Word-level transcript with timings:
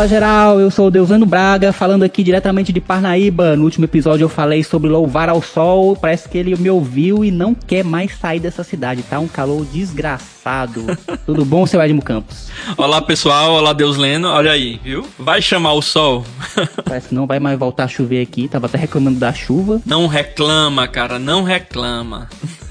Fala 0.00 0.08
geral, 0.08 0.58
eu 0.58 0.70
sou 0.70 0.86
o 0.86 0.90
Deusano 0.90 1.26
Braga, 1.26 1.74
falando 1.74 2.04
aqui 2.04 2.22
diretamente 2.22 2.72
de 2.72 2.80
Parnaíba. 2.80 3.54
No 3.54 3.64
último 3.64 3.84
episódio 3.84 4.24
eu 4.24 4.30
falei 4.30 4.64
sobre 4.64 4.88
louvar 4.88 5.28
ao 5.28 5.42
sol. 5.42 5.94
Parece 5.94 6.26
que 6.26 6.38
ele 6.38 6.56
me 6.56 6.70
ouviu 6.70 7.22
e 7.22 7.30
não 7.30 7.54
quer 7.54 7.84
mais 7.84 8.16
sair 8.16 8.40
dessa 8.40 8.64
cidade, 8.64 9.02
tá? 9.02 9.18
Um 9.18 9.28
calor 9.28 9.62
desgraçado. 9.66 10.86
Tudo 11.26 11.44
bom, 11.44 11.66
seu 11.66 11.82
Edmo 11.82 12.00
Campos? 12.00 12.48
Olá 12.78 13.02
pessoal, 13.02 13.52
olá 13.52 13.74
Deus 13.74 13.98
Leno, 13.98 14.28
olha 14.28 14.52
aí, 14.52 14.80
viu? 14.82 15.06
Vai 15.18 15.42
chamar 15.42 15.74
o 15.74 15.82
sol. 15.82 16.24
Parece 16.82 17.10
que 17.10 17.14
não 17.14 17.26
vai 17.26 17.38
mais 17.38 17.58
voltar 17.58 17.84
a 17.84 17.88
chover 17.88 18.22
aqui, 18.22 18.48
tava 18.48 18.68
até 18.68 18.78
reclamando 18.78 19.18
da 19.18 19.34
chuva. 19.34 19.82
Não 19.84 20.06
reclama, 20.06 20.88
cara, 20.88 21.18
não 21.18 21.42
reclama. 21.42 22.26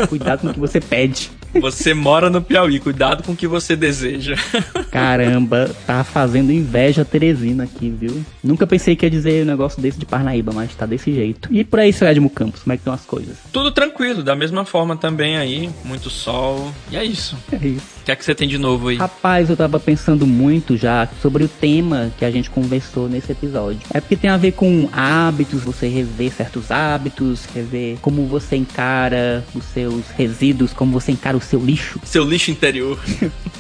Cuidado 0.10 0.40
com 0.40 0.48
o 0.48 0.54
que 0.56 0.60
você 0.60 0.82
pede. 0.82 1.30
Você 1.60 1.94
mora 1.94 2.30
no 2.30 2.42
Piauí, 2.42 2.80
cuidado 2.80 3.24
com 3.24 3.32
o 3.32 3.36
que 3.36 3.48
você 3.48 3.76
deseja. 3.76 4.36
Caramba, 4.92 5.70
tá 5.86 6.04
fazendo 6.04 6.52
inveja 6.52 7.06
Teresina 7.06 7.64
aqui, 7.64 7.90
viu? 7.90 8.24
Nunca 8.44 8.68
pensei 8.68 8.96
que 8.96 9.06
ia 9.06 9.10
dizer 9.10 9.44
um 9.44 9.48
negócio 9.48 9.82
desse 9.82 10.00
de 10.00 10.06
Parnaíba, 10.06 10.52
mas 10.54 10.76
tá 10.76 10.86
desse 10.86 11.14
jeito. 11.14 11.50
E 11.52 11.64
por 11.64 11.80
aí, 11.80 11.92
seu 11.92 12.08
Edmo 12.08 12.30
Campos, 12.30 12.64
como 12.64 12.74
é 12.74 12.78
que 12.78 12.82
estão 12.82 12.94
as 12.94 13.06
coisas? 13.06 13.38
Tudo 13.52 13.72
tranquilo, 13.72 14.24
da 14.24 14.36
mesma 14.36 14.66
forma 14.66 14.96
também 14.96 15.38
aí, 15.38 15.70
muito 15.84 16.10
sol. 16.10 16.74
E 16.92 16.98
é 16.98 17.04
isso. 17.04 17.38
É 17.52 17.68
isso. 17.68 17.99
O 18.10 18.12
que 18.12 18.14
é 18.14 18.16
que 18.16 18.26
você 18.26 18.34
tem 18.34 18.48
de 18.48 18.58
novo 18.58 18.88
aí? 18.88 18.98
Rapaz, 18.98 19.52
eu 19.52 19.56
tava 19.56 19.80
pensando 19.80 20.26
muito 20.26 20.76
já 20.76 21.08
sobre 21.22 21.44
o 21.44 21.48
tema 21.48 22.12
que 22.18 22.26
a 22.26 22.32
gente 22.32 22.50
conversou 22.50 23.08
nesse 23.08 23.32
episódio. 23.32 23.82
É 23.94 24.02
porque 24.02 24.16
tem 24.16 24.32
a 24.32 24.36
ver 24.36 24.54
com 24.54 24.90
hábitos, 24.92 25.62
você 25.62 25.88
rever 25.88 26.32
certos 26.32 26.72
hábitos, 26.72 27.46
rever 27.54 28.00
como 28.02 28.26
você 28.26 28.56
encara 28.56 29.46
os 29.54 29.64
seus 29.66 30.08
resíduos, 30.08 30.74
como 30.74 30.92
você 30.92 31.12
encara 31.12 31.38
o 31.38 31.42
seu 31.42 31.64
lixo. 31.64 32.00
Seu 32.04 32.24
lixo 32.24 32.50
interior. 32.50 33.00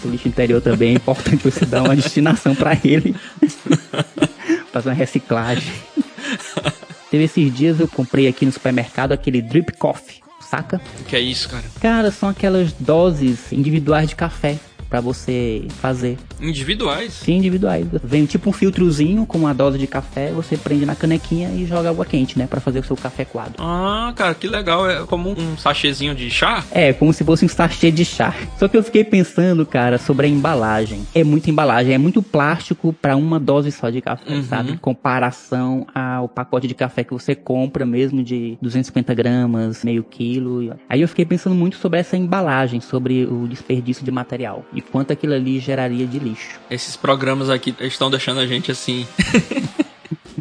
o 0.04 0.08
lixo 0.08 0.28
interior 0.28 0.60
também 0.60 0.94
é 0.94 0.96
importante 0.96 1.44
você 1.44 1.64
dar 1.64 1.84
uma 1.84 1.96
destinação 1.96 2.56
para 2.56 2.76
ele. 2.84 3.16
Fazer 4.74 4.90
uma 4.90 4.96
reciclagem. 4.96 5.72
Teve 7.12 7.26
esses 7.26 7.54
dias 7.54 7.80
eu 7.80 7.88
comprei 7.88 8.28
aqui 8.28 8.48
no 8.48 8.52
supermercado 8.52 9.12
aquele 9.12 9.44
drip 9.44 9.74
coffee, 9.74 10.24
saca? 10.50 10.82
O 11.00 11.04
que 11.04 11.16
é 11.16 11.20
isso, 11.20 11.48
cara? 11.48 11.64
Cara, 11.80 12.12
são 12.12 12.28
aquelas 12.28 12.74
doses 12.74 13.52
individuais 13.52 14.10
de 14.10 14.16
café 14.16 14.58
para 14.90 15.00
você 15.02 15.64
fazer. 15.80 16.18
Individuais? 16.42 17.14
Sim, 17.14 17.36
individuais. 17.38 17.86
Vem 18.04 18.26
tipo 18.26 18.50
um 18.50 18.54
filtrozinho 18.54 19.26
com 19.26 19.38
uma 19.38 19.54
dose 19.54 19.78
de 19.78 19.86
café, 19.88 20.32
você 20.32 20.58
prende 20.58 20.86
na 20.86 20.96
canequinha 20.96 21.50
e 21.52 21.66
joga 21.66 21.90
água 21.90 22.06
quente, 22.06 22.38
né, 22.40 22.48
para 22.48 22.60
fazer 22.60 22.80
o 22.80 22.84
seu 22.84 22.96
café 22.98 23.24
coado. 23.26 23.54
Ah, 23.60 24.12
cara, 24.16 24.34
que 24.34 24.48
legal. 24.48 24.90
É 24.90 25.06
como 25.06 25.30
um 25.32 25.58
sachêzinho 25.58 26.16
de 26.16 26.30
chá? 26.30 26.64
É, 26.72 26.92
como 26.94 27.14
se 27.14 27.24
fosse 27.24 27.46
um 27.46 27.48
sachê 27.50 27.92
de 27.92 28.04
chá. 28.06 28.34
Só 28.58 28.68
que 28.68 28.76
eu 28.78 28.84
fiquei 28.84 29.04
pensando, 29.04 29.66
cara, 29.66 29.98
sobre 29.98 30.26
a 30.26 30.30
embalagem. 30.30 31.02
É 31.14 31.24
muita 31.24 31.50
embalagem, 31.50 31.94
é 31.94 31.98
muito 31.98 32.22
plástico 32.22 32.92
para 32.94 33.16
uma 33.16 33.40
dose 33.40 33.72
só 33.72 33.90
de 33.90 34.02
café, 34.02 34.34
Uhum. 34.34 34.44
sabe? 34.44 34.72
Em 34.72 34.78
comparação 34.78 35.86
ao 35.94 36.28
pacote 36.28 36.68
de 36.68 36.74
café 36.74 37.04
que 37.04 37.14
você 37.14 37.36
compra 37.36 37.86
mesmo 37.86 38.24
de 38.24 38.58
250 38.62 39.14
gramas, 39.14 39.84
meio 39.84 40.04
quilo. 40.04 40.76
Aí 40.90 41.02
eu 41.02 41.08
fiquei 41.08 41.26
pensando 41.26 41.56
muito 41.56 41.76
sobre 41.78 42.00
essa 42.00 42.16
embalagem, 42.18 42.80
sobre 42.82 43.26
o 43.26 43.48
desperdício 43.48 44.04
de 44.06 44.12
material 44.12 44.64
e 44.74 44.79
quanto 44.82 45.14
aquilo 45.14 45.34
ali 45.34 45.60
geraria 45.60 46.06
de 46.06 46.20
lixo. 46.20 46.60
Esses 46.70 46.96
programas 46.96 47.50
aqui 47.50 47.76
estão 47.82 48.10
deixando 48.10 48.40
a 48.40 48.46
gente 48.48 48.72
assim. 48.72 49.08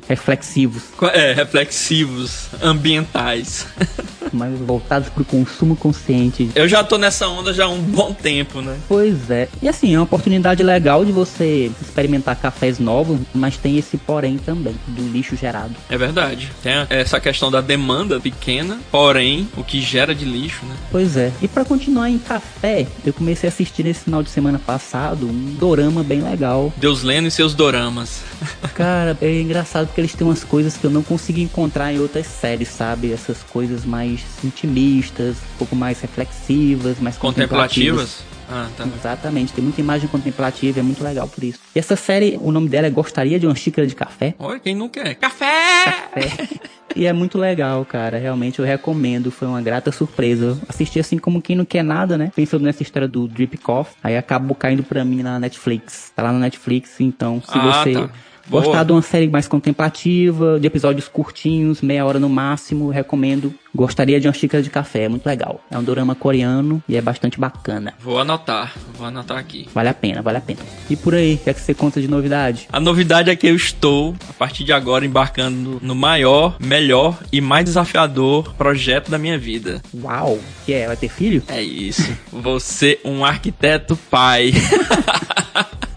Reflexivos, 0.09 0.85
É, 1.13 1.33
reflexivos, 1.33 2.49
ambientais. 2.63 3.67
mas 4.33 4.59
voltados 4.59 5.09
pro 5.09 5.25
consumo 5.25 5.77
consciente. 5.77 6.51
Eu 6.55 6.69
já 6.69 6.83
tô 6.83 6.99
nessa 6.99 7.29
onda 7.29 7.53
já 7.53 7.65
há 7.65 7.69
um 7.69 7.81
bom 7.81 8.13
tempo, 8.13 8.61
né? 8.61 8.77
Pois 8.89 9.31
é. 9.31 9.49
E 9.63 9.69
assim, 9.69 9.95
é 9.95 9.99
uma 9.99 10.05
oportunidade 10.05 10.63
legal 10.63 11.05
de 11.05 11.13
você 11.13 11.71
experimentar 11.81 12.37
cafés 12.37 12.79
novos, 12.79 13.21
mas 13.35 13.57
tem 13.57 13.79
esse 13.79 13.97
porém 13.97 14.39
também, 14.39 14.75
do 14.87 15.03
lixo 15.03 15.37
gerado. 15.37 15.75
É 15.89 15.97
verdade. 15.97 16.51
Tem 16.63 16.73
essa 16.91 17.21
questão 17.21 17.51
da 17.51 17.61
demanda 17.61 18.21
pequena, 18.21 18.79
porém, 18.91 19.49
o 19.57 19.65
que 19.65 19.81
gera 19.81 20.15
de 20.15 20.25
lixo, 20.25 20.65
né? 20.67 20.75
Pois 20.91 21.17
é. 21.17 21.33
E 21.43 21.49
pra 21.49 21.65
continuar 21.65 22.11
em 22.11 22.19
café, 22.19 22.87
eu 23.05 23.13
comecei 23.13 23.49
a 23.49 23.53
assistir 23.53 23.85
nesse 23.85 24.05
final 24.05 24.23
de 24.23 24.31
semana 24.31 24.59
passado 24.59 25.27
um 25.27 25.55
dorama 25.59 26.03
bem 26.03 26.21
legal. 26.21 26.73
Deus 26.77 27.03
Leno 27.03 27.29
e 27.29 27.31
seus 27.31 27.55
doramas. 27.55 28.21
Cara, 28.75 29.17
é 29.21 29.41
engraçado 29.41 29.87
porque 29.87 30.01
eles 30.01 30.15
têm 30.15 30.27
umas 30.27 30.45
coisas 30.45 30.77
que 30.77 30.85
eu 30.85 30.91
não 30.91 31.03
consegui 31.03 31.43
encontrar 31.43 31.93
em 31.93 31.99
outras 31.99 32.27
séries, 32.27 32.69
sabe? 32.69 33.13
Essas 33.13 33.43
coisas 33.43 33.85
mais 33.85 34.18
intimistas, 34.45 35.37
um 35.55 35.59
pouco 35.59 35.77
mais 35.77 36.01
reflexivas, 36.01 36.99
mais 37.01 37.17
contemplativas. 37.17 38.25
Contemplativas? 38.25 38.39
Ah, 38.51 38.69
tá. 38.77 38.87
Exatamente, 38.99 39.53
tem 39.53 39.63
muita 39.63 39.81
imagem 39.81 40.09
contemplativa, 40.09 40.81
é 40.81 40.83
muito 40.83 41.05
legal 41.05 41.29
por 41.29 41.45
isso. 41.45 41.59
E 41.75 41.79
essa 41.79 41.97
série, 41.97 42.39
o 42.41 42.51
nome 42.51 42.69
dela 42.69 42.87
é 42.87 42.91
Gostaria 42.91 43.39
de 43.39 43.47
uma 43.47 43.55
Xícara 43.55 43.87
de 43.87 43.95
Café? 43.95 44.35
Olha, 44.39 44.59
quem 44.59 44.75
não 44.75 44.89
quer? 44.89 45.15
Café! 45.17 46.09
É. 46.17 46.69
E 46.97 47.07
é 47.07 47.13
muito 47.13 47.39
legal, 47.39 47.85
cara. 47.85 48.19
Realmente 48.19 48.59
eu 48.59 48.65
recomendo. 48.65 49.31
Foi 49.31 49.47
uma 49.47 49.61
grata 49.63 49.93
surpresa. 49.93 50.59
Assisti 50.69 50.99
assim 50.99 51.17
como 51.19 51.41
quem 51.41 51.55
não 51.55 51.65
quer 51.65 51.85
nada, 51.85 52.17
né? 52.19 52.33
Pensando 52.35 52.65
nessa 52.65 52.83
história 52.83 53.07
do 53.07 53.29
Drip 53.29 53.57
Coffee. 53.59 53.95
Aí 54.03 54.17
acabou 54.17 54.57
caindo 54.57 54.83
pra 54.83 55.05
mim 55.05 55.23
na 55.23 55.39
Netflix. 55.39 56.11
Tá 56.17 56.23
lá 56.25 56.33
na 56.33 56.39
Netflix, 56.41 57.01
então 57.01 57.41
se 57.41 57.57
Ah, 57.57 57.85
você 57.85 57.93
tá. 57.93 58.11
Boa. 58.49 58.65
gostar 58.65 58.85
de 58.85 58.93
uma 58.93 59.03
série 59.03 59.29
mais 59.29 59.47
contemplativa, 59.47 60.59
de 60.59 60.67
episódios 60.67 61.09
curtinhos, 61.09 61.83
meia 61.83 62.05
hora 62.05 62.19
no 62.19 62.29
máximo, 62.29 62.91
recomendo. 62.91 63.53
Gostaria 63.75 64.19
de 64.19 64.27
uma 64.27 64.33
xícara 64.33 64.63
de 64.63 64.71
café. 64.71 65.05
É 65.05 65.09
muito 65.09 65.27
legal. 65.27 65.61
É 65.71 65.79
um 65.79 65.83
dorama 65.85 66.15
coreano 66.15 66.83
e 66.89 66.97
é 66.97 67.01
bastante 67.01 67.39
bacana. 67.39 67.95
Vou 68.01 68.19
anotar, 68.19 68.73
vou 68.97 69.07
anotar 69.07 69.37
aqui. 69.37 69.69
Vale 69.75 69.89
a 69.91 69.95
pena, 69.95 70.23
vale 70.23 70.39
a 70.39 70.41
pena. 70.41 70.61
E 70.89 70.97
por 70.97 71.15
aí, 71.15 71.35
o 71.35 71.39
que 71.39 71.51
é 71.51 71.55
que 71.55 71.61
você 71.61 71.75
conta 71.75 72.01
de 72.01 72.09
novidade? 72.09 72.67
A 72.73 72.81
novidade 72.81 73.31
é 73.31 73.37
que 73.37 73.47
eu 73.47 73.55
estou, 73.55 74.17
a 74.29 74.33
partir 74.33 74.65
de 74.65 74.73
agora, 74.73 75.05
embarcando 75.05 75.79
no 75.83 75.95
maior, 75.95 76.57
melhor 76.59 77.19
e 77.31 77.41
mais 77.41 77.67
desafiador 77.67 78.55
projeto 78.55 79.11
da 79.11 79.19
minha 79.19 79.39
vida. 79.39 79.83
Uau! 79.95 80.39
Que 80.65 80.73
é? 80.73 80.87
Vai 80.87 80.97
ter 80.97 81.09
filho? 81.09 81.43
É 81.49 81.63
isso. 81.63 82.11
Vou 82.33 82.59
ser 82.59 83.01
um 83.05 83.25
arquiteto 83.25 83.97
pai. 84.11 84.53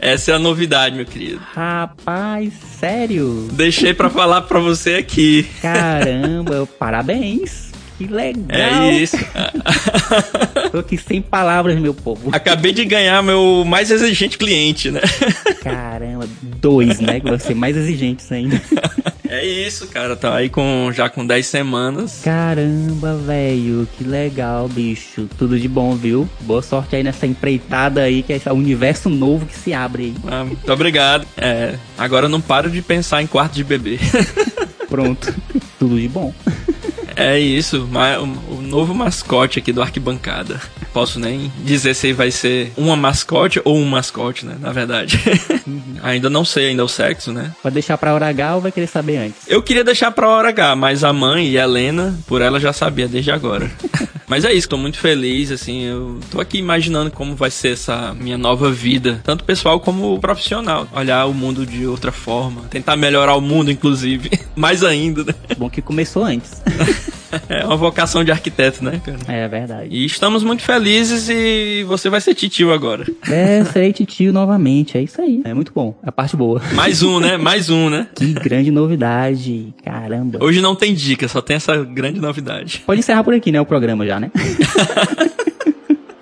Essa 0.00 0.32
é 0.32 0.34
a 0.34 0.38
novidade, 0.38 0.96
meu 0.96 1.04
querido. 1.04 1.40
Rapaz, 1.52 2.54
sério? 2.78 3.48
Deixei 3.52 3.92
pra 3.92 4.08
falar 4.08 4.42
pra 4.42 4.58
você 4.58 4.94
aqui. 4.94 5.46
Caramba, 5.60 6.66
parabéns. 6.78 7.70
Que 7.98 8.06
legal. 8.06 8.46
É 8.48 8.92
isso. 8.94 9.18
Tô 10.72 10.78
aqui 10.78 10.96
sem 10.96 11.20
palavras, 11.20 11.78
meu 11.78 11.92
povo. 11.92 12.30
Acabei 12.32 12.72
de 12.72 12.82
ganhar 12.86 13.22
meu 13.22 13.62
mais 13.66 13.90
exigente 13.90 14.38
cliente, 14.38 14.90
né? 14.90 15.02
Caramba, 15.62 16.26
dois, 16.40 16.98
né? 16.98 17.20
Que 17.20 17.28
vai 17.28 17.38
ser 17.38 17.54
mais 17.54 17.76
exigentes 17.76 18.32
ainda. 18.32 18.58
É 19.30 19.46
isso, 19.46 19.86
cara. 19.86 20.16
Tá 20.16 20.34
aí 20.34 20.48
com 20.48 20.90
já 20.92 21.08
com 21.08 21.24
10 21.24 21.46
semanas. 21.46 22.20
Caramba, 22.24 23.14
velho, 23.14 23.88
que 23.96 24.02
legal, 24.02 24.68
bicho. 24.68 25.28
Tudo 25.38 25.56
de 25.56 25.68
bom, 25.68 25.94
viu? 25.94 26.28
Boa 26.40 26.60
sorte 26.60 26.96
aí 26.96 27.04
nessa 27.04 27.28
empreitada 27.28 28.02
aí, 28.02 28.24
que 28.24 28.32
é 28.32 28.36
esse 28.36 28.50
universo 28.50 29.08
novo 29.08 29.46
que 29.46 29.56
se 29.56 29.72
abre 29.72 30.02
aí. 30.02 30.14
Ah, 30.28 30.44
muito 30.44 30.72
obrigado. 30.72 31.24
É, 31.36 31.76
agora 31.96 32.26
eu 32.26 32.30
não 32.30 32.40
paro 32.40 32.68
de 32.68 32.82
pensar 32.82 33.22
em 33.22 33.26
quarto 33.28 33.54
de 33.54 33.62
bebê. 33.62 34.00
Pronto. 34.90 35.32
Tudo 35.78 36.00
de 36.00 36.08
bom. 36.08 36.34
É 37.16 37.38
isso, 37.38 37.88
o 38.48 38.62
novo 38.62 38.94
mascote 38.94 39.58
aqui 39.58 39.72
do 39.72 39.82
Arquibancada. 39.82 40.60
Posso 40.92 41.20
nem 41.20 41.52
dizer 41.58 41.94
se 41.94 42.12
vai 42.12 42.30
ser 42.30 42.72
uma 42.76 42.96
mascote 42.96 43.60
ou 43.64 43.76
um 43.76 43.84
mascote, 43.84 44.44
né? 44.44 44.56
Na 44.60 44.72
verdade. 44.72 45.20
ainda 46.02 46.28
não 46.28 46.44
sei 46.44 46.68
ainda 46.68 46.84
o 46.84 46.88
sexo, 46.88 47.32
né? 47.32 47.52
Vai 47.62 47.72
deixar 47.72 47.96
pra 47.98 48.14
hora 48.14 48.28
H 48.28 48.56
ou 48.56 48.60
vai 48.60 48.72
querer 48.72 48.86
saber 48.86 49.16
antes? 49.18 49.42
Eu 49.46 49.62
queria 49.62 49.84
deixar 49.84 50.10
pra 50.10 50.28
hora 50.28 50.48
H, 50.48 50.76
mas 50.76 51.04
a 51.04 51.12
mãe 51.12 51.48
e 51.48 51.58
a 51.58 51.64
Helena, 51.64 52.18
por 52.26 52.42
ela 52.42 52.58
já 52.58 52.72
sabia 52.72 53.06
desde 53.06 53.30
agora. 53.30 53.70
mas 54.30 54.44
é 54.44 54.52
isso, 54.52 54.68
tô 54.68 54.76
muito 54.76 54.96
feliz, 54.96 55.50
assim, 55.50 55.82
eu 55.82 56.20
tô 56.30 56.40
aqui 56.40 56.56
imaginando 56.56 57.10
como 57.10 57.34
vai 57.34 57.50
ser 57.50 57.72
essa 57.72 58.14
minha 58.14 58.38
nova 58.38 58.70
vida, 58.70 59.20
tanto 59.24 59.42
pessoal 59.42 59.80
como 59.80 60.20
profissional. 60.20 60.86
Olhar 60.92 61.26
o 61.26 61.34
mundo 61.34 61.66
de 61.66 61.84
outra 61.84 62.12
forma, 62.12 62.62
tentar 62.70 62.94
melhorar 62.94 63.34
o 63.34 63.40
mundo, 63.40 63.72
inclusive. 63.72 64.30
Mais 64.54 64.84
ainda, 64.84 65.24
né? 65.24 65.34
Bom 65.58 65.68
que 65.68 65.82
começou 65.82 66.22
antes. 66.22 66.62
É 67.48 67.64
uma 67.64 67.76
vocação 67.76 68.22
de 68.24 68.30
arquiteto, 68.30 68.84
né, 68.84 69.00
cara? 69.04 69.18
É 69.28 69.48
verdade. 69.48 69.88
E 69.90 70.04
estamos 70.04 70.42
muito 70.42 70.62
felizes 70.62 71.28
e 71.28 71.84
você 71.84 72.08
vai 72.08 72.20
ser 72.20 72.34
titio 72.34 72.72
agora. 72.72 73.06
É, 73.28 73.64
serei 73.64 73.92
titio 73.92 74.32
novamente. 74.32 74.96
É 74.96 75.02
isso 75.02 75.20
aí. 75.20 75.40
É 75.44 75.54
muito 75.54 75.72
bom. 75.72 75.98
É 76.04 76.08
a 76.08 76.12
parte 76.12 76.36
boa. 76.36 76.60
Mais 76.74 77.02
um, 77.02 77.18
né? 77.20 77.36
Mais 77.36 77.70
um, 77.70 77.88
né? 77.90 78.06
Que 78.14 78.32
grande 78.32 78.70
novidade. 78.70 79.74
Caramba. 79.84 80.38
Hoje 80.42 80.60
não 80.60 80.74
tem 80.74 80.94
dica, 80.94 81.28
só 81.28 81.40
tem 81.40 81.56
essa 81.56 81.76
grande 81.84 82.20
novidade. 82.20 82.82
Pode 82.86 83.00
encerrar 83.00 83.24
por 83.24 83.34
aqui, 83.34 83.50
né? 83.50 83.60
O 83.60 83.66
programa 83.66 84.06
já, 84.06 84.20
né? 84.20 84.30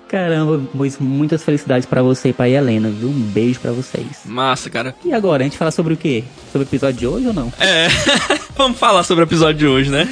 Caramba, 0.09 0.59
pois 0.75 0.97
muitas 0.97 1.43
felicidades 1.43 1.85
pra 1.85 2.01
você 2.01 2.29
e 2.29 2.33
pra 2.33 2.49
Helena, 2.49 2.89
viu? 2.89 3.09
Um 3.09 3.13
beijo 3.13 3.59
pra 3.59 3.71
vocês. 3.71 4.07
Massa, 4.25 4.67
cara. 4.67 4.95
E 5.05 5.13
agora, 5.13 5.43
a 5.43 5.45
gente 5.45 5.55
fala 5.55 5.69
sobre 5.69 5.93
o 5.93 5.97
quê? 5.97 6.23
Sobre 6.51 6.65
o 6.65 6.67
episódio 6.67 6.99
de 6.99 7.05
hoje 7.05 7.27
ou 7.27 7.33
não? 7.33 7.53
É. 7.59 7.87
Vamos 8.57 8.79
falar 8.79 9.03
sobre 9.03 9.23
o 9.23 9.27
episódio 9.27 9.59
de 9.59 9.67
hoje, 9.67 9.91
né? 9.91 10.09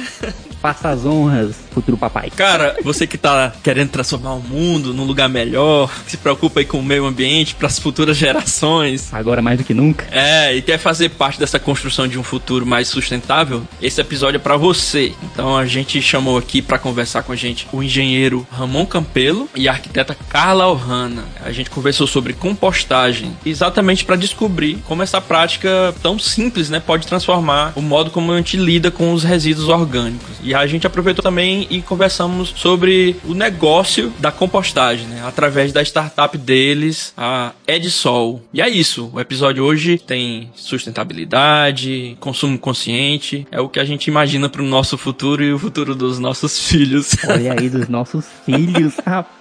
Faça 0.60 0.88
as 0.90 1.04
honras, 1.04 1.56
futuro 1.70 1.96
papai. 1.96 2.30
Cara, 2.34 2.76
você 2.82 3.06
que 3.06 3.16
tá 3.16 3.52
querendo 3.62 3.90
transformar 3.90 4.34
o 4.34 4.40
mundo 4.40 4.92
num 4.92 5.04
lugar 5.04 5.28
melhor, 5.28 5.90
que 6.04 6.10
se 6.12 6.16
preocupa 6.16 6.60
aí 6.60 6.66
com 6.66 6.78
o 6.78 6.82
meio 6.82 7.06
ambiente 7.06 7.54
para 7.54 7.68
as 7.68 7.78
futuras 7.78 8.16
gerações. 8.16 9.12
Agora 9.12 9.40
mais 9.40 9.58
do 9.58 9.64
que 9.64 9.72
nunca. 9.72 10.06
É, 10.10 10.54
e 10.54 10.62
quer 10.62 10.78
fazer 10.78 11.10
parte 11.10 11.38
dessa 11.38 11.58
construção 11.58 12.08
de 12.08 12.18
um 12.18 12.22
futuro 12.22 12.66
mais 12.66 12.88
sustentável, 12.88 13.62
esse 13.80 14.00
episódio 14.00 14.36
é 14.36 14.40
para 14.40 14.56
você. 14.56 15.12
Então 15.22 15.56
a 15.56 15.66
gente 15.66 16.02
chamou 16.02 16.36
aqui 16.36 16.60
para 16.60 16.78
conversar 16.78 17.22
com 17.22 17.32
a 17.32 17.36
gente 17.36 17.68
o 17.72 17.82
engenheiro 17.82 18.46
Ramon 18.50 18.84
Campelo 18.84 19.48
e 19.54 19.68
a 19.68 19.72
arquiteta 19.72 20.16
Carla 20.28 20.66
Ohana. 20.66 21.24
A 21.44 21.52
gente 21.52 21.70
conversou 21.70 22.06
sobre 22.06 22.32
compostagem, 22.32 23.36
exatamente 23.46 24.04
para 24.04 24.16
descobrir 24.16 24.78
como 24.86 25.02
essa 25.02 25.20
prática 25.20 25.94
tão 26.02 26.18
simples, 26.18 26.68
né, 26.68 26.80
pode 26.80 27.06
transformar 27.06 27.72
o 27.76 27.82
modo 27.82 28.10
como 28.10 28.32
a 28.32 28.36
gente 28.36 28.56
lida 28.56 28.90
com 28.90 29.12
os 29.12 29.22
resíduos 29.22 29.68
orgânicos. 29.68 30.36
E 30.48 30.54
a 30.54 30.66
gente 30.66 30.86
aproveitou 30.86 31.22
também 31.22 31.66
e 31.68 31.82
conversamos 31.82 32.54
sobre 32.56 33.16
o 33.26 33.34
negócio 33.34 34.10
da 34.18 34.32
compostagem, 34.32 35.06
né, 35.06 35.22
através 35.22 35.74
da 35.74 35.82
startup 35.82 36.38
deles, 36.38 37.12
a 37.18 37.52
Edsol. 37.66 38.42
E 38.50 38.62
é 38.62 38.66
isso. 38.66 39.10
O 39.12 39.20
episódio 39.20 39.62
hoje 39.62 39.98
tem 39.98 40.50
sustentabilidade, 40.54 42.16
consumo 42.18 42.58
consciente, 42.58 43.46
é 43.50 43.60
o 43.60 43.68
que 43.68 43.78
a 43.78 43.84
gente 43.84 44.06
imagina 44.06 44.48
para 44.48 44.62
o 44.62 44.66
nosso 44.66 44.96
futuro 44.96 45.44
e 45.44 45.52
o 45.52 45.58
futuro 45.58 45.94
dos 45.94 46.18
nossos 46.18 46.66
filhos. 46.66 47.14
Olha 47.28 47.52
aí 47.52 47.68
dos 47.68 47.86
nossos 47.86 48.24
filhos, 48.46 48.94
rapaz, 49.04 49.26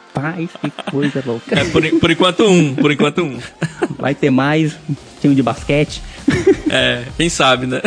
que 0.62 0.92
coisa 0.92 1.24
louca. 1.26 1.60
É 1.60 1.64
por, 1.66 2.00
por 2.00 2.12
enquanto 2.12 2.44
um, 2.44 2.76
por 2.76 2.92
enquanto 2.92 3.24
um. 3.24 3.40
Vai 3.98 4.14
ter 4.16 4.30
mais 4.30 4.78
time 5.22 5.36
de 5.36 5.44
basquete. 5.44 6.02
É, 6.70 7.06
quem 7.16 7.30
sabe, 7.30 7.66
né? 7.66 7.82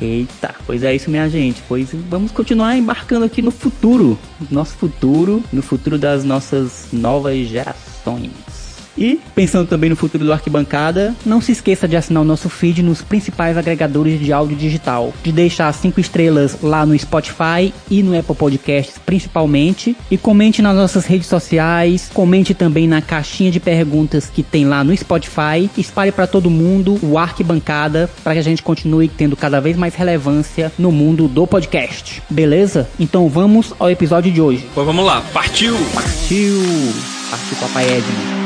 Eita, 0.00 0.54
pois 0.66 0.82
é 0.82 0.94
isso, 0.94 1.10
minha 1.10 1.28
gente. 1.28 1.62
Pois 1.68 1.88
vamos 2.08 2.30
continuar 2.32 2.76
embarcando 2.76 3.24
aqui 3.24 3.40
no 3.40 3.50
futuro. 3.50 4.18
Nosso 4.50 4.74
futuro, 4.74 5.42
no 5.52 5.62
futuro 5.62 5.98
das 5.98 6.24
nossas 6.24 6.88
novas 6.92 7.46
gerações. 7.48 8.55
E, 8.96 9.20
pensando 9.34 9.68
também 9.68 9.90
no 9.90 9.96
futuro 9.96 10.24
do 10.24 10.32
Arquibancada, 10.32 11.14
não 11.24 11.40
se 11.40 11.52
esqueça 11.52 11.86
de 11.86 11.96
assinar 11.96 12.22
o 12.22 12.26
nosso 12.26 12.48
feed 12.48 12.82
nos 12.82 13.02
principais 13.02 13.56
agregadores 13.56 14.18
de 14.20 14.32
áudio 14.32 14.56
digital, 14.56 15.12
de 15.22 15.32
deixar 15.32 15.72
5 15.72 16.00
estrelas 16.00 16.58
lá 16.62 16.86
no 16.86 16.98
Spotify 16.98 17.72
e 17.90 18.02
no 18.02 18.18
Apple 18.18 18.34
Podcasts 18.34 18.98
principalmente, 19.04 19.96
e 20.10 20.16
comente 20.16 20.62
nas 20.62 20.76
nossas 20.76 21.06
redes 21.06 21.26
sociais, 21.26 22.10
comente 22.12 22.54
também 22.54 22.88
na 22.88 23.00
caixinha 23.00 23.50
de 23.50 23.60
perguntas 23.60 24.30
que 24.32 24.42
tem 24.42 24.64
lá 24.64 24.82
no 24.82 24.96
Spotify, 24.96 25.70
espalhe 25.76 26.12
para 26.12 26.26
todo 26.26 26.50
mundo 26.50 26.98
o 27.02 27.18
Arquibancada 27.18 28.10
para 28.22 28.34
que 28.34 28.38
a 28.38 28.42
gente 28.42 28.62
continue 28.62 29.08
tendo 29.08 29.36
cada 29.36 29.60
vez 29.60 29.76
mais 29.76 29.94
relevância 29.94 30.72
no 30.78 30.90
mundo 30.90 31.28
do 31.28 31.46
podcast. 31.46 32.22
Beleza? 32.28 32.88
Então 32.98 33.28
vamos 33.28 33.72
ao 33.78 33.90
episódio 33.90 34.32
de 34.32 34.40
hoje. 34.40 34.66
Pois 34.74 34.86
vamos 34.86 35.04
lá, 35.04 35.22
partiu! 35.32 35.76
Partiu! 35.94 36.62
Partiu 37.30 37.56
Papai 37.60 37.84
Edmund. 37.84 38.45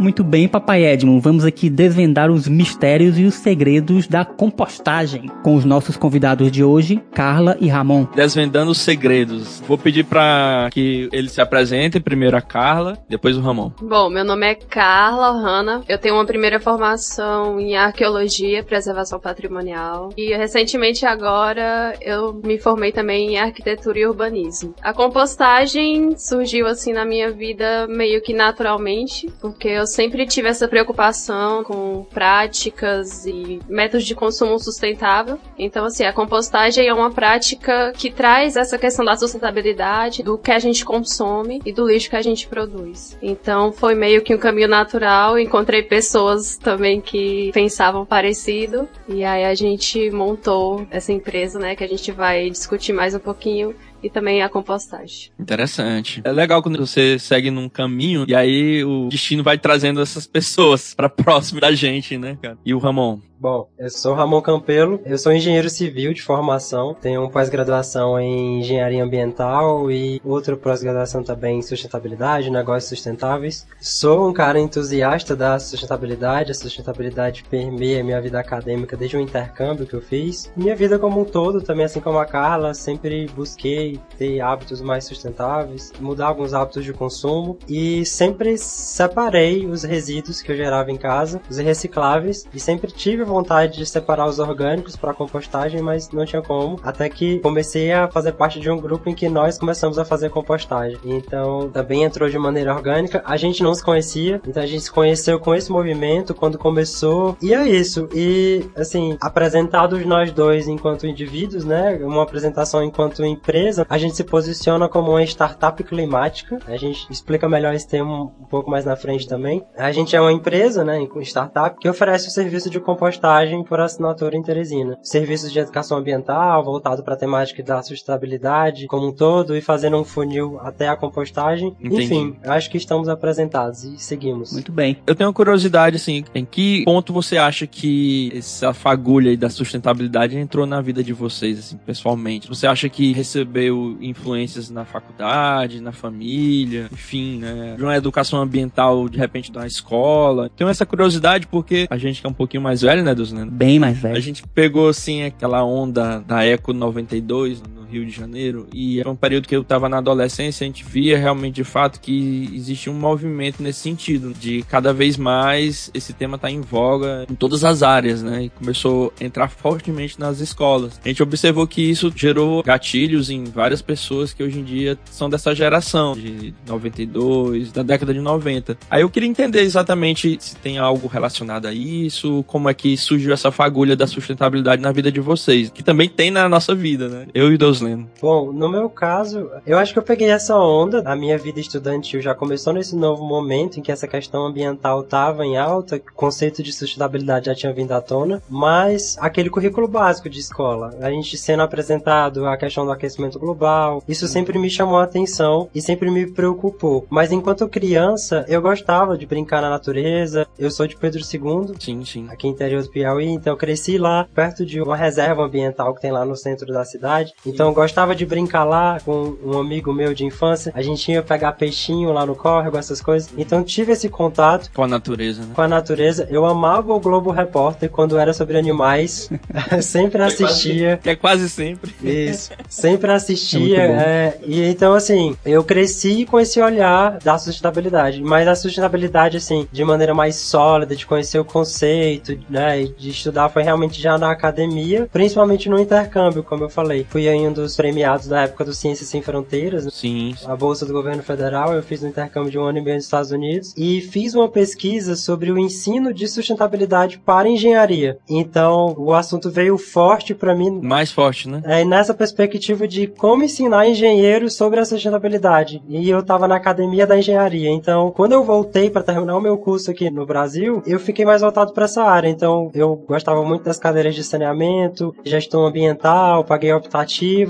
Muito 0.00 0.24
bem, 0.24 0.48
Papai 0.48 0.82
Edmund, 0.82 1.20
vamos 1.20 1.44
aqui 1.44 1.68
desvendar 1.68 2.30
os 2.30 2.48
mistérios 2.48 3.18
e 3.18 3.26
os 3.26 3.34
segredos 3.34 4.08
da 4.08 4.24
compostagem 4.24 5.30
com 5.44 5.54
os 5.54 5.66
nossos 5.66 5.94
convidados 5.94 6.50
de 6.50 6.64
hoje, 6.64 7.02
Carla 7.12 7.54
e 7.60 7.68
Ramon. 7.68 8.06
Desvendando 8.14 8.70
os 8.70 8.78
segredos. 8.78 9.60
Vou 9.68 9.76
pedir 9.76 10.04
para 10.04 10.70
que 10.72 11.06
eles 11.12 11.32
se 11.32 11.42
apresentem, 11.42 12.00
primeiro 12.00 12.34
a 12.34 12.40
Carla, 12.40 12.96
depois 13.10 13.36
o 13.36 13.42
Ramon. 13.42 13.72
Bom, 13.78 14.08
meu 14.08 14.24
nome 14.24 14.46
é 14.46 14.54
Carla 14.54 15.32
Hanna. 15.32 15.82
Eu 15.86 15.98
tenho 15.98 16.14
uma 16.14 16.24
primeira 16.24 16.58
formação 16.58 17.60
em 17.60 17.76
arqueologia 17.76 18.60
e 18.60 18.62
preservação 18.62 19.20
patrimonial 19.20 20.14
e 20.16 20.34
recentemente 20.34 21.04
agora 21.04 21.94
eu 22.00 22.40
me 22.42 22.58
formei 22.58 22.90
também 22.90 23.34
em 23.34 23.38
arquitetura 23.38 23.98
e 23.98 24.06
urbanismo. 24.06 24.74
A 24.80 24.94
compostagem 24.94 26.16
surgiu 26.16 26.66
assim 26.66 26.94
na 26.94 27.04
minha 27.04 27.30
vida 27.30 27.86
meio 27.86 28.22
que 28.22 28.32
naturalmente, 28.32 29.30
porque 29.42 29.68
eu 29.68 29.89
sempre 29.90 30.26
tive 30.26 30.48
essa 30.48 30.68
preocupação 30.68 31.62
com 31.64 32.04
práticas 32.10 33.26
e 33.26 33.60
métodos 33.68 34.06
de 34.06 34.14
consumo 34.14 34.58
sustentável. 34.58 35.38
Então, 35.58 35.84
assim, 35.84 36.04
a 36.04 36.12
compostagem 36.12 36.86
é 36.86 36.94
uma 36.94 37.10
prática 37.10 37.92
que 37.96 38.10
traz 38.10 38.56
essa 38.56 38.78
questão 38.78 39.04
da 39.04 39.16
sustentabilidade, 39.16 40.22
do 40.22 40.38
que 40.38 40.50
a 40.50 40.58
gente 40.58 40.84
consome 40.84 41.60
e 41.64 41.72
do 41.72 41.86
lixo 41.86 42.10
que 42.10 42.16
a 42.16 42.22
gente 42.22 42.46
produz. 42.46 43.16
Então, 43.20 43.72
foi 43.72 43.94
meio 43.94 44.22
que 44.22 44.34
um 44.34 44.38
caminho 44.38 44.68
natural. 44.68 45.38
Encontrei 45.38 45.82
pessoas 45.82 46.56
também 46.56 47.00
que 47.00 47.50
pensavam 47.52 48.04
parecido 48.06 48.88
e 49.08 49.24
aí 49.24 49.44
a 49.44 49.54
gente 49.54 50.10
montou 50.10 50.86
essa 50.90 51.12
empresa, 51.12 51.58
né, 51.58 51.74
que 51.74 51.84
a 51.84 51.88
gente 51.88 52.12
vai 52.12 52.50
discutir 52.50 52.92
mais 52.92 53.14
um 53.14 53.18
pouquinho 53.18 53.74
e 54.02 54.10
também 54.10 54.42
a 54.42 54.48
compostagem. 54.48 55.30
Interessante. 55.38 56.20
É 56.24 56.32
legal 56.32 56.62
quando 56.62 56.78
você 56.78 57.18
segue 57.18 57.50
num 57.50 57.68
caminho 57.68 58.24
e 58.26 58.34
aí 58.34 58.84
o 58.84 59.08
destino 59.08 59.42
vai 59.42 59.58
trazendo 59.58 60.00
essas 60.00 60.26
pessoas 60.26 60.94
para 60.94 61.08
próximo 61.10 61.60
da 61.60 61.72
gente, 61.72 62.16
né, 62.16 62.38
cara? 62.40 62.58
E 62.64 62.74
o 62.74 62.78
Ramon? 62.78 63.20
Bom, 63.40 63.70
eu 63.78 63.88
sou 63.88 64.12
Ramon 64.12 64.42
Campelo, 64.42 65.00
eu 65.02 65.16
sou 65.16 65.32
engenheiro 65.32 65.70
civil 65.70 66.12
de 66.12 66.20
formação, 66.20 66.92
tenho 66.92 67.26
pós-graduação 67.30 68.20
em 68.20 68.60
engenharia 68.60 69.02
ambiental 69.02 69.90
e 69.90 70.20
outra 70.22 70.54
pós-graduação 70.58 71.24
também 71.24 71.58
em 71.58 71.62
sustentabilidade, 71.62 72.50
negócios 72.50 72.90
sustentáveis. 72.90 73.66
Sou 73.80 74.28
um 74.28 74.32
cara 74.34 74.60
entusiasta 74.60 75.34
da 75.34 75.58
sustentabilidade, 75.58 76.50
a 76.50 76.54
sustentabilidade 76.54 77.42
permeia 77.44 78.04
minha 78.04 78.20
vida 78.20 78.38
acadêmica 78.38 78.94
desde 78.94 79.16
o 79.16 79.20
intercâmbio 79.22 79.86
que 79.86 79.94
eu 79.94 80.02
fiz. 80.02 80.52
Minha 80.54 80.76
vida 80.76 80.98
como 80.98 81.22
um 81.22 81.24
todo, 81.24 81.62
também 81.62 81.86
assim 81.86 82.00
como 82.00 82.18
a 82.18 82.26
Carla, 82.26 82.74
sempre 82.74 83.26
busquei 83.34 83.98
ter 84.18 84.42
hábitos 84.42 84.82
mais 84.82 85.04
sustentáveis, 85.04 85.94
mudar 85.98 86.26
alguns 86.26 86.52
hábitos 86.52 86.84
de 86.84 86.92
consumo 86.92 87.58
e 87.66 88.04
sempre 88.04 88.58
separei 88.58 89.64
os 89.64 89.82
resíduos 89.82 90.42
que 90.42 90.52
eu 90.52 90.56
gerava 90.58 90.92
em 90.92 90.98
casa, 90.98 91.40
os 91.48 91.56
recicláveis, 91.56 92.44
e 92.52 92.60
sempre 92.60 92.92
tive 92.92 93.29
vontade 93.30 93.78
de 93.78 93.86
separar 93.86 94.26
os 94.26 94.38
orgânicos 94.38 94.96
para 94.96 95.14
compostagem, 95.14 95.80
mas 95.80 96.10
não 96.10 96.24
tinha 96.24 96.42
como. 96.42 96.78
Até 96.82 97.08
que 97.08 97.38
comecei 97.40 97.92
a 97.92 98.08
fazer 98.08 98.32
parte 98.32 98.60
de 98.60 98.70
um 98.70 98.78
grupo 98.78 99.08
em 99.08 99.14
que 99.14 99.28
nós 99.28 99.58
começamos 99.58 99.98
a 99.98 100.04
fazer 100.04 100.30
compostagem. 100.30 100.98
Então 101.04 101.70
também 101.70 102.04
entrou 102.04 102.28
de 102.28 102.38
maneira 102.38 102.74
orgânica. 102.74 103.22
A 103.24 103.36
gente 103.36 103.62
não 103.62 103.74
se 103.74 103.84
conhecia, 103.84 104.40
então 104.46 104.62
a 104.62 104.66
gente 104.66 104.82
se 104.82 104.90
conheceu 104.90 105.38
com 105.38 105.54
esse 105.54 105.70
movimento 105.70 106.34
quando 106.34 106.58
começou. 106.58 107.36
E 107.40 107.54
é 107.54 107.68
isso. 107.68 108.08
E 108.14 108.64
assim, 108.76 109.16
apresentados 109.20 110.04
nós 110.04 110.32
dois 110.32 110.66
enquanto 110.68 111.06
indivíduos, 111.06 111.64
né? 111.64 111.98
Uma 112.02 112.22
apresentação 112.22 112.82
enquanto 112.82 113.24
empresa, 113.24 113.86
a 113.88 113.98
gente 113.98 114.16
se 114.16 114.24
posiciona 114.24 114.88
como 114.88 115.12
uma 115.12 115.22
startup 115.22 115.82
climática. 115.84 116.58
A 116.66 116.76
gente 116.76 117.06
explica 117.10 117.48
melhor 117.48 117.74
esse 117.74 117.86
tema 117.86 118.24
um 118.24 118.46
pouco 118.48 118.70
mais 118.70 118.84
na 118.84 118.96
frente 118.96 119.28
também. 119.28 119.64
A 119.76 119.92
gente 119.92 120.16
é 120.16 120.20
uma 120.20 120.32
empresa, 120.32 120.84
né? 120.84 120.98
Startup 121.20 121.78
que 121.78 121.88
oferece 121.88 122.28
o 122.28 122.30
serviço 122.30 122.70
de 122.70 122.80
compostagem 122.80 123.19
compostagem 123.20 123.62
por 123.62 123.80
assinatura 123.80 124.36
em 124.36 124.42
Teresina. 124.42 124.98
Serviços 125.02 125.52
de 125.52 125.58
educação 125.58 125.98
ambiental 125.98 126.64
voltado 126.64 127.02
para 127.02 127.14
a 127.14 127.16
temática 127.16 127.62
da 127.62 127.82
sustentabilidade 127.82 128.86
como 128.86 129.08
um 129.08 129.12
todo 129.12 129.56
e 129.56 129.60
fazendo 129.60 129.98
um 129.98 130.04
funil 130.04 130.58
até 130.60 130.88
a 130.88 130.96
compostagem. 130.96 131.76
Entendi. 131.80 132.04
Enfim, 132.04 132.36
acho 132.44 132.70
que 132.70 132.78
estamos 132.78 133.08
apresentados 133.08 133.84
e 133.84 133.98
seguimos. 133.98 134.52
Muito 134.52 134.72
bem. 134.72 134.96
Eu 135.06 135.14
tenho 135.14 135.28
uma 135.28 135.34
curiosidade, 135.34 135.96
assim, 135.96 136.24
em 136.34 136.44
que 136.44 136.82
ponto 136.84 137.12
você 137.12 137.36
acha 137.36 137.66
que 137.66 138.32
essa 138.34 138.72
fagulha 138.72 139.36
da 139.36 139.50
sustentabilidade 139.50 140.38
entrou 140.38 140.64
na 140.64 140.80
vida 140.80 141.04
de 141.04 141.12
vocês, 141.12 141.58
assim, 141.58 141.76
pessoalmente? 141.76 142.48
Você 142.48 142.66
acha 142.66 142.88
que 142.88 143.12
recebeu 143.12 143.98
influências 144.00 144.70
na 144.70 144.84
faculdade, 144.84 145.80
na 145.80 145.92
família, 145.92 146.88
enfim, 146.90 147.38
né? 147.38 147.74
De 147.76 147.82
uma 147.82 147.96
educação 147.96 148.40
ambiental, 148.40 149.08
de 149.08 149.18
repente, 149.18 149.52
da 149.52 149.66
escola? 149.66 150.50
Tenho 150.56 150.70
essa 150.70 150.86
curiosidade 150.86 151.46
porque 151.46 151.86
a 151.90 151.98
gente 151.98 152.20
que 152.20 152.26
é 152.26 152.30
um 152.30 152.34
pouquinho 152.34 152.62
mais 152.62 152.80
velho, 152.80 153.02
né, 153.02 153.09
dos 153.14 153.32
né? 153.32 153.46
Bem 153.50 153.78
mais 153.78 153.98
velho. 153.98 154.16
A 154.16 154.20
gente 154.20 154.46
pegou, 154.48 154.88
assim, 154.88 155.22
aquela 155.22 155.64
onda 155.64 156.20
da 156.20 156.44
Eco 156.44 156.72
92 156.72 157.62
no 157.62 157.79
Rio 157.90 158.06
de 158.06 158.12
Janeiro 158.12 158.66
e 158.72 159.00
era 159.00 159.10
um 159.10 159.16
período 159.16 159.48
que 159.48 159.56
eu 159.56 159.64
tava 159.64 159.88
na 159.88 159.98
adolescência, 159.98 160.64
a 160.64 160.66
gente 160.66 160.84
via 160.84 161.18
realmente, 161.18 161.56
de 161.56 161.64
fato, 161.64 162.00
que 162.00 162.50
existe 162.54 162.88
um 162.88 162.94
movimento 162.94 163.62
nesse 163.62 163.80
sentido, 163.80 164.32
de 164.32 164.62
cada 164.62 164.92
vez 164.92 165.16
mais 165.16 165.90
esse 165.92 166.12
tema 166.12 166.38
tá 166.38 166.50
em 166.50 166.60
voga 166.60 167.26
em 167.30 167.34
todas 167.34 167.64
as 167.64 167.82
áreas, 167.82 168.22
né? 168.22 168.44
E 168.44 168.48
começou 168.50 169.12
a 169.20 169.24
entrar 169.24 169.48
fortemente 169.48 170.18
nas 170.18 170.40
escolas. 170.40 171.00
A 171.04 171.08
gente 171.08 171.22
observou 171.22 171.66
que 171.66 171.82
isso 171.82 172.12
gerou 172.14 172.62
gatilhos 172.62 173.30
em 173.30 173.44
várias 173.44 173.82
pessoas 173.82 174.32
que 174.32 174.42
hoje 174.42 174.60
em 174.60 174.64
dia 174.64 174.98
são 175.10 175.28
dessa 175.28 175.54
geração, 175.54 176.14
de 176.14 176.54
92, 176.66 177.72
da 177.72 177.82
década 177.82 178.14
de 178.14 178.20
90. 178.20 178.78
Aí 178.90 179.02
eu 179.02 179.10
queria 179.10 179.28
entender 179.28 179.60
exatamente 179.60 180.38
se 180.40 180.56
tem 180.56 180.78
algo 180.78 181.08
relacionado 181.08 181.66
a 181.66 181.72
isso, 181.72 182.44
como 182.46 182.68
é 182.68 182.74
que 182.74 182.96
surgiu 182.96 183.32
essa 183.32 183.50
fagulha 183.50 183.96
da 183.96 184.06
sustentabilidade 184.06 184.82
na 184.82 184.92
vida 184.92 185.10
de 185.10 185.20
vocês, 185.20 185.70
que 185.70 185.82
também 185.82 186.08
tem 186.08 186.30
na 186.30 186.48
nossa 186.48 186.74
vida, 186.74 187.08
né? 187.08 187.26
Eu 187.34 187.50
e 187.50 187.54
o 187.54 187.58
Deus 187.80 187.90
Leno? 187.90 188.08
Bom, 188.20 188.52
no 188.52 188.68
meu 188.68 188.88
caso, 188.88 189.50
eu 189.66 189.78
acho 189.78 189.92
que 189.92 189.98
eu 189.98 190.02
peguei 190.02 190.30
essa 190.30 190.56
onda. 190.56 191.02
A 191.04 191.16
minha 191.16 191.36
vida 191.38 191.60
estudantil 191.60 192.20
já 192.20 192.34
começou 192.34 192.72
nesse 192.72 192.94
novo 192.94 193.24
momento 193.24 193.78
em 193.78 193.82
que 193.82 193.90
essa 193.90 194.06
questão 194.06 194.46
ambiental 194.46 195.00
estava 195.00 195.44
em 195.44 195.56
alta, 195.56 195.96
o 195.96 196.14
conceito 196.14 196.62
de 196.62 196.72
sustentabilidade 196.72 197.46
já 197.46 197.54
tinha 197.54 197.72
vindo 197.72 197.92
à 197.92 198.00
tona, 198.00 198.42
mas 198.48 199.16
aquele 199.18 199.50
currículo 199.50 199.88
básico 199.88 200.28
de 200.28 200.38
escola, 200.38 200.94
a 201.00 201.10
gente 201.10 201.36
sendo 201.36 201.62
apresentado 201.62 202.46
a 202.46 202.56
questão 202.56 202.84
do 202.84 202.92
aquecimento 202.92 203.38
global, 203.38 204.02
isso 204.06 204.26
sempre 204.28 204.58
me 204.58 204.70
chamou 204.70 204.98
a 204.98 205.04
atenção 205.04 205.68
e 205.74 205.80
sempre 205.80 206.10
me 206.10 206.30
preocupou. 206.30 207.06
Mas 207.08 207.32
enquanto 207.32 207.68
criança, 207.68 208.44
eu 208.48 208.60
gostava 208.60 209.16
de 209.16 209.26
brincar 209.26 209.62
na 209.62 209.70
natureza. 209.70 210.46
Eu 210.58 210.70
sou 210.70 210.86
de 210.86 210.96
Pedro 210.96 211.20
II, 211.20 211.74
Sim, 211.78 212.04
sim. 212.04 212.26
aqui 212.28 212.46
no 212.46 212.52
interior 212.52 212.82
do 212.82 212.90
Piauí, 212.90 213.28
então 213.28 213.52
eu 213.52 213.56
cresci 213.56 213.96
lá, 213.98 214.26
perto 214.34 214.66
de 214.66 214.80
uma 214.80 214.96
reserva 214.96 215.42
ambiental 215.42 215.94
que 215.94 216.00
tem 216.00 216.10
lá 216.10 216.24
no 216.24 216.36
centro 216.36 216.66
da 216.72 216.84
cidade. 216.84 217.32
Então 217.46 217.69
eu 217.70 217.74
gostava 217.74 218.14
de 218.14 218.26
brincar 218.26 218.64
lá 218.64 218.98
com 219.04 219.36
um 219.44 219.58
amigo 219.58 219.92
meu 219.92 220.12
de 220.12 220.24
infância. 220.24 220.72
A 220.74 220.82
gente 220.82 221.10
ia 221.10 221.22
pegar 221.22 221.52
peixinho 221.52 222.12
lá 222.12 222.26
no 222.26 222.34
córrego, 222.34 222.76
essas 222.76 223.00
coisas. 223.00 223.30
Então 223.36 223.62
tive 223.62 223.92
esse 223.92 224.08
contato 224.08 224.70
Com 224.74 224.82
a 224.82 224.88
natureza, 224.88 225.42
né? 225.42 225.48
com 225.54 225.62
a 225.62 225.68
natureza. 225.68 226.26
Eu 226.30 226.44
amava 226.44 226.92
o 226.92 227.00
Globo 227.00 227.30
Repórter 227.30 227.88
quando 227.88 228.18
era 228.18 228.32
sobre 228.32 228.58
animais. 228.58 229.30
sempre 229.82 230.22
assistia. 230.22 230.98
Que 231.02 231.10
é 231.10 231.16
quase 231.16 231.48
sempre. 231.48 231.94
Isso. 232.02 232.50
Sempre 232.68 233.12
assistia. 233.12 233.82
É 233.82 234.10
é, 234.10 234.38
e 234.46 234.62
então, 234.64 234.94
assim, 234.94 235.36
eu 235.44 235.62
cresci 235.62 236.24
com 236.24 236.40
esse 236.40 236.60
olhar 236.60 237.18
da 237.18 237.38
sustentabilidade. 237.38 238.22
Mas 238.22 238.48
a 238.48 238.54
sustentabilidade, 238.54 239.36
assim, 239.36 239.68
de 239.70 239.84
maneira 239.84 240.14
mais 240.14 240.36
sólida, 240.36 240.96
de 240.96 241.06
conhecer 241.06 241.38
o 241.38 241.44
conceito, 241.44 242.38
né? 242.48 242.82
E 242.82 242.88
de 242.88 243.10
estudar 243.10 243.48
foi 243.48 243.62
realmente 243.62 244.00
já 244.00 244.16
na 244.18 244.30
academia, 244.30 245.08
principalmente 245.12 245.68
no 245.68 245.78
intercâmbio, 245.78 246.42
como 246.42 246.64
eu 246.64 246.68
falei. 246.68 247.06
Fui 247.08 247.28
um 247.28 247.52
dos 247.62 247.76
premiados 247.76 248.26
da 248.26 248.42
época 248.42 248.64
do 248.64 248.72
Ciências 248.72 249.08
Sem 249.08 249.22
Fronteiras, 249.22 249.84
né? 249.84 249.90
Sim. 249.92 250.34
a 250.46 250.56
bolsa 250.56 250.86
do 250.86 250.92
governo 250.92 251.22
federal, 251.22 251.74
eu 251.74 251.82
fiz 251.82 252.02
um 252.02 252.08
intercâmbio 252.08 252.50
de 252.50 252.58
um 252.58 252.64
ano 252.64 252.78
e 252.78 252.82
meio 252.82 252.96
nos 252.96 253.04
Estados 253.04 253.30
Unidos 253.30 253.74
e 253.76 254.00
fiz 254.00 254.34
uma 254.34 254.48
pesquisa 254.48 255.16
sobre 255.16 255.50
o 255.50 255.58
ensino 255.58 256.12
de 256.12 256.26
sustentabilidade 256.28 257.18
para 257.18 257.48
engenharia. 257.48 258.18
Então, 258.28 258.94
o 258.98 259.12
assunto 259.14 259.50
veio 259.50 259.76
forte 259.78 260.34
para 260.34 260.54
mim 260.54 260.80
Mais 260.82 261.10
forte, 261.10 261.48
né? 261.48 261.62
é, 261.64 261.84
nessa 261.84 262.14
perspectiva 262.14 262.86
de 262.86 263.06
como 263.06 263.44
ensinar 263.44 263.88
engenheiros 263.88 264.54
sobre 264.54 264.80
a 264.80 264.84
sustentabilidade. 264.84 265.82
E 265.88 266.08
eu 266.08 266.20
estava 266.20 266.48
na 266.48 266.56
academia 266.56 267.06
da 267.06 267.18
engenharia. 267.18 267.70
Então, 267.70 268.10
quando 268.10 268.32
eu 268.32 268.44
voltei 268.44 268.90
para 268.90 269.02
terminar 269.02 269.36
o 269.36 269.40
meu 269.40 269.56
curso 269.58 269.90
aqui 269.90 270.10
no 270.10 270.26
Brasil, 270.26 270.82
eu 270.86 270.98
fiquei 270.98 271.24
mais 271.24 271.42
voltado 271.42 271.72
para 271.72 271.84
essa 271.84 272.02
área. 272.02 272.28
Então, 272.28 272.70
eu 272.74 272.96
gostava 272.96 273.44
muito 273.44 273.64
das 273.64 273.78
cadeiras 273.78 274.14
de 274.14 274.24
saneamento, 274.24 275.14
gestão 275.24 275.66
ambiental, 275.66 276.44
paguei 276.44 276.72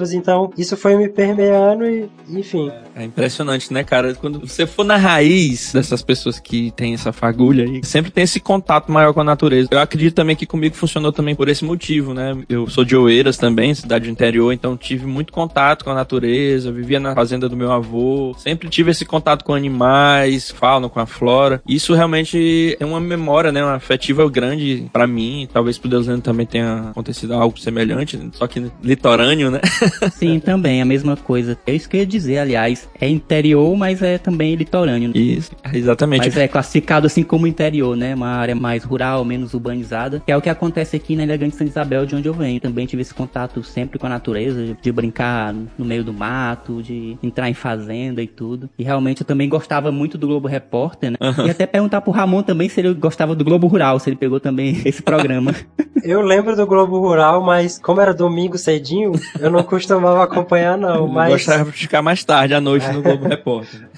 optativas. 0.00 0.12
Então, 0.12 0.50
isso 0.56 0.76
foi 0.76 0.96
me 0.96 1.08
permeando 1.08 1.84
e, 1.84 2.08
enfim. 2.28 2.70
É 2.94 3.04
impressionante, 3.04 3.72
né, 3.72 3.84
cara? 3.84 4.14
Quando 4.14 4.40
você 4.40 4.66
for 4.66 4.84
na 4.84 4.96
raiz 4.96 5.72
dessas 5.72 6.02
pessoas 6.02 6.38
que 6.38 6.70
têm 6.72 6.94
essa 6.94 7.12
fagulha 7.12 7.64
aí, 7.64 7.80
sempre 7.84 8.10
tem 8.10 8.24
esse 8.24 8.40
contato 8.40 8.90
maior 8.90 9.12
com 9.12 9.20
a 9.20 9.24
natureza. 9.24 9.68
Eu 9.70 9.78
acredito 9.78 10.14
também 10.14 10.36
que 10.36 10.46
comigo 10.46 10.74
funcionou 10.74 11.12
também 11.12 11.34
por 11.34 11.48
esse 11.48 11.64
motivo, 11.64 12.14
né? 12.14 12.36
Eu 12.48 12.68
sou 12.68 12.84
de 12.84 12.96
Oeiras 12.96 13.36
também, 13.36 13.74
cidade 13.74 14.06
do 14.06 14.10
interior, 14.10 14.52
então 14.52 14.76
tive 14.76 15.06
muito 15.06 15.32
contato 15.32 15.84
com 15.84 15.90
a 15.90 15.94
natureza, 15.94 16.72
vivia 16.72 17.00
na 17.00 17.14
fazenda 17.14 17.48
do 17.48 17.56
meu 17.56 17.70
avô, 17.70 18.34
sempre 18.38 18.68
tive 18.68 18.90
esse 18.90 19.04
contato 19.04 19.44
com 19.44 19.54
animais, 19.54 20.50
fauna, 20.50 20.88
com 20.88 21.00
a 21.00 21.06
flora. 21.06 21.62
Isso 21.66 21.94
realmente 21.94 22.76
é 22.78 22.84
uma 22.84 23.00
memória, 23.00 23.52
né, 23.52 23.62
uma 23.62 23.74
afetiva 23.74 24.28
grande 24.28 24.88
pra 24.92 25.06
mim, 25.06 25.48
talvez 25.52 25.78
pro 25.78 25.88
Deusano 25.88 26.20
também 26.20 26.46
tenha 26.46 26.90
acontecido 26.90 27.34
algo 27.34 27.58
semelhante, 27.58 28.18
só 28.32 28.46
que 28.46 28.70
litorâneo, 28.82 29.50
né? 29.50 29.60
Sim, 30.12 30.38
também, 30.40 30.80
a 30.80 30.84
mesma 30.84 31.16
coisa. 31.16 31.58
É 31.66 31.72
isso 31.72 31.88
que 31.88 31.96
eu 31.96 32.00
ia 32.00 32.06
dizer, 32.06 32.38
aliás. 32.38 32.88
É 33.00 33.08
interior, 33.08 33.76
mas 33.76 34.02
é 34.02 34.18
também 34.18 34.54
litorâneo. 34.54 35.12
Isso, 35.14 35.52
exatamente. 35.72 36.26
Mas 36.26 36.36
é 36.36 36.48
classificado 36.48 37.06
assim 37.06 37.22
como 37.22 37.46
interior, 37.46 37.96
né? 37.96 38.14
Uma 38.14 38.28
área 38.28 38.54
mais 38.54 38.84
rural, 38.84 39.24
menos 39.24 39.54
urbanizada. 39.54 40.22
Que 40.24 40.32
é 40.32 40.36
o 40.36 40.40
que 40.40 40.48
acontece 40.48 40.96
aqui 40.96 41.16
na 41.16 41.24
Ilha 41.24 41.36
Grande 41.36 41.52
de 41.52 41.58
Santa 41.58 41.70
Isabel, 41.70 42.06
de 42.06 42.14
onde 42.14 42.28
eu 42.28 42.34
venho. 42.34 42.60
Também 42.60 42.86
tive 42.86 43.02
esse 43.02 43.14
contato 43.14 43.62
sempre 43.62 43.98
com 43.98 44.06
a 44.06 44.10
natureza, 44.10 44.76
de 44.80 44.92
brincar 44.92 45.54
no 45.54 45.84
meio 45.84 46.04
do 46.04 46.12
mato, 46.12 46.82
de 46.82 47.16
entrar 47.22 47.48
em 47.48 47.54
fazenda 47.54 48.22
e 48.22 48.26
tudo. 48.26 48.68
E 48.78 48.82
realmente 48.82 49.22
eu 49.22 49.26
também 49.26 49.48
gostava 49.48 49.90
muito 49.90 50.18
do 50.18 50.26
Globo 50.26 50.48
Repórter, 50.48 51.12
né? 51.12 51.16
E 51.44 51.50
até 51.50 51.66
perguntar 51.66 52.00
pro 52.00 52.12
Ramon 52.12 52.42
também 52.42 52.68
se 52.68 52.80
ele 52.80 52.94
gostava 52.94 53.34
do 53.34 53.44
Globo 53.44 53.66
Rural, 53.66 53.98
se 53.98 54.10
ele 54.10 54.16
pegou 54.16 54.40
também 54.40 54.80
esse 54.84 55.02
programa. 55.02 55.54
Eu 56.02 56.20
lembro 56.20 56.56
do 56.56 56.66
Globo 56.66 56.98
Rural, 56.98 57.42
mas 57.42 57.78
como 57.78 58.00
era 58.00 58.14
domingo 58.14 58.56
cedinho, 58.56 59.12
eu 59.38 59.50
não 59.50 59.62
costumava 59.80 60.24
acompanhar, 60.24 60.76
não. 60.76 60.96
Eu 60.96 61.08
Mas 61.08 61.32
gostava 61.32 61.70
de 61.70 61.78
ficar 61.78 62.02
mais 62.02 62.22
tarde 62.24 62.54
à 62.54 62.60
noite 62.60 62.88
no 62.92 63.02
Globo 63.02 63.28
Repórter. 63.28 63.88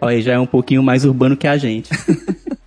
Olha, 0.00 0.20
já 0.20 0.32
é 0.34 0.38
um 0.38 0.46
pouquinho 0.46 0.82
mais 0.82 1.04
urbano 1.04 1.36
que 1.36 1.46
a 1.46 1.56
gente. 1.56 1.90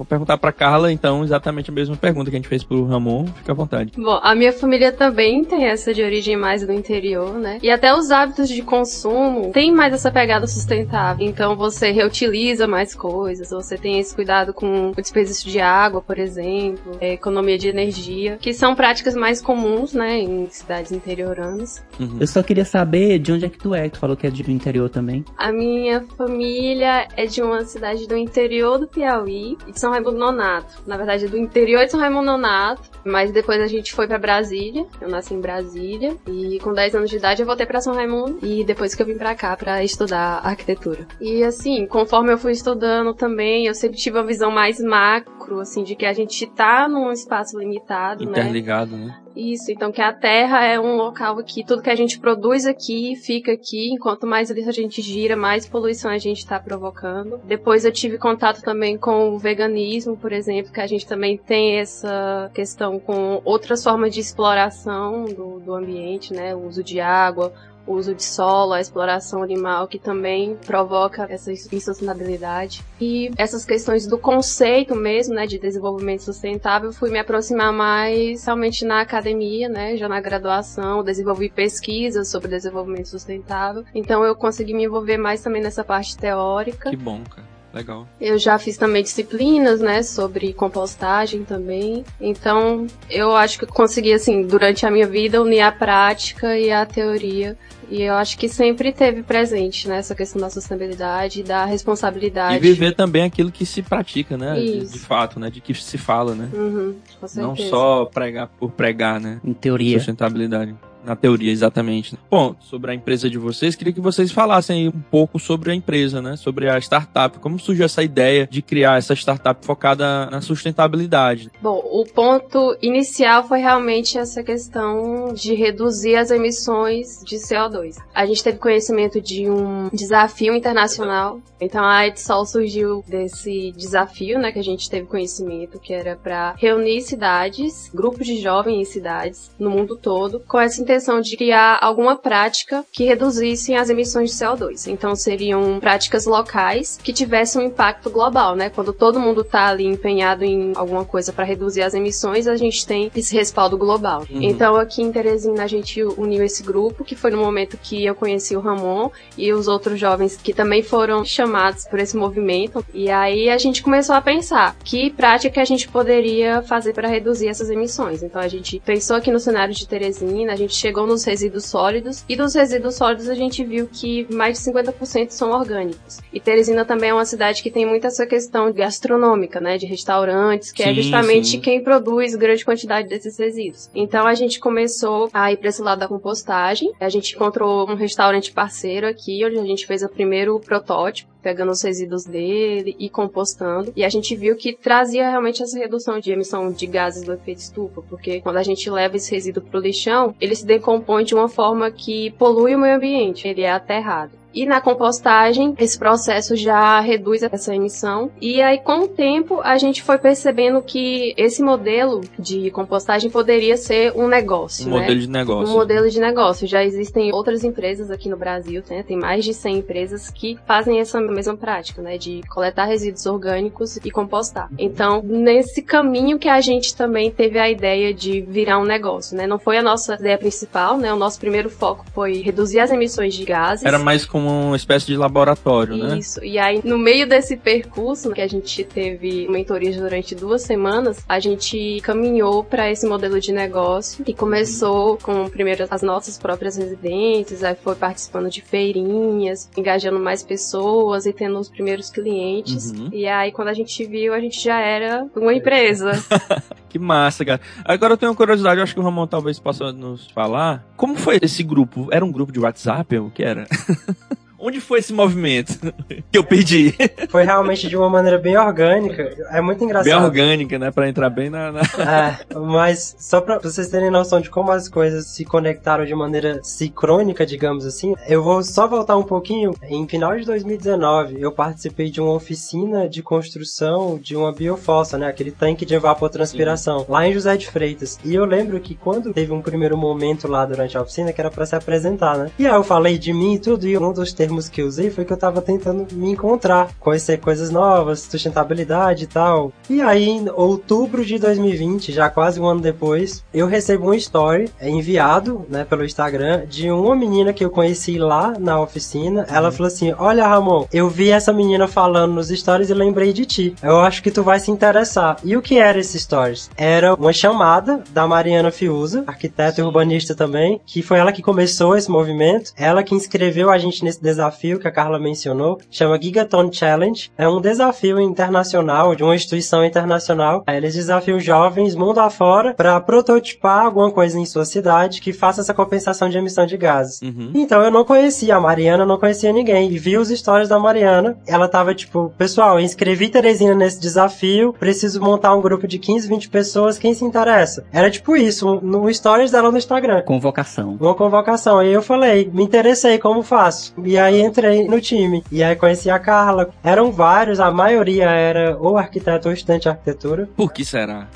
Vou 0.00 0.06
perguntar 0.06 0.38
pra 0.38 0.50
Carla, 0.50 0.90
então, 0.90 1.22
exatamente 1.22 1.68
a 1.68 1.74
mesma 1.74 1.94
pergunta 1.94 2.30
que 2.30 2.36
a 2.36 2.38
gente 2.38 2.48
fez 2.48 2.64
pro 2.64 2.86
Ramon. 2.86 3.26
Fica 3.26 3.52
à 3.52 3.54
vontade. 3.54 3.92
Bom, 3.98 4.18
a 4.22 4.34
minha 4.34 4.50
família 4.50 4.90
também 4.90 5.44
tem 5.44 5.66
essa 5.66 5.92
de 5.92 6.02
origem 6.02 6.38
mais 6.38 6.66
do 6.66 6.72
interior, 6.72 7.34
né? 7.34 7.58
E 7.62 7.70
até 7.70 7.94
os 7.94 8.10
hábitos 8.10 8.48
de 8.48 8.62
consumo 8.62 9.52
tem 9.52 9.70
mais 9.70 9.92
essa 9.92 10.10
pegada 10.10 10.46
sustentável. 10.46 11.26
Então 11.26 11.54
você 11.54 11.90
reutiliza 11.90 12.66
mais 12.66 12.94
coisas, 12.94 13.50
você 13.50 13.76
tem 13.76 13.98
esse 13.98 14.14
cuidado 14.14 14.54
com 14.54 14.88
o 14.88 14.94
desperdício 15.02 15.50
de 15.50 15.60
água, 15.60 16.00
por 16.00 16.18
exemplo, 16.18 16.96
é, 16.98 17.12
economia 17.12 17.58
de 17.58 17.68
energia, 17.68 18.38
que 18.40 18.54
são 18.54 18.74
práticas 18.74 19.14
mais 19.14 19.42
comuns, 19.42 19.92
né, 19.92 20.18
em 20.18 20.48
cidades 20.48 20.92
interioranas. 20.92 21.84
Eu 22.18 22.26
só 22.26 22.42
queria 22.42 22.64
saber 22.64 23.18
de 23.18 23.32
onde 23.32 23.44
é 23.44 23.50
que 23.50 23.58
tu 23.58 23.74
é, 23.74 23.82
que 23.82 23.90
tu 23.90 23.98
falou 23.98 24.16
que 24.16 24.26
é 24.26 24.30
do 24.30 24.50
interior 24.50 24.88
também. 24.88 25.26
A 25.36 25.52
minha 25.52 26.02
família 26.16 27.06
é 27.18 27.26
de 27.26 27.42
uma 27.42 27.66
cidade 27.66 28.08
do 28.08 28.16
interior 28.16 28.78
do 28.78 28.88
Piauí, 28.88 29.58
de 29.70 29.78
São 29.78 29.89
Raimundo 29.90 30.18
Nonato. 30.18 30.82
Na 30.86 30.96
verdade, 30.96 31.28
do 31.28 31.36
interior 31.36 31.84
de 31.84 31.90
São 31.90 32.00
Raimundo 32.00 32.26
Nonato, 32.26 32.82
mas 33.04 33.32
depois 33.32 33.60
a 33.60 33.66
gente 33.66 33.92
foi 33.92 34.06
pra 34.06 34.18
Brasília. 34.18 34.86
Eu 35.00 35.08
nasci 35.08 35.34
em 35.34 35.40
Brasília 35.40 36.16
e 36.26 36.58
com 36.60 36.72
10 36.72 36.94
anos 36.94 37.10
de 37.10 37.16
idade 37.16 37.42
eu 37.42 37.46
voltei 37.46 37.66
pra 37.66 37.80
São 37.80 37.94
Raimundo 37.94 38.38
e 38.42 38.64
depois 38.64 38.94
que 38.94 39.02
eu 39.02 39.06
vim 39.06 39.16
pra 39.16 39.34
cá 39.34 39.56
pra 39.56 39.82
estudar 39.82 40.40
arquitetura. 40.44 41.06
E 41.20 41.42
assim, 41.44 41.86
conforme 41.86 42.32
eu 42.32 42.38
fui 42.38 42.52
estudando 42.52 43.14
também, 43.14 43.66
eu 43.66 43.74
sempre 43.74 43.98
tive 43.98 44.18
uma 44.18 44.26
visão 44.26 44.50
mais 44.50 44.80
macro, 44.80 45.60
assim, 45.60 45.82
de 45.82 45.94
que 45.94 46.06
a 46.06 46.12
gente 46.12 46.46
tá 46.46 46.88
num 46.88 47.10
espaço 47.12 47.58
limitado, 47.58 48.24
né? 48.24 48.30
Interligado, 48.30 48.96
né? 48.96 49.16
Isso, 49.34 49.70
então 49.70 49.92
que 49.92 50.02
a 50.02 50.12
Terra 50.12 50.64
é 50.64 50.78
um 50.78 50.96
local 50.96 51.36
que 51.44 51.64
tudo 51.64 51.82
que 51.82 51.90
a 51.90 51.94
gente 51.94 52.18
produz 52.18 52.66
aqui 52.66 53.14
fica 53.16 53.52
aqui, 53.52 53.90
enquanto 53.92 54.26
mais 54.26 54.50
a 54.50 54.72
gente 54.72 55.00
gira, 55.00 55.36
mais 55.36 55.68
poluição 55.68 56.10
a 56.10 56.18
gente 56.18 56.38
está 56.38 56.58
provocando. 56.58 57.38
Depois 57.44 57.84
eu 57.84 57.92
tive 57.92 58.18
contato 58.18 58.60
também 58.60 58.98
com 58.98 59.30
o 59.30 59.38
veganismo, 59.38 60.16
por 60.16 60.32
exemplo, 60.32 60.72
que 60.72 60.80
a 60.80 60.86
gente 60.86 61.06
também 61.06 61.38
tem 61.38 61.78
essa 61.78 62.50
questão 62.52 62.98
com 62.98 63.40
outras 63.44 63.84
formas 63.84 64.12
de 64.12 64.20
exploração 64.20 65.24
do, 65.26 65.60
do 65.60 65.74
ambiente, 65.74 66.32
né? 66.32 66.54
O 66.54 66.66
uso 66.66 66.82
de 66.82 67.00
água, 67.00 67.52
o 67.86 67.94
uso 67.94 68.14
de 68.14 68.24
solo, 68.24 68.72
a 68.72 68.80
exploração 68.80 69.42
animal, 69.42 69.88
que 69.88 69.98
também 69.98 70.56
provoca 70.66 71.26
essa 71.28 71.52
insustentabilidade. 71.52 72.84
E 73.00 73.30
essas 73.36 73.64
questões 73.64 74.06
do 74.06 74.18
conceito 74.18 74.94
mesmo, 74.94 75.34
né, 75.34 75.46
de 75.46 75.58
desenvolvimento 75.58 76.22
sustentável, 76.22 76.92
fui 76.92 77.10
me 77.10 77.18
aproximar 77.18 77.72
mais 77.72 78.44
realmente 78.44 78.84
na 78.84 79.00
academia, 79.00 79.68
né, 79.68 79.96
já 79.96 80.08
na 80.08 80.20
graduação, 80.20 81.02
desenvolvi 81.02 81.48
pesquisas 81.48 82.28
sobre 82.28 82.48
desenvolvimento 82.48 83.08
sustentável. 83.08 83.84
Então 83.94 84.24
eu 84.24 84.34
consegui 84.34 84.74
me 84.74 84.84
envolver 84.84 85.16
mais 85.16 85.42
também 85.42 85.62
nessa 85.62 85.84
parte 85.84 86.16
teórica. 86.16 86.90
Que 86.90 86.96
bom, 86.96 87.22
cara. 87.24 87.59
Legal. 87.72 88.06
Eu 88.20 88.38
já 88.38 88.58
fiz 88.58 88.76
também 88.76 89.02
disciplinas, 89.02 89.80
né, 89.80 90.02
sobre 90.02 90.52
compostagem 90.52 91.44
também. 91.44 92.04
Então, 92.20 92.86
eu 93.08 93.34
acho 93.36 93.58
que 93.58 93.64
eu 93.64 93.68
consegui, 93.68 94.12
assim, 94.12 94.42
durante 94.42 94.84
a 94.84 94.90
minha 94.90 95.06
vida, 95.06 95.40
unir 95.40 95.60
a 95.60 95.70
prática 95.70 96.58
e 96.58 96.70
a 96.70 96.84
teoria. 96.84 97.56
E 97.90 98.02
eu 98.02 98.14
acho 98.14 98.38
que 98.38 98.48
sempre 98.48 98.92
teve 98.92 99.22
presente, 99.22 99.88
né, 99.88 99.98
essa 99.98 100.14
questão 100.14 100.40
da 100.40 100.48
sustentabilidade, 100.48 101.42
da 101.42 101.64
responsabilidade. 101.64 102.54
E 102.54 102.58
viver 102.58 102.94
também 102.94 103.24
aquilo 103.24 103.50
que 103.50 103.66
se 103.66 103.82
pratica, 103.82 104.36
né? 104.36 104.54
De, 104.54 104.78
Isso. 104.78 104.92
de 104.92 104.98
fato, 105.00 105.40
né? 105.40 105.50
De 105.50 105.60
que 105.60 105.74
se 105.74 105.98
fala, 105.98 106.34
né? 106.34 106.48
Uhum, 106.52 106.94
com 107.20 107.26
certeza. 107.26 107.46
Não 107.46 107.56
só 107.56 108.04
pregar 108.04 108.46
por 108.46 108.70
pregar, 108.70 109.20
né? 109.20 109.40
Em 109.44 109.52
teoria. 109.52 109.98
Sustentabilidade. 109.98 110.74
Na 111.04 111.16
teoria, 111.16 111.50
exatamente. 111.50 112.16
Bom, 112.30 112.54
sobre 112.60 112.90
a 112.90 112.94
empresa 112.94 113.28
de 113.28 113.38
vocês, 113.38 113.74
queria 113.74 113.92
que 113.92 114.00
vocês 114.00 114.30
falassem 114.30 114.88
um 114.88 115.00
pouco 115.10 115.38
sobre 115.38 115.70
a 115.70 115.74
empresa, 115.74 116.20
né? 116.20 116.36
Sobre 116.36 116.68
a 116.68 116.78
startup. 116.78 117.38
Como 117.38 117.58
surgiu 117.58 117.84
essa 117.84 118.02
ideia 118.02 118.46
de 118.50 118.60
criar 118.62 118.98
essa 118.98 119.14
startup 119.14 119.64
focada 119.64 120.26
na 120.26 120.40
sustentabilidade? 120.40 121.50
Bom, 121.62 121.80
o 121.84 122.04
ponto 122.04 122.76
inicial 122.82 123.46
foi 123.46 123.60
realmente 123.60 124.18
essa 124.18 124.42
questão 124.42 125.32
de 125.32 125.54
reduzir 125.54 126.16
as 126.16 126.30
emissões 126.30 127.22
de 127.24 127.36
CO2. 127.36 127.96
A 128.14 128.26
gente 128.26 128.44
teve 128.44 128.58
conhecimento 128.58 129.20
de 129.20 129.48
um 129.48 129.88
desafio 129.92 130.54
internacional, 130.54 131.40
então 131.60 131.84
a 131.84 132.06
Edsol 132.06 132.44
surgiu 132.44 133.04
desse 133.06 133.72
desafio, 133.72 134.38
né, 134.38 134.52
que 134.52 134.58
a 134.58 134.64
gente 134.64 134.88
teve 134.88 135.06
conhecimento, 135.06 135.78
que 135.78 135.92
era 135.92 136.16
para 136.16 136.54
reunir 136.58 137.00
cidades, 137.02 137.90
grupos 137.94 138.26
de 138.26 138.40
jovens 138.40 138.80
em 138.80 138.84
cidades 138.84 139.50
no 139.58 139.70
mundo 139.70 139.96
todo, 139.96 140.40
com 140.40 140.58
essa 140.58 140.80
intenção 140.90 141.20
de 141.20 141.36
criar 141.36 141.78
alguma 141.80 142.16
prática 142.16 142.84
que 142.92 143.04
reduzisse 143.04 143.74
as 143.74 143.88
emissões 143.88 144.30
de 144.30 144.36
CO2. 144.36 144.88
Então 144.88 145.14
seriam 145.14 145.78
práticas 145.78 146.26
locais 146.26 146.98
que 147.02 147.12
tivessem 147.12 147.62
um 147.62 147.66
impacto 147.66 148.10
global, 148.10 148.56
né? 148.56 148.70
Quando 148.70 148.92
todo 148.92 149.20
mundo 149.20 149.42
está 149.42 149.66
ali 149.68 149.86
empenhado 149.86 150.44
em 150.44 150.72
alguma 150.74 151.04
coisa 151.04 151.32
para 151.32 151.44
reduzir 151.44 151.82
as 151.82 151.94
emissões, 151.94 152.48
a 152.48 152.56
gente 152.56 152.84
tem 152.84 153.10
esse 153.14 153.34
respaldo 153.34 153.78
global. 153.78 154.24
Uhum. 154.28 154.42
Então 154.42 154.74
aqui 154.74 155.00
em 155.00 155.12
Teresina 155.12 155.62
a 155.62 155.66
gente 155.68 156.02
uniu 156.02 156.42
esse 156.42 156.62
grupo, 156.64 157.04
que 157.04 157.14
foi 157.14 157.30
no 157.30 157.38
momento 157.38 157.78
que 157.80 158.04
eu 158.04 158.14
conheci 158.14 158.56
o 158.56 158.60
Ramon 158.60 159.10
e 159.38 159.52
os 159.52 159.68
outros 159.68 159.98
jovens 159.98 160.36
que 160.36 160.52
também 160.52 160.82
foram 160.82 161.24
chamados 161.24 161.84
por 161.84 162.00
esse 162.00 162.16
movimento. 162.16 162.84
E 162.92 163.08
aí 163.10 163.48
a 163.48 163.58
gente 163.58 163.80
começou 163.80 164.16
a 164.16 164.20
pensar 164.20 164.74
que 164.82 165.10
prática 165.10 165.60
a 165.60 165.64
gente 165.64 165.88
poderia 165.88 166.62
fazer 166.62 166.92
para 166.94 167.06
reduzir 167.06 167.46
essas 167.46 167.70
emissões. 167.70 168.24
Então 168.24 168.42
a 168.42 168.48
gente 168.48 168.80
pensou 168.84 169.14
aqui 169.14 169.30
no 169.30 169.38
cenário 169.38 169.72
de 169.72 169.86
Teresina, 169.86 170.52
a 170.52 170.56
gente 170.56 170.79
chegou 170.80 171.06
nos 171.06 171.24
resíduos 171.24 171.66
sólidos 171.66 172.24
e 172.28 172.36
dos 172.36 172.54
resíduos 172.54 172.94
sólidos 172.94 173.28
a 173.28 173.34
gente 173.34 173.62
viu 173.64 173.86
que 173.86 174.26
mais 174.32 174.58
de 174.58 174.70
50% 174.70 175.30
são 175.30 175.50
orgânicos. 175.50 176.18
E 176.32 176.40
Teresina 176.40 176.84
também 176.84 177.10
é 177.10 177.14
uma 177.14 177.24
cidade 177.24 177.62
que 177.62 177.70
tem 177.70 177.86
muita 177.86 178.08
essa 178.08 178.26
questão 178.26 178.72
gastronômica, 178.72 179.60
né, 179.60 179.78
de 179.78 179.86
restaurantes, 179.86 180.72
que 180.72 180.82
é 180.82 180.86
sim, 180.86 180.90
é 180.90 180.94
justamente 180.94 181.48
sim. 181.48 181.60
quem 181.60 181.82
produz 181.82 182.34
grande 182.34 182.64
quantidade 182.64 183.08
desses 183.08 183.38
resíduos. 183.38 183.90
Então 183.94 184.26
a 184.26 184.34
gente 184.34 184.58
começou 184.58 185.28
a 185.32 185.52
ir 185.52 185.56
para 185.56 185.68
esse 185.68 185.82
lado 185.82 186.00
da 186.00 186.08
compostagem. 186.08 186.92
A 187.00 187.08
gente 187.08 187.34
encontrou 187.34 187.88
um 187.88 187.94
restaurante 187.94 188.52
parceiro 188.52 189.06
aqui, 189.06 189.44
onde 189.44 189.58
a 189.58 189.64
gente 189.64 189.86
fez 189.86 190.02
o 190.02 190.08
primeiro 190.08 190.58
protótipo 190.60 191.30
pegando 191.42 191.72
os 191.72 191.82
resíduos 191.82 192.24
dele 192.24 192.96
e 192.98 193.08
compostando. 193.08 193.92
E 193.96 194.04
a 194.04 194.08
gente 194.08 194.34
viu 194.36 194.56
que 194.56 194.72
trazia 194.72 195.28
realmente 195.28 195.62
essa 195.62 195.78
redução 195.78 196.18
de 196.20 196.32
emissão 196.32 196.70
de 196.70 196.86
gases 196.86 197.24
do 197.24 197.32
efeito 197.32 197.58
estufa, 197.58 198.02
porque 198.02 198.40
quando 198.40 198.56
a 198.56 198.62
gente 198.62 198.88
leva 198.90 199.16
esse 199.16 199.30
resíduo 199.30 199.62
pro 199.62 199.80
lixão, 199.80 200.34
ele 200.40 200.54
se 200.54 200.66
decompõe 200.66 201.24
de 201.24 201.34
uma 201.34 201.48
forma 201.48 201.90
que 201.90 202.30
polui 202.32 202.74
o 202.74 202.78
meio 202.78 202.96
ambiente, 202.96 203.46
ele 203.46 203.62
é 203.62 203.70
aterrado. 203.70 204.39
E 204.54 204.66
na 204.66 204.80
compostagem, 204.80 205.74
esse 205.78 205.98
processo 205.98 206.56
já 206.56 207.00
reduz 207.00 207.42
essa 207.42 207.74
emissão. 207.74 208.30
E 208.40 208.60
aí, 208.60 208.78
com 208.78 209.04
o 209.04 209.08
tempo, 209.08 209.60
a 209.62 209.78
gente 209.78 210.02
foi 210.02 210.18
percebendo 210.18 210.82
que 210.82 211.34
esse 211.36 211.62
modelo 211.62 212.20
de 212.38 212.70
compostagem 212.70 213.30
poderia 213.30 213.76
ser 213.76 214.12
um 214.16 214.26
negócio. 214.26 214.86
Um 214.86 214.90
né? 214.90 215.00
modelo 215.00 215.20
de 215.20 215.28
negócio. 215.28 215.74
Um 215.74 215.76
modelo 215.76 216.10
de 216.10 216.20
negócio. 216.20 216.66
Já 216.66 216.84
existem 216.84 217.32
outras 217.32 217.64
empresas 217.64 218.10
aqui 218.10 218.28
no 218.28 218.36
Brasil, 218.36 218.82
né? 218.88 219.02
tem 219.02 219.16
mais 219.16 219.44
de 219.44 219.54
100 219.54 219.78
empresas 219.78 220.30
que 220.30 220.58
fazem 220.66 221.00
essa 221.00 221.20
mesma 221.20 221.56
prática, 221.56 222.02
né? 222.02 222.18
De 222.18 222.42
coletar 222.48 222.84
resíduos 222.84 223.26
orgânicos 223.26 223.96
e 223.96 224.10
compostar. 224.10 224.68
Então, 224.78 225.22
nesse 225.22 225.82
caminho 225.82 226.38
que 226.38 226.48
a 226.48 226.60
gente 226.60 226.94
também 226.94 227.30
teve 227.30 227.58
a 227.58 227.70
ideia 227.70 228.12
de 228.12 228.40
virar 228.40 228.78
um 228.78 228.84
negócio, 228.84 229.36
né? 229.36 229.46
Não 229.46 229.58
foi 229.58 229.78
a 229.78 229.82
nossa 229.82 230.14
ideia 230.14 230.38
principal, 230.38 230.96
né? 230.96 231.12
O 231.12 231.16
nosso 231.16 231.38
primeiro 231.38 231.70
foco 231.70 232.04
foi 232.14 232.40
reduzir 232.40 232.80
as 232.80 232.90
emissões 232.90 233.34
de 233.34 233.44
gases. 233.44 233.84
Era 233.84 233.98
mais 233.98 234.24
com 234.24 234.39
como 234.40 234.68
uma 234.68 234.76
espécie 234.76 235.06
de 235.06 235.16
laboratório, 235.16 235.94
Isso. 235.94 236.06
né? 236.06 236.18
Isso. 236.18 236.44
E 236.44 236.58
aí, 236.58 236.80
no 236.82 236.98
meio 236.98 237.28
desse 237.28 237.56
percurso, 237.56 238.32
que 238.32 238.40
a 238.40 238.48
gente 238.48 238.82
teve 238.84 239.46
mentorias 239.48 239.96
durante 239.96 240.34
duas 240.34 240.62
semanas, 240.62 241.22
a 241.28 241.38
gente 241.38 242.00
caminhou 242.02 242.64
para 242.64 242.90
esse 242.90 243.06
modelo 243.06 243.38
de 243.38 243.52
negócio 243.52 244.24
e 244.26 244.32
começou 244.32 245.18
com 245.18 245.48
primeiro 245.48 245.86
as 245.90 246.02
nossas 246.02 246.38
próprias 246.38 246.76
residências, 246.76 247.62
aí 247.62 247.74
foi 247.74 247.94
participando 247.94 248.48
de 248.48 248.62
feirinhas, 248.62 249.70
engajando 249.76 250.18
mais 250.18 250.42
pessoas 250.42 251.26
e 251.26 251.32
tendo 251.32 251.58
os 251.58 251.68
primeiros 251.68 252.10
clientes. 252.10 252.92
Uhum. 252.92 253.10
E 253.12 253.26
aí, 253.26 253.52
quando 253.52 253.68
a 253.68 253.74
gente 253.74 254.04
viu, 254.06 254.32
a 254.32 254.40
gente 254.40 254.62
já 254.62 254.80
era 254.80 255.26
uma 255.36 255.52
empresa. 255.52 256.12
que 256.88 256.98
massa, 256.98 257.44
cara. 257.44 257.60
Agora 257.84 258.14
eu 258.14 258.16
tenho 258.16 258.32
uma 258.32 258.36
curiosidade, 258.36 258.78
eu 258.78 258.84
acho 258.84 258.94
que 258.94 259.00
o 259.00 259.02
Ramon 259.02 259.26
talvez 259.26 259.58
possa 259.58 259.92
nos 259.92 260.26
falar. 260.30 260.84
Como 260.96 261.16
foi 261.16 261.38
esse 261.42 261.62
grupo? 261.62 262.08
Era 262.10 262.24
um 262.24 262.32
grupo 262.32 262.52
de 262.52 262.58
WhatsApp 262.58 263.16
ou 263.18 263.26
o 263.26 263.30
que 263.30 263.42
era? 263.42 263.66
Onde 264.60 264.78
foi 264.78 264.98
esse 264.98 265.12
movimento 265.12 265.78
que 266.30 266.36
eu 266.36 266.44
perdi? 266.44 266.94
Foi 267.30 267.44
realmente 267.44 267.88
de 267.88 267.96
uma 267.96 268.10
maneira 268.10 268.36
bem 268.36 268.58
orgânica. 268.58 269.34
É 269.50 269.60
muito 269.60 269.82
engraçado. 269.82 270.12
Bem 270.12 270.22
orgânica, 270.22 270.78
né? 270.78 270.90
Pra 270.90 271.08
entrar 271.08 271.30
bem 271.30 271.48
na. 271.48 271.72
na... 271.72 271.80
É, 271.80 272.54
mas 272.54 273.16
só 273.18 273.40
pra 273.40 273.58
vocês 273.58 273.88
terem 273.88 274.10
noção 274.10 274.40
de 274.40 274.50
como 274.50 274.70
as 274.70 274.88
coisas 274.88 275.28
se 275.28 275.44
conectaram 275.46 276.04
de 276.04 276.14
maneira 276.14 276.60
sincrônica, 276.62 277.46
digamos 277.46 277.86
assim, 277.86 278.14
eu 278.28 278.42
vou 278.42 278.62
só 278.62 278.86
voltar 278.86 279.16
um 279.16 279.22
pouquinho. 279.22 279.74
Em 279.82 280.06
final 280.06 280.36
de 280.36 280.44
2019, 280.44 281.40
eu 281.40 281.50
participei 281.50 282.10
de 282.10 282.20
uma 282.20 282.32
oficina 282.32 283.08
de 283.08 283.22
construção 283.22 284.18
de 284.18 284.36
uma 284.36 284.52
biofossa, 284.52 285.16
né? 285.16 285.26
Aquele 285.26 285.50
tanque 285.50 285.86
de 285.86 285.94
evapotranspiração, 285.94 287.00
Sim. 287.00 287.06
lá 287.08 287.26
em 287.26 287.32
José 287.32 287.56
de 287.56 287.70
Freitas. 287.70 288.18
E 288.22 288.34
eu 288.34 288.44
lembro 288.44 288.78
que 288.78 288.94
quando 288.94 289.32
teve 289.32 289.52
um 289.52 289.62
primeiro 289.62 289.96
momento 289.96 290.46
lá 290.46 290.66
durante 290.66 290.98
a 290.98 291.02
oficina, 291.02 291.32
que 291.32 291.40
era 291.40 291.50
para 291.50 291.64
se 291.64 291.74
apresentar, 291.74 292.36
né? 292.36 292.50
E 292.58 292.66
aí 292.66 292.74
eu 292.74 292.84
falei 292.84 293.16
de 293.16 293.32
mim 293.32 293.54
e 293.54 293.58
tudo, 293.58 293.86
e 293.86 293.96
um 293.96 294.12
dos 294.12 294.32
termos 294.32 294.49
termos 294.50 294.68
que 294.68 294.82
eu 294.82 294.86
usei 294.86 295.10
foi 295.10 295.24
que 295.24 295.32
eu 295.32 295.36
tava 295.36 295.62
tentando 295.62 296.12
me 296.12 296.32
encontrar, 296.32 296.90
conhecer 296.98 297.38
coisas 297.38 297.70
novas, 297.70 298.20
sustentabilidade 298.20 299.24
e 299.24 299.26
tal. 299.28 299.72
E 299.88 300.00
aí, 300.00 300.28
em 300.28 300.50
outubro 300.50 301.24
de 301.24 301.38
2020, 301.38 302.12
já 302.12 302.28
quase 302.28 302.60
um 302.60 302.66
ano 302.66 302.80
depois, 302.80 303.44
eu 303.54 303.68
recebo 303.68 304.10
um 304.10 304.14
story 304.14 304.68
enviado, 304.82 305.64
né, 305.68 305.84
pelo 305.84 306.04
Instagram, 306.04 306.66
de 306.66 306.90
uma 306.90 307.14
menina 307.14 307.52
que 307.52 307.64
eu 307.64 307.70
conheci 307.70 308.18
lá 308.18 308.54
na 308.58 308.80
oficina. 308.80 309.46
Ela 309.48 309.68
uhum. 309.68 309.74
falou 309.74 309.86
assim: 309.86 310.12
Olha, 310.18 310.46
Ramon, 310.46 310.86
eu 310.92 311.08
vi 311.08 311.30
essa 311.30 311.52
menina 311.52 311.86
falando 311.86 312.34
nos 312.34 312.48
stories 312.48 312.90
e 312.90 312.94
lembrei 312.94 313.32
de 313.32 313.46
ti. 313.46 313.74
Eu 313.80 314.00
acho 314.00 314.22
que 314.22 314.32
tu 314.32 314.42
vai 314.42 314.58
se 314.58 314.70
interessar. 314.70 315.36
E 315.44 315.56
o 315.56 315.62
que 315.62 315.78
era 315.78 316.00
esses 316.00 316.22
stories? 316.22 316.70
Era 316.76 317.14
uma 317.14 317.32
chamada 317.32 318.02
da 318.10 318.26
Mariana 318.26 318.72
Fiuza, 318.72 319.22
arquiteta 319.28 319.80
e 319.80 319.84
urbanista 319.84 320.34
também, 320.34 320.80
que 320.84 321.02
foi 321.02 321.18
ela 321.18 321.32
que 321.32 321.42
começou 321.42 321.96
esse 321.96 322.10
movimento, 322.10 322.72
ela 322.76 323.04
que 323.04 323.14
inscreveu 323.14 323.70
a 323.70 323.78
gente 323.78 324.02
nesse 324.02 324.20
desafio 324.20 324.39
desafio 324.40 324.78
que 324.78 324.88
a 324.88 324.90
Carla 324.90 325.18
mencionou, 325.18 325.78
chama 325.90 326.20
Gigaton 326.20 326.72
Challenge. 326.72 327.30
É 327.36 327.46
um 327.46 327.60
desafio 327.60 328.18
internacional 328.18 329.14
de 329.14 329.22
uma 329.22 329.34
instituição 329.34 329.84
internacional. 329.84 330.64
Eles 330.66 330.94
desafiam 330.94 331.38
jovens 331.38 331.94
mundo 331.94 332.18
afora 332.18 332.72
para 332.72 332.98
prototipar 333.00 333.84
alguma 333.84 334.10
coisa 334.10 334.38
em 334.38 334.46
sua 334.46 334.64
cidade 334.64 335.20
que 335.20 335.32
faça 335.32 335.60
essa 335.60 335.74
compensação 335.74 336.28
de 336.28 336.38
emissão 336.38 336.64
de 336.64 336.76
gases. 336.76 337.20
Uhum. 337.20 337.52
Então 337.54 337.82
eu 337.82 337.90
não 337.90 338.04
conhecia 338.04 338.56
a 338.56 338.60
Mariana, 338.60 339.04
não 339.04 339.18
conhecia 339.18 339.52
ninguém. 339.52 339.90
E 339.90 339.98
vi 339.98 340.16
os 340.16 340.28
stories 340.28 340.68
da 340.68 340.78
Mariana. 340.78 341.36
Ela 341.46 341.68
tava 341.68 341.94
tipo, 341.94 342.32
pessoal, 342.38 342.78
eu 342.78 342.84
inscrevi 342.84 343.28
Teresina 343.28 343.74
nesse 343.74 344.00
desafio, 344.00 344.72
preciso 344.78 345.20
montar 345.20 345.54
um 345.54 345.60
grupo 345.60 345.86
de 345.86 345.98
15, 345.98 346.28
20 346.28 346.48
pessoas, 346.48 346.98
quem 346.98 347.12
se 347.12 347.24
interessa? 347.24 347.84
Era 347.92 348.10
tipo 348.10 348.36
isso, 348.36 348.80
no 348.82 349.12
stories 349.12 349.50
dela 349.50 349.70
no 349.70 349.78
Instagram. 349.78 350.22
Convocação. 350.22 350.96
Uma 350.98 351.14
convocação. 351.14 351.78
Aí 351.78 351.92
eu 351.92 352.02
falei, 352.02 352.50
me 352.52 352.62
interessei, 352.62 353.18
como 353.18 353.42
faço? 353.42 353.92
E 354.04 354.16
aí 354.16 354.29
aí 354.30 354.42
entrei 354.42 354.86
no 354.86 355.00
time. 355.00 355.42
E 355.50 355.62
aí 355.62 355.76
conheci 355.76 356.08
a 356.08 356.18
Carla. 356.18 356.70
Eram 356.82 357.10
vários, 357.12 357.60
a 357.60 357.70
maioria 357.70 358.30
era 358.30 358.76
ou 358.78 358.96
arquiteto 358.96 359.48
ou 359.48 359.54
estudante 359.54 359.82
de 359.82 359.88
arquitetura. 359.88 360.48
Por 360.56 360.72
que 360.72 360.84
será? 360.84 361.28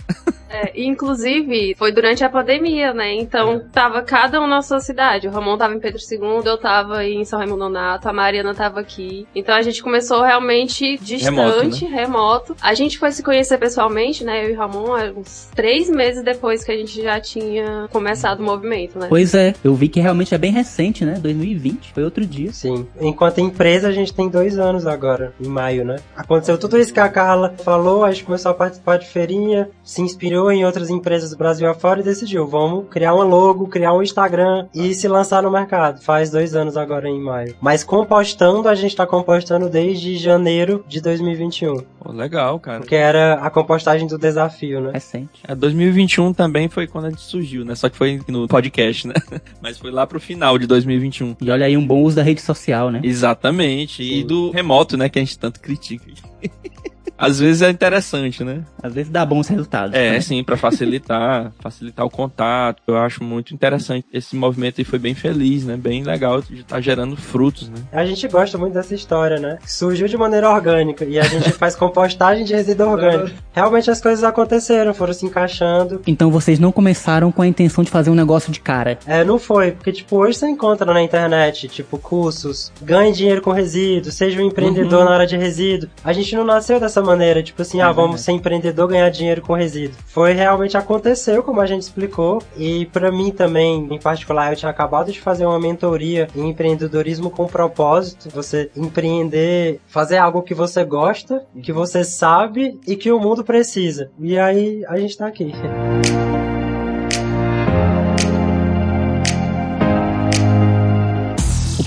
É, 0.55 0.73
inclusive, 0.81 1.75
foi 1.77 1.91
durante 1.91 2.23
a 2.23 2.29
pandemia, 2.29 2.95
né? 2.95 3.13
Então, 3.13 3.61
tava 3.73 4.03
cada 4.03 4.41
um 4.41 4.47
na 4.47 4.63
sua 4.63 4.79
cidade. 4.79 5.27
O 5.27 5.31
Ramon 5.33 5.59
tava 5.59 5.75
em 5.75 5.81
Pedro 5.81 5.99
II, 5.99 6.47
eu 6.47 6.57
tava 6.57 7.05
em 7.05 7.25
São 7.25 7.41
Raimundo 7.41 7.59
Nonato, 7.59 8.09
a 8.09 8.13
Mariana 8.13 8.55
tava 8.55 8.79
aqui. 8.79 9.27
Então, 9.35 9.53
a 9.53 9.63
gente 9.63 9.83
começou 9.83 10.23
realmente 10.23 10.97
distante, 10.99 11.85
remoto. 11.85 11.85
Né? 11.85 11.97
remoto. 11.97 12.57
A 12.63 12.73
gente 12.73 12.99
foi 12.99 13.11
se 13.11 13.21
conhecer 13.21 13.59
pessoalmente, 13.59 14.23
né? 14.23 14.45
Eu 14.45 14.51
e 14.51 14.53
o 14.53 14.57
Ramon, 14.57 14.95
uns 15.17 15.51
três 15.57 15.91
meses 15.91 16.23
depois 16.23 16.63
que 16.63 16.71
a 16.71 16.77
gente 16.77 17.03
já 17.03 17.19
tinha 17.19 17.89
começado 17.91 18.39
o 18.39 18.45
movimento, 18.45 18.97
né? 18.97 19.07
Pois 19.09 19.35
é, 19.35 19.55
eu 19.65 19.75
vi 19.75 19.89
que 19.89 19.99
realmente 19.99 20.37
é 20.37 20.39
bem 20.39 20.53
recente, 20.53 21.05
né? 21.05 21.19
2020, 21.21 21.93
foi 21.93 22.05
outro 22.05 22.25
dia. 22.25 22.53
Sim. 22.53 22.84
Enquanto 23.01 23.41
empresa, 23.41 23.89
a 23.89 23.93
gente 23.93 24.13
tem 24.13 24.29
dois 24.29 24.59
anos 24.59 24.87
agora, 24.87 25.33
em 25.41 25.49
maio, 25.49 25.85
né? 25.85 25.97
Aconteceu 26.17 26.59
tudo 26.59 26.79
isso 26.79 26.93
que 26.93 27.01
a 27.01 27.09
Carla 27.09 27.55
falou, 27.63 28.05
a 28.05 28.11
gente 28.11 28.25
começou 28.25 28.51
a 28.51 28.55
participar 28.55 28.99
de 28.99 29.07
feirinha, 29.07 29.71
se 29.83 30.03
inspirou 30.03 30.51
em 30.51 30.65
outras 30.65 30.91
empresas 30.91 31.31
do 31.31 31.37
Brasil 31.37 31.69
afora 31.69 32.01
e 32.01 32.05
decidiu, 32.05 32.47
vamos 32.47 32.87
criar 32.89 33.15
uma 33.15 33.25
logo, 33.25 33.69
criar 33.69 33.93
um 33.93 34.03
Instagram 34.03 34.67
e 34.75 34.95
se 34.95 35.09
lançar 35.09 35.43
no 35.43 35.51
mercado. 35.51 36.01
Faz 36.01 36.31
dois 36.31 36.55
anos 36.55 36.77
agora 36.77 37.09
em 37.09 37.21
maio. 37.21 37.55
Mas 37.61 37.85
compostando, 37.85 38.69
a 38.69 38.75
gente 38.75 38.97
tá 38.97 39.07
compostando 39.07 39.69
desde 39.69 40.17
janeiro 40.17 40.85
de 40.87 41.01
2021. 41.01 41.85
Pô, 42.05 42.13
legal, 42.13 42.61
cara. 42.61 42.81
Porque 42.81 42.95
era 42.95 43.37
a 43.37 43.49
compostagem 43.49 44.07
do 44.07 44.19
desafio, 44.19 44.79
né? 44.79 44.91
Recente. 44.93 45.41
É, 45.49 45.55
2021 45.55 46.35
também 46.35 46.69
foi 46.69 46.87
quando 46.87 47.07
a 47.07 47.11
gente 47.11 47.23
surgiu, 47.23 47.65
né? 47.65 47.75
Só 47.75 47.89
que 47.89 47.97
foi 47.97 48.21
no 48.29 48.47
podcast, 48.47 49.09
né? 49.09 49.15
Mas 49.63 49.79
foi 49.79 49.91
lá 49.91 50.07
pro 50.07 50.21
final 50.21 50.59
de 50.59 50.67
2021. 50.67 51.37
E 51.41 51.51
olha 51.51 51.65
aí 51.65 51.79
um 51.79 51.87
bom 51.87 52.03
uso 52.03 52.17
da 52.17 52.23
rede 52.23 52.43
social, 52.43 52.91
né? 52.91 53.01
Exatamente. 53.03 54.05
Sim. 54.05 54.19
E 54.19 54.23
do 54.23 54.51
remoto, 54.51 54.99
né? 54.99 55.09
Que 55.09 55.19
a 55.19 55.23
gente 55.23 55.39
tanto 55.39 55.59
critica. 55.61 56.05
Às 57.17 57.39
vezes 57.39 57.63
é 57.63 57.71
interessante, 57.71 58.43
né? 58.43 58.63
Às 58.83 58.93
vezes 58.95 59.11
dá 59.11 59.25
bons 59.25 59.47
resultados. 59.49 59.95
É, 59.95 60.13
né? 60.13 60.21
sim, 60.21 60.43
para 60.43 60.57
facilitar, 60.57 61.53
facilitar 61.61 62.05
o 62.05 62.11
contato. 62.11 62.83
Eu 62.87 62.97
acho 62.99 63.23
muito 63.23 63.55
interessante 63.55 64.07
esse 64.13 64.35
movimento 64.37 64.81
e 64.81 64.85
foi 64.85 64.99
bem 64.99 65.15
feliz, 65.15 65.65
né? 65.65 65.77
Bem 65.77 66.03
legal 66.03 66.43
de 66.43 66.61
estar 66.61 66.81
gerando 66.81 67.17
frutos, 67.17 67.69
né? 67.69 67.77
A 67.93 68.05
gente 68.05 68.27
gosta 68.29 68.59
muito 68.59 68.75
dessa 68.75 68.95
história, 68.95 69.39
né? 69.39 69.59
Surgiu 69.67 70.09
de 70.09 70.17
maneira 70.17 70.51
orgânica 70.51 71.05
e 71.05 71.19
a 71.19 71.23
gente 71.25 71.51
faz 71.53 71.77
compostagem 71.77 72.45
de 72.45 72.53
resíduo 72.55 72.89
orgânico. 72.89 73.31
Realmente 73.53 73.91
as 73.91 74.01
coisas 74.01 74.25
aconteceram, 74.25 74.93
foram 74.93 75.13
se 75.13 75.25
encaixando. 75.25 76.03
Então 76.07 76.31
vocês 76.31 76.59
não 76.59 76.73
começaram 76.73 77.31
com 77.31 77.43
a 77.43 77.47
intenção 77.47 77.85
de 77.85 77.91
fazer 77.91 78.11
um 78.11 78.15
negócio 78.15 78.53
de 78.53 78.61
cara. 78.61 78.99
É, 79.07 79.25
não 79.25 79.39
foi, 79.39 79.73
porque 79.73 79.93
tipo, 79.93 80.17
hoje 80.17 80.39
você 80.39 80.49
encontra 80.49 80.93
na 80.93 81.03
internet, 81.03 81.69
tipo, 81.69 81.99
cursos, 81.99 82.73
ganhe 82.83 83.13
dinheiro 83.13 83.41
com 83.41 83.53
resíduo, 83.53 84.11
seja 84.11 84.41
um 84.41 84.47
empreendedor 84.47 85.01
Uhum. 85.01 85.05
na 85.07 85.15
área 85.15 85.27
de 85.27 85.37
resíduo. 85.37 85.89
A 86.05 86.13
gente 86.13 86.35
não 86.37 86.45
nasceu 86.45 86.79
dessa 86.81 87.03
maneira, 87.05 87.43
tipo 87.43 87.63
assim, 87.63 87.81
ah, 87.81 87.93
vamos 87.93 88.21
ser 88.21 88.33
empreendedor, 88.33 88.89
ganhar 88.89 89.09
dinheiro 89.11 89.43
com 89.43 89.55
resíduo. 89.55 89.97
Foi 90.07 90.33
realmente 90.33 90.77
aconteceu, 90.77 91.43
como 91.43 91.61
a 91.61 91.67
gente 91.67 91.83
explicou, 91.83 92.43
e 92.57 92.87
pra 92.87 93.13
mim 93.13 93.31
também, 93.31 93.87
em 93.91 93.99
particular, 93.99 94.53
eu 94.53 94.57
tinha 94.57 94.71
acabado 94.71 95.13
de 95.13 95.21
fazer 95.21 95.47
uma 95.47 95.59
mentoria 95.59 96.29
em 96.35 96.49
empreendedorismo 96.49 97.31
com 97.31 97.47
propósito, 97.47 98.29
você 98.31 98.71
empreender, 98.77 99.81
fazer 99.87 100.19
algo 100.19 100.43
que 100.43 100.55
você 100.55 100.85
gosta, 100.85 101.45
que 101.63 101.73
você 101.73 102.05
sabe 102.05 102.79
e 102.87 102.97
que 102.97 103.13
o 103.13 103.21
mundo 103.21 103.45
precisa. 103.45 104.11
E 104.19 104.39
aí 104.39 104.85
a 104.87 104.99
gente 104.99 105.17
tá 105.17 105.27
aqui. 105.27 105.53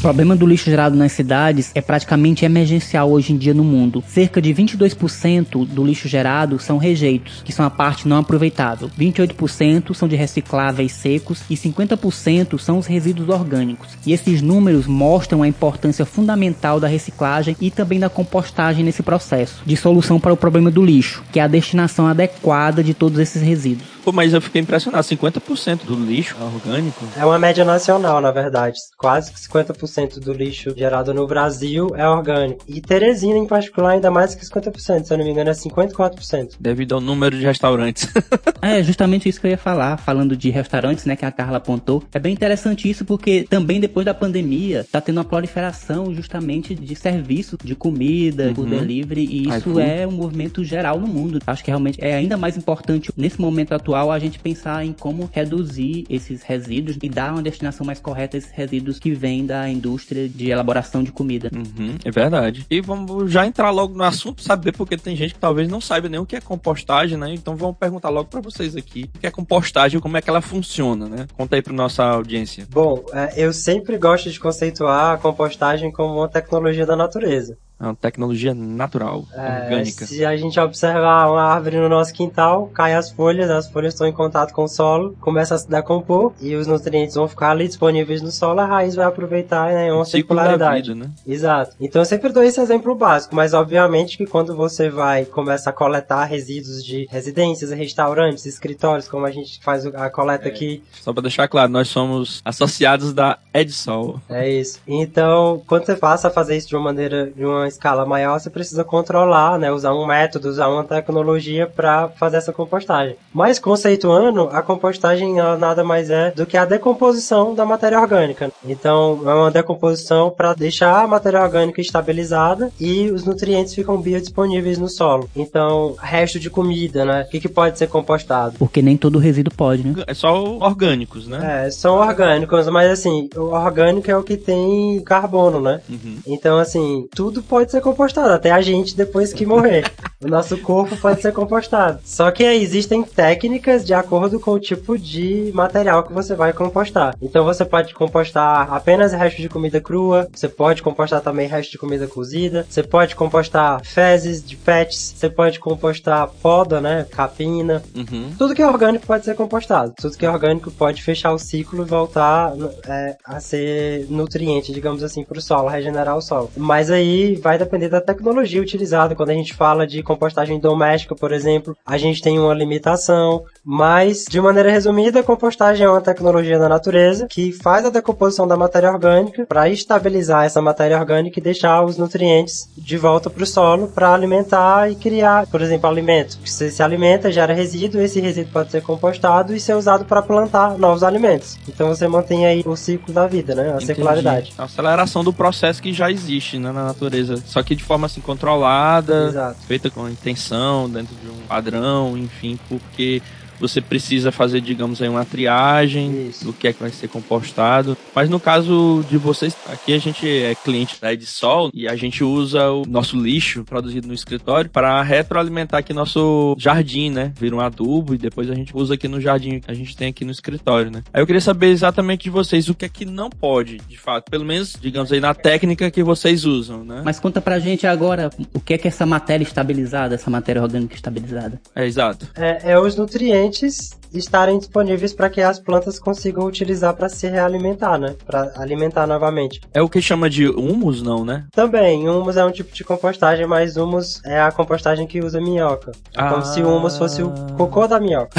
Problema 0.08 0.38
do 0.38 0.48
lixo 0.48 0.70
gerado 0.70 0.96
nas 0.96 1.12
cidades 1.12 1.70
é 1.76 1.82
praticamente 1.82 2.46
emergencial 2.46 3.12
hoje 3.12 3.34
em 3.34 3.38
dia 3.38 3.54
no 3.54 3.62
mundo. 3.62 4.02
Cerca 4.08 4.42
de 4.42 4.54
22% 4.54 5.68
do 5.68 5.84
lixo 5.84 6.08
gerado 6.08 6.58
são 6.60 6.78
rejeitos, 6.78 7.42
que 7.44 7.52
são 7.52 7.66
a 7.66 7.70
parte 7.70 8.08
não 8.08 8.16
aproveitável. 8.16 8.90
28% 8.98 9.94
são 9.94 10.08
de 10.08 10.16
recicláveis 10.16 10.94
secos 10.94 11.42
e 11.50 11.58
50% 11.58 12.58
são 12.58 12.78
os 12.78 12.86
resíduos 12.86 13.28
orgânicos. 13.28 13.98
E 14.06 14.14
esses 14.14 14.42
números 14.42 14.88
mostram 14.88 15.44
a 15.44 15.48
importância 15.48 16.06
fundamental 16.06 16.80
da 16.80 16.88
reciclagem 16.88 17.58
e 17.60 17.70
também 17.70 18.00
da 18.00 18.08
compostagem 18.08 18.86
nesse 18.86 19.04
processo 19.04 19.62
de 19.66 19.76
solução 19.76 20.22
para 20.22 20.32
o 20.32 20.38
problema 20.38 20.72
do 20.72 20.86
lixo, 20.86 21.22
que 21.34 21.40
é 21.42 21.44
a 21.44 21.48
destinação 21.48 22.08
adequada 22.08 22.82
de 22.82 22.94
todos 22.94 23.20
esses 23.20 23.42
resíduos. 23.42 23.97
Pô, 24.08 24.14
mas 24.14 24.34
eu 24.34 24.40
fiquei 24.40 24.62
impressionado, 24.62 25.04
50% 25.06 25.84
do 25.84 25.94
lixo 25.96 26.38
é 26.40 26.44
orgânico. 26.46 27.06
É 27.18 27.26
uma 27.26 27.38
média 27.38 27.66
nacional, 27.66 28.22
na 28.22 28.32
verdade. 28.32 28.78
Quase 28.98 29.34
que 29.34 29.38
50% 29.38 30.22
do 30.22 30.32
lixo 30.32 30.74
gerado 30.78 31.14
no 31.14 31.28
Brasil 31.28 31.90
é 31.94 32.08
orgânico. 32.08 32.64
E 32.70 32.80
Teresina, 32.80 33.38
em 33.38 33.46
particular, 33.46 33.90
ainda 33.90 34.10
mais 34.10 34.34
que 34.34 34.46
50%. 34.46 35.04
Se 35.04 35.14
eu 35.14 35.18
não 35.18 35.26
me 35.26 35.32
engano, 35.32 35.50
é 35.50 35.54
54%. 35.54 36.52
Devido 36.58 36.96
ao 36.96 37.02
número 37.02 37.38
de 37.38 37.44
restaurantes. 37.44 38.08
É 38.60 38.82
justamente 38.82 39.30
isso 39.30 39.40
que 39.40 39.46
eu 39.46 39.52
ia 39.52 39.58
falar, 39.58 39.98
falando 39.98 40.36
de 40.36 40.50
restaurantes, 40.50 41.06
né, 41.06 41.16
que 41.16 41.24
a 41.24 41.32
Carla 41.32 41.58
apontou. 41.58 42.04
É 42.12 42.18
bem 42.20 42.34
interessante 42.34 42.90
isso 42.90 43.06
porque 43.06 43.46
também 43.48 43.80
depois 43.80 44.04
da 44.04 44.16
pandemia 44.16 44.86
tá 44.92 45.00
tendo 45.00 45.18
uma 45.18 45.24
proliferação 45.24 46.14
justamente 46.14 46.74
de 46.74 46.96
serviço 46.96 47.56
de 47.64 47.76
comida 47.76 48.52
por 48.56 48.64
Uhum. 48.64 48.70
delivery 48.72 49.26
e 49.26 49.48
isso 49.48 49.80
é 49.80 50.08
um 50.08 50.12
movimento 50.12 50.64
geral 50.64 51.00
no 51.00 51.08
mundo. 51.08 51.40
Acho 51.46 51.64
que 51.64 51.70
realmente 51.70 52.00
é 52.02 52.16
ainda 52.16 52.36
mais 52.36 52.58
importante 52.58 53.12
nesse 53.16 53.40
momento 53.40 53.74
atual 53.74 53.97
a 54.02 54.20
gente 54.20 54.40
pensar 54.40 54.86
em 54.86 54.94
como 54.94 55.30
reduzir 55.32 56.06
esses 56.10 56.44
resíduos 56.44 56.98
e 57.02 57.10
dar 57.10 57.34
uma 57.34 57.42
destinação 57.42 57.86
mais 57.86 58.00
correta 58.00 58.38
a 58.38 58.40
esses 58.40 58.52
resíduos 58.52 59.00
que 59.00 59.12
vêm 59.12 59.46
da 59.46 59.68
indústria 59.70 60.28
de 60.28 60.50
elaboração 60.50 61.04
de 61.04 61.12
comida. 61.12 61.50
Uhum, 61.54 61.96
é 62.04 62.12
verdade. 62.12 62.66
E 62.70 62.82
vamos 62.82 63.32
já 63.32 63.46
entrar 63.46 63.70
logo 63.72 63.96
no 63.98 64.04
assunto, 64.04 64.42
saber, 64.42 64.72
porque 64.72 64.98
tem 64.98 65.16
gente 65.16 65.34
que 65.34 65.40
talvez 65.40 65.68
não 65.68 65.82
saiba 65.82 66.10
nem 66.10 66.20
o 66.20 66.26
que 66.26 66.36
é 66.36 66.42
compostagem, 66.42 67.18
né? 67.18 67.34
Então 67.34 67.56
vamos 67.56 67.78
perguntar 67.78 68.10
logo 68.10 68.30
pra 68.30 68.42
vocês 68.42 68.76
aqui 68.76 69.10
o 69.16 69.20
que 69.20 69.28
é 69.28 69.32
compostagem, 69.32 70.00
como 70.00 70.18
é 70.18 70.22
que 70.22 70.30
ela 70.30 70.42
funciona, 70.42 71.08
né? 71.08 71.28
Conta 71.36 71.56
aí 71.56 71.62
pra 71.62 71.74
nossa 71.74 72.04
audiência. 72.04 72.68
Bom, 72.70 73.04
é, 73.14 73.34
eu 73.36 73.52
sempre 73.54 73.98
gosto 73.98 74.30
de 74.30 74.40
conceituar 74.40 75.14
a 75.14 75.18
compostagem 75.18 75.92
como 75.92 76.16
uma 76.16 76.30
tecnologia 76.30 76.86
da 76.86 76.96
natureza. 76.96 77.58
É 77.80 77.84
uma 77.84 77.96
tecnologia 77.96 78.56
natural, 78.56 79.24
É, 79.34 79.64
orgânica. 79.66 80.06
se 80.08 80.26
a 80.26 80.36
gente 80.36 80.60
observar 80.60 81.30
uma 81.30 81.44
árvore 81.44 81.78
no 81.78 81.88
nosso 81.88 82.12
quintal, 82.12 82.68
cai 82.74 82.96
as 82.96 83.12
folhas, 83.12 83.52
as 83.52 83.68
folhas 83.70 83.94
estão 83.94 84.08
em 84.08 84.12
contato 84.12 84.52
com 84.52 84.64
o 84.64 84.68
solo, 84.68 85.16
começa 85.22 85.54
a 85.54 85.58
se 85.60 85.70
decompor 85.70 86.34
e 86.42 86.56
os 86.56 86.66
nutrientes 86.66 87.14
vão 87.16 87.28
ficar 87.28 87.52
ali 87.52 87.68
disponíveis 87.68 88.22
no 88.24 88.32
solo, 88.32 88.62
a 88.62 88.66
raiz 88.66 88.96
vai 88.96 89.06
aproveitar, 89.06 89.72
né? 89.72 89.90
É 89.90 89.94
uma 89.94 90.02
O 90.02 90.06
circularidade. 90.06 90.90
vida, 90.92 91.06
né? 91.06 91.12
Exato. 91.28 91.76
Então 91.80 92.02
eu 92.02 92.06
sempre 92.06 92.32
dou 92.34 92.42
esse 92.42 92.60
exemplo 92.60 92.96
básico, 92.96 93.36
mas 93.36 93.54
obviamente 93.54 94.18
que 94.18 94.26
quando 94.26 94.56
você 94.56 94.90
vai 94.90 95.26
começa 95.26 95.70
a 95.70 95.74
coletar 95.74 96.24
resíduos 96.26 96.84
de 96.84 97.06
residências, 97.12 97.70
restaurantes, 97.72 98.46
escritórios, 98.48 99.08
como 99.08 99.26
a 99.26 99.32
gente 99.32 99.60
faz 99.64 99.86
a 99.86 100.10
coleta 100.10 100.48
aqui, 100.48 100.82
Só 101.02 101.14
pra 101.14 101.22
deixar 101.22 101.48
claro, 101.48 101.72
nós 101.72 101.88
somos 101.90 102.42
associados 102.44 103.14
da 103.14 103.38
Edsol. 103.54 104.20
é 104.30 104.50
isso. 104.50 104.80
Então, 104.88 105.62
quando 105.68 105.86
você 105.86 105.96
passa 105.96 106.28
a 106.28 106.32
fazer 106.32 106.58
isso 106.58 106.70
de 106.70 106.76
uma 106.76 106.86
maneira, 106.86 107.30
de 107.30 107.46
uma 107.46 107.67
escala 107.68 108.06
maior, 108.06 108.40
você 108.40 108.50
precisa 108.50 108.84
controlar, 108.84 109.58
né? 109.58 109.72
Usar 109.72 109.94
um 109.94 110.06
método, 110.06 110.50
usar 110.50 110.68
uma 110.68 110.84
tecnologia 110.84 111.68
para 111.68 112.10
fazer 112.10 112.38
essa 112.38 112.54
compostagem. 112.54 113.16
Mas 113.34 113.60
conceituando, 113.60 114.50
a 114.52 114.62
compostagem 114.62 115.40
ela 115.40 115.58
nada 115.58 115.84
mais 115.84 116.10
é 116.10 116.32
do 116.32 116.46
que 116.46 116.58
a 116.58 116.66
decomposição 116.66 117.54
da 117.54 117.66
matéria 117.66 118.00
orgânica. 118.00 118.52
Então, 118.66 119.22
é 119.26 119.34
uma 119.34 119.52
decomposição 119.52 120.30
para 120.30 120.54
deixar 120.54 121.04
a 121.04 121.08
matéria 121.08 121.42
orgânica 121.42 121.82
estabilizada 121.82 122.72
e 122.80 123.10
os 123.12 123.26
nutrientes 123.26 123.74
ficam 123.74 124.00
biodisponíveis 124.02 124.78
no 124.78 124.88
solo. 124.88 125.30
Então, 125.36 125.96
resto 126.00 126.40
de 126.40 126.50
comida, 126.50 127.06
né? 127.06 127.24
O 127.28 127.30
que, 127.30 127.40
que 127.40 127.50
pode 127.50 127.78
ser 127.78 127.88
compostado? 127.88 128.56
Porque 128.58 128.82
nem 128.82 128.98
todo 128.98 129.20
resíduo 129.20 129.54
pode, 129.56 129.86
né? 129.86 130.04
É 130.06 130.14
só 130.14 130.34
orgânicos, 130.58 131.28
né? 131.28 131.66
É, 131.66 131.72
são 131.72 131.96
orgânicos, 131.96 132.68
mas 132.70 132.92
assim, 132.92 133.30
o 133.36 133.54
orgânico 133.54 134.10
é 134.10 134.18
o 134.18 134.24
que 134.24 134.38
tem 134.38 135.02
carbono, 135.02 135.60
né? 135.60 135.82
Uhum. 135.90 136.18
Então, 136.26 136.58
assim, 136.58 137.08
tudo 137.14 137.42
pode 137.42 137.57
ser 137.66 137.82
compostado, 137.82 138.32
até 138.32 138.52
a 138.52 138.62
gente 138.62 138.96
depois 138.96 139.34
que 139.34 139.46
morrer. 139.46 139.92
o 140.24 140.28
nosso 140.28 140.58
corpo 140.58 140.98
pode 140.98 141.22
ser 141.22 141.32
compostado. 141.32 142.00
Só 142.04 142.32
que 142.32 142.44
aí 142.44 142.62
existem 142.62 143.04
técnicas 143.04 143.86
de 143.86 143.94
acordo 143.94 144.40
com 144.40 144.52
o 144.52 144.60
tipo 144.60 144.98
de 144.98 145.52
material 145.54 146.04
que 146.04 146.14
você 146.14 146.36
vai 146.36 146.54
compostar. 146.54 147.16
Então, 147.22 147.46
você 147.46 147.64
pode 147.64 147.94
compostar 147.94 148.74
apenas 148.74 149.14
restos 149.14 149.42
de 149.42 149.50
comida 149.50 149.80
crua, 149.80 150.28
você 150.34 150.48
pode 150.48 150.82
compostar 150.82 151.22
também 151.22 151.48
restos 151.48 151.72
de 151.72 151.78
comida 151.78 152.08
cozida, 152.08 152.66
você 152.68 152.82
pode 152.82 153.16
compostar 153.16 153.84
fezes 153.84 154.44
de 154.44 154.56
pets, 154.56 155.14
você 155.16 155.30
pode 155.30 155.60
compostar 155.60 156.28
poda, 156.42 156.82
né? 156.82 157.06
Capina. 157.12 157.84
Uhum. 157.96 158.32
Tudo 158.38 158.56
que 158.56 158.62
é 158.62 158.68
orgânico 158.68 159.06
pode 159.06 159.26
ser 159.26 159.36
compostado. 159.36 159.94
Tudo 159.96 160.18
que 160.18 160.26
é 160.26 160.30
orgânico 160.30 160.72
pode 160.72 161.02
fechar 161.04 161.32
o 161.32 161.40
ciclo 161.40 161.84
e 161.84 161.86
voltar 161.86 162.54
é, 162.88 163.16
a 163.24 163.40
ser 163.40 164.08
nutriente, 164.10 164.72
digamos 164.72 165.04
assim, 165.04 165.24
para 165.24 165.38
o 165.38 165.42
solo, 165.42 165.68
regenerar 165.68 166.18
o 166.18 166.22
solo. 166.22 166.52
Mas 166.58 166.90
aí 166.90 167.36
vai 167.48 167.58
depender 167.58 167.88
da 167.88 168.02
tecnologia 168.02 168.62
utilizada. 168.62 169.16
Quando 169.16 169.30
a 169.30 169.34
gente 169.34 169.54
fala 169.54 169.88
de 169.88 170.04
compostagem 170.04 170.60
doméstica, 170.60 171.16
por 171.16 171.32
exemplo, 171.32 171.78
a 171.86 171.98
gente 171.98 172.22
tem 172.22 172.38
uma 172.38 172.54
limitação. 172.54 173.46
Mas, 173.70 174.24
de 174.30 174.40
maneira 174.40 174.72
resumida, 174.72 175.20
a 175.20 175.24
compostagem 175.24 175.86
é 175.86 175.90
uma 175.90 176.00
tecnologia 176.00 176.58
da 176.58 176.70
natureza 176.70 177.28
que 177.28 177.52
faz 177.52 177.86
a 177.86 177.90
decomposição 177.90 178.48
da 178.48 178.56
matéria 178.56 178.90
orgânica 178.90 179.46
para 179.46 179.68
estabilizar 179.68 180.46
essa 180.46 180.62
matéria 180.62 180.98
orgânica 180.98 181.38
e 181.38 181.44
deixar 181.44 181.84
os 181.84 181.98
nutrientes 181.98 182.70
de 182.78 182.96
volta 182.96 183.30
para 183.30 183.44
o 183.44 183.46
solo 183.46 183.90
para 183.90 184.14
alimentar 184.14 184.90
e 184.90 184.96
criar, 184.96 185.48
por 185.48 185.62
exemplo, 185.62 185.90
alimento. 185.90 186.40
Você 186.46 186.72
se 186.72 186.82
alimenta, 186.82 187.30
gera 187.30 187.54
resíduo, 187.54 188.00
esse 188.00 188.22
resíduo 188.22 188.54
pode 188.54 188.72
ser 188.72 188.82
compostado 188.82 189.54
e 189.54 189.60
ser 189.60 189.74
usado 189.74 190.06
para 190.06 190.22
plantar 190.22 190.78
novos 190.78 191.04
alimentos. 191.04 191.60
Então 191.68 191.90
você 191.90 192.08
mantém 192.08 192.46
aí 192.46 192.64
o 192.66 192.78
ciclo 192.78 193.14
da 193.14 193.28
vida, 193.28 193.54
né? 193.54 193.64
A 193.64 193.68
Entendi. 193.72 193.86
circularidade. 193.88 194.54
A 194.58 194.64
aceleração 194.64 195.26
do 195.26 195.34
processo 195.34 195.82
que 195.82 195.92
já 195.92 196.10
existe 196.10 196.58
né, 196.58 196.72
na 196.72 196.86
natureza. 196.86 197.36
Só 197.46 197.62
que 197.62 197.76
de 197.76 197.84
forma 197.84 198.06
assim 198.06 198.22
controlada, 198.22 199.26
Exato. 199.28 199.60
feita 199.68 199.90
com 199.90 200.08
intenção, 200.08 200.90
dentro 200.90 201.14
de 201.18 201.28
um 201.28 201.46
padrão, 201.50 202.18
enfim, 202.18 202.58
porque 202.70 203.22
você 203.60 203.82
precisa 203.82 204.32
fazer, 204.32 204.62
digamos 204.62 205.02
aí, 205.02 205.10
uma 205.10 205.26
triagem 205.26 206.28
Isso. 206.30 206.46
do 206.46 206.54
que 206.54 206.68
é 206.68 206.74
que 206.74 206.82
vai 206.82 206.92
ser 206.92 207.08
compostado. 207.08 207.98
Mas 208.14 208.30
no 208.30 208.40
caso 208.40 209.04
de 209.10 209.18
vocês, 209.18 209.56
aqui 209.68 209.94
a 209.94 210.00
gente 210.00 210.28
é 210.28 210.56
cliente 210.56 211.00
da 211.00 211.14
Edsol 211.14 211.70
e 211.74 211.88
a 211.88 211.96
gente 211.96 212.24
usa 212.24 212.70
o 212.70 212.86
nosso 212.86 213.18
lixo 213.18 213.64
produzido 213.64 214.08
no 214.08 214.14
escritório 214.14 214.70
para 214.70 215.02
retroalimentar 215.02 215.80
aqui 215.80 215.94
nosso 215.94 216.56
jardim, 216.58 217.10
né? 217.10 217.32
Vira 217.40 217.56
um 217.56 217.60
adubo 217.60 218.14
e 218.14 218.18
depois 218.18 218.50
a 218.50 218.56
gente 218.56 218.76
usa 218.76 218.94
aqui 218.94 219.08
no 219.08 219.20
jardim 219.20 219.60
que 219.60 219.72
a 219.72 219.74
gente 219.74 219.96
tem 219.96 220.10
aqui 220.10 220.24
no 220.24 220.32
escritório, 220.32 220.92
né? 220.92 221.04
Aí 221.14 221.22
eu 221.22 221.26
queria 221.26 221.42
saber 221.42 221.68
exatamente 221.68 222.24
de 222.24 222.30
vocês 222.30 222.70
o 222.70 222.76
que 222.76 222.86
é 222.86 222.90
que 222.90 223.06
não 223.06 223.30
pode, 223.30 223.78
de 223.78 223.98
fato, 223.98 224.30
pelo 224.30 224.46
menos, 224.46 224.78
digamos 224.80 225.12
aí, 225.12 225.20
na 225.20 225.34
técnica 225.34 225.90
que 225.90 226.04
vocês 226.04 226.46
usam, 226.46 226.84
né? 226.84 227.02
Mas 227.04 227.20
conta 227.20 227.42
pra 227.42 227.60
gente 227.60 227.88
agora 227.88 228.30
o 228.54 228.60
que 228.60 228.74
é 228.74 228.78
que 228.78 228.88
essa 228.88 229.06
matéria 229.06 229.44
estabilizada, 229.44 230.16
essa 230.16 230.30
matéria 230.30 230.62
orgânica 230.62 230.96
estabilizada. 230.96 231.60
É 231.76 231.86
exato. 231.86 232.28
É, 232.36 232.72
é 232.72 232.80
os 232.80 232.96
nutrientes 232.96 233.47
nutrientes 233.48 233.98
estarem 234.14 234.58
disponíveis 234.58 235.14
para 235.14 235.30
que 235.30 235.42
as 235.42 235.60
plantas 235.60 236.00
consigam 236.00 236.46
utilizar 236.46 236.96
para 236.96 237.10
se 237.10 237.28
realimentar, 237.28 238.00
né? 238.00 238.16
Para 238.26 238.54
alimentar 238.56 239.06
novamente. 239.06 239.62
É 239.74 239.82
o 239.82 239.90
que 239.90 240.02
chama 240.02 240.30
de 240.30 240.48
humus, 240.48 241.02
não, 241.02 241.26
né? 241.26 241.46
Também, 241.52 242.08
humus 242.08 242.38
é 242.38 242.46
um 242.46 242.52
tipo 242.52 242.74
de 242.74 242.84
compostagem, 242.84 243.46
mas 243.46 243.76
humus 243.76 244.22
é 244.26 244.40
a 244.40 244.52
compostagem 244.52 245.06
que 245.06 245.20
usa 245.20 245.42
minhoca. 245.42 245.92
É 246.16 246.22
ah. 246.22 246.30
como 246.30 246.46
se 246.46 246.62
o 246.62 246.76
humus 246.76 246.98
fosse 246.98 247.22
o 247.22 247.32
cocô 247.58 247.86
da 247.88 248.00
minhoca. 248.00 248.30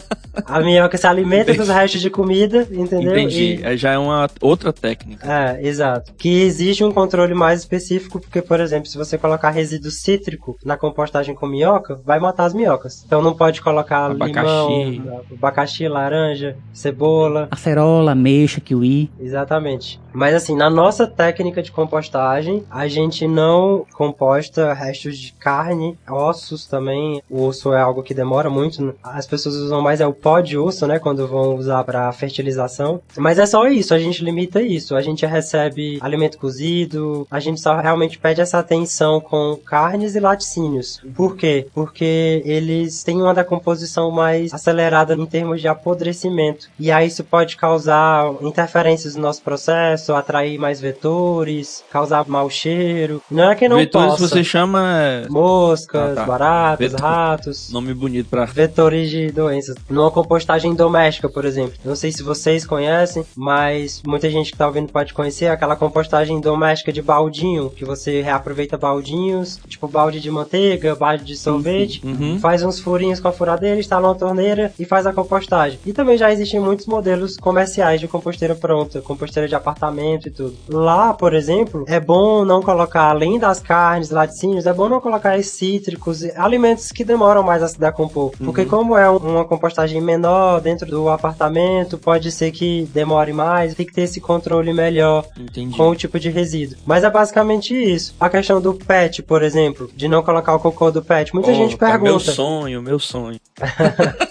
a 0.46 0.60
minhoca 0.60 0.96
se 0.96 1.06
alimenta 1.06 1.50
Entendi. 1.52 1.58
dos 1.58 1.68
restos 1.68 2.00
de 2.00 2.10
comida, 2.10 2.66
entendeu? 2.70 3.12
Entendi. 3.12 3.60
E... 3.64 3.76
Já 3.76 3.92
é 3.92 3.98
uma 3.98 4.28
outra 4.40 4.72
técnica. 4.72 5.30
É, 5.30 5.66
exato. 5.66 6.14
Que 6.14 6.42
exige 6.42 6.84
um 6.84 6.92
controle 6.92 7.34
mais 7.34 7.60
específico, 7.60 8.18
porque, 8.18 8.40
por 8.40 8.60
exemplo, 8.60 8.86
se 8.86 8.96
você 8.96 9.18
colocar 9.18 9.50
resíduo 9.50 9.90
cítrico 9.90 10.56
na 10.64 10.76
compostagem 10.76 11.34
com 11.34 11.46
minhoca, 11.46 12.00
vai 12.04 12.18
matar 12.18 12.44
as 12.44 12.54
minhocas. 12.54 13.04
Então 13.04 13.20
não 13.20 13.34
pode 13.34 13.60
colocar 13.60 14.06
Abacaxi. 14.06 14.48
Limão, 14.66 15.22
abacaxi, 15.32 15.88
laranja, 15.88 16.56
cebola. 16.72 17.48
Acerola, 17.50 18.12
ameixa, 18.12 18.60
kiwi. 18.60 19.10
Exatamente. 19.20 20.00
Mas 20.12 20.34
assim, 20.34 20.56
na 20.56 20.68
nossa 20.68 21.06
técnica 21.06 21.62
de 21.62 21.70
compostagem, 21.70 22.64
a 22.70 22.88
gente 22.88 23.26
não 23.26 23.86
composta 23.94 24.72
restos 24.72 25.18
de 25.18 25.32
carne, 25.32 25.96
ossos 26.08 26.66
também. 26.66 27.22
O 27.30 27.44
osso 27.44 27.72
é 27.72 27.80
algo 27.80 28.02
que 28.02 28.14
demora 28.14 28.50
muito. 28.50 28.94
As 29.02 29.26
pessoas 29.26 29.56
usam 29.56 29.80
mais 29.80 30.00
é 30.00 30.06
o 30.06 30.12
pó 30.12 30.40
de 30.40 30.56
osso, 30.58 30.86
né, 30.86 30.98
quando 30.98 31.26
vão 31.26 31.54
usar 31.56 31.84
para 31.84 32.10
fertilização. 32.12 33.00
Mas 33.16 33.38
é 33.38 33.46
só 33.46 33.66
isso, 33.68 33.94
a 33.94 33.98
gente 33.98 34.24
limita 34.24 34.60
isso. 34.60 34.96
A 34.96 35.02
gente 35.02 35.24
recebe 35.26 35.98
alimento 36.00 36.38
cozido, 36.38 37.26
a 37.30 37.38
gente 37.38 37.60
só 37.60 37.76
realmente 37.76 38.18
pede 38.18 38.40
essa 38.40 38.58
atenção 38.58 39.20
com 39.20 39.56
carnes 39.64 40.14
e 40.14 40.20
laticínios. 40.20 41.00
Por 41.14 41.36
quê? 41.36 41.66
Porque 41.74 42.42
eles 42.44 43.02
têm 43.02 43.20
uma 43.20 43.34
decomposição 43.34 44.10
mais 44.10 44.47
acelerada 44.52 45.14
em 45.14 45.26
termos 45.26 45.60
de 45.60 45.68
apodrecimento. 45.68 46.68
E 46.78 46.90
aí 46.90 47.08
isso 47.08 47.24
pode 47.24 47.56
causar 47.56 48.32
interferências 48.40 49.16
no 49.16 49.22
nosso 49.22 49.42
processo, 49.42 50.14
atrair 50.14 50.58
mais 50.58 50.80
vetores, 50.80 51.84
causar 51.90 52.26
mau 52.28 52.48
cheiro. 52.48 53.22
Não 53.30 53.50
é 53.50 53.54
que 53.54 53.68
não 53.68 53.76
vetores 53.76 54.12
possa. 54.12 54.28
você 54.28 54.44
chama 54.44 55.26
moscas, 55.28 56.12
ah, 56.12 56.14
tá. 56.14 56.24
baratas, 56.24 56.92
Vetor... 56.92 57.00
ratos. 57.00 57.72
Nome 57.72 57.94
bonito 57.94 58.28
para 58.28 58.44
vetores 58.44 59.10
de 59.10 59.30
doenças. 59.30 59.76
Numa 59.88 60.10
compostagem 60.10 60.74
doméstica, 60.74 61.28
por 61.28 61.44
exemplo. 61.44 61.74
Não 61.84 61.96
sei 61.96 62.12
se 62.12 62.22
vocês 62.22 62.66
conhecem, 62.66 63.24
mas 63.36 64.02
muita 64.06 64.30
gente 64.30 64.52
que 64.52 64.58
tá 64.58 64.66
ouvindo 64.66 64.92
pode 64.92 65.14
conhecer 65.14 65.46
aquela 65.46 65.76
compostagem 65.76 66.40
doméstica 66.40 66.92
de 66.92 67.02
baldinho, 67.02 67.70
que 67.70 67.84
você 67.84 68.20
reaproveita 68.22 68.76
baldinhos, 68.76 69.60
tipo 69.68 69.88
balde 69.88 70.20
de 70.20 70.30
manteiga, 70.30 70.94
balde 70.94 71.24
de 71.24 71.36
sorvete, 71.36 72.00
uhum. 72.04 72.38
faz 72.38 72.62
uns 72.62 72.78
furinhos 72.78 73.20
com 73.20 73.28
a 73.28 73.32
furadeira, 73.32 73.78
instala 73.78 74.08
uma 74.08 74.14
torneira 74.14 74.37
e 74.78 74.84
faz 74.84 75.06
a 75.06 75.12
compostagem. 75.12 75.78
E 75.84 75.92
também 75.92 76.16
já 76.16 76.32
existem 76.32 76.60
muitos 76.60 76.86
modelos 76.86 77.36
comerciais 77.36 78.00
de 78.00 78.08
composteira 78.08 78.54
pronta, 78.54 79.00
composteira 79.00 79.48
de 79.48 79.54
apartamento 79.54 80.28
e 80.28 80.30
tudo. 80.30 80.56
Lá, 80.68 81.14
por 81.14 81.34
exemplo, 81.34 81.84
é 81.86 82.00
bom 82.00 82.44
não 82.44 82.62
colocar, 82.62 83.10
além 83.10 83.38
das 83.38 83.60
carnes, 83.60 84.10
laticínios, 84.10 84.66
é 84.66 84.72
bom 84.72 84.88
não 84.88 85.00
colocar 85.00 85.38
cítricos, 85.42 86.24
alimentos 86.36 86.90
que 86.90 87.04
demoram 87.04 87.42
mais 87.42 87.62
a 87.62 87.68
se 87.68 87.78
decompor. 87.78 88.32
Uhum. 88.38 88.46
Porque 88.46 88.64
como 88.64 88.96
é 88.96 89.08
uma 89.08 89.44
compostagem 89.44 90.00
menor 90.00 90.60
dentro 90.60 90.86
do 90.86 91.08
apartamento, 91.08 91.98
pode 91.98 92.30
ser 92.30 92.50
que 92.50 92.88
demore 92.92 93.32
mais, 93.32 93.74
tem 93.74 93.86
que 93.86 93.92
ter 93.92 94.02
esse 94.02 94.20
controle 94.20 94.72
melhor 94.72 95.24
Entendi. 95.38 95.76
com 95.76 95.88
o 95.88 95.96
tipo 95.96 96.18
de 96.18 96.30
resíduo. 96.30 96.78
Mas 96.84 97.04
é 97.04 97.10
basicamente 97.10 97.74
isso. 97.74 98.14
A 98.18 98.28
questão 98.28 98.60
do 98.60 98.74
pet, 98.74 99.22
por 99.22 99.42
exemplo, 99.42 99.90
de 99.94 100.08
não 100.08 100.22
colocar 100.22 100.54
o 100.54 100.60
cocô 100.60 100.90
do 100.90 101.02
pet. 101.02 101.32
Muita 101.34 101.50
oh, 101.50 101.54
gente 101.54 101.76
pergunta. 101.76 102.08
É 102.08 102.10
meu 102.10 102.20
sonho, 102.20 102.82
meu 102.82 102.98
sonho. 102.98 103.40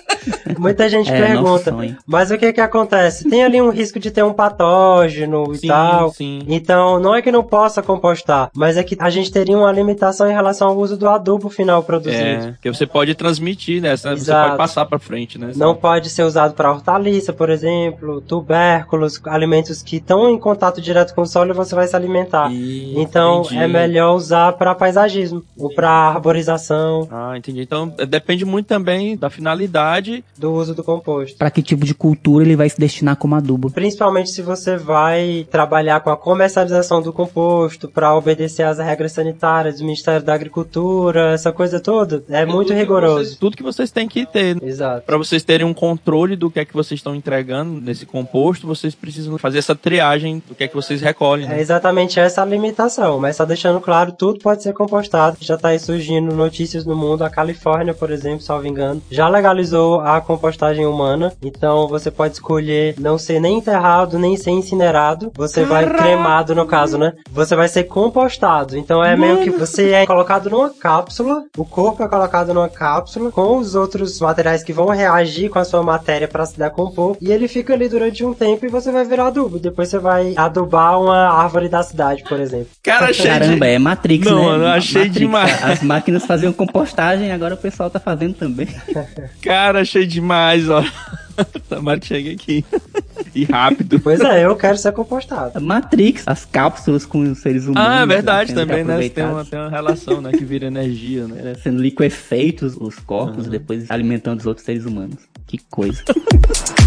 Muita 0.58 0.90
gente 0.90 1.12
é, 1.12 1.28
pergunta, 1.28 1.76
mas 2.06 2.32
o 2.32 2.38
que 2.38 2.54
que 2.54 2.62
acontece? 2.62 3.30
Tem 3.30 3.44
ali 3.44 3.62
um 3.62 3.70
risco 3.70 4.00
de 4.00 4.12
ter 4.12 4.24
um 4.24 4.34
patógeno 4.34 5.54
e 5.54 5.58
sim, 5.58 5.68
tal. 5.68 6.12
Sim. 6.12 6.42
Então, 6.48 7.00
não 7.00 7.16
é 7.16 7.22
que 7.22 7.32
não 7.32 7.44
possa 7.44 7.82
compostar, 7.82 8.50
mas 8.56 8.78
é 8.78 8.84
que 8.84 8.96
a 9.00 9.10
gente 9.10 9.32
teria 9.32 9.58
uma 9.58 9.72
limitação 9.72 10.30
em 10.30 10.34
relação 10.34 10.70
ao 10.70 10.78
uso 10.78 10.98
do 10.98 11.08
adubo 11.08 11.50
final 11.50 11.84
produzido. 11.84 12.24
É, 12.24 12.54
que 12.62 12.72
você 12.72 12.86
pode 12.86 13.13
transmitir, 13.16 13.82
né? 13.82 13.96
Você 13.96 14.32
pode 14.32 14.58
passar 14.58 14.86
para 14.86 15.00
frente, 15.00 15.38
né? 15.38 15.52
Não 15.56 15.76
pode 15.76 16.10
ser 16.10 16.24
usado 16.24 16.54
para 16.54 16.72
hortaliça, 16.72 17.34
por 17.34 17.50
exemplo, 17.50 18.22
tubérculos, 18.22 19.22
alimentos 19.26 19.82
que 19.82 19.98
estão 19.98 20.30
em 20.30 20.40
contato 20.40 20.82
direto 20.82 21.13
com 21.13 21.22
o 21.22 21.26
solo 21.26 21.52
e 21.52 21.54
você 21.54 21.76
vai 21.76 21.88
se 21.88 21.96
alimentar. 21.96 22.52
E... 22.52 23.00
Então, 23.00 23.42
entendi. 23.42 23.58
é 23.58 23.68
melhor 23.68 24.16
usar 24.16 24.54
para 24.54 24.74
paisagismo 24.76 25.44
ou 25.58 25.74
para 25.74 25.90
arborização. 25.90 27.08
Ah, 27.12 27.38
entendi. 27.38 27.62
Então, 27.62 27.94
depende 28.08 28.46
muito 28.46 28.68
também 28.68 29.18
da 29.18 29.30
finalidade 29.30 30.17
do 30.38 30.54
uso 30.54 30.74
do 30.74 30.84
composto. 30.84 31.38
Para 31.38 31.52
que 31.52 31.62
tipo 31.62 31.86
de 31.86 31.94
cultura 31.94 32.46
ele 32.46 32.56
vai 32.56 32.70
se 32.70 32.80
destinar 32.80 33.16
como 33.18 33.36
adubo? 33.36 33.70
Principalmente 33.70 34.30
se 34.30 34.42
você 34.42 34.78
vai 34.78 35.46
trabalhar 35.50 36.00
com 36.00 36.10
a 36.10 36.18
comercialização 36.18 37.02
do 37.02 37.12
composto 37.12 37.88
para 37.88 38.16
obedecer 38.16 38.64
às 38.64 38.80
regras 38.80 39.12
sanitárias 39.12 39.78
do 39.78 39.84
Ministério 39.84 40.24
da 40.24 40.34
Agricultura, 40.34 41.34
essa 41.34 41.52
coisa 41.52 41.80
toda, 41.80 42.24
é, 42.30 42.42
é 42.42 42.46
muito 42.46 42.74
rigoroso. 42.74 43.26
Vocês, 43.26 43.38
tudo 43.38 43.58
que 43.58 43.64
vocês 43.64 43.92
têm 43.92 44.08
que 44.08 44.26
ter. 44.26 44.62
Exato. 44.64 45.06
Para 45.06 45.18
vocês 45.18 45.44
terem 45.44 45.66
um 45.66 45.74
controle 45.74 46.36
do 46.36 46.50
que 46.50 46.60
é 46.60 46.66
que 46.66 46.74
vocês 46.74 47.00
estão 47.00 47.16
entregando 47.16 47.82
nesse 47.82 48.06
composto, 48.06 48.68
vocês 48.68 48.96
precisam 48.96 49.38
fazer 49.38 49.60
essa 49.60 49.76
triagem 49.76 50.42
do 50.48 50.56
que 50.56 50.64
é 50.64 50.68
que 50.68 50.76
vocês 50.76 51.02
recolhem. 51.02 51.48
Né? 51.48 51.58
É 51.58 51.62
exatamente 51.62 52.20
essa 52.20 52.38
a 52.42 52.46
limitação, 52.46 53.20
mas 53.20 53.36
só 53.36 53.46
deixando 53.46 53.82
claro, 53.82 54.12
tudo 54.12 54.40
pode 54.40 54.64
ser 54.64 54.74
compostado. 54.74 55.38
Já 55.40 55.56
está 55.56 55.70
aí 55.70 55.80
surgindo 55.80 56.36
notícias 56.36 56.86
no 56.86 56.96
mundo, 56.96 57.24
a 57.24 57.30
Califórnia, 57.30 57.94
por 57.94 58.12
exemplo, 58.12 58.42
salvo 58.42 58.68
engano, 58.68 59.02
já 59.10 59.28
legalizou 59.28 60.00
a 60.15 60.22
compostagem 60.22 60.86
humana. 60.86 61.34
Então 61.41 61.88
você 61.88 62.10
pode 62.10 62.34
escolher 62.34 62.96
não 63.00 63.17
ser 63.17 63.39
nem 63.39 63.58
enterrado, 63.58 64.17
nem 64.17 64.38
ser 64.38 64.52
incinerado. 64.52 65.32
Você 65.36 65.65
Caraca. 65.65 65.88
vai 65.93 65.98
cremado, 65.98 66.56
no 66.56 66.65
caso, 66.65 66.98
né? 66.98 67.13
Você 67.32 67.56
vai 67.56 67.67
ser 67.67 67.84
compostado. 67.84 68.78
Então 68.78 69.04
é 69.04 69.15
Mano. 69.15 69.36
meio 69.36 69.43
que 69.43 69.58
você 69.58 69.91
é 69.91 70.06
colocado 70.06 70.50
numa 70.50 70.70
cápsula, 70.70 71.43
o 71.58 71.65
corpo 71.65 72.04
é 72.04 72.08
colocado 72.08 72.54
numa 72.54 72.70
cápsula 72.70 73.32
com 73.32 73.58
os 73.58 73.76
outros 73.76 74.20
materiais 74.20 74.63
que 74.63 74.74
vão 74.74 74.88
reagir 74.88 75.50
com 75.50 75.60
a 75.60 75.65
sua 75.65 75.84
matéria 75.84 76.28
para 76.28 76.46
se 76.46 76.58
decompor. 76.58 77.17
E 77.22 77.32
ele 77.32 77.48
fica 77.48 77.74
ali 77.74 77.89
durante 77.89 78.24
um 78.24 78.34
tempo 78.34 78.65
e 78.65 78.70
você 78.70 78.91
vai 78.91 79.06
virar 79.06 79.28
adubo. 79.28 79.60
Depois 79.60 79.89
você 79.89 80.00
vai 80.00 80.34
adubar 80.36 81.00
uma 81.00 81.30
árvore 81.30 81.70
da 81.70 81.84
cidade, 81.84 82.24
por 82.24 82.39
exemplo. 82.39 82.67
Cara, 82.84 83.13
Caramba, 83.13 83.65
de... 83.65 83.72
é 83.74 83.80
Matrix, 83.80 84.26
não, 84.26 84.52
né? 84.52 84.58
Não, 84.58 84.67
achei 84.67 85.04
Matrix. 85.04 85.20
demais. 85.20 85.63
As 85.63 85.82
máquinas 85.82 86.26
faziam 86.26 86.54
compostagem, 86.54 87.32
agora 87.32 87.56
o 87.56 87.58
pessoal 87.58 87.89
tá 87.89 88.00
fazendo 88.00 88.34
também. 88.36 88.67
Cara, 89.41 89.84
achei 89.88 90.06
demais, 90.06 90.69
ó. 90.69 90.84
Tomara 91.69 92.00
que 92.00 92.08
chegue 92.08 92.32
aqui. 92.32 92.65
E 93.34 93.45
rápido. 93.45 94.00
Pois 94.00 94.19
é, 94.19 94.45
eu 94.45 94.56
quero 94.56 94.78
ser 94.78 94.91
compostado. 94.91 95.60
Matrix, 95.62 96.23
as 96.28 96.45
cápsulas 96.45 97.06
com 97.06 97.19
os 97.19 97.39
seres 97.39 97.67
humanos. 97.67 97.89
Ah, 97.89 98.02
é 98.02 98.06
verdade 98.06 98.54
também, 98.54 98.84
né? 98.84 99.08
Tem 99.10 99.23
uma, 99.23 99.45
tem 99.45 99.60
uma 99.60 99.69
relação, 99.69 100.21
né? 100.21 100.32
Que 100.32 100.43
vira 100.43 100.67
energia, 100.67 101.28
né? 101.28 101.56
Sendo 101.62 101.82
liquefeitos 101.82 102.76
os 102.80 103.00
corpos, 103.00 103.45
uhum. 103.45 103.52
depois 103.52 103.89
alimentando 103.89 104.39
os 104.39 104.45
outros 104.45 104.65
seres 104.65 104.86
humanos. 104.86 105.17
Que 105.45 105.58
coisa. 105.69 106.04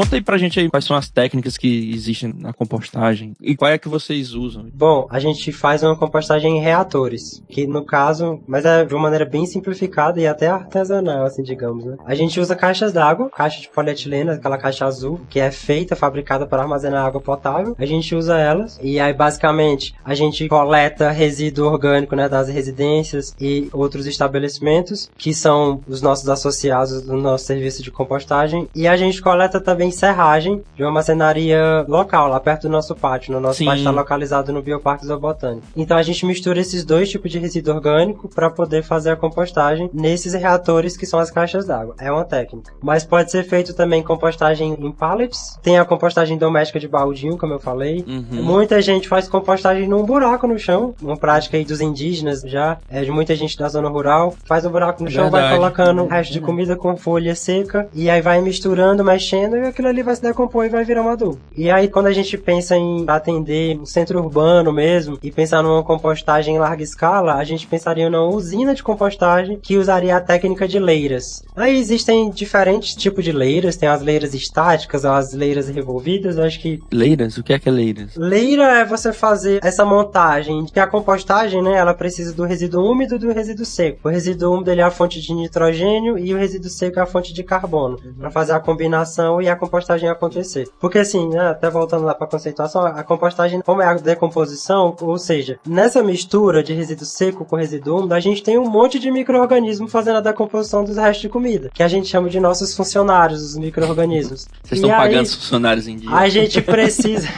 Conta 0.00 0.16
aí 0.16 0.22
pra 0.22 0.38
gente 0.38 0.58
aí 0.58 0.70
quais 0.70 0.86
são 0.86 0.96
as 0.96 1.10
técnicas 1.10 1.58
que 1.58 1.92
existem 1.92 2.32
na 2.38 2.54
compostagem 2.54 3.34
e 3.38 3.54
qual 3.54 3.70
é 3.70 3.76
que 3.76 3.86
vocês 3.86 4.32
usam. 4.32 4.66
Bom, 4.72 5.06
a 5.10 5.18
gente 5.18 5.52
faz 5.52 5.82
uma 5.82 5.94
compostagem 5.94 6.56
em 6.56 6.60
reatores, 6.62 7.42
que 7.50 7.66
no 7.66 7.84
caso, 7.84 8.40
mas 8.48 8.64
é 8.64 8.82
de 8.82 8.94
uma 8.94 9.02
maneira 9.02 9.26
bem 9.26 9.44
simplificada 9.44 10.18
e 10.18 10.26
até 10.26 10.48
artesanal, 10.48 11.26
assim, 11.26 11.42
digamos, 11.42 11.84
né? 11.84 11.98
A 12.06 12.14
gente 12.14 12.40
usa 12.40 12.56
caixas 12.56 12.94
d'água, 12.94 13.28
caixa 13.28 13.60
de 13.60 13.68
polietileno, 13.68 14.30
aquela 14.30 14.56
caixa 14.56 14.86
azul, 14.86 15.20
que 15.28 15.38
é 15.38 15.50
feita, 15.50 15.94
fabricada 15.94 16.46
para 16.46 16.62
armazenar 16.62 17.04
água 17.04 17.20
potável. 17.20 17.76
A 17.78 17.84
gente 17.84 18.14
usa 18.14 18.38
elas 18.38 18.80
e 18.82 18.98
aí 18.98 19.12
basicamente 19.12 19.94
a 20.02 20.14
gente 20.14 20.48
coleta 20.48 21.10
resíduo 21.10 21.66
orgânico, 21.66 22.16
né, 22.16 22.26
das 22.26 22.48
residências 22.48 23.36
e 23.38 23.68
outros 23.70 24.06
estabelecimentos, 24.06 25.10
que 25.18 25.34
são 25.34 25.82
os 25.86 26.00
nossos 26.00 26.26
associados 26.30 27.02
do 27.02 27.18
nosso 27.18 27.44
serviço 27.44 27.82
de 27.82 27.90
compostagem, 27.90 28.66
e 28.74 28.88
a 28.88 28.96
gente 28.96 29.20
coleta 29.20 29.60
também 29.60 29.89
serragem 29.90 30.62
de 30.76 30.82
uma 30.82 30.90
macenaria 30.90 31.84
local, 31.88 32.28
lá 32.28 32.40
perto 32.40 32.62
do 32.62 32.68
nosso 32.68 32.94
pátio. 32.94 33.32
No 33.32 33.40
nosso 33.40 33.58
Sim. 33.58 33.66
pátio 33.66 33.80
está 33.80 33.90
localizado 33.90 34.52
no 34.52 34.62
Bioparque 34.62 35.06
Zoobotânico. 35.06 35.66
Então 35.76 35.96
a 35.96 36.02
gente 36.02 36.24
mistura 36.26 36.60
esses 36.60 36.84
dois 36.84 37.08
tipos 37.10 37.30
de 37.30 37.38
resíduo 37.38 37.74
orgânico 37.74 38.28
para 38.28 38.50
poder 38.50 38.82
fazer 38.82 39.10
a 39.10 39.16
compostagem 39.16 39.90
nesses 39.92 40.34
reatores 40.34 40.96
que 40.96 41.06
são 41.06 41.18
as 41.18 41.30
caixas 41.30 41.66
d'água. 41.66 41.94
É 41.98 42.10
uma 42.10 42.24
técnica. 42.24 42.72
Mas 42.82 43.04
pode 43.04 43.30
ser 43.30 43.44
feito 43.44 43.74
também 43.74 44.02
compostagem 44.02 44.76
em 44.78 44.92
pallets. 44.92 45.58
Tem 45.62 45.78
a 45.78 45.84
compostagem 45.84 46.36
doméstica 46.38 46.78
de 46.78 46.88
baldinho, 46.88 47.36
como 47.36 47.54
eu 47.54 47.58
falei. 47.58 48.04
Uhum. 48.06 48.42
Muita 48.42 48.80
gente 48.82 49.08
faz 49.08 49.28
compostagem 49.28 49.88
num 49.88 50.04
buraco 50.04 50.46
no 50.46 50.58
chão. 50.58 50.94
Uma 51.02 51.16
prática 51.16 51.56
aí 51.56 51.64
dos 51.64 51.80
indígenas 51.80 52.42
já. 52.42 52.78
É 52.90 53.02
de 53.02 53.10
muita 53.10 53.34
gente 53.34 53.56
da 53.58 53.68
zona 53.68 53.88
rural. 53.88 54.34
Faz 54.44 54.64
um 54.64 54.70
buraco 54.70 55.02
no 55.02 55.10
chão, 55.10 55.24
Verdade. 55.24 55.48
vai 55.48 55.56
colocando 55.56 56.02
o 56.02 56.08
resto 56.08 56.32
de 56.32 56.40
comida 56.40 56.76
com 56.76 56.96
folha 56.96 57.34
seca. 57.34 57.88
E 57.94 58.08
aí 58.10 58.20
vai 58.20 58.40
misturando, 58.40 59.04
mexendo 59.04 59.56
e 59.56 59.60
aquilo 59.70 59.88
ali 59.88 60.02
vai 60.02 60.14
se 60.14 60.22
decompor 60.22 60.66
e 60.66 60.68
vai 60.68 60.84
virar 60.84 61.02
um 61.02 61.08
adubo. 61.08 61.38
E 61.56 61.70
aí, 61.70 61.88
quando 61.88 62.06
a 62.06 62.12
gente 62.12 62.36
pensa 62.36 62.76
em 62.76 63.04
atender 63.08 63.78
o 63.78 63.86
centro 63.86 64.18
urbano 64.18 64.72
mesmo 64.72 65.18
e 65.22 65.30
pensar 65.30 65.62
numa 65.62 65.82
compostagem 65.82 66.56
em 66.56 66.58
larga 66.58 66.82
escala, 66.82 67.34
a 67.34 67.44
gente 67.44 67.66
pensaria 67.66 68.10
numa 68.10 68.28
usina 68.28 68.74
de 68.74 68.82
compostagem 68.82 69.58
que 69.60 69.76
usaria 69.76 70.16
a 70.16 70.20
técnica 70.20 70.68
de 70.68 70.78
leiras. 70.78 71.42
Aí 71.56 71.78
existem 71.78 72.30
diferentes 72.30 72.94
tipos 72.94 73.24
de 73.24 73.32
leiras, 73.32 73.76
tem 73.76 73.88
as 73.88 74.02
leiras 74.02 74.34
estáticas, 74.34 75.04
as 75.04 75.32
leiras 75.32 75.68
revolvidas, 75.68 76.36
eu 76.36 76.44
acho 76.44 76.60
que... 76.60 76.80
Leiras? 76.92 77.36
O 77.36 77.42
que 77.42 77.52
é 77.52 77.58
que 77.58 77.68
é 77.68 77.72
leiras? 77.72 78.16
Leira 78.16 78.80
é 78.80 78.84
você 78.84 79.12
fazer 79.12 79.60
essa 79.62 79.84
montagem, 79.84 80.66
que 80.66 80.80
a 80.80 80.86
compostagem, 80.86 81.62
né, 81.62 81.74
ela 81.74 81.94
precisa 81.94 82.32
do 82.32 82.44
resíduo 82.44 82.90
úmido 82.90 83.16
e 83.16 83.18
do 83.18 83.32
resíduo 83.32 83.64
seco. 83.64 84.08
O 84.08 84.10
resíduo 84.10 84.54
úmido 84.54 84.70
ele 84.70 84.80
é 84.80 84.84
a 84.84 84.90
fonte 84.90 85.20
de 85.20 85.32
nitrogênio 85.32 86.18
e 86.18 86.34
o 86.34 86.38
resíduo 86.38 86.70
seco 86.70 86.98
é 86.98 87.02
a 87.02 87.06
fonte 87.06 87.32
de 87.32 87.42
carbono, 87.42 87.98
uhum. 88.04 88.14
para 88.14 88.30
fazer 88.30 88.52
a 88.52 88.60
combinação 88.60 89.40
e 89.40 89.48
a 89.48 89.56
compostagem 89.60 90.08
acontecer. 90.08 90.68
Porque 90.80 90.98
assim, 90.98 91.28
né, 91.28 91.50
até 91.50 91.70
voltando 91.70 92.04
lá 92.04 92.14
para 92.14 92.26
a 92.26 92.30
conceituação, 92.30 92.82
a 92.82 93.04
compostagem, 93.04 93.60
como 93.60 93.82
é 93.82 93.86
a 93.86 93.94
decomposição, 93.94 94.96
ou 95.00 95.18
seja, 95.18 95.58
nessa 95.66 96.02
mistura 96.02 96.62
de 96.62 96.72
resíduo 96.72 97.06
seco 97.06 97.44
com 97.44 97.56
resíduo 97.56 97.98
úmido, 97.98 98.14
a 98.14 98.20
gente 98.20 98.42
tem 98.42 98.58
um 98.58 98.68
monte 98.68 98.98
de 98.98 99.10
micro-organismo 99.10 99.86
fazendo 99.86 100.16
a 100.16 100.20
decomposição 100.20 100.82
dos 100.82 100.96
restos 100.96 101.22
de 101.22 101.28
comida, 101.28 101.70
que 101.72 101.82
a 101.82 101.88
gente 101.88 102.08
chama 102.08 102.28
de 102.28 102.40
nossos 102.40 102.74
funcionários, 102.74 103.42
os 103.42 103.56
micro-organismos. 103.56 104.48
Vocês 104.62 104.80
estão 104.80 104.90
pagando 104.90 105.26
os 105.26 105.34
funcionários 105.34 105.86
em 105.86 105.96
dia. 105.96 106.10
A 106.10 106.28
gente 106.28 106.62
precisa 106.62 107.28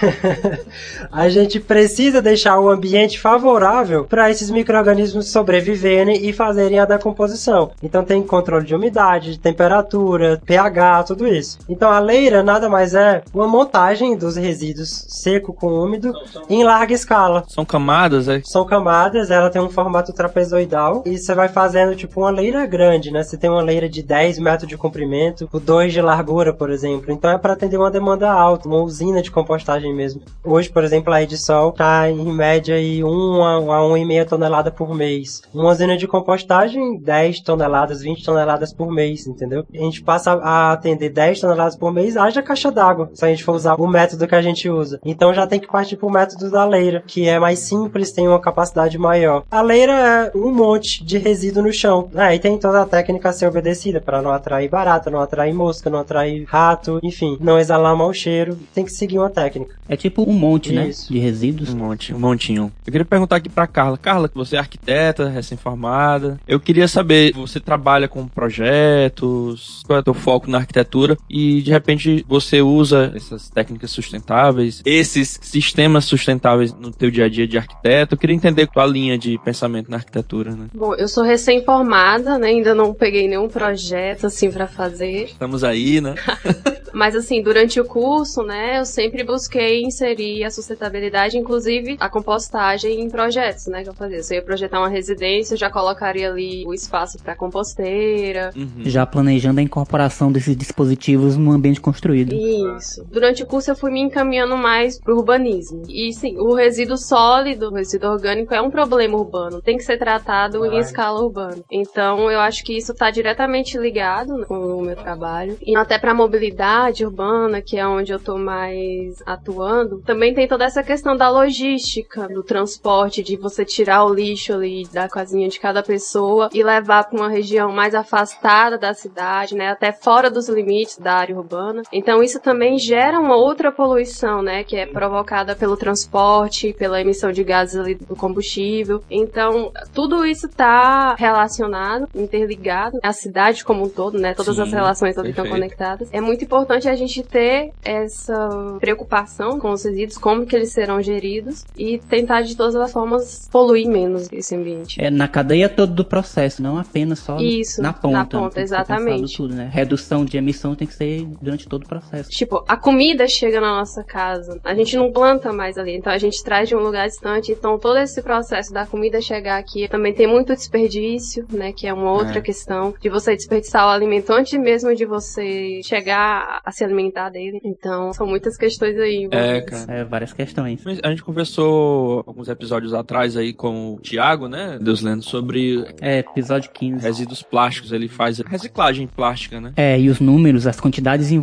a 1.10 1.28
gente 1.28 1.58
precisa 1.60 2.22
deixar 2.22 2.58
o 2.58 2.70
ambiente 2.70 3.18
favorável 3.18 4.04
para 4.04 4.30
esses 4.30 4.50
micro-organismos 4.50 5.28
sobreviverem 5.28 6.26
e 6.26 6.32
fazerem 6.32 6.78
a 6.78 6.84
decomposição. 6.84 7.72
Então 7.82 8.04
tem 8.04 8.22
controle 8.22 8.66
de 8.66 8.74
umidade, 8.74 9.32
de 9.32 9.38
temperatura, 9.38 10.40
pH, 10.44 11.04
tudo 11.04 11.26
isso. 11.26 11.58
Então 11.68 11.90
a 11.90 11.98
leira 12.12 12.42
nada 12.42 12.68
mais 12.68 12.92
é 12.94 13.22
uma 13.32 13.48
montagem 13.48 14.14
dos 14.14 14.36
resíduos 14.36 15.06
seco 15.08 15.54
com 15.54 15.68
úmido 15.68 16.12
em 16.46 16.62
larga 16.62 16.92
escala. 16.92 17.42
São 17.48 17.64
camadas, 17.64 18.28
é? 18.28 18.42
São 18.44 18.66
camadas, 18.66 19.30
ela 19.30 19.48
tem 19.48 19.62
um 19.62 19.70
formato 19.70 20.12
trapezoidal 20.12 21.02
e 21.06 21.16
você 21.16 21.34
vai 21.34 21.48
fazendo 21.48 21.96
tipo 21.96 22.20
uma 22.20 22.30
leira 22.30 22.66
grande, 22.66 23.10
né? 23.10 23.22
Você 23.22 23.38
tem 23.38 23.48
uma 23.48 23.62
leira 23.62 23.88
de 23.88 24.02
10 24.02 24.38
metros 24.40 24.68
de 24.68 24.76
comprimento, 24.76 25.48
o 25.50 25.58
2 25.58 25.94
de 25.94 26.02
largura, 26.02 26.52
por 26.52 26.68
exemplo. 26.68 27.10
Então 27.10 27.30
é 27.30 27.38
para 27.38 27.54
atender 27.54 27.78
uma 27.78 27.90
demanda 27.90 28.30
alta, 28.30 28.68
uma 28.68 28.82
usina 28.82 29.22
de 29.22 29.30
compostagem 29.30 29.94
mesmo. 29.94 30.20
Hoje, 30.44 30.68
por 30.68 30.84
exemplo, 30.84 31.14
a 31.14 31.22
Edsol 31.22 31.70
está 31.70 32.10
em 32.10 32.30
média 32.30 32.74
aí 32.74 33.02
1 33.02 33.08
a 33.42 33.80
1,5 33.80 34.28
tonelada 34.28 34.70
por 34.70 34.94
mês. 34.94 35.40
Uma 35.54 35.70
usina 35.70 35.96
de 35.96 36.06
compostagem, 36.06 36.98
10 36.98 37.40
toneladas, 37.40 38.02
20 38.02 38.22
toneladas 38.22 38.70
por 38.70 38.92
mês, 38.92 39.26
entendeu? 39.26 39.64
A 39.72 39.78
gente 39.78 40.02
passa 40.02 40.32
a 40.32 40.72
atender 40.72 41.08
10 41.08 41.40
toneladas 41.40 41.74
por 41.74 41.90
mês, 41.90 42.01
haja 42.16 42.42
caixa 42.42 42.70
d'água, 42.70 43.10
se 43.14 43.24
a 43.24 43.28
gente 43.28 43.44
for 43.44 43.54
usar 43.54 43.74
o 43.74 43.86
método 43.86 44.26
que 44.26 44.34
a 44.34 44.42
gente 44.42 44.68
usa. 44.68 45.00
Então 45.04 45.32
já 45.34 45.46
tem 45.46 45.60
que 45.60 45.66
partir 45.66 45.96
pro 45.96 46.10
método 46.10 46.50
da 46.50 46.64
leira, 46.64 47.02
que 47.06 47.28
é 47.28 47.38
mais 47.38 47.60
simples, 47.60 48.12
tem 48.12 48.28
uma 48.28 48.40
capacidade 48.40 48.98
maior. 48.98 49.44
A 49.50 49.60
leira 49.60 49.92
é 49.92 50.32
um 50.36 50.52
monte 50.52 51.04
de 51.04 51.18
resíduo 51.18 51.62
no 51.62 51.72
chão. 51.72 52.08
Aí 52.14 52.38
tem 52.38 52.58
toda 52.58 52.82
a 52.82 52.86
técnica 52.86 53.28
a 53.28 53.32
ser 53.32 53.46
obedecida 53.46 54.00
para 54.00 54.22
não 54.22 54.30
atrair 54.30 54.68
barata, 54.68 55.10
não 55.10 55.20
atrair 55.20 55.52
mosca, 55.54 55.90
não 55.90 55.98
atrair 55.98 56.44
rato, 56.48 56.98
enfim, 57.02 57.36
não 57.40 57.58
exalar 57.58 57.96
mau 57.96 58.12
cheiro. 58.12 58.58
Tem 58.74 58.84
que 58.84 58.92
seguir 58.92 59.18
uma 59.18 59.30
técnica. 59.30 59.74
É 59.88 59.96
tipo 59.96 60.28
um 60.28 60.32
monte, 60.32 60.72
né? 60.72 60.88
Isso. 60.88 61.12
né? 61.12 61.18
De 61.18 61.24
resíduos. 61.24 61.74
Um 61.74 61.78
monte, 61.78 62.14
um 62.14 62.18
montinho. 62.18 62.72
Eu 62.86 62.92
queria 62.92 63.04
perguntar 63.04 63.36
aqui 63.36 63.48
pra 63.48 63.66
Carla. 63.66 63.98
Carla, 63.98 64.30
você 64.34 64.56
é 64.56 64.58
arquiteta, 64.58 65.28
recém-formada. 65.28 66.40
Eu 66.46 66.58
queria 66.58 66.88
saber, 66.88 67.32
você 67.34 67.60
trabalha 67.60 68.08
com 68.08 68.26
projetos, 68.26 69.82
qual 69.86 69.98
é 69.98 70.00
o 70.00 70.04
teu 70.04 70.14
foco 70.14 70.50
na 70.50 70.58
arquitetura 70.58 71.16
e 71.28 71.60
de 71.62 71.70
repente 71.70 71.91
você 72.26 72.60
usa 72.60 73.12
essas 73.14 73.48
técnicas 73.48 73.90
sustentáveis, 73.90 74.82
esses 74.84 75.38
sistemas 75.42 76.04
sustentáveis 76.04 76.72
no 76.72 76.90
teu 76.90 77.10
dia 77.10 77.26
a 77.26 77.28
dia 77.28 77.46
de 77.46 77.58
arquiteto. 77.58 78.14
Eu 78.14 78.18
queria 78.18 78.36
entender 78.36 78.66
tua 78.66 78.86
linha 78.86 79.18
de 79.18 79.38
pensamento 79.38 79.90
na 79.90 79.98
arquitetura, 79.98 80.52
né? 80.52 80.66
Bom, 80.74 80.94
eu 80.94 81.08
sou 81.08 81.24
recém-formada, 81.24 82.38
né? 82.38 82.48
Ainda 82.48 82.74
não 82.74 82.92
peguei 82.94 83.28
nenhum 83.28 83.48
projeto 83.48 84.26
assim 84.26 84.50
para 84.50 84.66
fazer. 84.66 85.24
Estamos 85.24 85.64
aí, 85.64 86.00
né? 86.00 86.14
Mas 86.92 87.16
assim, 87.16 87.42
durante 87.42 87.80
o 87.80 87.84
curso, 87.84 88.42
né, 88.42 88.78
eu 88.78 88.84
sempre 88.84 89.24
busquei 89.24 89.82
inserir 89.82 90.44
a 90.44 90.50
sustentabilidade, 90.50 91.38
inclusive 91.38 91.96
a 91.98 92.08
compostagem 92.08 93.00
em 93.00 93.08
projetos, 93.08 93.66
né, 93.66 93.82
que 93.82 93.88
eu 93.88 93.94
fazia. 93.94 94.22
Se 94.22 94.34
eu 94.34 94.36
ia 94.36 94.44
projetar 94.44 94.78
uma 94.78 94.88
residência, 94.88 95.54
eu 95.54 95.58
já 95.58 95.70
colocaria 95.70 96.30
ali 96.30 96.64
o 96.66 96.74
espaço 96.74 97.18
para 97.18 97.34
composteira. 97.34 98.50
Uhum. 98.54 98.82
Já 98.84 99.06
planejando 99.06 99.60
a 99.60 99.62
incorporação 99.62 100.30
desses 100.30 100.56
dispositivos 100.56 101.36
no 101.36 101.52
ambiente 101.52 101.80
construído. 101.82 102.32
Isso. 102.34 103.04
Durante 103.10 103.42
o 103.42 103.46
curso 103.46 103.70
eu 103.70 103.76
fui 103.76 103.90
me 103.90 104.00
encaminhando 104.00 104.56
mais 104.56 104.98
pro 104.98 105.16
urbanismo. 105.16 105.82
E 105.88 106.12
sim, 106.12 106.38
o 106.38 106.54
resíduo 106.54 106.96
sólido, 106.96 107.68
o 107.68 107.74
resíduo 107.74 108.10
orgânico 108.10 108.54
é 108.54 108.62
um 108.62 108.70
problema 108.70 109.16
urbano, 109.16 109.60
tem 109.60 109.76
que 109.76 109.84
ser 109.84 109.98
tratado 109.98 110.64
em 110.64 110.78
escala 110.78 111.20
urbana. 111.20 111.62
Então, 111.70 112.30
eu 112.30 112.40
acho 112.40 112.64
que 112.64 112.76
isso 112.76 112.92
está 112.92 113.10
diretamente 113.10 113.76
ligado 113.76 114.46
com 114.46 114.58
o 114.58 114.82
meu 114.82 114.96
trabalho 114.96 115.58
e 115.62 115.76
até 115.76 115.98
para 115.98 116.14
mobilidade 116.14 116.52
mobilidade 116.52 117.04
urbana, 117.04 117.62
que 117.62 117.78
é 117.78 117.86
onde 117.86 118.12
eu 118.12 118.18
estou 118.18 118.38
mais 118.38 119.22
atuando, 119.24 120.00
também 120.02 120.34
tem 120.34 120.46
toda 120.46 120.64
essa 120.64 120.82
questão 120.82 121.16
da 121.16 121.30
logística, 121.30 122.28
do 122.28 122.42
transporte, 122.42 123.22
de 123.22 123.36
você 123.36 123.64
tirar 123.64 124.04
o 124.04 124.12
lixo 124.12 124.52
ali 124.52 124.86
da 124.92 125.08
casinha 125.08 125.48
de 125.48 125.58
cada 125.58 125.82
pessoa 125.82 126.50
e 126.52 126.62
levar 126.62 127.04
para 127.04 127.18
uma 127.18 127.28
região 127.28 127.72
mais 127.72 127.94
afastada 127.94 128.76
da 128.76 128.92
cidade, 128.92 129.54
né, 129.54 129.68
até 129.68 129.92
fora 129.92 130.30
dos 130.30 130.48
limites 130.48 130.98
da 130.98 131.14
área 131.14 131.36
urbana. 131.36 131.71
Então 131.92 132.22
isso 132.22 132.40
também 132.40 132.78
gera 132.78 133.18
uma 133.18 133.36
outra 133.36 133.70
poluição, 133.70 134.42
né, 134.42 134.64
que 134.64 134.76
é 134.76 134.86
provocada 134.86 135.54
pelo 135.54 135.76
transporte, 135.76 136.74
pela 136.74 137.00
emissão 137.00 137.32
de 137.32 137.44
gases 137.44 137.76
ali 137.76 137.94
do 137.94 138.16
combustível. 138.16 139.02
Então 139.10 139.72
tudo 139.94 140.26
isso 140.26 140.46
está 140.46 141.14
relacionado, 141.14 142.08
interligado, 142.14 142.98
a 143.02 143.12
cidade 143.12 143.64
como 143.64 143.84
um 143.84 143.88
todo, 143.88 144.18
né, 144.18 144.34
todas 144.34 144.56
Sim, 144.56 144.62
as 144.62 144.72
relações 144.72 145.16
ali 145.16 145.30
estão 145.30 145.46
conectadas. 145.48 146.08
É 146.12 146.20
muito 146.20 146.44
importante 146.44 146.82
importante 146.82 146.88
a 146.88 146.94
gente 146.94 147.22
ter 147.22 147.72
essa 147.84 148.76
preocupação 148.80 149.58
com 149.58 149.70
os 149.70 149.84
resíduos, 149.84 150.18
como 150.18 150.46
que 150.46 150.56
eles 150.56 150.72
serão 150.72 151.00
geridos 151.02 151.64
e 151.76 151.98
tentar 151.98 152.42
de 152.42 152.56
todas 152.56 152.74
as 152.76 152.92
formas 152.92 153.48
poluir 153.50 153.88
menos 153.88 154.28
esse 154.32 154.54
ambiente. 154.54 155.00
É 155.00 155.10
na 155.10 155.28
cadeia 155.28 155.68
toda 155.68 155.92
do 155.92 156.04
processo, 156.04 156.62
não 156.62 156.78
apenas 156.78 157.20
só 157.20 157.38
Isso, 157.38 157.82
na 157.82 157.92
ponta. 157.92 158.16
Na 158.16 158.24
ponta, 158.24 158.60
exatamente. 158.60 159.36
Tudo, 159.36 159.54
né? 159.54 159.68
Redução 159.72 160.24
de 160.24 160.36
emissão 160.36 160.74
tem 160.74 160.86
que 160.86 160.94
ser 160.94 161.26
durante 161.40 161.61
todo 161.68 161.84
o 161.84 161.88
processo. 161.88 162.30
Tipo, 162.30 162.64
a 162.66 162.76
comida 162.76 163.26
chega 163.26 163.60
na 163.60 163.78
nossa 163.78 164.02
casa, 164.04 164.60
a 164.64 164.74
gente 164.74 164.96
não 164.96 165.12
planta 165.12 165.52
mais 165.52 165.78
ali, 165.78 165.96
então 165.96 166.12
a 166.12 166.18
gente 166.18 166.42
traz 166.42 166.68
de 166.68 166.76
um 166.76 166.80
lugar 166.80 167.08
distante, 167.08 167.52
então 167.52 167.78
todo 167.78 167.98
esse 167.98 168.22
processo 168.22 168.72
da 168.72 168.86
comida 168.86 169.20
chegar 169.20 169.58
aqui 169.58 169.88
também 169.88 170.14
tem 170.14 170.26
muito 170.26 170.54
desperdício, 170.54 171.46
né, 171.50 171.72
que 171.72 171.86
é 171.86 171.92
uma 171.92 172.12
outra 172.12 172.38
é. 172.38 172.40
questão 172.40 172.94
de 173.00 173.08
você 173.08 173.34
desperdiçar 173.34 173.86
o 173.86 173.90
alimento 173.90 174.32
antes 174.32 174.58
mesmo 174.58 174.94
de 174.94 175.04
você 175.04 175.80
chegar 175.84 176.60
a 176.64 176.70
se 176.70 176.84
alimentar 176.84 177.30
dele. 177.30 177.60
Então, 177.64 178.12
são 178.12 178.26
muitas 178.26 178.56
questões 178.56 178.98
aí. 178.98 179.28
É, 179.30 179.60
cara. 179.60 179.92
É, 179.92 180.04
várias 180.04 180.32
questões. 180.32 180.82
A 181.02 181.10
gente 181.10 181.22
conversou 181.22 182.22
alguns 182.26 182.48
episódios 182.48 182.94
atrás 182.94 183.36
aí 183.36 183.52
com 183.52 183.94
o 183.94 184.00
Thiago, 184.00 184.48
né? 184.48 184.78
Deus 184.80 185.00
lendo, 185.00 185.22
sobre. 185.22 185.84
É, 186.00 186.18
episódio 186.18 186.70
15. 186.70 187.04
Resíduos 187.04 187.42
plásticos. 187.42 187.92
Ele 187.92 188.08
faz 188.08 188.38
reciclagem 188.38 189.06
plástica, 189.06 189.60
né? 189.60 189.72
É, 189.76 189.98
e 189.98 190.08
os 190.08 190.20
números, 190.20 190.66
as 190.66 190.80
quantidades 190.80 191.30
envolvidas, 191.30 191.41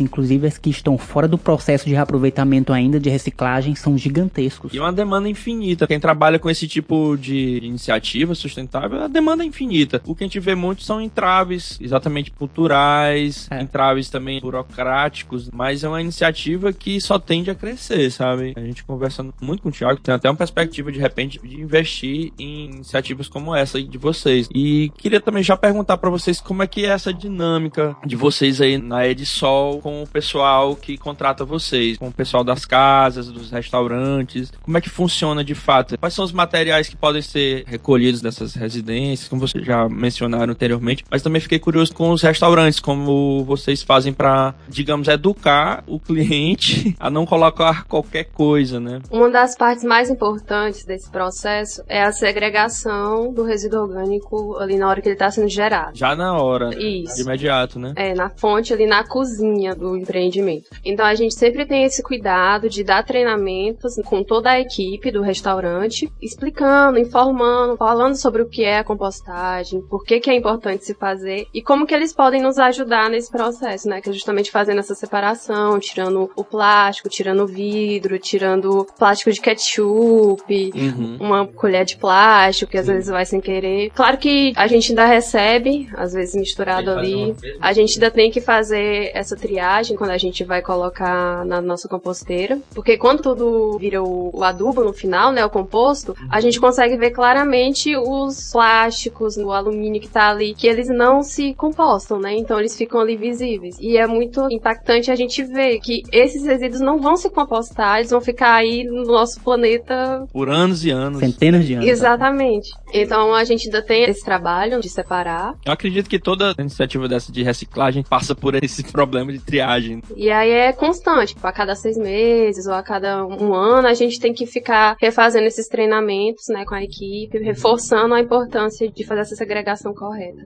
inclusive 0.00 0.46
as 0.46 0.58
que 0.58 0.70
estão 0.70 0.98
fora 0.98 1.28
do 1.28 1.38
processo 1.38 1.86
de 1.86 1.94
reaproveitamento 1.94 2.72
ainda 2.72 2.98
de 2.98 3.10
reciclagem, 3.10 3.74
são 3.74 3.96
gigantescos. 3.96 4.72
E 4.72 4.78
uma 4.78 4.92
demanda 4.92 5.28
infinita. 5.28 5.86
Quem 5.86 6.00
trabalha 6.00 6.38
com 6.38 6.50
esse 6.50 6.66
tipo 6.66 7.16
de 7.16 7.58
iniciativa 7.62 8.34
sustentável, 8.34 9.02
a 9.02 9.08
demanda 9.08 9.42
é 9.42 9.46
infinita. 9.46 10.02
O 10.06 10.14
que 10.14 10.24
a 10.24 10.26
gente 10.26 10.40
vê 10.40 10.54
muito 10.54 10.82
são 10.82 11.00
entraves, 11.00 11.78
exatamente 11.80 12.30
culturais, 12.30 13.48
é. 13.50 13.62
entraves 13.62 14.10
também 14.10 14.40
burocráticos, 14.40 15.50
mas 15.52 15.84
é 15.84 15.88
uma 15.88 16.00
iniciativa 16.00 16.72
que 16.72 17.00
só 17.00 17.18
tende 17.18 17.50
a 17.50 17.54
crescer, 17.54 18.10
sabe? 18.10 18.52
A 18.56 18.60
gente 18.60 18.84
conversando 18.84 19.34
muito 19.40 19.62
com 19.62 19.68
o 19.68 19.72
Thiago, 19.72 20.00
tem 20.00 20.14
até 20.14 20.28
uma 20.28 20.36
perspectiva 20.36 20.90
de 20.90 20.98
repente 20.98 21.38
de 21.42 21.60
investir 21.60 22.32
em 22.38 22.66
iniciativas 22.66 23.28
como 23.28 23.54
essa 23.54 23.82
de 23.82 23.98
vocês. 23.98 24.48
E 24.54 24.90
queria 24.98 25.20
também 25.20 25.42
já 25.42 25.56
perguntar 25.56 25.96
para 25.98 26.10
vocês 26.10 26.40
como 26.40 26.62
é 26.62 26.66
que 26.66 26.84
é 26.84 26.88
essa 26.88 27.12
dinâmica 27.12 27.96
de 28.04 28.16
vocês 28.16 28.60
aí 28.60 28.78
na 28.78 29.06
Edsol 29.28 29.80
com 29.80 30.02
o 30.02 30.06
pessoal 30.06 30.76
que 30.76 30.96
contrata 30.96 31.44
vocês, 31.44 31.98
com 31.98 32.08
o 32.08 32.12
pessoal 32.12 32.44
das 32.44 32.64
casas, 32.64 33.28
dos 33.28 33.50
restaurantes. 33.50 34.52
Como 34.62 34.76
é 34.76 34.80
que 34.80 34.88
funciona 34.88 35.44
de 35.44 35.54
fato? 35.54 35.98
Quais 35.98 36.14
são 36.14 36.24
os 36.24 36.32
materiais 36.32 36.88
que 36.88 36.96
podem 36.96 37.22
ser 37.22 37.64
recolhidos 37.66 38.20
dessas 38.20 38.54
residências, 38.54 39.28
como 39.28 39.40
vocês 39.40 39.64
já 39.64 39.88
mencionaram 39.88 40.52
anteriormente, 40.52 41.04
mas 41.10 41.22
também 41.22 41.40
fiquei 41.40 41.58
curioso 41.58 41.92
com 41.92 42.10
os 42.10 42.22
restaurantes, 42.22 42.80
como 42.80 43.44
vocês 43.44 43.82
fazem 43.82 44.12
para 44.12 44.28
para, 44.28 44.54
digamos, 44.68 45.08
educar 45.08 45.82
o 45.86 45.98
cliente 45.98 46.94
a 47.00 47.10
não 47.10 47.24
colocar 47.24 47.84
qualquer 47.84 48.24
coisa, 48.24 48.78
né? 48.78 49.00
Uma 49.10 49.30
das 49.30 49.56
partes 49.56 49.82
mais 49.82 50.10
importantes 50.10 50.84
desse 50.84 51.10
processo 51.10 51.82
é 51.88 52.02
a 52.02 52.12
segregação 52.12 53.32
do 53.32 53.42
resíduo 53.42 53.80
orgânico 53.80 54.56
ali 54.58 54.76
na 54.76 54.88
hora 54.88 55.00
que 55.00 55.08
ele 55.08 55.14
está 55.14 55.30
sendo 55.30 55.48
gerado. 55.48 55.96
Já 55.96 56.14
na 56.14 56.36
hora. 56.36 56.70
Isso. 56.78 57.16
De 57.16 57.22
imediato, 57.22 57.78
né? 57.78 57.94
É, 57.96 58.14
na 58.14 58.28
fonte 58.28 58.72
ali 58.72 58.86
na 58.86 59.02
cozinha 59.18 59.74
do 59.74 59.96
empreendimento. 59.96 60.70
Então 60.84 61.04
a 61.04 61.14
gente 61.14 61.34
sempre 61.34 61.66
tem 61.66 61.82
esse 61.82 62.02
cuidado 62.04 62.68
de 62.70 62.84
dar 62.84 63.02
treinamentos 63.04 63.96
com 64.06 64.22
toda 64.22 64.50
a 64.50 64.60
equipe 64.60 65.10
do 65.10 65.22
restaurante, 65.22 66.08
explicando, 66.22 67.00
informando, 67.00 67.76
falando 67.76 68.14
sobre 68.14 68.42
o 68.42 68.48
que 68.48 68.62
é 68.62 68.78
a 68.78 68.84
compostagem, 68.84 69.80
por 69.82 70.04
que, 70.04 70.20
que 70.20 70.30
é 70.30 70.34
importante 70.36 70.84
se 70.84 70.94
fazer 70.94 71.46
e 71.52 71.60
como 71.60 71.84
que 71.84 71.92
eles 71.94 72.12
podem 72.12 72.40
nos 72.40 72.58
ajudar 72.58 73.10
nesse 73.10 73.28
processo, 73.30 73.88
né? 73.88 74.00
Que 74.00 74.10
é 74.10 74.12
justamente 74.12 74.52
fazendo 74.52 74.78
essa 74.78 74.94
separação, 74.94 75.80
tirando 75.80 76.30
o 76.36 76.44
plástico, 76.44 77.08
tirando 77.08 77.42
o 77.42 77.46
vidro, 77.46 78.20
tirando 78.20 78.86
plástico 78.96 79.32
de 79.32 79.40
ketchup, 79.40 80.70
Uhum. 80.74 81.16
uma 81.20 81.46
colher 81.46 81.84
de 81.84 81.96
plástico 81.96 82.70
que 82.70 82.78
às 82.78 82.86
vezes 82.86 83.08
vai 83.08 83.24
sem 83.24 83.40
querer. 83.40 83.90
Claro 83.90 84.16
que 84.16 84.52
a 84.56 84.66
gente 84.68 84.90
ainda 84.92 85.04
recebe, 85.06 85.88
às 85.96 86.12
vezes 86.12 86.36
misturado 86.36 86.90
ali. 86.90 87.34
A 87.60 87.72
gente 87.72 87.94
ainda 87.94 88.10
tem 88.10 88.30
que 88.30 88.40
fazer 88.40 89.07
essa 89.14 89.36
triagem 89.36 89.96
quando 89.96 90.10
a 90.10 90.18
gente 90.18 90.44
vai 90.44 90.62
colocar 90.62 91.44
na 91.44 91.60
nossa 91.60 91.88
composteira, 91.88 92.58
porque 92.74 92.96
quando 92.96 93.22
tudo 93.22 93.78
vira 93.78 94.02
o, 94.02 94.30
o 94.32 94.44
adubo 94.44 94.82
no 94.82 94.92
final, 94.92 95.32
né, 95.32 95.44
o 95.44 95.50
composto, 95.50 96.16
a 96.30 96.40
gente 96.40 96.60
consegue 96.60 96.96
ver 96.96 97.10
claramente 97.10 97.96
os 97.96 98.50
plásticos, 98.52 99.36
o 99.36 99.52
alumínio 99.52 100.00
que 100.00 100.08
tá 100.08 100.30
ali, 100.30 100.54
que 100.54 100.66
eles 100.66 100.88
não 100.88 101.22
se 101.22 101.54
compostam, 101.54 102.18
né? 102.18 102.34
Então 102.36 102.58
eles 102.58 102.76
ficam 102.76 103.00
ali 103.00 103.16
visíveis. 103.16 103.76
E 103.80 103.96
é 103.96 104.06
muito 104.06 104.46
impactante 104.50 105.10
a 105.10 105.16
gente 105.16 105.42
ver 105.44 105.80
que 105.80 106.02
esses 106.12 106.44
resíduos 106.44 106.80
não 106.80 107.00
vão 107.00 107.16
se 107.16 107.30
compostar, 107.30 107.98
eles 107.98 108.10
vão 108.10 108.20
ficar 108.20 108.54
aí 108.54 108.84
no 108.84 109.04
nosso 109.04 109.40
planeta 109.40 110.26
Por 110.32 110.48
anos 110.48 110.84
e 110.84 110.90
anos. 110.90 111.20
Centenas 111.20 111.66
de 111.66 111.74
anos. 111.74 111.88
Exatamente. 111.88 112.70
Então 112.92 113.34
a 113.34 113.44
gente 113.44 113.66
ainda 113.66 113.82
tem 113.82 114.04
esse 114.04 114.24
trabalho 114.24 114.80
de 114.80 114.88
separar. 114.88 115.54
Eu 115.64 115.72
acredito 115.72 116.08
que 116.08 116.18
toda 116.18 116.54
iniciativa 116.58 117.08
dessa 117.08 117.30
de 117.30 117.42
reciclagem 117.42 118.02
passa 118.02 118.34
por 118.34 118.54
esse 118.54 118.82
problema 118.98 119.32
de 119.32 119.38
triagem. 119.38 120.02
E 120.16 120.28
aí 120.28 120.50
é 120.50 120.72
constante, 120.72 121.32
tipo, 121.32 121.46
a 121.46 121.52
cada 121.52 121.76
seis 121.76 121.96
meses 121.96 122.66
ou 122.66 122.74
a 122.74 122.82
cada 122.82 123.24
um 123.24 123.54
ano 123.54 123.86
a 123.86 123.94
gente 123.94 124.18
tem 124.18 124.32
que 124.32 124.44
ficar 124.44 124.96
refazendo 125.00 125.46
esses 125.46 125.68
treinamentos, 125.68 126.48
né, 126.48 126.64
com 126.64 126.74
a 126.74 126.82
equipe, 126.82 127.38
reforçando 127.38 128.12
a 128.12 128.20
importância 128.20 128.90
de 128.90 129.06
fazer 129.06 129.20
essa 129.20 129.36
segregação 129.36 129.94
correta. 129.94 130.44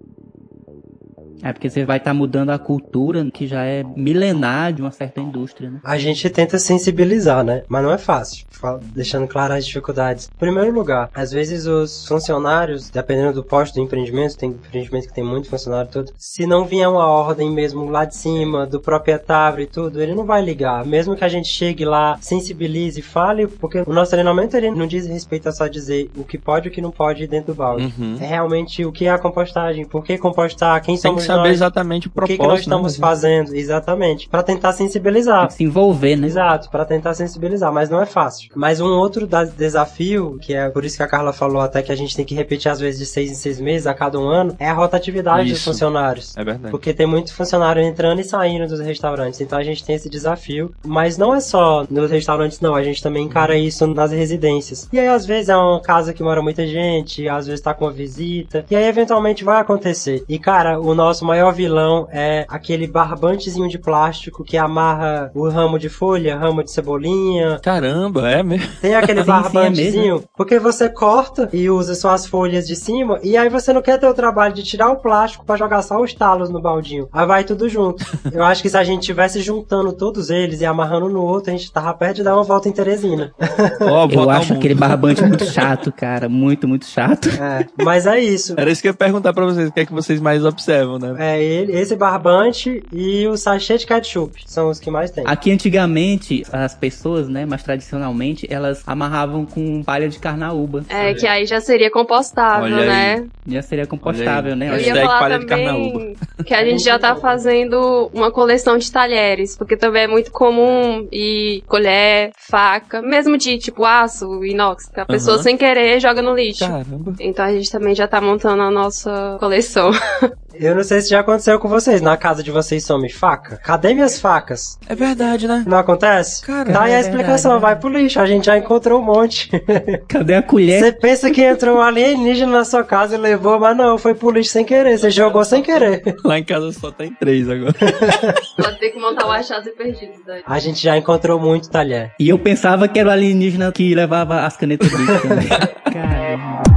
É 1.43 1.53
porque 1.53 1.69
você 1.69 1.85
vai 1.85 1.99
estar 1.99 2.15
mudando 2.15 2.51
a 2.51 2.59
cultura 2.59 3.29
que 3.33 3.47
já 3.47 3.65
é 3.65 3.83
milenar 3.97 4.73
de 4.73 4.81
uma 4.81 4.93
certa 4.93 5.21
indústria, 5.21 5.71
né? 5.71 5.81
A 5.85 5.99
gente 5.99 6.29
tenta 6.31 6.59
sensibilizar, 6.59 7.43
né? 7.45 7.63
Mas 7.69 7.83
não 7.83 7.93
é 7.93 7.99
fácil. 7.99 8.47
Deixando 8.95 9.27
claras 9.27 9.59
as 9.59 9.67
dificuldades. 9.67 10.31
Em 10.33 10.39
primeiro 10.39 10.73
lugar, 10.73 11.11
às 11.15 11.33
vezes 11.33 11.67
os 11.67 12.07
funcionários, 12.07 12.91
dependendo 12.91 13.33
do 13.33 13.45
posto 13.45 13.75
do 13.75 13.81
empreendimento, 13.81 14.37
tem 14.37 14.51
empreendimento 14.51 15.09
que 15.09 15.15
tem 15.15 15.25
muito 15.25 15.49
funcionário 15.49 15.89
e 15.89 15.93
tudo, 15.93 16.13
se 16.17 16.47
não 16.47 16.65
vier 16.65 16.89
uma 16.89 17.07
ordem 17.07 17.51
mesmo 17.51 17.91
lá 17.91 18.05
de 18.05 18.15
cima, 18.15 18.67
do 18.67 18.81
proprietário 18.81 19.63
e 19.63 19.67
tudo, 19.67 20.01
ele 20.01 20.15
não 20.15 20.25
vai 20.25 20.41
ligar. 20.41 20.85
Mesmo 20.87 21.17
que 21.17 21.25
a 21.25 21.29
gente 21.29 21.49
chegue 21.49 21.85
lá, 21.85 22.17
sensibilize 22.21 23.01
e 23.01 23.03
fale, 23.03 23.49
porque 23.49 23.83
o 23.85 23.93
nosso 23.93 24.13
treinamento 24.13 24.57
ele 24.57 24.71
não 24.71 24.87
diz 24.87 25.07
respeito 25.07 25.49
a 25.49 25.53
só 25.53 25.67
dizer 25.67 26.11
o 26.17 26.25
que 26.25 26.39
pode 26.39 26.69
e 26.69 26.71
o 26.71 26.73
que 26.73 26.81
não 26.81 26.93
pode 26.93 27.27
dentro 27.27 27.53
do 27.53 27.57
balde. 27.57 27.93
Uhum. 27.99 28.17
É 28.21 28.27
realmente 28.27 28.85
o 28.85 28.93
que 28.93 29.07
é 29.07 29.11
a 29.11 29.19
compostagem, 29.19 29.85
por 29.85 30.05
que 30.05 30.17
compostar, 30.17 30.81
quem 30.83 30.97
somos 30.97 31.25
saber 31.37 31.49
nós, 31.49 31.53
exatamente 31.59 32.07
o 32.07 32.11
o 32.11 32.13
propósito. 32.13 32.37
que, 32.39 32.43
que 32.43 32.49
nós 32.49 32.55
né, 32.59 32.61
estamos 32.61 32.99
mas- 32.99 33.11
fazendo, 33.11 33.55
exatamente, 33.55 34.29
Pra 34.29 34.43
tentar 34.43 34.73
sensibilizar. 34.73 35.51
se 35.51 35.65
envolver, 35.65 36.17
né? 36.17 36.27
Exato, 36.27 36.71
pra 36.71 36.85
tentar 36.85 37.15
sensibilizar, 37.15 37.73
mas 37.73 37.89
não 37.91 38.01
é 38.01 38.07
fácil. 38.07 38.51
Mas 38.55 38.81
um 38.81 38.87
outro 38.87 39.27
da- 39.27 39.45
desafio, 39.45 40.39
que 40.41 40.55
é 40.55 40.69
por 40.69 40.85
isso 40.85 40.97
que 40.97 41.03
a 41.03 41.09
Carla 41.09 41.33
falou 41.33 41.61
até 41.61 41.83
que 41.83 41.91
a 41.93 41.97
gente 41.97 42.15
tem 42.17 42.25
que 42.25 42.35
repetir 42.35 42.71
às 42.71 42.79
vezes 42.81 42.99
de 43.01 43.07
seis 43.07 43.31
em 43.31 43.35
seis 43.35 43.61
meses 43.61 43.87
a 43.87 43.95
cada 43.95 44.19
um 44.19 44.27
ano, 44.29 44.55
é 44.59 44.69
a 44.69 44.75
rotatividade 44.75 45.49
dos 45.49 45.59
Isso. 45.59 45.71
funcionários. 45.71 46.37
É 46.37 46.45
verdade. 46.45 46.71
Porque 46.71 46.93
tem 46.93 47.07
muito 47.07 47.35
funcionário 47.35 47.83
entrando 47.83 48.21
e 48.21 48.25
saindo 48.25 48.67
dos 48.67 48.81
restaurantes, 48.81 49.41
então 49.41 49.59
a 49.59 49.63
gente 49.63 49.85
tem 49.85 49.97
esse 49.97 50.09
desafio. 50.09 50.73
Mas 50.85 51.17
não 51.19 51.35
é 51.35 51.41
só 51.41 51.85
nos 51.91 52.11
restaurantes, 52.11 52.61
não, 52.61 52.75
a 52.75 52.83
gente 52.83 53.03
também 53.03 53.25
encara 53.25 53.57
isso 53.57 53.87
nas 53.87 54.13
residências. 54.13 54.89
E 54.93 54.99
aí, 54.99 55.09
às 55.09 55.25
vezes, 55.27 55.49
é 55.49 55.57
uma 55.57 55.81
casa 55.81 56.13
que 56.13 56.23
mora 56.23 56.43
muita 56.43 56.67
gente, 56.67 57.29
às 57.29 57.47
vezes 57.47 57.61
tá 57.61 57.73
com 57.75 57.85
uma 57.87 57.93
visita, 57.93 58.65
e 58.71 58.77
aí, 58.77 58.85
eventualmente, 58.85 59.45
vai 59.45 59.61
acontecer. 59.61 60.25
E, 60.29 60.39
cara, 60.39 60.79
o 60.81 60.95
nosso 60.95 61.22
maior 61.25 61.53
vilão 61.53 62.07
é 62.11 62.45
aquele 62.49 62.87
barbantezinho 62.87 63.69
de 63.69 63.79
plástico 63.79 64.45
que 64.45 64.57
amarra 64.57 65.31
o 65.35 65.49
ramo 65.49 65.79
de 65.79 65.89
folha, 65.89 66.37
ramo 66.37 66.63
de 66.63 66.71
cebolinha, 66.71 67.59
Caramba, 67.63 68.31
é 68.31 68.43
mesmo. 68.43 68.69
tem 68.81 68.95
aquele 68.95 69.23
sim, 69.25 69.31
é 69.31 69.33
barbantezinho, 69.33 70.25
porque 70.37 70.59
você 70.59 70.89
corta 70.89 71.49
e 71.53 71.69
usa 71.71 71.95
só 71.95 72.11
as 72.11 72.27
folhas 72.27 72.67
de 72.67 72.77
cima, 72.77 73.19
e 73.23 73.37
aí 73.37 73.49
você 73.49 73.73
não 73.73 73.83
quer 73.83 73.99
ter 73.99 74.07
o 74.07 74.15
trabalho 74.15 74.55
de 74.55 74.63
tirar 74.63 74.91
o 74.91 74.97
plástico 74.97 75.45
pra 75.45 75.57
jogar 75.57 75.83
só 75.83 76.01
os 76.01 76.13
talos 76.15 76.51
no 76.51 76.61
baldinho. 76.61 77.09
Aí 77.13 77.27
vai 77.27 77.45
tudo 77.45 77.69
junto. 77.69 78.05
Eu 78.33 78.45
acho 78.45 78.63
que 78.63 78.69
se 78.71 78.77
a 78.77 78.85
gente 78.85 79.03
tivesse 79.03 79.41
juntando 79.41 79.93
todos 79.93 80.31
eles 80.31 80.61
e 80.61 80.67
amarrando 80.67 81.09
no 81.09 81.23
outro, 81.23 81.51
a 81.53 81.57
gente 81.57 81.71
tava 81.73 81.93
perto 81.95 82.17
de 82.17 82.23
dar 82.23 82.35
uma 82.35 82.43
volta 82.43 82.69
em 82.69 82.73
Teresina. 82.73 83.33
Ó, 83.81 84.09
Eu 84.13 84.31
acho 84.31 84.53
aquele 84.55 84.75
barbante 84.75 85.23
muito 85.23 85.45
chato, 85.45 85.93
cara. 85.93 86.29
Muito, 86.29 86.67
muito 86.69 86.87
chato. 86.87 87.29
É, 87.29 87.67
mas 87.83 88.07
é 88.07 88.19
isso. 88.21 88.55
Era 88.57 88.71
isso 88.71 88.81
que 88.83 88.89
eu 88.89 88.93
ia 88.93 88.97
perguntar 88.97 89.33
pra 89.33 89.45
vocês, 89.45 89.69
o 89.69 89.73
que 89.73 89.81
é 89.81 89.87
que 89.87 89.93
vocês 89.93 90.21
mais 90.21 90.45
observam, 90.45 90.99
né? 90.99 91.12
É 91.19 91.43
ele, 91.43 91.73
esse 91.73 91.97
barbante 91.97 92.87
e 92.93 93.27
o 93.27 93.37
sachê 93.37 93.79
de 93.79 93.87
ketchup 93.87 94.35
são 94.47 94.69
os 94.69 94.79
que 94.79 94.91
mais 94.91 95.11
tem. 95.11 95.25
Aqui 95.27 95.51
antigamente, 95.51 96.43
as 96.53 96.75
pessoas, 96.75 97.29
né, 97.29 97.45
mais 97.47 97.63
tradicionalmente, 97.63 98.47
elas 98.51 98.83
amarravam 98.87 99.45
com 99.47 99.83
palha 99.83 100.09
de 100.09 100.19
carnaúba. 100.19 100.85
É, 100.89 101.15
que 101.15 101.27
aí 101.27 101.47
já 101.47 101.61
seria 101.61 101.91
compostável, 101.91 102.65
Olha 102.65 102.83
aí. 102.83 103.21
né? 103.21 103.29
Já 103.47 103.63
seria 103.63 103.87
compostável, 103.87 104.55
né? 104.55 104.71
Eu 104.71 104.81
ia 104.81 104.95
falar 104.95 105.19
palha 105.19 105.39
de 105.41 105.47
também 105.47 106.17
que 106.47 106.55
a 106.55 106.65
gente 106.65 106.83
já 106.85 106.99
tá 106.99 107.17
fazendo 107.17 108.09
uma 108.15 108.31
coleção 108.31 108.79
de 108.79 108.91
talheres, 108.91 109.57
porque 109.57 109.77
também 109.77 110.05
é 110.05 110.07
muito 110.07 110.31
comum 110.31 111.07
e 111.11 111.63
colher, 111.67 112.31
faca, 112.49 113.03
mesmo 113.03 113.37
de 113.37 113.59
tipo 113.59 113.85
aço, 113.85 114.45
inox, 114.45 114.89
que 114.93 115.01
a 115.01 115.07
pessoa 115.07 115.35
Aham. 115.35 115.43
sem 115.43 115.57
querer 115.57 116.01
joga 116.01 116.23
no 116.23 116.35
lixo. 116.35 116.61
Caramba. 116.67 117.15
Então 117.19 117.45
a 117.45 117.53
gente 117.53 117.71
também 117.71 117.95
já 117.95 118.07
tá 118.07 118.21
montando 118.21 118.63
a 118.63 118.71
nossa 118.71 119.37
coleção. 119.41 119.91
Eu 120.63 120.77
não 120.77 120.85
sei 120.85 121.01
se 121.01 121.09
já 121.11 121.19
aconteceu 121.19 121.59
com 121.59 121.67
vocês. 121.67 122.01
Na 122.01 122.17
casa 122.17 122.41
de 122.41 122.53
vocês 122.53 122.85
some 122.85 123.11
faca? 123.11 123.57
Cadê 123.57 123.93
minhas 123.93 124.21
facas? 124.21 124.79
É 124.89 124.95
verdade, 124.95 125.49
né? 125.49 125.65
Não 125.67 125.77
acontece? 125.77 126.41
Cara, 126.43 126.73
tá 126.73 126.83
aí 126.85 126.93
é 126.93 126.97
a 126.99 127.01
explicação, 127.01 127.53
verdade, 127.53 127.75
vai 127.75 127.81
pro 127.81 127.89
lixo. 127.89 128.21
A 128.21 128.27
gente 128.27 128.47
já 128.47 128.57
encontrou 128.57 129.01
um 129.01 129.05
monte. 129.05 129.51
Cadê 130.07 130.35
a 130.35 130.43
colher? 130.43 130.81
Você 130.81 130.93
pensa 130.93 131.33
que 131.33 131.43
entrou 131.43 131.79
um 131.79 131.81
alienígena 131.81 132.59
na 132.59 132.65
sua 132.65 132.85
casa 132.85 133.17
e 133.17 133.19
levou, 133.19 133.59
mas 133.59 133.77
não, 133.77 133.99
foi 133.99 134.15
pro 134.15 134.31
lixo 134.31 134.53
sem 134.53 134.65
querer. 134.65 134.97
Você 134.97 135.11
jogou 135.11 135.45
sem 135.45 135.65
querer. 135.65 136.15
Lá 136.25 136.39
em 136.39 136.45
casa 136.45 136.71
só 136.71 136.93
tem 136.93 137.13
três 137.13 137.51
agora. 137.51 137.75
Pode 138.57 138.79
ter 138.79 138.91
que 138.91 139.01
montar 139.01 139.27
o 139.27 139.33
achados 139.33 139.67
e 139.67 139.73
perdidos 139.73 140.21
daí. 140.25 140.43
A 140.47 140.59
gente 140.61 140.81
já 140.81 140.97
encontrou 140.97 141.41
muito 141.41 141.69
talher. 141.69 142.13
E 142.21 142.29
eu 142.29 142.39
pensava 142.39 142.87
que 142.87 143.01
era 143.01 143.09
o 143.09 143.13
alienígena 143.13 143.73
que 143.73 143.93
levava 143.97 144.43
as 144.43 144.57
canetas 144.57 144.89
Bic 144.89 145.23
também. 145.23 145.49
Caramba. 145.93 146.72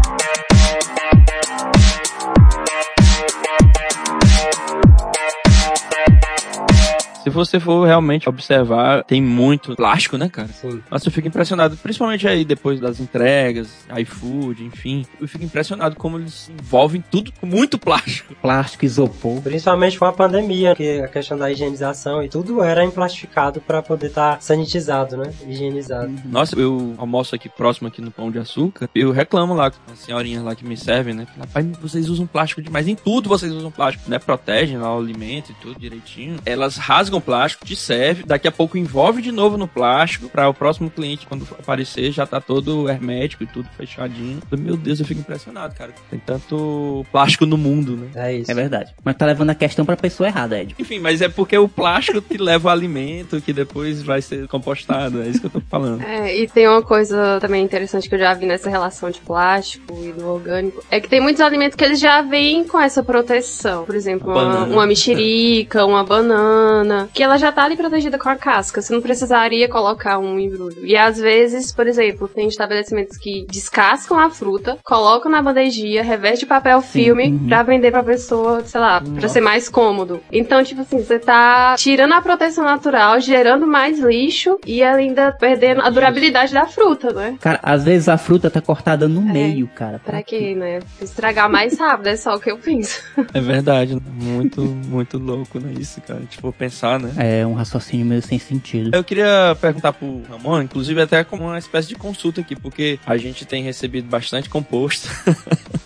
Se 7.26 7.30
você 7.32 7.60
for 7.60 7.88
realmente 7.88 8.30
observar, 8.30 9.04
tem 9.04 9.20
muito 9.20 9.76
plástico, 9.76 10.16
né, 10.16 10.30
cara? 10.30 10.48
Sim. 10.50 10.80
Nossa, 10.92 11.08
eu 11.08 11.12
fico 11.12 11.28
impressionado, 11.28 11.76
principalmente 11.76 12.28
aí 12.28 12.46
depois 12.46 12.80
das 12.80 13.00
entregas, 13.00 13.84
iFood, 13.98 14.64
enfim. 14.64 15.08
Eu 15.20 15.28
fico 15.28 15.44
impressionado 15.44 15.96
como 15.96 16.20
eles 16.20 16.52
envolvem 16.52 17.04
tudo 17.10 17.32
com 17.32 17.48
muito 17.48 17.80
plástico. 17.80 18.36
Plástico, 18.36 18.86
isopor. 18.86 19.42
Principalmente 19.42 19.98
com 19.98 20.06
a 20.06 20.14
pandemia, 20.14 20.76
que 20.76 21.02
a 21.02 21.08
questão 21.08 21.36
da 21.36 21.52
higienização 21.52 22.22
e 22.22 22.30
tudo 22.30 22.62
era 22.62 22.86
emplastificado 22.86 23.60
pra 23.60 23.82
poder 23.82 24.06
estar 24.06 24.40
sanitizado, 24.40 25.18
né? 25.18 25.34
Higienizado. 25.48 26.14
Nossa, 26.26 26.56
eu 26.60 26.94
almoço 26.96 27.34
aqui 27.34 27.50
próximo 27.50 27.88
aqui 27.88 28.04
no 28.04 28.12
Pão 28.12 28.30
de 28.30 28.38
Açúcar, 28.38 28.88
eu 28.94 29.12
reclamo 29.12 29.56
lá 29.56 29.72
com 29.72 29.92
as 29.92 29.98
senhorinhas 29.98 30.44
lá 30.44 30.54
que 30.54 30.64
me 30.64 30.78
servem, 30.78 31.16
né? 31.16 31.26
Rapaz, 31.40 31.66
vocês 31.82 32.08
usam 32.08 32.28
plástico 32.28 32.62
demais, 32.62 32.88
em 32.88 32.94
tudo 32.94 33.28
vocês 33.28 33.52
usam 33.52 33.72
plástico, 33.72 34.08
né? 34.12 34.20
Protegem 34.20 34.78
lá 34.78 34.96
o 34.96 35.00
alimento 35.00 35.52
e 35.52 35.56
tudo 35.56 35.80
direitinho. 35.80 36.38
Elas 36.46 36.78
rasgam 36.78 37.15
um 37.18 37.22
plástico, 37.22 37.66
te 37.66 37.76
serve, 37.76 38.24
daqui 38.24 38.48
a 38.48 38.52
pouco 38.52 38.78
envolve 38.78 39.22
de 39.22 39.32
novo 39.32 39.58
no 39.58 39.68
plástico, 39.68 40.30
para 40.30 40.48
o 40.50 40.54
próximo 40.54 40.90
cliente, 40.90 41.26
quando 41.28 41.48
aparecer, 41.60 42.12
já 42.12 42.26
tá 42.26 42.40
todo 42.40 42.90
hermético 42.90 43.44
e 43.44 43.48
tudo 43.48 43.70
fechadinho. 43.78 44.40
Meu 44.58 44.78
Deus, 44.78 45.00
eu 45.00 45.06
fico 45.06 45.22
impressionado, 45.22 45.76
cara. 45.76 45.94
Tem 46.10 46.20
tanto 46.20 47.06
plástico 47.12 47.46
no 47.46 47.58
mundo, 47.58 47.96
né? 47.96 48.10
É 48.16 48.36
isso. 48.36 48.52
É 48.52 48.54
verdade. 48.54 48.94
Mas 49.04 49.16
tá 49.16 49.26
levando 49.26 49.50
a 49.50 49.56
questão 49.56 49.86
pra 49.86 49.96
pessoa 49.98 50.28
errada, 50.28 50.60
Ed. 50.60 50.76
Enfim, 50.78 51.00
mas 51.00 51.22
é 51.22 51.30
porque 51.30 51.58
o 51.58 51.68
plástico 51.68 52.22
te 52.22 52.38
leva 52.38 52.70
o 52.70 52.72
alimento 52.72 53.42
que 53.42 53.54
depois 53.54 54.02
vai 54.02 54.22
ser 54.22 54.48
compostado. 54.48 55.22
É 55.22 55.28
isso 55.28 55.40
que 55.40 55.46
eu 55.46 55.52
tô 55.52 55.62
falando. 55.62 56.02
É, 56.04 56.36
e 56.36 56.48
tem 56.48 56.68
uma 56.68 56.82
coisa 56.82 57.40
também 57.40 57.64
interessante 57.64 58.08
que 58.08 58.16
eu 58.16 58.20
já 58.20 58.34
vi 58.34 58.46
nessa 58.46 58.70
relação 58.70 59.10
de 59.10 59.20
plástico 59.20 59.94
e 60.04 60.12
do 60.12 60.28
orgânico. 60.28 60.84
É 60.90 61.00
que 61.00 61.10
tem 61.10 61.22
muitos 61.22 61.42
alimentos 61.42 61.76
que 61.76 61.84
eles 61.84 62.00
já 62.00 62.22
vêm 62.22 62.64
com 62.64 62.80
essa 62.80 63.04
proteção. 63.04 63.86
Por 63.86 63.96
exemplo, 63.96 64.32
uma, 64.32 64.64
uma 64.66 64.86
mexerica, 64.86 65.86
uma 65.86 66.04
banana, 66.04 67.05
que 67.14 67.24
ela 67.24 67.38
já 67.38 67.52
tá 67.52 67.64
ali 67.64 67.76
protegida 67.76 68.18
com 68.18 68.30
a 68.30 68.36
casca. 68.36 68.82
Você 68.82 68.94
não 68.94 69.02
precisaria 69.02 69.68
colocar 69.68 70.18
um 70.20 70.40
embrulho. 70.40 70.86
E 70.86 70.96
às 70.96 71.18
vezes, 71.18 71.72
por 71.72 71.88
exemplo, 71.88 72.28
tem 72.28 72.48
estabelecimentos 72.48 73.18
que 73.18 73.46
descascam 73.50 74.20
a 74.20 74.30
fruta, 74.30 74.78
colocam 74.84 75.32
na 75.32 75.42
bandejinha, 75.42 76.04
reveste 76.04 76.40
de 76.40 76.46
papel 76.46 76.82
filme 76.82 77.30
uhum. 77.30 77.48
pra 77.48 77.64
vender 77.64 77.92
pra 77.92 78.04
pessoa, 78.04 78.64
sei 78.64 78.80
lá, 78.80 79.02
pra 79.02 79.28
ser 79.28 79.42
mais 79.42 79.70
cômodo. 79.70 80.22
Então, 80.32 80.64
tipo 80.64 80.82
assim, 80.82 81.04
você 81.04 81.20
tá 81.20 81.76
tirando 81.78 82.14
a 82.14 82.22
proteção 82.22 82.64
natural, 82.64 83.20
gerando 83.20 83.68
mais 83.68 84.00
lixo 84.00 84.60
e 84.66 84.84
ainda 84.84 85.32
perdendo 85.32 85.82
a 85.82 85.90
durabilidade 85.90 86.54
da 86.54 86.66
fruta, 86.66 87.12
né? 87.12 87.38
Cara, 87.40 87.60
às 87.62 87.84
vezes 87.84 88.10
a 88.10 88.18
fruta 88.18 88.50
tá 88.50 88.62
cortada 88.62 89.08
no 89.08 89.22
meio, 89.22 89.68
cara. 89.68 90.00
Pra 90.00 90.22
quê, 90.24 90.56
né? 90.56 90.80
Estragar 91.02 91.50
mais 91.50 91.78
rápido, 91.78 92.08
é 92.08 92.16
só 92.16 92.36
o 92.36 92.40
que 92.40 92.52
eu 92.52 92.58
penso. 92.58 93.04
É 93.34 93.42
verdade. 93.42 93.98
Muito, 94.14 94.62
muito 94.62 95.18
louco, 95.18 95.60
né? 95.60 95.74
Isso, 95.78 96.00
cara. 96.02 96.22
Tipo, 96.30 96.54
pensar, 96.54 96.95
né? 97.00 97.14
É 97.18 97.46
um 97.46 97.54
raciocínio 97.54 98.06
meio 98.06 98.22
sem 98.22 98.40
sentido. 98.40 98.92
Eu 98.94 99.04
queria 99.04 99.56
perguntar 99.60 99.94
pro 99.94 100.22
Ramon, 100.30 100.62
inclusive 100.64 101.02
até 101.02 101.24
como 101.24 101.44
uma 101.44 101.60
espécie 101.60 101.88
de 101.88 101.96
consulta 101.96 102.42
aqui, 102.42 102.56
porque 102.56 103.00
a 103.06 103.18
gente 103.18 103.46
tem 103.46 103.64
recebido 103.64 104.08
bastante 104.08 104.50
composto. 104.50 105.08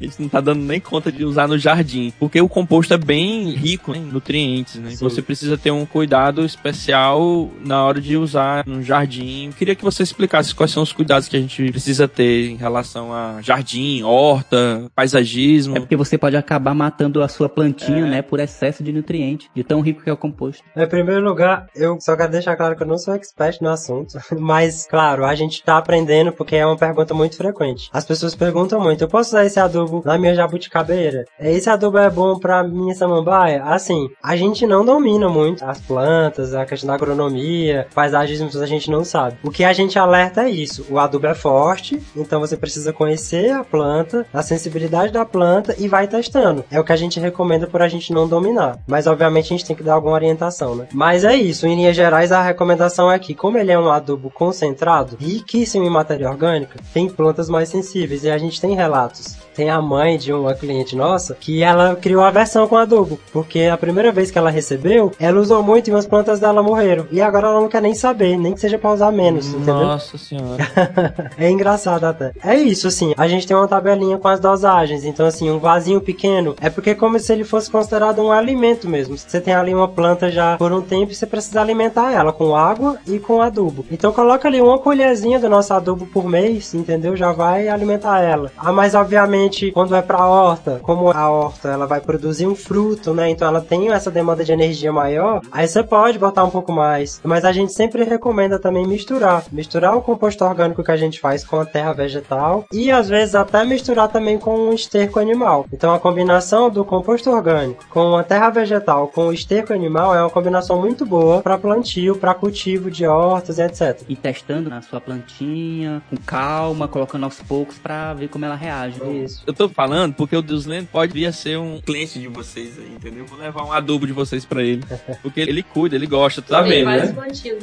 A 0.00 0.04
gente 0.04 0.20
não 0.20 0.28
tá 0.28 0.40
dando 0.40 0.64
nem 0.64 0.80
conta 0.80 1.12
de 1.12 1.24
usar 1.24 1.46
no 1.46 1.58
jardim. 1.58 2.12
Porque 2.18 2.40
o 2.40 2.48
composto 2.48 2.94
é 2.94 2.98
bem 2.98 3.50
rico 3.50 3.94
em 3.94 4.00
nutrientes, 4.00 4.76
né? 4.76 4.90
Sim. 4.90 5.04
Você 5.04 5.20
precisa 5.20 5.58
ter 5.58 5.70
um 5.70 5.84
cuidado 5.84 6.44
especial 6.44 7.50
na 7.64 7.84
hora 7.84 8.00
de 8.00 8.16
usar 8.16 8.64
no 8.66 8.82
jardim. 8.82 9.46
Eu 9.46 9.52
queria 9.52 9.74
que 9.74 9.84
você 9.84 10.02
explicasse 10.02 10.54
quais 10.54 10.70
são 10.70 10.82
os 10.82 10.92
cuidados 10.92 11.28
que 11.28 11.36
a 11.36 11.40
gente 11.40 11.70
precisa 11.70 12.08
ter 12.08 12.50
em 12.50 12.56
relação 12.56 13.12
a 13.12 13.40
jardim, 13.42 14.02
horta, 14.02 14.90
paisagismo. 14.94 15.76
É 15.76 15.80
porque 15.80 15.96
você 15.96 16.16
pode 16.16 16.36
acabar 16.36 16.74
matando 16.74 17.22
a 17.22 17.28
sua 17.28 17.48
plantinha, 17.48 18.06
né, 18.06 18.22
por 18.22 18.40
excesso 18.40 18.82
de 18.82 18.92
nutriente, 18.92 19.50
de 19.54 19.62
tão 19.62 19.80
rico 19.80 20.02
que 20.02 20.10
é 20.10 20.12
o 20.12 20.16
composto. 20.16 20.62
Em 20.76 20.88
primeiro 20.88 21.22
lugar, 21.22 21.66
eu 21.74 22.00
só 22.00 22.16
quero 22.16 22.32
deixar 22.32 22.56
claro 22.56 22.76
que 22.76 22.82
eu 22.82 22.86
não 22.86 22.98
sou 22.98 23.14
expert 23.14 23.60
no 23.60 23.68
assunto, 23.68 24.18
mas, 24.38 24.86
claro, 24.86 25.24
a 25.24 25.34
gente 25.34 25.62
tá 25.62 25.76
aprendendo 25.76 26.32
porque 26.32 26.56
é 26.56 26.64
uma 26.64 26.76
pergunta 26.76 27.12
muito 27.12 27.36
frequente. 27.36 27.88
As 27.92 28.04
pessoas 28.04 28.34
perguntam 28.34 28.80
muito, 28.80 29.02
eu 29.02 29.08
posso 29.08 29.30
usar 29.30 29.44
esse 29.44 29.58
adubo 29.58 29.89
na 30.04 30.18
minha 30.18 30.34
jabuticabeira? 30.34 31.24
Esse 31.38 31.68
adubo 31.68 31.98
é 31.98 32.10
bom 32.10 32.38
pra 32.38 32.62
minha 32.62 32.94
samambaia? 32.94 33.62
Assim, 33.64 34.08
a 34.22 34.36
gente 34.36 34.66
não 34.66 34.84
domina 34.84 35.28
muito 35.28 35.64
as 35.64 35.80
plantas, 35.80 36.54
a 36.54 36.64
questão 36.64 36.88
da 36.88 36.94
agronomia, 36.94 37.86
paisagismo, 37.94 38.48
a 38.60 38.66
gente 38.66 38.90
não 38.90 39.04
sabe. 39.04 39.36
O 39.42 39.50
que 39.50 39.64
a 39.64 39.72
gente 39.72 39.98
alerta 39.98 40.42
é 40.42 40.50
isso, 40.50 40.86
o 40.90 40.98
adubo 40.98 41.26
é 41.26 41.34
forte, 41.34 42.00
então 42.16 42.40
você 42.40 42.56
precisa 42.56 42.92
conhecer 42.92 43.50
a 43.50 43.64
planta, 43.64 44.26
a 44.32 44.42
sensibilidade 44.42 45.12
da 45.12 45.24
planta 45.24 45.74
e 45.78 45.88
vai 45.88 46.06
testando. 46.06 46.64
É 46.70 46.78
o 46.78 46.84
que 46.84 46.92
a 46.92 46.96
gente 46.96 47.20
recomenda 47.20 47.66
por 47.66 47.82
a 47.82 47.88
gente 47.88 48.12
não 48.12 48.28
dominar. 48.28 48.78
Mas, 48.86 49.06
obviamente, 49.06 49.46
a 49.46 49.56
gente 49.56 49.64
tem 49.64 49.76
que 49.76 49.82
dar 49.82 49.94
alguma 49.94 50.14
orientação, 50.14 50.74
né? 50.74 50.86
Mas 50.92 51.24
é 51.24 51.34
isso, 51.34 51.66
em 51.66 51.76
linhas 51.76 51.96
gerais, 51.96 52.32
a 52.32 52.42
recomendação 52.42 53.10
é 53.10 53.18
que, 53.18 53.34
como 53.34 53.58
ele 53.58 53.72
é 53.72 53.78
um 53.78 53.90
adubo 53.90 54.30
concentrado, 54.30 55.16
riquíssimo 55.18 55.84
em 55.84 55.90
matéria 55.90 56.28
orgânica, 56.28 56.78
tem 56.92 57.08
plantas 57.08 57.48
mais 57.48 57.68
sensíveis 57.68 58.24
e 58.24 58.30
a 58.30 58.38
gente 58.38 58.60
tem 58.60 58.74
relatos. 58.74 59.36
Tem 59.54 59.68
a 59.68 59.79
mãe 59.80 60.16
de 60.16 60.32
uma 60.32 60.54
cliente 60.54 60.96
nossa 60.96 61.34
que 61.34 61.62
ela 61.62 61.96
criou 61.96 62.22
a 62.22 62.30
versão 62.30 62.66
com 62.66 62.76
adubo, 62.76 63.18
porque 63.32 63.62
a 63.62 63.76
primeira 63.76 64.12
vez 64.12 64.30
que 64.30 64.38
ela 64.38 64.50
recebeu, 64.50 65.12
ela 65.18 65.40
usou 65.40 65.62
muito 65.62 65.88
e 65.88 65.90
umas 65.92 66.06
plantas 66.06 66.40
dela 66.40 66.62
morreram. 66.62 67.06
E 67.10 67.20
agora 67.20 67.48
ela 67.48 67.60
não 67.60 67.68
quer 67.68 67.82
nem 67.82 67.94
saber, 67.94 68.36
nem 68.36 68.54
que 68.54 68.60
seja 68.60 68.78
pra 68.78 68.92
usar 68.92 69.10
menos, 69.10 69.48
entendeu? 69.48 69.74
Nossa 69.74 70.18
senhora. 70.18 70.66
é 71.38 71.50
engraçado 71.50 72.04
até. 72.04 72.32
É 72.42 72.54
isso, 72.54 72.88
assim. 72.88 73.14
A 73.16 73.28
gente 73.28 73.46
tem 73.46 73.56
uma 73.56 73.68
tabelinha 73.68 74.18
com 74.18 74.28
as 74.28 74.40
dosagens. 74.40 75.04
Então, 75.04 75.26
assim, 75.26 75.50
um 75.50 75.58
vasinho 75.58 76.00
pequeno 76.00 76.54
é 76.60 76.70
porque 76.70 76.90
é 76.90 76.94
como 76.94 77.18
se 77.18 77.32
ele 77.32 77.44
fosse 77.44 77.70
considerado 77.70 78.20
um 78.22 78.32
alimento 78.32 78.88
mesmo. 78.88 79.16
Você 79.16 79.40
tem 79.40 79.54
ali 79.54 79.74
uma 79.74 79.88
planta 79.88 80.30
já 80.30 80.56
por 80.56 80.72
um 80.72 80.80
tempo 80.80 81.12
e 81.12 81.14
você 81.14 81.26
precisa 81.26 81.60
alimentar 81.60 82.12
ela 82.12 82.32
com 82.32 82.54
água 82.54 82.98
e 83.06 83.18
com 83.18 83.40
adubo. 83.40 83.84
Então, 83.90 84.12
coloca 84.12 84.48
ali 84.48 84.60
uma 84.60 84.78
colherzinha 84.78 85.38
do 85.38 85.48
nosso 85.48 85.72
adubo 85.72 86.06
por 86.06 86.28
mês, 86.28 86.74
entendeu? 86.74 87.16
Já 87.16 87.32
vai 87.32 87.68
alimentar 87.68 88.20
ela. 88.20 88.50
Ah, 88.56 88.72
mas 88.72 88.94
obviamente, 88.94 89.69
quando 89.70 89.94
é 89.94 90.02
pra 90.02 90.26
horta, 90.26 90.80
como 90.82 91.10
a 91.10 91.30
horta 91.30 91.68
ela 91.68 91.86
vai 91.86 92.00
produzir 92.00 92.46
um 92.46 92.54
fruto, 92.54 93.14
né? 93.14 93.30
Então, 93.30 93.48
ela 93.48 93.60
tem 93.60 93.90
essa 93.90 94.10
demanda 94.10 94.44
de 94.44 94.52
energia 94.52 94.92
maior. 94.92 95.40
Aí 95.50 95.66
você 95.66 95.82
pode 95.82 96.18
botar 96.18 96.44
um 96.44 96.50
pouco 96.50 96.72
mais. 96.72 97.20
Mas 97.24 97.44
a 97.44 97.52
gente 97.52 97.72
sempre 97.72 98.04
recomenda 98.04 98.58
também 98.58 98.86
misturar. 98.86 99.44
Misturar 99.52 99.96
o 99.96 100.02
composto 100.02 100.44
orgânico 100.44 100.82
que 100.82 100.90
a 100.90 100.96
gente 100.96 101.20
faz 101.20 101.44
com 101.44 101.60
a 101.60 101.64
terra 101.64 101.92
vegetal 101.92 102.64
e 102.72 102.90
às 102.90 103.08
vezes 103.08 103.34
até 103.34 103.64
misturar 103.64 104.08
também 104.08 104.38
com 104.38 104.56
um 104.56 104.72
esterco 104.72 105.18
animal. 105.18 105.66
Então 105.72 105.92
a 105.94 105.98
combinação 105.98 106.70
do 106.70 106.84
composto 106.84 107.30
orgânico 107.30 107.84
com 107.88 108.16
a 108.16 108.22
terra 108.22 108.50
vegetal 108.50 109.08
com 109.08 109.26
o 109.26 109.32
esterco 109.32 109.72
animal 109.72 110.14
é 110.14 110.20
uma 110.20 110.30
combinação 110.30 110.80
muito 110.80 111.04
boa 111.06 111.42
para 111.42 111.58
plantio, 111.58 112.16
para 112.16 112.34
cultivo 112.34 112.90
de 112.90 113.06
hortas 113.06 113.58
e 113.58 113.62
etc. 113.62 114.02
E 114.08 114.16
testando 114.16 114.70
na 114.70 114.82
sua 114.82 115.00
plantinha, 115.00 116.02
com 116.10 116.16
calma, 116.16 116.88
colocando 116.88 117.24
aos 117.24 117.40
poucos 117.40 117.78
pra 117.78 118.14
ver 118.14 118.28
como 118.28 118.44
ela 118.44 118.54
reage. 118.54 119.00
Isso. 119.10 119.42
Eu 119.46 119.54
tô 119.60 119.68
falando 119.68 120.14
porque 120.14 120.34
o 120.34 120.40
Deusland 120.40 120.86
pode 120.90 121.12
vir 121.12 121.26
a 121.26 121.32
ser 121.32 121.58
um 121.58 121.78
cliente 121.82 122.18
de 122.18 122.28
vocês 122.28 122.78
aí, 122.78 122.94
entendeu? 122.94 123.26
Vou 123.26 123.38
levar 123.38 123.62
um 123.62 123.72
adubo 123.72 124.06
de 124.06 124.12
vocês 124.12 124.46
pra 124.46 124.62
ele. 124.62 124.82
Porque 125.20 125.40
ele 125.40 125.62
cuida, 125.62 125.96
ele 125.96 126.06
gosta, 126.06 126.40
tá 126.40 126.62
vendo, 126.62 126.86
né? 126.86 127.14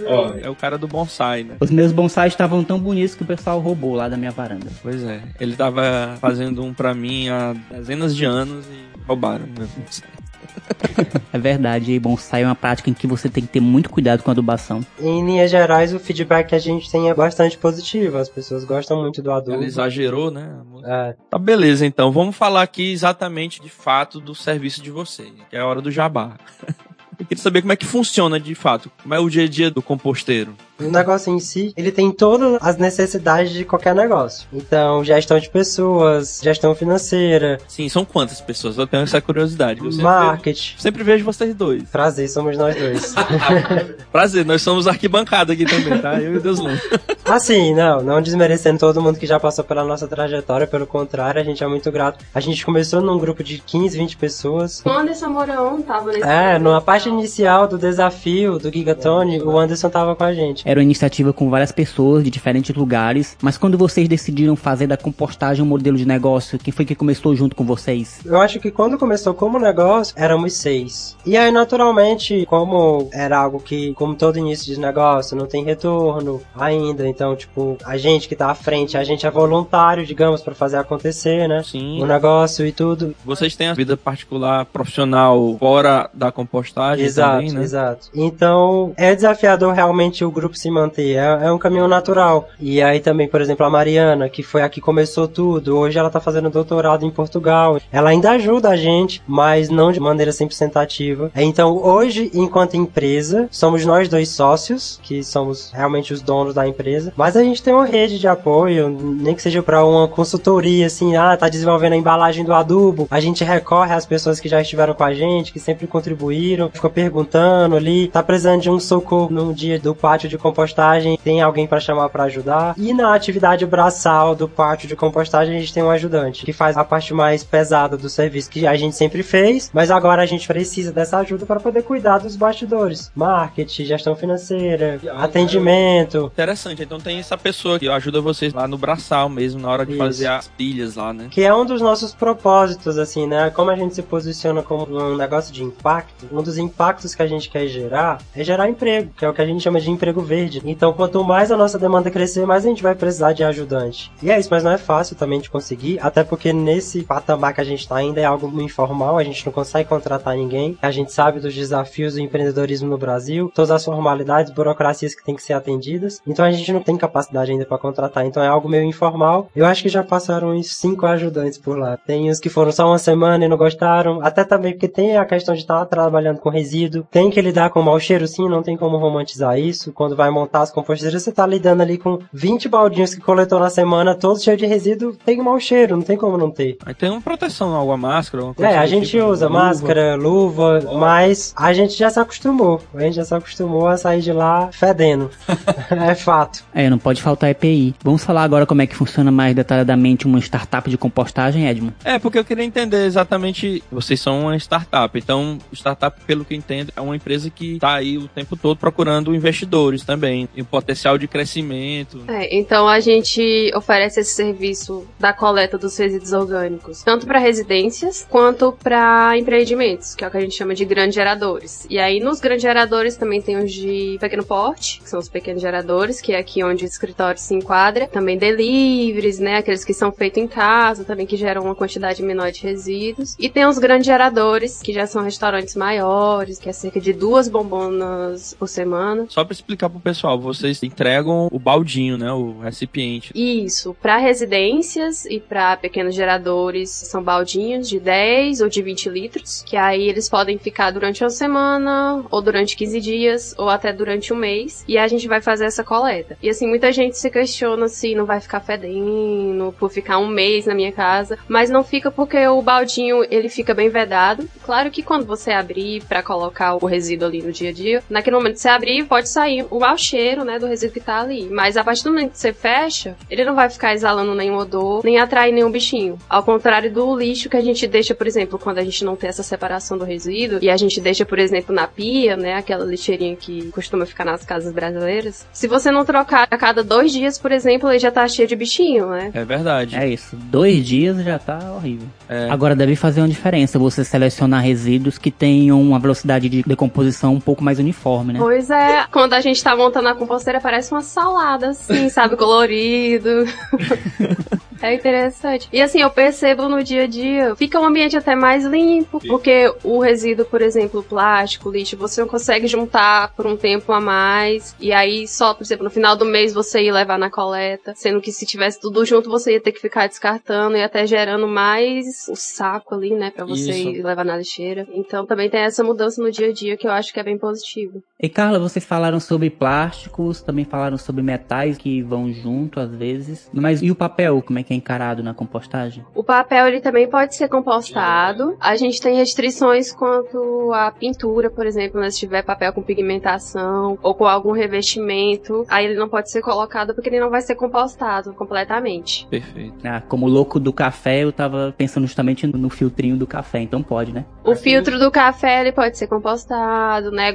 Ó, 0.05 0.27
ali. 0.27 0.41
é 0.43 0.49
o 0.49 0.55
cara 0.55 0.77
do 0.77 0.87
bonsai, 0.87 1.43
né? 1.43 1.55
Os 1.59 1.71
meus 1.71 1.91
bonsais 1.91 2.33
estavam 2.33 2.63
tão 2.63 2.77
bonitos 2.77 3.15
que 3.15 3.23
o 3.23 3.25
pessoal 3.25 3.59
roubou 3.59 3.95
lá 3.95 4.07
da 4.07 4.15
minha 4.15 4.29
varanda. 4.29 4.67
Pois 4.83 5.03
é. 5.03 5.23
Ele 5.39 5.55
tava 5.55 6.17
fazendo 6.21 6.63
um 6.63 6.71
pra 6.73 6.93
mim 6.93 7.29
há 7.29 7.55
dezenas 7.71 8.15
de 8.15 8.25
anos 8.25 8.65
e 8.67 9.07
roubaram 9.07 9.47
meu 9.47 9.67
bonsai. 9.67 10.16
É 11.31 11.37
verdade, 11.37 11.91
e 11.91 11.99
bonsai 11.99 12.43
é 12.43 12.45
uma 12.45 12.55
prática 12.55 12.89
em 12.89 12.93
que 12.93 13.05
você 13.05 13.29
tem 13.29 13.43
que 13.43 13.49
ter 13.49 13.59
muito 13.59 13.89
cuidado 13.89 14.23
com 14.23 14.31
a 14.31 14.33
adubação. 14.33 14.81
Em 14.99 15.25
linhas 15.25 15.51
gerais, 15.51 15.93
o 15.93 15.99
feedback 15.99 16.49
que 16.49 16.55
a 16.55 16.59
gente 16.59 16.89
tem 16.89 17.09
é 17.09 17.13
bastante 17.13 17.57
positivo. 17.57 18.17
As 18.17 18.29
pessoas 18.29 18.63
gostam 18.63 19.01
muito 19.01 19.21
do 19.21 19.31
adubo. 19.31 19.53
Ela 19.53 19.65
exagerou, 19.65 20.31
né? 20.31 20.59
É, 20.85 21.15
Tá 21.29 21.37
beleza, 21.37 21.85
então. 21.85 22.11
Vamos 22.11 22.35
falar 22.35 22.61
aqui 22.61 22.91
exatamente 22.91 23.61
de 23.61 23.69
fato 23.69 24.19
do 24.19 24.33
serviço 24.33 24.81
de 24.81 24.89
vocês, 24.89 25.31
que 25.49 25.55
é 25.55 25.59
a 25.59 25.65
hora 25.65 25.81
do 25.81 25.91
jabá. 25.91 26.37
Eu 27.19 27.25
queria 27.25 27.41
saber 27.41 27.61
como 27.61 27.73
é 27.73 27.75
que 27.75 27.85
funciona 27.85 28.39
de 28.39 28.53
fato. 28.53 28.91
Como 29.01 29.13
é 29.13 29.19
o 29.19 29.29
dia 29.29 29.43
a 29.45 29.47
dia 29.47 29.71
do 29.71 29.81
composteiro. 29.81 30.55
O 30.79 30.91
negócio 30.91 31.33
em 31.33 31.39
si, 31.39 31.73
ele 31.75 31.91
tem 31.91 32.11
todas 32.11 32.57
as 32.61 32.77
necessidades 32.77 33.51
de 33.51 33.65
qualquer 33.65 33.95
negócio. 33.95 34.47
Então, 34.53 35.03
gestão 35.03 35.39
de 35.39 35.49
pessoas, 35.49 36.39
gestão 36.43 36.75
financeira, 36.75 37.57
Sim, 37.67 37.89
são 37.89 38.05
quantas 38.05 38.41
pessoas? 38.41 38.77
Eu 38.77 38.87
tenho 38.87 39.03
essa 39.03 39.21
curiosidade. 39.21 39.79
Eu 39.83 39.91
sempre, 39.91 40.03
marketing. 40.03 40.75
sempre 40.77 41.03
vejo 41.03 41.25
vocês 41.25 41.53
dois. 41.55 41.83
Prazer, 41.89 42.29
somos 42.29 42.57
nós 42.57 42.75
dois. 42.75 43.15
Prazer, 44.11 44.45
nós 44.45 44.61
somos 44.61 44.87
arquibancada 44.87 45.53
aqui 45.53 45.65
também, 45.65 45.99
tá? 45.99 46.19
Eu 46.19 46.35
e 46.35 46.37
o 46.37 46.41
Deusland. 46.41 46.81
assim, 47.25 47.73
não, 47.73 48.01
não 48.01 48.21
desmerecendo 48.21 48.79
todo 48.79 49.01
mundo 49.01 49.19
que 49.19 49.25
já 49.25 49.39
passou 49.39 49.63
pela 49.63 49.83
nossa 49.83 50.07
trajetória, 50.07 50.67
pelo 50.67 50.87
contrário, 50.87 51.41
a 51.41 51.43
gente 51.43 51.63
é 51.63 51.67
muito 51.67 51.91
grato. 51.91 52.23
A 52.33 52.39
gente 52.39 52.65
começou 52.65 53.01
num 53.01 53.17
grupo 53.17 53.43
de 53.43 53.59
15, 53.59 53.97
20 53.97 54.17
pessoas. 54.17 54.81
O 54.85 54.89
Anderson 54.89 55.29
Mourão 55.29 55.81
tava 55.81 56.11
nesse 56.11 56.23
É, 56.23 56.59
numa 56.59 56.81
parte 56.81 57.09
inicial 57.09 57.67
do 57.67 57.77
desafio 57.77 58.59
do 58.59 58.71
Gigatone, 58.71 59.41
o 59.41 59.57
Anderson 59.57 59.89
tava 59.89 60.15
com 60.15 60.23
a 60.23 60.33
gente. 60.33 60.66
Era 60.67 60.81
uma 60.81 60.83
iniciativa 60.83 61.31
com 61.31 61.49
várias 61.49 61.71
pessoas 61.71 62.25
de 62.25 62.29
diferentes 62.29 62.75
lugares, 62.75 63.37
mas 63.41 63.57
quando 63.57 63.77
vocês 63.77 64.09
decidiram 64.09 64.53
fazer 64.53 64.85
da 64.85 64.97
compostagem 64.97 65.63
um 65.63 65.65
modelo 65.65 65.95
de 65.95 66.05
negócio, 66.05 66.59
quem 66.59 66.73
foi 66.73 66.83
que 66.83 66.93
começou 66.93 67.33
junto 67.33 67.55
com 67.55 67.63
vocês? 67.63 68.19
Eu 68.25 68.41
acho 68.41 68.59
que 68.59 68.69
quando 68.69 68.97
começou 68.97 69.33
como 69.33 69.57
negócio, 69.57 70.13
éramos 70.17 70.55
seis. 70.55 71.15
E 71.25 71.37
aí, 71.37 71.53
naturalmente, 71.53 72.45
como 72.47 73.07
era 73.13 73.37
algo 73.37 73.61
que, 73.61 73.93
como 73.93 74.13
todo 74.13 74.39
início 74.39 74.65
de 74.75 74.77
negócio, 74.77 75.37
não 75.37 75.45
tem 75.45 75.63
retorno 75.63 76.41
ainda, 76.53 77.07
então, 77.07 77.33
tipo, 77.33 77.77
a 77.85 77.95
gente 77.95 78.27
que 78.27 78.35
tá 78.35 78.51
à 78.51 78.55
frente, 78.55 78.97
a 78.97 79.05
gente 79.05 79.25
é 79.25 79.31
voluntário, 79.31 80.05
digamos, 80.05 80.41
pra 80.41 80.53
fazer 80.53 80.75
acontecer, 80.75 81.47
né? 81.47 81.63
Sim. 81.63 82.03
O 82.03 82.05
negócio 82.05 82.65
e 82.65 82.73
tudo. 82.73 83.15
Vocês 83.23 83.55
têm 83.55 83.69
a 83.69 83.73
vida 83.73 83.95
particular, 83.95 84.65
profissional, 84.65 85.55
fora 85.57 86.09
da 86.13 86.29
compostagem 86.29 87.05
Exato, 87.05 87.31
também, 87.37 87.53
né? 87.53 87.63
exato. 87.63 88.09
Então, 88.13 88.91
é 88.97 89.15
desafiador 89.15 89.73
realmente 89.73 90.25
o 90.25 90.29
grupo 90.29 90.56
se 90.57 90.69
manter. 90.69 91.15
É, 91.15 91.45
é, 91.47 91.51
um 91.51 91.57
caminho 91.57 91.87
natural. 91.87 92.49
E 92.59 92.81
aí 92.81 92.99
também, 92.99 93.27
por 93.27 93.41
exemplo, 93.41 93.65
a 93.65 93.69
Mariana, 93.69 94.29
que 94.29 94.43
foi 94.43 94.61
a 94.61 94.69
que 94.69 94.81
começou 94.81 95.27
tudo, 95.27 95.77
hoje 95.77 95.97
ela 95.97 96.09
tá 96.09 96.19
fazendo 96.19 96.49
doutorado 96.49 97.05
em 97.05 97.11
Portugal. 97.11 97.79
Ela 97.91 98.09
ainda 98.09 98.31
ajuda 98.31 98.69
a 98.69 98.75
gente, 98.75 99.21
mas 99.27 99.69
não 99.69 99.91
de 99.91 99.99
maneira 99.99 100.31
100% 100.31 100.75
ativa. 100.75 101.31
Então, 101.35 101.77
hoje, 101.77 102.31
enquanto 102.33 102.75
empresa, 102.75 103.47
somos 103.51 103.85
nós 103.85 104.09
dois 104.09 104.29
sócios, 104.29 104.99
que 105.01 105.23
somos 105.23 105.71
realmente 105.73 106.13
os 106.13 106.21
donos 106.21 106.53
da 106.53 106.67
empresa, 106.67 107.13
mas 107.15 107.35
a 107.37 107.43
gente 107.43 107.61
tem 107.61 107.73
uma 107.73 107.85
rede 107.85 108.19
de 108.19 108.27
apoio, 108.27 108.89
nem 108.89 109.35
que 109.35 109.41
seja 109.41 109.61
para 109.61 109.85
uma 109.85 110.07
consultoria, 110.07 110.87
assim, 110.87 111.15
ah, 111.15 111.35
tá 111.37 111.49
desenvolvendo 111.49 111.93
a 111.93 111.97
embalagem 111.97 112.43
do 112.43 112.53
adubo, 112.53 113.07
a 113.09 113.19
gente 113.19 113.43
recorre 113.43 113.93
às 113.93 114.05
pessoas 114.05 114.39
que 114.39 114.49
já 114.49 114.61
estiveram 114.61 114.93
com 114.93 115.03
a 115.03 115.13
gente, 115.13 115.51
que 115.51 115.59
sempre 115.59 115.87
contribuíram, 115.87 116.69
ficou 116.71 116.89
perguntando 116.89 117.75
ali, 117.75 118.07
tá 118.07 118.23
precisando 118.23 118.61
de 118.61 118.69
um 118.69 118.79
socorro 118.79 119.29
no 119.31 119.53
dia 119.53 119.79
do 119.79 119.93
pátio 119.93 120.29
de 120.29 120.37
compostagem, 120.47 121.17
tem 121.23 121.41
alguém 121.41 121.67
para 121.67 121.79
chamar 121.79 122.09
para 122.09 122.23
ajudar. 122.23 122.73
E 122.77 122.93
na 122.93 123.13
atividade 123.13 123.65
braçal 123.65 124.33
do 124.33 124.47
pátio 124.47 124.87
de 124.87 124.95
compostagem, 124.95 125.57
a 125.57 125.59
gente 125.59 125.73
tem 125.73 125.83
um 125.83 125.89
ajudante, 125.89 126.45
que 126.45 126.53
faz 126.53 126.77
a 126.77 126.83
parte 126.83 127.13
mais 127.13 127.43
pesada 127.43 127.97
do 127.97 128.09
serviço, 128.09 128.49
que 128.49 128.65
a 128.65 128.75
gente 128.75 128.95
sempre 128.95 129.23
fez, 129.23 129.69
mas 129.73 129.91
agora 129.91 130.21
a 130.21 130.25
gente 130.25 130.47
precisa 130.47 130.91
dessa 130.91 131.17
ajuda 131.17 131.45
para 131.45 131.59
poder 131.59 131.83
cuidar 131.83 132.19
dos 132.19 132.35
bastidores. 132.35 133.11
Marketing, 133.15 133.85
gestão 133.85 134.15
financeira, 134.15 134.99
atendimento. 135.17 136.31
Interessante, 136.33 136.83
então 136.83 136.99
tem 136.99 137.19
essa 137.19 137.37
pessoa 137.37 137.77
que 137.77 137.89
ajuda 137.89 138.21
vocês 138.21 138.53
lá 138.53 138.67
no 138.67 138.77
braçal 138.77 139.27
mesmo, 139.27 139.61
na 139.61 139.69
hora 139.69 139.85
de 139.85 139.93
Isso. 139.93 139.99
fazer 139.99 140.27
as 140.27 140.47
pilhas 140.47 140.95
lá, 140.95 141.13
né? 141.13 141.27
Que 141.29 141.43
é 141.43 141.53
um 141.53 141.65
dos 141.65 141.81
nossos 141.81 142.13
propósitos, 142.13 142.97
assim, 142.97 143.27
né? 143.27 143.49
Como 143.49 143.69
a 143.69 143.75
gente 143.75 143.95
se 143.95 144.01
posiciona 144.01 144.63
como 144.63 144.87
um 144.87 145.17
negócio 145.17 145.53
de 145.53 145.63
impacto, 145.63 146.27
um 146.31 146.41
dos 146.41 146.57
impactos 146.57 147.13
que 147.13 147.21
a 147.21 147.27
gente 147.27 147.49
quer 147.49 147.67
gerar 147.67 148.19
é 148.35 148.43
gerar 148.43 148.69
emprego, 148.69 149.11
que 149.17 149.25
é 149.25 149.29
o 149.29 149.33
que 149.33 149.41
a 149.41 149.45
gente 149.45 149.61
chama 149.61 149.81
de 149.81 149.89
emprego 149.91 150.21
verde. 150.21 150.36
Então, 150.65 150.93
quanto 150.93 151.23
mais 151.23 151.51
a 151.51 151.57
nossa 151.57 151.79
demanda 151.79 152.11
crescer, 152.11 152.45
mais 152.45 152.65
a 152.65 152.69
gente 152.69 152.83
vai 152.83 152.95
precisar 152.95 153.33
de 153.33 153.43
ajudante. 153.43 154.11
E 154.21 154.31
é 154.31 154.39
isso, 154.39 154.49
mas 154.51 154.63
não 154.63 154.71
é 154.71 154.77
fácil 154.77 155.15
também 155.15 155.39
de 155.39 155.49
conseguir, 155.49 155.99
até 156.01 156.23
porque 156.23 156.53
nesse 156.53 157.03
patamar 157.03 157.53
que 157.53 157.61
a 157.61 157.63
gente 157.63 157.81
está 157.81 157.95
ainda 157.95 158.21
é 158.21 158.25
algo 158.25 158.47
informal, 158.61 159.17
a 159.17 159.23
gente 159.23 159.45
não 159.45 159.53
consegue 159.53 159.89
contratar 159.89 160.35
ninguém. 160.35 160.77
A 160.81 160.91
gente 160.91 161.11
sabe 161.11 161.39
dos 161.39 161.53
desafios 161.53 162.13
do 162.13 162.19
empreendedorismo 162.19 162.89
no 162.89 162.97
Brasil, 162.97 163.51
todas 163.53 163.71
as 163.71 163.85
formalidades, 163.85 164.53
burocracias 164.53 165.15
que 165.15 165.23
têm 165.23 165.35
que 165.35 165.43
ser 165.43 165.53
atendidas. 165.53 166.21
Então 166.27 166.45
a 166.45 166.51
gente 166.51 166.71
não 166.71 166.81
tem 166.81 166.97
capacidade 166.97 167.51
ainda 167.51 167.65
para 167.65 167.77
contratar. 167.77 168.25
Então 168.25 168.43
é 168.43 168.47
algo 168.47 168.69
meio 168.69 168.83
informal. 168.83 169.49
Eu 169.55 169.65
acho 169.65 169.83
que 169.83 169.89
já 169.89 170.03
passaram 170.03 170.49
uns 170.49 170.75
cinco 170.75 171.05
ajudantes 171.05 171.57
por 171.57 171.77
lá. 171.77 171.97
Tem 171.97 172.29
os 172.29 172.39
que 172.39 172.49
foram 172.49 172.71
só 172.71 172.87
uma 172.87 172.99
semana 172.99 173.45
e 173.45 173.47
não 173.47 173.57
gostaram, 173.57 174.21
até 174.21 174.43
também 174.43 174.73
porque 174.73 174.87
tem 174.87 175.17
a 175.17 175.25
questão 175.25 175.55
de 175.55 175.61
estar 175.61 175.79
tá 175.79 175.85
trabalhando 175.85 176.39
com 176.39 176.49
resíduo, 176.49 177.07
tem 177.09 177.29
que 177.29 177.41
lidar 177.41 177.69
com 177.69 177.81
mau 177.81 177.99
cheiro 177.99 178.27
sim, 178.27 178.49
não 178.49 178.63
tem 178.63 178.75
como 178.75 178.97
romantizar 178.97 179.57
isso. 179.59 179.91
Quando 179.93 180.15
vai 180.17 180.29
montar 180.29 180.61
as 180.61 180.71
composteiras, 180.71 181.23
você 181.23 181.31
tá 181.31 181.45
lidando 181.45 181.81
ali 181.81 181.97
com 181.97 182.19
20 182.33 182.67
baldinhos 182.67 183.13
que 183.13 183.21
coletou 183.21 183.59
na 183.59 183.69
semana, 183.69 184.15
todos 184.15 184.43
cheios 184.43 184.59
de 184.59 184.65
resíduo, 184.65 185.15
tem 185.25 185.37
mau 185.37 185.59
cheiro, 185.59 185.95
não 185.95 186.03
tem 186.03 186.17
como 186.17 186.37
não 186.37 186.51
ter. 186.51 186.77
Aí 186.85 186.93
tem 186.93 187.09
uma 187.09 187.21
proteção, 187.21 187.73
alguma 187.73 187.97
máscara, 187.97 188.41
alguma 188.41 188.55
coisa. 188.55 188.71
É, 188.71 188.77
a 188.77 188.85
gente 188.85 189.09
tipo, 189.09 189.25
usa 189.25 189.47
luva. 189.47 189.59
máscara, 189.59 190.15
luva, 190.15 190.79
oh. 190.85 190.97
mas 190.97 191.53
a 191.55 191.71
gente 191.73 191.93
já 191.93 192.09
se 192.09 192.19
acostumou. 192.19 192.81
A 192.93 193.01
gente 193.01 193.15
já 193.15 193.23
se 193.23 193.33
acostumou 193.33 193.87
a 193.87 193.95
sair 193.95 194.21
de 194.21 194.33
lá 194.33 194.69
fedendo. 194.71 195.29
é 195.91 196.15
fato. 196.15 196.63
É, 196.73 196.89
não 196.89 196.97
pode 196.97 197.21
faltar 197.21 197.49
EPI. 197.51 197.95
Vamos 198.03 198.23
falar 198.23 198.43
agora 198.43 198.65
como 198.65 198.81
é 198.81 198.87
que 198.87 198.95
funciona 198.95 199.31
mais 199.31 199.55
detalhadamente 199.55 200.25
uma 200.25 200.39
startup 200.39 200.89
de 200.89 200.97
compostagem, 200.97 201.67
Edmo. 201.67 201.93
É, 202.03 202.17
porque 202.17 202.39
eu 202.39 202.45
queria 202.45 202.63
entender 202.63 203.05
exatamente. 203.05 203.83
Vocês 203.91 204.19
são 204.19 204.41
uma 204.41 204.57
startup, 204.57 205.17
então 205.17 205.57
startup, 205.71 206.19
pelo 206.25 206.43
que 206.43 206.53
eu 206.53 206.57
entendo, 206.57 206.91
é 206.95 207.01
uma 207.01 207.15
empresa 207.15 207.49
que 207.49 207.75
está 207.75 207.93
aí 207.93 208.17
o 208.17 208.27
tempo 208.27 208.55
todo 208.55 208.77
procurando 208.77 209.35
investidores 209.35 210.03
também, 210.07 210.47
e 210.55 210.61
o 210.61 210.65
potencial 210.65 211.17
de 211.17 211.27
crescimento. 211.27 212.23
É, 212.29 212.55
então 212.55 212.87
a 212.87 213.01
gente 213.01 213.69
oferece 213.75 214.21
esse 214.21 214.33
serviço 214.33 215.05
da 215.19 215.33
coleta 215.33 215.77
dos 215.77 215.97
resíduos 215.97 216.31
orgânicos, 216.31 217.03
tanto 217.03 217.27
para 217.27 217.39
residências 217.39 218.25
quanto 218.29 218.71
para 218.71 219.37
empreendimentos, 219.37 220.15
que 220.15 220.23
é 220.23 220.27
o 220.27 220.31
que 220.31 220.37
a 220.37 220.41
gente 220.41 220.55
chama 220.55 220.73
de 220.73 220.85
grandes 220.85 221.15
geradores. 221.15 221.85
E 221.89 221.99
aí 221.99 222.21
nos 222.21 222.39
grandes 222.39 222.61
geradores 222.61 223.17
também 223.17 223.41
tem 223.41 223.57
os 223.57 223.71
de 223.71 224.17
pequeno 224.21 224.45
porte, 224.45 225.01
que 225.01 225.09
são 225.09 225.19
os 225.19 225.27
pequenos 225.27 225.61
geradores, 225.61 226.21
que 226.21 226.31
é 226.31 226.39
aqui 226.39 226.63
onde 226.63 226.85
o 226.85 226.87
escritório 226.87 227.39
se 227.39 227.53
enquadra. 227.53 228.07
Também 228.07 228.37
deliveries, 228.37 229.39
né, 229.39 229.57
aqueles 229.57 229.83
que 229.83 229.93
são 229.93 230.11
feitos 230.11 230.41
em 230.41 230.47
casa, 230.47 231.03
também 231.03 231.25
que 231.25 231.35
geram 231.35 231.63
uma 231.63 231.75
quantidade 231.75 232.23
menor 232.23 232.49
de 232.49 232.63
resíduos. 232.63 233.35
E 233.37 233.49
tem 233.49 233.65
os 233.65 233.77
grandes 233.77 234.05
geradores, 234.05 234.81
que 234.81 234.93
já 234.93 235.05
são 235.05 235.21
restaurantes 235.21 235.75
maiores, 235.75 236.57
que 236.59 236.69
é 236.69 236.73
cerca 236.73 237.01
de 237.01 237.11
duas 237.11 237.49
bombonas 237.49 238.55
por 238.57 238.69
semana. 238.69 239.25
Só 239.27 239.43
para 239.43 239.53
explicar 239.53 239.89
pro 239.97 240.03
pessoal, 240.03 240.39
vocês 240.39 240.81
entregam 240.83 241.47
o 241.51 241.59
baldinho, 241.59 242.17
né, 242.17 242.31
o 242.31 242.59
recipiente. 242.59 243.31
Isso, 243.35 243.95
para 244.01 244.17
residências 244.17 245.25
e 245.25 245.39
para 245.39 245.75
pequenos 245.77 246.15
geradores 246.15 246.89
são 246.89 247.21
baldinhos 247.21 247.89
de 247.89 247.99
10 247.99 248.61
ou 248.61 248.69
de 248.69 248.81
20 248.81 249.09
litros, 249.09 249.63
que 249.65 249.75
aí 249.75 250.07
eles 250.07 250.29
podem 250.29 250.57
ficar 250.57 250.91
durante 250.91 251.23
uma 251.23 251.29
semana, 251.29 252.23
ou 252.29 252.41
durante 252.41 252.75
15 252.75 253.01
dias, 253.01 253.55
ou 253.57 253.69
até 253.69 253.91
durante 253.91 254.33
um 254.33 254.37
mês, 254.37 254.83
e 254.87 254.97
a 254.97 255.07
gente 255.07 255.27
vai 255.27 255.41
fazer 255.41 255.65
essa 255.65 255.83
coleta. 255.83 256.37
E 256.41 256.49
assim, 256.49 256.67
muita 256.67 256.91
gente 256.91 257.17
se 257.17 257.29
questiona 257.29 257.87
se 257.87 258.15
não 258.15 258.25
vai 258.25 258.39
ficar 258.39 258.59
fedendo 258.59 259.73
por 259.79 259.89
ficar 259.89 260.19
um 260.19 260.27
mês 260.27 260.65
na 260.65 260.75
minha 260.75 260.91
casa, 260.91 261.37
mas 261.47 261.69
não 261.69 261.83
fica 261.83 262.11
porque 262.11 262.45
o 262.47 262.61
baldinho 262.61 263.25
ele 263.29 263.49
fica 263.49 263.73
bem 263.73 263.89
vedado. 263.89 264.47
Claro 264.63 264.91
que 264.91 265.03
quando 265.03 265.25
você 265.25 265.51
abrir 265.51 266.03
para 266.05 266.23
colocar 266.23 266.75
o 266.75 266.85
resíduo 266.85 267.27
ali 267.27 267.41
no 267.41 267.51
dia 267.51 267.69
a 267.69 267.73
dia, 267.73 268.03
naquele 268.09 268.35
momento 268.35 268.55
que 268.55 268.61
você 268.61 268.69
abrir, 268.69 269.05
pode 269.05 269.29
sair 269.29 269.65
o 269.69 269.79
mau 269.87 269.97
cheiro, 269.97 270.43
né, 270.43 270.59
do 270.59 270.67
resíduo 270.67 270.93
que 270.93 270.99
tá 270.99 271.21
ali. 271.21 271.47
Mas 271.49 271.77
a 271.77 271.83
partir 271.83 272.03
do 272.03 272.11
momento 272.11 272.31
que 272.31 272.39
você 272.39 272.51
fecha, 272.51 273.15
ele 273.29 273.45
não 273.45 273.55
vai 273.55 273.69
ficar 273.69 273.93
exalando 273.93 274.35
nenhum 274.35 274.57
odor, 274.57 275.01
nem 275.03 275.17
atrair 275.17 275.53
nenhum 275.53 275.71
bichinho. 275.71 276.17
Ao 276.29 276.43
contrário 276.43 276.91
do 276.91 277.17
lixo 277.17 277.49
que 277.49 277.57
a 277.57 277.61
gente 277.61 277.87
deixa, 277.87 278.13
por 278.13 278.27
exemplo, 278.27 278.59
quando 278.59 278.79
a 278.79 278.83
gente 278.83 279.05
não 279.05 279.15
tem 279.15 279.29
essa 279.29 279.43
separação 279.43 279.97
do 279.97 280.03
resíduo, 280.03 280.59
e 280.61 280.69
a 280.69 280.77
gente 280.77 280.99
deixa, 280.99 281.25
por 281.25 281.39
exemplo, 281.39 281.73
na 281.73 281.87
pia, 281.87 282.35
né, 282.35 282.55
aquela 282.55 282.85
lixeirinha 282.85 283.35
que 283.35 283.69
costuma 283.71 284.05
ficar 284.05 284.25
nas 284.25 284.43
casas 284.43 284.73
brasileiras. 284.73 285.45
Se 285.53 285.67
você 285.67 285.89
não 285.89 286.03
trocar 286.03 286.47
a 286.51 286.57
cada 286.57 286.83
dois 286.83 287.11
dias, 287.11 287.37
por 287.37 287.51
exemplo, 287.51 287.89
ele 287.89 287.99
já 287.99 288.11
tá 288.11 288.27
cheio 288.27 288.47
de 288.47 288.55
bichinho, 288.55 289.07
né? 289.07 289.31
É 289.33 289.45
verdade. 289.45 289.95
É 289.95 290.07
isso. 290.07 290.35
Dois 290.35 290.85
dias 290.85 291.17
já 291.23 291.39
tá 291.39 291.59
horrível. 291.75 292.07
É. 292.27 292.49
Agora 292.49 292.75
deve 292.75 292.95
fazer 292.95 293.21
uma 293.21 293.29
diferença 293.29 293.79
você 293.79 294.03
selecionar 294.03 294.61
resíduos 294.61 295.17
que 295.17 295.31
tenham 295.31 295.81
uma 295.81 295.99
velocidade 295.99 296.49
de 296.49 296.63
decomposição 296.63 297.33
um 297.33 297.39
pouco 297.39 297.63
mais 297.63 297.79
uniforme, 297.79 298.33
né? 298.33 298.39
Pois 298.39 298.69
é. 298.69 299.05
Quando 299.11 299.33
a 299.33 299.39
gente 299.39 299.63
tá 299.63 299.75
montando 299.77 300.09
a 300.09 300.15
composteira, 300.15 300.59
parece 300.59 300.91
uma 300.91 301.01
salada, 301.01 301.69
assim, 301.69 302.09
sabe? 302.09 302.35
Colorido. 302.35 303.45
É 304.81 304.93
interessante. 304.93 305.67
E 305.71 305.81
assim, 305.81 306.01
eu 306.01 306.09
percebo 306.09 306.69
no 306.69 306.83
dia 306.83 307.03
a 307.03 307.07
dia, 307.07 307.55
fica 307.55 307.79
um 307.79 307.85
ambiente 307.85 308.15
até 308.15 308.35
mais 308.35 308.63
limpo, 308.65 309.19
porque 309.27 309.73
o 309.83 309.99
resíduo, 309.99 310.45
por 310.45 310.61
exemplo, 310.61 311.03
plástico, 311.03 311.69
lixo, 311.69 311.97
você 311.97 312.21
não 312.21 312.27
consegue 312.27 312.67
juntar 312.67 313.33
por 313.35 313.45
um 313.45 313.57
tempo 313.57 313.91
a 313.91 313.99
mais, 313.99 314.75
e 314.79 314.91
aí 314.91 315.27
só, 315.27 315.53
por 315.53 315.63
exemplo, 315.63 315.83
no 315.83 315.89
final 315.89 316.15
do 316.15 316.25
mês 316.25 316.53
você 316.53 316.81
ir 316.83 316.91
levar 316.91 317.17
na 317.17 317.29
coleta, 317.29 317.93
sendo 317.95 318.21
que 318.21 318.31
se 318.31 318.45
tivesse 318.45 318.79
tudo 318.79 319.05
junto 319.05 319.29
você 319.29 319.53
ia 319.53 319.61
ter 319.61 319.71
que 319.71 319.81
ficar 319.81 320.07
descartando 320.07 320.77
e 320.77 320.83
até 320.83 321.05
gerando 321.05 321.47
mais 321.47 322.27
o 322.29 322.35
saco 322.35 322.95
ali, 322.95 323.11
né, 323.11 323.31
para 323.31 323.45
você 323.45 323.71
Isso. 323.71 323.89
ir 323.89 324.03
levar 324.03 324.25
na 324.25 324.37
lixeira. 324.37 324.87
Então 324.93 325.25
também 325.25 325.49
tem 325.49 325.61
essa 325.61 325.83
mudança 325.83 326.21
no 326.21 326.31
dia 326.31 326.49
a 326.49 326.53
dia 326.53 326.77
que 326.77 326.87
eu 326.87 326.91
acho 326.91 327.13
que 327.13 327.19
é 327.19 327.23
bem 327.23 327.37
positivo. 327.37 328.01
E 328.19 328.27
Carla, 328.27 328.57
vocês 328.57 328.83
falaram 328.83 329.19
sobre 329.19 329.47
plásticos, 329.47 330.41
também 330.41 330.65
falaram 330.65 330.97
sobre 330.97 331.21
metais 331.21 331.77
que 331.77 332.01
vão 332.01 332.33
junto 332.33 332.79
às 332.79 332.89
vezes, 332.89 333.47
mas 333.53 333.83
e 333.83 333.91
o 333.91 333.95
papel, 333.95 334.41
como 334.41 334.57
é 334.57 334.63
que 334.63 334.73
é 334.73 334.75
encarado 334.75 335.21
na 335.21 335.35
compostagem? 335.35 336.03
O 336.15 336.23
papel 336.23 336.65
ele 336.65 336.81
também 336.81 337.07
pode 337.07 337.35
ser 337.35 337.47
compostado. 337.47 338.57
A 338.59 338.75
gente 338.75 338.99
tem 338.99 339.17
restrições 339.17 339.93
quanto 339.93 340.73
à 340.73 340.89
pintura, 340.89 341.51
por 341.51 341.67
exemplo, 341.67 342.01
né? 342.01 342.09
se 342.09 342.17
tiver 342.17 342.41
papel 342.41 342.73
com 342.73 342.81
pigmentação 342.81 343.99
ou 344.01 344.15
com 344.15 344.25
algum 344.25 344.51
revestimento, 344.51 345.63
aí 345.69 345.85
ele 345.85 345.95
não 345.95 346.09
pode 346.09 346.31
ser 346.31 346.41
colocado 346.41 346.95
porque 346.95 347.09
ele 347.09 347.19
não 347.19 347.29
vai 347.29 347.41
ser 347.41 347.53
compostado 347.53 348.33
completamente. 348.33 349.27
Perfeito. 349.29 349.75
Ah, 349.83 350.01
como 350.01 350.27
louco 350.27 350.59
do 350.59 350.73
café, 350.73 351.23
eu 351.23 351.31
tava 351.31 351.71
pensando 351.77 352.07
justamente 352.07 352.47
no 352.47 352.69
filtrinho 352.71 353.15
do 353.15 353.27
café, 353.27 353.59
então 353.59 353.83
pode, 353.83 354.11
né? 354.11 354.25
O 354.43 354.53
Aqui... 354.53 354.63
filtro 354.63 354.97
do 354.97 355.11
café 355.11 355.61
ele 355.61 355.71
pode 355.71 355.99
ser 355.99 356.07
compostado, 356.07 357.11
né? 357.11 357.31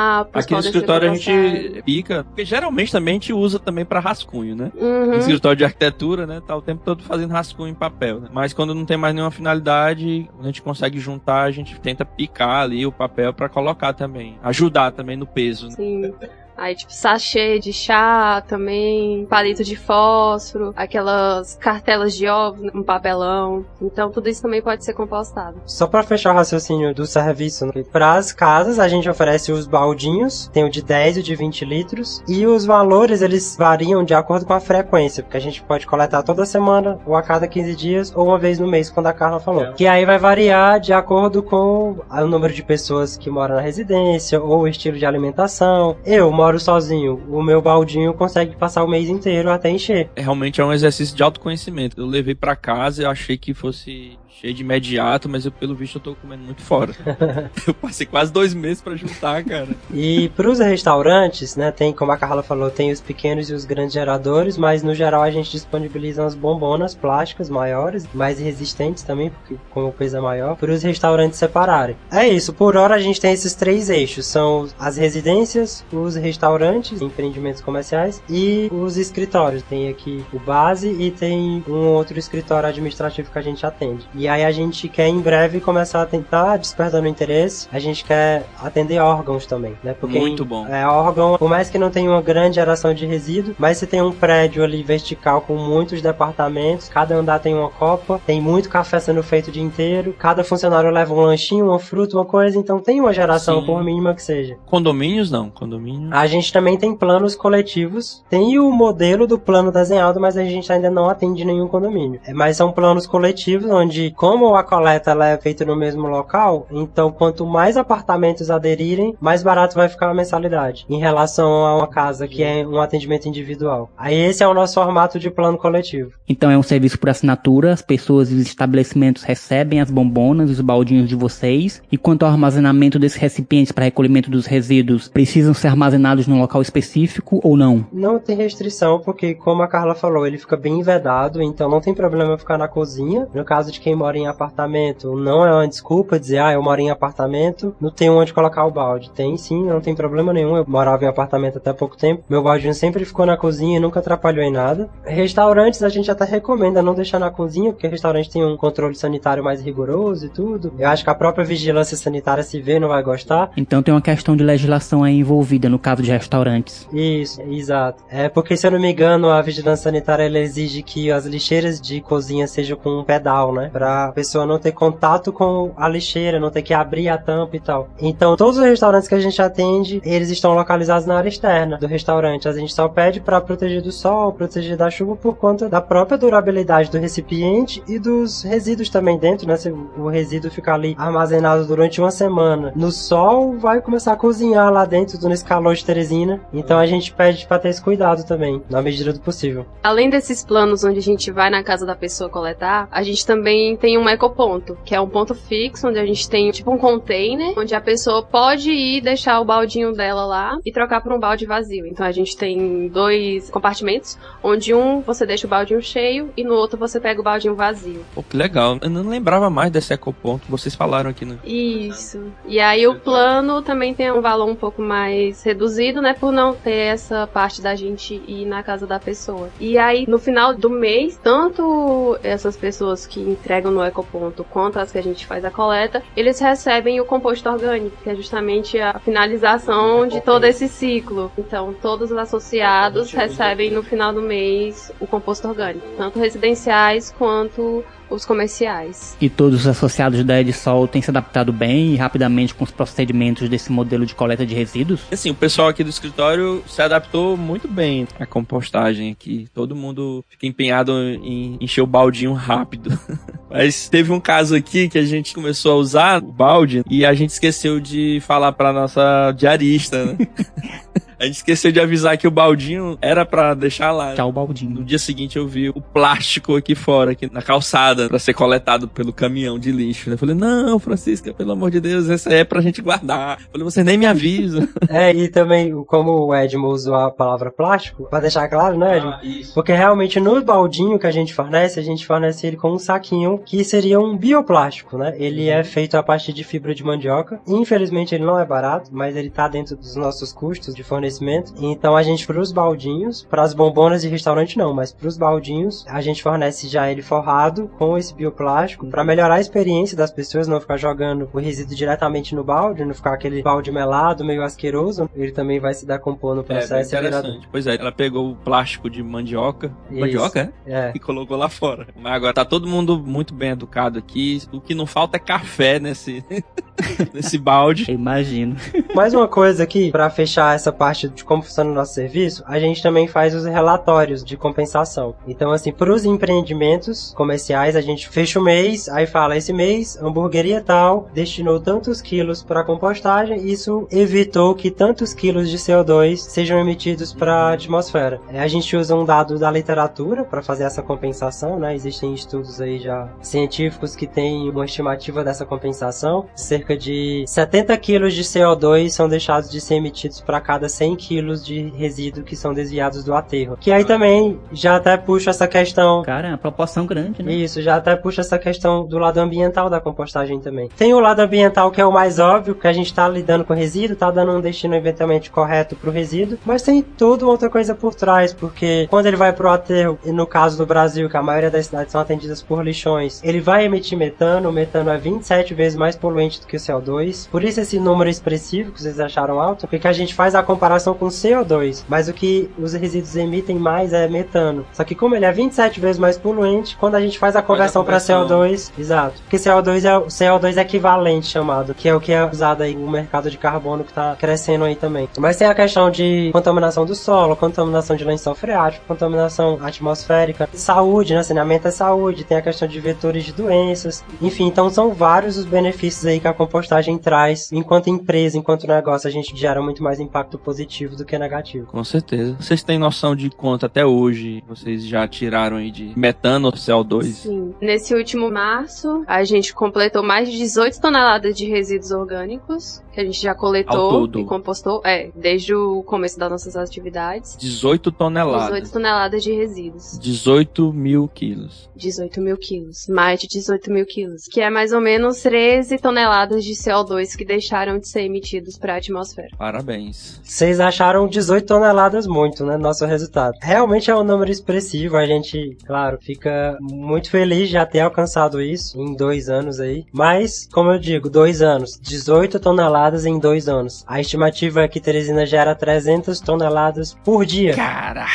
Guardanapos. 0.00 0.44
Aqui 0.44 0.52
no 0.54 0.60
escritório 0.60 1.10
a 1.10 1.14
gente 1.14 1.82
pica, 1.82 2.24
porque 2.24 2.44
geralmente 2.44 2.92
também 2.92 3.12
a 3.12 3.14
gente 3.14 3.32
usa 3.32 3.58
também 3.58 3.84
para 3.84 4.00
rascunho, 4.00 4.56
né? 4.56 4.72
Uhum. 4.74 5.06
No 5.06 5.16
escritório 5.18 5.56
de 5.56 5.64
arquitetura, 5.64 6.26
né? 6.26 6.40
Tá 6.46 6.56
o 6.56 6.62
tempo 6.62 6.82
todo 6.84 7.02
fazendo 7.02 7.30
rascunho 7.30 7.70
em 7.70 7.74
papel. 7.74 8.20
Né? 8.20 8.28
Mas 8.32 8.52
quando 8.52 8.74
não 8.74 8.84
tem 8.84 8.96
mais 8.96 9.14
nenhuma 9.14 9.30
finalidade, 9.30 10.28
a 10.40 10.46
gente 10.46 10.62
consegue 10.62 10.98
juntar, 10.98 11.42
a 11.42 11.50
gente 11.50 11.78
tenta 11.80 12.04
picar 12.04 12.62
ali 12.62 12.86
o 12.86 12.92
papel 12.92 13.32
para 13.32 13.48
colocar 13.48 13.92
também. 13.92 14.38
Ajudar 14.42 14.92
também 14.92 15.16
no 15.16 15.26
peso. 15.26 15.68
Né? 15.68 15.74
Sim. 15.76 16.14
Aí, 16.60 16.74
tipo, 16.74 16.92
sachê 16.92 17.58
de 17.58 17.72
chá 17.72 18.42
também, 18.46 19.24
palito 19.24 19.64
de 19.64 19.76
fósforo, 19.76 20.74
aquelas 20.76 21.56
cartelas 21.56 22.14
de 22.14 22.28
ovos, 22.28 22.70
um 22.74 22.82
papelão. 22.82 23.64
Então, 23.80 24.10
tudo 24.10 24.28
isso 24.28 24.42
também 24.42 24.60
pode 24.60 24.84
ser 24.84 24.92
compostado. 24.92 25.56
Só 25.64 25.86
para 25.86 26.02
fechar 26.02 26.32
o 26.32 26.36
raciocínio 26.36 26.94
do 26.94 27.06
serviço, 27.06 27.64
né? 27.64 27.82
para 27.90 28.12
as 28.12 28.30
casas 28.30 28.78
a 28.78 28.86
gente 28.88 29.08
oferece 29.08 29.50
os 29.50 29.66
baldinhos, 29.66 30.50
tem 30.52 30.62
o 30.62 30.68
de 30.68 30.82
10 30.82 31.16
e 31.16 31.20
o 31.20 31.22
de 31.22 31.34
20 31.34 31.64
litros, 31.64 32.22
e 32.28 32.46
os 32.46 32.66
valores 32.66 33.22
eles 33.22 33.56
variam 33.56 34.04
de 34.04 34.12
acordo 34.12 34.44
com 34.44 34.52
a 34.52 34.60
frequência, 34.60 35.22
porque 35.22 35.38
a 35.38 35.40
gente 35.40 35.62
pode 35.62 35.86
coletar 35.86 36.22
toda 36.22 36.44
semana, 36.44 37.00
ou 37.06 37.16
a 37.16 37.22
cada 37.22 37.48
15 37.48 37.74
dias, 37.74 38.12
ou 38.14 38.26
uma 38.26 38.38
vez 38.38 38.58
no 38.58 38.68
mês, 38.68 38.90
quando 38.90 39.06
a 39.06 39.14
Carla 39.14 39.40
falou. 39.40 39.64
É. 39.64 39.72
Que 39.72 39.86
aí 39.86 40.04
vai 40.04 40.18
variar 40.18 40.78
de 40.78 40.92
acordo 40.92 41.42
com 41.42 41.96
o 42.10 42.26
número 42.26 42.52
de 42.52 42.62
pessoas 42.62 43.16
que 43.16 43.30
moram 43.30 43.54
na 43.54 43.62
residência, 43.62 44.38
ou 44.42 44.60
o 44.60 44.68
estilo 44.68 44.98
de 44.98 45.06
alimentação. 45.06 45.96
Eu 46.04 46.30
moro 46.30 46.49
sozinho, 46.58 47.22
o 47.28 47.42
meu 47.42 47.60
baldinho 47.60 48.14
consegue 48.14 48.56
passar 48.56 48.82
o 48.82 48.88
mês 48.88 49.08
inteiro 49.08 49.50
até 49.50 49.70
encher. 49.70 50.10
Realmente 50.16 50.60
é 50.60 50.64
um 50.64 50.72
exercício 50.72 51.14
de 51.14 51.22
autoconhecimento. 51.22 52.00
Eu 52.00 52.06
levei 52.06 52.34
para 52.34 52.56
casa 52.56 53.02
e 53.02 53.06
achei 53.06 53.36
que 53.36 53.54
fosse 53.54 54.18
cheio 54.40 54.54
de 54.54 54.62
imediato, 54.62 55.28
mas 55.28 55.44
eu, 55.44 55.52
pelo 55.52 55.74
visto, 55.74 55.96
eu 55.96 56.00
tô 56.00 56.14
comendo 56.14 56.42
muito 56.42 56.62
fora. 56.62 56.94
eu 57.66 57.74
passei 57.74 58.06
quase 58.06 58.32
dois 58.32 58.54
meses 58.54 58.80
para 58.80 58.96
juntar, 58.96 59.44
cara. 59.44 59.68
E 59.92 60.30
pros 60.30 60.58
restaurantes, 60.58 61.56
né, 61.56 61.70
tem, 61.70 61.92
como 61.92 62.10
a 62.12 62.16
Carla 62.16 62.42
falou, 62.42 62.70
tem 62.70 62.90
os 62.90 63.00
pequenos 63.00 63.50
e 63.50 63.54
os 63.54 63.64
grandes 63.64 63.92
geradores, 63.92 64.56
mas 64.56 64.82
no 64.82 64.94
geral 64.94 65.22
a 65.22 65.30
gente 65.30 65.50
disponibiliza 65.50 66.24
as 66.24 66.34
bombonas 66.34 66.94
plásticas 66.94 67.50
maiores, 67.50 68.06
mais 68.14 68.38
resistentes 68.38 69.02
também, 69.02 69.30
porque 69.30 69.56
como 69.70 69.94
é 70.00 70.20
maior, 70.20 70.56
para 70.56 70.72
os 70.72 70.82
restaurantes 70.82 71.38
separarem. 71.38 71.96
É 72.10 72.26
isso, 72.26 72.54
por 72.54 72.76
hora 72.76 72.94
a 72.94 72.98
gente 72.98 73.20
tem 73.20 73.32
esses 73.32 73.54
três 73.54 73.90
eixos, 73.90 74.26
são 74.26 74.68
as 74.78 74.96
residências, 74.96 75.84
os 75.92 76.14
restaurantes, 76.14 77.02
empreendimentos 77.02 77.60
comerciais 77.60 78.22
e 78.28 78.68
os 78.72 78.96
escritórios. 78.96 79.62
Tem 79.62 79.88
aqui 79.88 80.24
o 80.32 80.38
base 80.38 80.88
e 80.88 81.10
tem 81.10 81.62
um 81.68 81.88
outro 81.88 82.18
escritório 82.18 82.68
administrativo 82.68 83.30
que 83.30 83.38
a 83.38 83.42
gente 83.42 83.66
atende. 83.66 84.08
E 84.14 84.29
aí 84.30 84.44
a 84.44 84.50
gente 84.50 84.88
quer 84.88 85.08
em 85.08 85.20
breve 85.20 85.60
começar 85.60 86.02
a 86.02 86.06
tentar 86.06 86.56
despertando 86.56 87.06
interesse. 87.06 87.68
A 87.72 87.78
gente 87.78 88.04
quer 88.04 88.46
atender 88.62 89.00
órgãos 89.00 89.46
também, 89.46 89.74
né? 89.82 89.94
Porque 89.98 90.18
Muito 90.18 90.44
bom. 90.44 90.66
É 90.66 90.86
órgão, 90.86 91.36
por 91.36 91.48
mais 91.48 91.68
que 91.68 91.78
não 91.78 91.90
tenha 91.90 92.10
uma 92.10 92.22
grande 92.22 92.56
geração 92.56 92.94
de 92.94 93.06
resíduo, 93.06 93.54
mas 93.58 93.78
você 93.78 93.86
tem 93.86 94.00
um 94.00 94.12
prédio 94.12 94.62
ali 94.62 94.82
vertical 94.82 95.40
com 95.40 95.56
muitos 95.56 96.00
departamentos, 96.00 96.88
cada 96.88 97.14
andar 97.14 97.40
tem 97.40 97.54
uma 97.54 97.68
copa, 97.68 98.20
tem 98.26 98.40
muito 98.40 98.68
café 98.68 98.98
sendo 99.00 99.22
feito 99.22 99.48
o 99.48 99.52
dia 99.52 99.62
inteiro, 99.62 100.14
cada 100.18 100.44
funcionário 100.44 100.90
leva 100.90 101.12
um 101.12 101.20
lanchinho, 101.20 101.66
uma 101.66 101.78
fruta, 101.78 102.16
uma 102.16 102.24
coisa, 102.24 102.58
então 102.58 102.78
tem 102.78 103.00
uma 103.00 103.12
geração, 103.12 103.60
Sim. 103.60 103.66
por 103.66 103.82
mínima 103.82 104.14
que 104.14 104.22
seja. 104.22 104.56
Condomínios 104.66 105.30
não, 105.30 105.50
condomínio. 105.50 106.08
A 106.12 106.26
gente 106.26 106.52
também 106.52 106.76
tem 106.76 106.94
planos 106.94 107.34
coletivos, 107.34 108.24
tem 108.28 108.58
o 108.58 108.70
modelo 108.70 109.26
do 109.26 109.38
plano 109.38 109.72
desenhado, 109.72 110.20
mas 110.20 110.36
a 110.36 110.44
gente 110.44 110.72
ainda 110.72 110.90
não 110.90 111.08
atende 111.08 111.44
nenhum 111.44 111.68
condomínio. 111.68 112.20
É, 112.24 112.32
mas 112.32 112.56
são 112.56 112.72
planos 112.72 113.06
coletivos 113.06 113.70
onde 113.70 114.09
como 114.12 114.54
a 114.54 114.62
coleta 114.62 115.10
ela 115.10 115.28
é 115.28 115.38
feita 115.38 115.64
no 115.64 115.76
mesmo 115.76 116.06
local, 116.06 116.66
então 116.70 117.10
quanto 117.10 117.46
mais 117.46 117.76
apartamentos 117.76 118.50
aderirem, 118.50 119.14
mais 119.20 119.42
barato 119.42 119.74
vai 119.74 119.88
ficar 119.88 120.10
a 120.10 120.14
mensalidade 120.14 120.86
em 120.88 120.98
relação 120.98 121.66
a 121.66 121.76
uma 121.76 121.86
casa 121.86 122.28
que 122.28 122.42
é 122.42 122.66
um 122.66 122.80
atendimento 122.80 123.28
individual. 123.28 123.90
Aí 123.96 124.14
esse 124.14 124.42
é 124.42 124.48
o 124.48 124.54
nosso 124.54 124.74
formato 124.74 125.18
de 125.18 125.30
plano 125.30 125.58
coletivo. 125.58 126.12
Então 126.28 126.50
é 126.50 126.58
um 126.58 126.62
serviço 126.62 126.98
por 126.98 127.10
assinatura, 127.10 127.72
as 127.72 127.82
pessoas 127.82 128.30
e 128.30 128.34
os 128.34 128.42
estabelecimentos 128.42 129.22
recebem 129.22 129.80
as 129.80 129.90
bombonas, 129.90 130.50
os 130.50 130.60
baldinhos 130.60 131.08
de 131.08 131.14
vocês, 131.14 131.82
e 131.90 131.96
quanto 131.96 132.24
ao 132.24 132.30
armazenamento 132.30 132.98
desses 132.98 133.18
recipientes 133.18 133.72
para 133.72 133.84
recolhimento 133.84 134.30
dos 134.30 134.46
resíduos, 134.46 135.08
precisam 135.08 135.54
ser 135.54 135.68
armazenados 135.68 136.26
num 136.26 136.40
local 136.40 136.62
específico 136.62 137.40
ou 137.42 137.56
não? 137.56 137.86
Não 137.92 138.18
tem 138.18 138.36
restrição, 138.36 139.00
porque 139.00 139.34
como 139.34 139.62
a 139.62 139.68
Carla 139.68 139.94
falou, 139.94 140.26
ele 140.26 140.38
fica 140.38 140.56
bem 140.56 140.82
vedado, 140.82 141.42
então 141.42 141.68
não 141.68 141.80
tem 141.80 141.94
problema 141.94 142.38
ficar 142.38 142.58
na 142.58 142.68
cozinha. 142.68 143.28
No 143.34 143.44
caso 143.44 143.70
de 143.70 143.80
quem 143.80 143.94
mora 144.00 144.16
em 144.16 144.26
apartamento, 144.26 145.14
não 145.14 145.44
é 145.44 145.52
uma 145.52 145.68
desculpa 145.68 146.18
dizer, 146.18 146.38
ah, 146.38 146.52
eu 146.52 146.62
moro 146.62 146.80
em 146.80 146.90
apartamento, 146.90 147.76
não 147.78 147.90
tenho 147.90 148.14
onde 148.14 148.32
colocar 148.32 148.64
o 148.64 148.70
balde. 148.70 149.10
Tem 149.10 149.36
sim, 149.36 149.62
não 149.62 149.80
tem 149.80 149.94
problema 149.94 150.32
nenhum. 150.32 150.56
Eu 150.56 150.64
morava 150.66 151.04
em 151.04 151.08
apartamento 151.08 151.58
até 151.58 151.70
pouco 151.72 151.98
tempo. 151.98 152.24
Meu 152.28 152.42
baldinho 152.42 152.72
sempre 152.72 153.04
ficou 153.04 153.26
na 153.26 153.36
cozinha 153.36 153.76
e 153.76 153.80
nunca 153.80 154.00
atrapalhou 154.00 154.42
em 154.42 154.50
nada. 154.50 154.88
Restaurantes 155.04 155.82
a 155.82 155.90
gente 155.90 156.10
até 156.10 156.24
recomenda 156.24 156.82
não 156.82 156.94
deixar 156.94 157.18
na 157.18 157.30
cozinha, 157.30 157.72
porque 157.72 157.86
restaurante 157.86 158.30
tem 158.30 158.42
um 158.42 158.56
controle 158.56 158.94
sanitário 158.94 159.44
mais 159.44 159.60
rigoroso 159.60 160.26
e 160.26 160.28
tudo. 160.30 160.72
Eu 160.78 160.88
acho 160.88 161.04
que 161.04 161.10
a 161.10 161.14
própria 161.14 161.44
vigilância 161.44 161.96
sanitária 161.96 162.42
se 162.42 162.58
vê 162.60 162.78
não 162.78 162.88
vai 162.88 163.02
gostar. 163.02 163.50
Então 163.56 163.82
tem 163.82 163.92
uma 163.92 164.00
questão 164.00 164.34
de 164.34 164.42
legislação 164.42 165.04
aí 165.04 165.18
envolvida 165.18 165.68
no 165.68 165.78
caso 165.78 166.02
de 166.02 166.10
restaurantes. 166.10 166.88
Isso, 166.92 167.42
exato. 167.42 168.02
É 168.08 168.30
porque 168.30 168.56
se 168.56 168.66
eu 168.66 168.70
não 168.70 168.80
me 168.80 168.90
engano, 168.90 169.28
a 169.28 169.42
vigilância 169.42 169.84
sanitária 169.84 170.24
ela 170.24 170.38
exige 170.38 170.82
que 170.82 171.10
as 171.10 171.26
lixeiras 171.26 171.78
de 171.78 172.00
cozinha 172.00 172.46
sejam 172.46 172.78
com 172.78 173.00
um 173.00 173.04
pedal, 173.04 173.52
né? 173.52 173.68
Pra 173.72 173.89
a 173.90 174.12
pessoa 174.12 174.46
não 174.46 174.58
ter 174.58 174.72
contato 174.72 175.32
com 175.32 175.72
a 175.76 175.88
lixeira, 175.88 176.40
não 176.40 176.50
ter 176.50 176.62
que 176.62 176.74
abrir 176.74 177.08
a 177.08 177.18
tampa 177.18 177.56
e 177.56 177.60
tal. 177.60 177.88
Então, 178.00 178.36
todos 178.36 178.58
os 178.58 178.64
restaurantes 178.64 179.08
que 179.08 179.14
a 179.14 179.20
gente 179.20 179.40
atende, 179.40 180.00
eles 180.04 180.30
estão 180.30 180.54
localizados 180.54 181.06
na 181.06 181.16
área 181.16 181.28
externa 181.28 181.78
do 181.78 181.86
restaurante. 181.86 182.48
A 182.48 182.52
gente 182.52 182.72
só 182.72 182.88
pede 182.88 183.20
para 183.20 183.40
proteger 183.40 183.82
do 183.82 183.92
sol, 183.92 184.32
proteger 184.32 184.76
da 184.76 184.90
chuva 184.90 185.16
por 185.16 185.36
conta 185.36 185.68
da 185.68 185.80
própria 185.80 186.18
durabilidade 186.18 186.90
do 186.90 186.98
recipiente 186.98 187.82
e 187.88 187.98
dos 187.98 188.42
resíduos 188.42 188.88
também 188.88 189.18
dentro, 189.18 189.46
né? 189.46 189.56
Se 189.56 189.70
o 189.70 190.08
resíduo 190.08 190.50
ficar 190.50 190.74
ali 190.74 190.94
armazenado 190.98 191.66
durante 191.66 192.00
uma 192.00 192.10
semana 192.10 192.72
no 192.74 192.90
sol, 192.90 193.56
vai 193.58 193.80
começar 193.80 194.12
a 194.12 194.16
cozinhar 194.16 194.72
lá 194.72 194.84
dentro 194.84 195.28
nesse 195.28 195.44
calor 195.44 195.74
de 195.74 195.84
Teresina. 195.84 196.40
Então 196.52 196.78
a 196.78 196.86
gente 196.86 197.12
pede 197.12 197.46
para 197.46 197.58
ter 197.58 197.68
esse 197.68 197.82
cuidado 197.82 198.24
também, 198.24 198.62
na 198.68 198.82
medida 198.82 199.12
do 199.12 199.20
possível. 199.20 199.66
Além 199.82 200.10
desses 200.10 200.44
planos 200.44 200.84
onde 200.84 200.98
a 200.98 201.02
gente 201.02 201.30
vai 201.30 201.50
na 201.50 201.62
casa 201.62 201.86
da 201.86 201.94
pessoa 201.94 202.30
coletar, 202.30 202.88
a 202.90 203.02
gente 203.02 203.26
também 203.26 203.76
tem 203.80 203.98
um 203.98 204.08
ecoponto, 204.08 204.76
que 204.84 204.94
é 204.94 205.00
um 205.00 205.08
ponto 205.08 205.34
fixo, 205.34 205.88
onde 205.88 205.98
a 205.98 206.06
gente 206.06 206.28
tem 206.28 206.50
tipo 206.50 206.70
um 206.70 206.78
container, 206.78 207.58
onde 207.58 207.74
a 207.74 207.80
pessoa 207.80 208.22
pode 208.22 208.70
ir 208.70 209.00
deixar 209.00 209.40
o 209.40 209.44
baldinho 209.44 209.92
dela 209.92 210.24
lá 210.24 210.58
e 210.64 210.70
trocar 210.70 211.00
por 211.00 211.12
um 211.12 211.18
balde 211.18 211.46
vazio. 211.46 211.86
Então 211.86 212.06
a 212.06 212.12
gente 212.12 212.36
tem 212.36 212.88
dois 212.88 213.50
compartimentos, 213.50 214.18
onde 214.42 214.74
um 214.74 215.00
você 215.00 215.24
deixa 215.24 215.46
o 215.46 215.50
baldinho 215.50 215.82
cheio 215.82 216.30
e 216.36 216.44
no 216.44 216.54
outro 216.54 216.78
você 216.78 217.00
pega 217.00 217.20
o 217.20 217.24
baldinho 217.24 217.54
vazio. 217.54 218.04
Pô, 218.14 218.22
que 218.22 218.36
legal. 218.36 218.78
Eu 218.82 218.90
não 218.90 219.08
lembrava 219.08 219.48
mais 219.48 219.70
desse 219.70 219.94
ecoponto, 219.94 220.44
vocês 220.48 220.74
falaram 220.74 221.10
aqui 221.10 221.24
no. 221.24 221.38
Isso. 221.44 222.32
E 222.46 222.60
aí 222.60 222.86
o 222.86 223.00
plano 223.00 223.62
também 223.62 223.94
tem 223.94 224.12
um 224.12 224.20
valor 224.20 224.48
um 224.48 224.54
pouco 224.54 224.82
mais 224.82 225.42
reduzido, 225.42 226.02
né, 226.02 226.14
por 226.14 226.32
não 226.32 226.54
ter 226.54 226.92
essa 226.92 227.26
parte 227.26 227.62
da 227.62 227.74
gente 227.74 228.22
ir 228.26 228.44
na 228.44 228.62
casa 228.62 228.86
da 228.86 228.98
pessoa. 228.98 229.48
E 229.58 229.78
aí 229.78 230.04
no 230.06 230.18
final 230.18 230.54
do 230.54 230.68
mês, 230.68 231.18
tanto 231.22 232.18
essas 232.22 232.56
pessoas 232.56 233.06
que 233.06 233.20
entregam 233.20 233.69
no 233.70 233.84
ecoponto 233.84 234.44
quanto 234.44 234.78
as 234.78 234.90
que 234.90 234.98
a 234.98 235.02
gente 235.02 235.26
faz 235.26 235.44
a 235.44 235.50
coleta, 235.50 236.02
eles 236.16 236.38
recebem 236.38 237.00
o 237.00 237.04
composto 237.04 237.48
orgânico, 237.48 237.96
que 238.02 238.10
é 238.10 238.14
justamente 238.14 238.78
a 238.78 238.98
finalização 238.98 240.06
de 240.06 240.20
todo 240.20 240.44
esse 240.44 240.68
ciclo. 240.68 241.30
Então, 241.38 241.74
todos 241.80 242.10
os 242.10 242.16
associados 242.16 243.12
recebem 243.12 243.70
no 243.70 243.82
final 243.82 244.12
do 244.12 244.22
mês 244.22 244.92
o 245.00 245.06
composto 245.06 245.48
orgânico, 245.48 245.86
tanto 245.96 246.18
residenciais 246.18 247.14
quanto 247.16 247.84
os 248.10 248.24
comerciais. 248.24 249.16
E 249.20 249.28
todos 249.28 249.60
os 249.60 249.66
associados 249.66 250.22
da 250.24 250.40
Edsol 250.40 250.88
têm 250.88 251.00
se 251.00 251.10
adaptado 251.10 251.52
bem 251.52 251.94
e 251.94 251.96
rapidamente 251.96 252.54
com 252.54 252.64
os 252.64 252.70
procedimentos 252.70 253.48
desse 253.48 253.70
modelo 253.70 254.04
de 254.04 254.14
coleta 254.14 254.44
de 254.44 254.54
resíduos? 254.54 255.00
Assim, 255.10 255.30
o 255.30 255.34
pessoal 255.34 255.68
aqui 255.68 255.84
do 255.84 255.90
escritório 255.90 256.62
se 256.66 256.82
adaptou 256.82 257.36
muito 257.36 257.68
bem 257.68 258.06
à 258.18 258.26
compostagem 258.26 259.12
aqui. 259.12 259.48
Todo 259.54 259.76
mundo 259.76 260.24
fica 260.28 260.46
empenhado 260.46 260.92
em 260.92 261.56
encher 261.60 261.82
o 261.82 261.86
baldinho 261.86 262.32
rápido. 262.32 262.98
Mas 263.50 263.88
teve 263.88 264.12
um 264.12 264.20
caso 264.20 264.54
aqui 264.54 264.88
que 264.88 264.98
a 264.98 265.04
gente 265.04 265.34
começou 265.34 265.72
a 265.72 265.76
usar 265.76 266.22
o 266.22 266.32
balde 266.32 266.82
e 266.88 267.04
a 267.04 267.12
gente 267.14 267.30
esqueceu 267.30 267.80
de 267.80 268.20
falar 268.20 268.52
para 268.52 268.72
nossa 268.72 269.32
diarista, 269.32 270.04
né? 270.04 270.18
A 271.20 271.26
gente 271.26 271.36
esqueceu 271.36 271.70
de 271.70 271.78
avisar 271.78 272.16
que 272.16 272.26
o 272.26 272.30
baldinho 272.30 272.96
era 273.02 273.26
para 273.26 273.52
deixar 273.52 273.92
lá. 273.92 274.14
Tchau, 274.14 274.32
baldinho. 274.32 274.70
No 274.70 274.82
dia 274.82 274.98
seguinte 274.98 275.36
eu 275.36 275.46
vi 275.46 275.68
o 275.68 275.78
plástico 275.78 276.56
aqui 276.56 276.74
fora, 276.74 277.10
aqui 277.10 277.30
na 277.30 277.42
calçada, 277.42 278.08
para 278.08 278.18
ser 278.18 278.32
coletado 278.32 278.88
pelo 278.88 279.12
caminhão 279.12 279.58
de 279.58 279.70
lixo. 279.70 280.08
Eu 280.08 280.16
falei, 280.16 280.34
não, 280.34 280.78
Francisca, 280.78 281.34
pelo 281.34 281.52
amor 281.52 281.70
de 281.70 281.78
Deus, 281.78 282.08
essa 282.08 282.32
é 282.32 282.42
pra 282.42 282.62
gente 282.62 282.80
guardar. 282.80 283.38
Eu 283.38 283.50
falei, 283.52 283.64
você 283.64 283.84
nem 283.84 283.98
me 283.98 284.06
avisa. 284.06 284.66
É, 284.88 285.12
e 285.12 285.28
também, 285.28 285.84
como 285.84 286.26
o 286.26 286.34
Edmo 286.34 286.66
usou 286.68 286.94
a 286.94 287.10
palavra 287.10 287.50
plástico, 287.50 288.08
pra 288.08 288.18
deixar 288.18 288.48
claro, 288.48 288.76
né, 288.76 288.96
Edmo? 288.96 289.10
Ah, 289.10 289.20
Porque 289.54 289.72
realmente 289.72 290.18
no 290.18 290.42
baldinho 290.42 290.98
que 290.98 291.06
a 291.06 291.10
gente 291.10 291.32
fornece, 291.32 291.78
a 291.78 291.82
gente 291.82 292.04
fornece 292.04 292.46
ele 292.46 292.56
com 292.56 292.72
um 292.72 292.78
saquinho 292.78 293.38
que 293.38 293.62
seria 293.62 294.00
um 294.00 294.16
bioplástico, 294.16 294.98
né? 294.98 295.14
Ele 295.16 295.48
é 295.48 295.62
feito 295.62 295.96
a 295.96 296.02
partir 296.02 296.32
de 296.32 296.42
fibra 296.42 296.74
de 296.74 296.82
mandioca. 296.82 297.40
Infelizmente 297.46 298.14
ele 298.14 298.24
não 298.24 298.38
é 298.38 298.44
barato, 298.44 298.90
mas 298.92 299.14
ele 299.16 299.30
tá 299.30 299.46
dentro 299.46 299.76
dos 299.76 299.94
nossos 299.94 300.32
custos 300.32 300.74
de 300.74 300.82
fornecimento 300.82 301.09
Então 301.58 301.96
a 301.96 302.02
gente 302.02 302.26
para 302.26 302.40
os 302.40 302.52
baldinhos, 302.52 303.22
para 303.22 303.42
as 303.42 303.54
bombonas 303.54 304.02
de 304.02 304.08
restaurante 304.08 304.56
não, 304.56 304.72
mas 304.74 304.92
para 304.92 305.08
os 305.08 305.16
baldinhos 305.16 305.84
a 305.88 306.00
gente 306.00 306.22
fornece 306.22 306.68
já 306.68 306.90
ele 306.90 307.02
forrado 307.02 307.68
com 307.78 307.96
esse 307.96 308.14
bioplástico 308.14 308.86
para 308.86 309.04
melhorar 309.04 309.36
a 309.36 309.40
experiência 309.40 309.96
das 309.96 310.10
pessoas, 310.10 310.46
não 310.46 310.60
ficar 310.60 310.76
jogando 310.76 311.28
o 311.32 311.38
resíduo 311.38 311.74
diretamente 311.74 312.34
no 312.34 312.44
balde, 312.44 312.84
não 312.84 312.94
ficar 312.94 313.14
aquele 313.14 313.42
balde 313.42 313.70
melado, 313.72 314.24
meio 314.24 314.42
asqueroso. 314.42 315.08
Ele 315.14 315.32
também 315.32 315.58
vai 315.58 315.74
se 315.74 315.86
decompor 315.86 316.34
no 316.34 316.44
processo. 316.44 316.94
É, 316.94 317.00
bem 317.00 317.08
interessante. 317.08 317.48
Pois 317.50 317.66
é, 317.66 317.76
ela 317.76 317.92
pegou 317.92 318.30
o 318.30 318.36
plástico 318.36 318.90
de 318.90 319.02
mandioca, 319.02 319.72
Isso. 319.90 320.00
mandioca, 320.00 320.52
é? 320.66 320.72
é? 320.72 320.92
E 320.94 320.98
colocou 320.98 321.36
lá 321.36 321.48
fora. 321.48 321.88
Mas 321.96 322.12
agora 322.12 322.34
tá 322.34 322.44
todo 322.44 322.68
mundo 322.68 322.98
muito 322.98 323.34
bem 323.34 323.50
educado 323.50 323.98
aqui. 323.98 324.42
O 324.52 324.60
que 324.60 324.74
não 324.74 324.86
falta 324.86 325.16
é 325.16 325.20
café 325.20 325.78
nesse 325.78 326.24
nesse 327.12 327.38
balde. 327.38 327.90
imagino. 327.90 328.56
Mais 328.94 329.14
uma 329.14 329.28
coisa 329.28 329.62
aqui, 329.62 329.90
para 329.90 330.08
fechar 330.10 330.54
essa 330.54 330.72
parte 330.72 330.99
de 331.08 331.24
como 331.24 331.42
funciona 331.42 331.70
o 331.70 331.74
nosso 331.74 331.94
serviço, 331.94 332.42
a 332.46 332.58
gente 332.58 332.82
também 332.82 333.06
faz 333.06 333.34
os 333.34 333.44
relatórios 333.44 334.24
de 334.24 334.36
compensação. 334.36 335.14
Então, 335.26 335.50
assim, 335.52 335.72
para 335.72 335.92
os 335.92 336.04
empreendimentos 336.04 337.12
comerciais, 337.16 337.76
a 337.76 337.80
gente 337.80 338.08
fecha 338.08 338.38
o 338.38 338.42
mês, 338.42 338.88
aí 338.88 339.06
fala, 339.06 339.36
esse 339.36 339.52
mês, 339.52 339.96
hamburgueria 340.00 340.60
tal, 340.60 341.08
destinou 341.12 341.60
tantos 341.60 342.00
quilos 342.00 342.42
para 342.42 342.64
compostagem, 342.64 343.46
isso 343.46 343.86
evitou 343.90 344.54
que 344.54 344.70
tantos 344.70 345.14
quilos 345.14 345.50
de 345.50 345.56
CO2 345.56 346.16
sejam 346.16 346.58
emitidos 346.58 347.12
para 347.12 347.34
a 347.34 347.52
atmosfera. 347.52 348.20
É, 348.32 348.40
a 348.40 348.48
gente 348.48 348.76
usa 348.76 348.94
um 348.94 349.04
dado 349.04 349.38
da 349.38 349.50
literatura 349.50 350.24
para 350.24 350.42
fazer 350.42 350.64
essa 350.64 350.82
compensação, 350.82 351.58
né? 351.58 351.74
Existem 351.74 352.14
estudos 352.14 352.60
aí 352.60 352.78
já 352.78 353.08
científicos 353.22 353.94
que 353.94 354.06
têm 354.06 354.50
uma 354.50 354.64
estimativa 354.64 355.24
dessa 355.24 355.44
compensação, 355.44 356.26
cerca 356.34 356.76
de 356.76 357.24
70 357.26 357.76
quilos 357.78 358.14
de 358.14 358.22
CO2 358.22 358.90
são 358.90 359.08
deixados 359.08 359.50
de 359.50 359.60
ser 359.60 359.76
emitidos 359.76 360.20
para 360.20 360.40
cada 360.40 360.68
100 360.68 360.89
quilos 360.96 361.44
de 361.44 361.72
resíduo 361.76 362.24
que 362.24 362.36
são 362.36 362.52
desviados 362.52 363.04
do 363.04 363.14
aterro. 363.14 363.56
Que 363.60 363.72
aí 363.72 363.84
também 363.84 364.38
já 364.52 364.76
até 364.76 364.96
puxa 364.96 365.30
essa 365.30 365.46
questão. 365.46 366.02
Cara, 366.02 366.28
é 366.28 366.30
uma 366.32 366.38
proporção 366.38 366.86
grande, 366.86 367.22
né? 367.22 367.32
Isso, 367.32 367.62
já 367.62 367.76
até 367.76 367.96
puxa 367.96 368.20
essa 368.20 368.38
questão 368.38 368.86
do 368.86 368.98
lado 368.98 369.18
ambiental 369.18 369.68
da 369.70 369.80
compostagem 369.80 370.40
também. 370.40 370.68
Tem 370.76 370.94
o 370.94 371.00
lado 371.00 371.20
ambiental 371.20 371.70
que 371.70 371.80
é 371.80 371.86
o 371.86 371.92
mais 371.92 372.18
óbvio, 372.18 372.54
que 372.54 372.66
a 372.66 372.72
gente 372.72 372.86
está 372.86 373.08
lidando 373.08 373.44
com 373.44 373.54
resíduo, 373.54 373.94
está 373.94 374.10
dando 374.10 374.32
um 374.32 374.40
destino 374.40 374.74
eventualmente 374.74 375.30
correto 375.30 375.76
para 375.76 375.90
o 375.90 375.92
resíduo, 375.92 376.38
mas 376.44 376.62
tem 376.62 376.82
toda 376.82 377.26
outra 377.26 377.48
coisa 377.48 377.74
por 377.74 377.94
trás, 377.94 378.32
porque 378.32 378.86
quando 378.90 379.06
ele 379.06 379.16
vai 379.16 379.32
para 379.32 379.46
o 379.46 379.50
aterro, 379.50 379.98
e 380.04 380.12
no 380.12 380.26
caso 380.26 380.56
do 380.56 380.66
Brasil, 380.66 381.08
que 381.08 381.16
a 381.16 381.22
maioria 381.22 381.50
das 381.50 381.66
cidades 381.66 381.92
são 381.92 382.00
atendidas 382.00 382.42
por 382.42 382.64
lixões, 382.64 383.20
ele 383.22 383.40
vai 383.40 383.64
emitir 383.64 383.96
metano, 383.96 384.48
o 384.48 384.52
metano 384.52 384.90
é 384.90 384.98
27 384.98 385.54
vezes 385.54 385.76
mais 385.76 385.96
poluente 385.96 386.40
do 386.40 386.46
que 386.46 386.56
o 386.56 386.60
CO2. 386.60 387.28
Por 387.28 387.44
isso 387.44 387.60
esse 387.60 387.78
número 387.78 388.10
expressivo 388.10 388.72
que 388.72 388.82
vocês 388.82 388.98
acharam 388.98 389.40
alto, 389.40 389.66
porque 389.66 389.88
a 389.88 389.92
gente 389.92 390.14
faz 390.14 390.34
a 390.34 390.42
comparação 390.42 390.79
com 390.94 391.08
CO2, 391.08 391.84
mas 391.88 392.08
o 392.08 392.12
que 392.12 392.50
os 392.58 392.72
resíduos 392.72 393.16
emitem 393.16 393.58
mais 393.58 393.92
é 393.92 394.08
metano. 394.08 394.64
Só 394.72 394.84
que 394.84 394.94
como 394.94 395.14
ele 395.14 395.24
é 395.24 395.32
27 395.32 395.80
vezes 395.80 395.98
mais 395.98 396.16
poluente, 396.16 396.76
quando 396.76 396.94
a 396.94 397.00
gente 397.00 397.18
faz 397.18 397.36
a 397.36 397.42
conversão 397.42 397.84
para 397.84 397.98
CO2, 397.98 398.70
exato. 398.78 399.20
Porque 399.22 399.36
CO2 399.36 399.84
é 399.84 399.96
o 399.96 400.06
CO2 400.06 400.56
equivalente 400.56 401.26
chamado, 401.26 401.74
que 401.74 401.88
é 401.88 401.94
o 401.94 402.00
que 402.00 402.12
é 402.12 402.24
usado 402.24 402.62
aí 402.62 402.74
no 402.74 402.90
mercado 402.90 403.30
de 403.30 403.38
carbono 403.38 403.84
que 403.84 403.90
está 403.90 404.14
crescendo 404.16 404.64
aí 404.64 404.76
também. 404.76 405.08
Mas 405.18 405.36
tem 405.36 405.46
a 405.46 405.54
questão 405.54 405.90
de 405.90 406.30
contaminação 406.32 406.84
do 406.84 406.94
solo, 406.94 407.36
contaminação 407.36 407.96
de 407.96 408.04
lençol 408.04 408.34
freático, 408.34 408.84
contaminação 408.86 409.58
atmosférica, 409.62 410.48
saúde, 410.52 411.14
né? 411.14 411.22
Saneamento 411.22 411.68
é 411.68 411.70
saúde, 411.70 412.24
tem 412.24 412.36
a 412.36 412.42
questão 412.42 412.68
de 412.68 412.78
vetores 412.80 413.24
de 413.24 413.32
doenças. 413.32 414.04
Enfim, 414.20 414.46
então 414.46 414.70
são 414.70 414.92
vários 414.92 415.36
os 415.36 415.44
benefícios 415.44 416.06
aí 416.06 416.20
que 416.20 416.28
a 416.28 416.32
compostagem 416.32 416.98
traz. 416.98 417.50
Enquanto 417.52 417.90
empresa, 417.90 418.38
enquanto 418.38 418.66
negócio, 418.66 419.08
a 419.08 419.10
gente 419.10 419.36
gera 419.36 419.60
muito 419.60 419.82
mais 419.82 420.00
impacto 420.00 420.38
positivo 420.38 420.59
do 420.96 421.04
que 421.04 421.18
negativo. 421.18 421.66
Com 421.66 421.82
certeza. 421.84 422.36
Vocês 422.38 422.62
têm 422.62 422.78
noção 422.78 423.14
de 423.14 423.30
quanto 423.30 423.66
até 423.66 423.84
hoje 423.84 424.42
vocês 424.48 424.84
já 424.86 425.06
tiraram 425.06 425.56
aí 425.56 425.70
de 425.70 425.92
metano 425.96 426.46
ou 426.46 426.52
CO2? 426.52 427.04
Sim. 427.04 427.54
Nesse 427.60 427.94
último 427.94 428.30
março, 428.30 429.04
a 429.06 429.24
gente 429.24 429.54
completou 429.54 430.02
mais 430.02 430.30
de 430.30 430.36
18 430.36 430.80
toneladas 430.80 431.36
de 431.36 431.46
resíduos 431.46 431.90
orgânicos 431.90 432.82
que 432.92 433.00
a 433.00 433.04
gente 433.04 433.20
já 433.20 433.34
coletou 433.34 434.08
e 434.16 434.24
compostou, 434.24 434.82
é, 434.84 435.10
desde 435.14 435.54
o 435.54 435.82
começo 435.82 436.18
das 436.18 436.30
nossas 436.30 436.56
atividades. 436.56 437.36
18 437.38 437.92
toneladas. 437.92 438.48
18 438.48 438.72
toneladas 438.72 439.22
de 439.22 439.32
resíduos. 439.32 439.98
18 439.98 440.72
mil 440.72 441.08
quilos. 441.08 441.68
18 441.76 442.20
mil 442.20 442.36
quilos. 442.36 442.86
Mais 442.88 443.20
de 443.20 443.28
18 443.28 443.70
mil 443.70 443.86
quilos. 443.86 444.26
Que 444.26 444.40
é 444.40 444.50
mais 444.50 444.72
ou 444.72 444.80
menos 444.80 445.20
13 445.22 445.78
toneladas 445.78 446.44
de 446.44 446.52
CO2 446.52 447.16
que 447.16 447.24
deixaram 447.24 447.78
de 447.78 447.88
ser 447.88 448.02
emitidos 448.02 448.58
para 448.58 448.74
a 448.74 448.76
atmosfera. 448.78 449.28
Parabéns. 449.38 450.20
Vocês 450.22 450.60
acharam 450.60 451.08
18 451.08 451.46
toneladas 451.46 452.06
muito, 452.06 452.44
né? 452.44 452.56
Nosso 452.56 452.84
resultado. 452.84 453.36
Realmente 453.40 453.90
é 453.90 453.96
um 453.96 454.04
número 454.04 454.30
expressivo. 454.30 454.96
A 454.96 455.06
gente, 455.06 455.56
claro, 455.64 455.98
fica 456.00 456.56
muito 456.60 457.10
feliz 457.10 457.48
de 457.48 457.54
já 457.54 457.64
ter 457.64 457.80
alcançado 457.80 458.40
isso 458.40 458.80
em 458.80 458.94
dois 458.94 459.28
anos 459.28 459.60
aí. 459.60 459.84
Mas, 459.92 460.48
como 460.52 460.70
eu 460.70 460.78
digo, 460.78 461.08
dois 461.08 461.40
anos. 461.42 461.78
18 461.80 462.38
toneladas 462.40 462.80
em 463.06 463.18
dois 463.18 463.48
anos. 463.48 463.84
A 463.86 464.00
estimativa 464.00 464.62
é 464.62 464.68
que 464.68 464.80
Teresina 464.80 465.24
gera 465.26 465.54
300 465.54 466.20
toneladas 466.20 466.96
por 467.04 467.24
dia. 467.24 467.54
Caralho. 467.54 468.08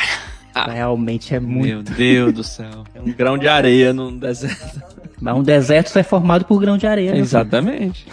Realmente 0.73 1.35
é 1.35 1.39
muito. 1.39 1.67
Meu 1.67 1.83
Deus 1.83 2.33
do 2.33 2.43
céu. 2.43 2.83
É 2.95 3.01
um 3.01 3.11
grão 3.11 3.37
de 3.37 3.47
areia 3.47 3.93
num 3.93 4.17
deserto. 4.17 4.81
Mas 5.19 5.35
um 5.35 5.43
deserto 5.43 5.89
só 5.89 5.99
é 5.99 6.03
formado 6.03 6.45
por 6.45 6.59
grão 6.59 6.77
de 6.77 6.87
areia. 6.87 7.11
Né? 7.11 7.19
Exatamente. 7.19 8.07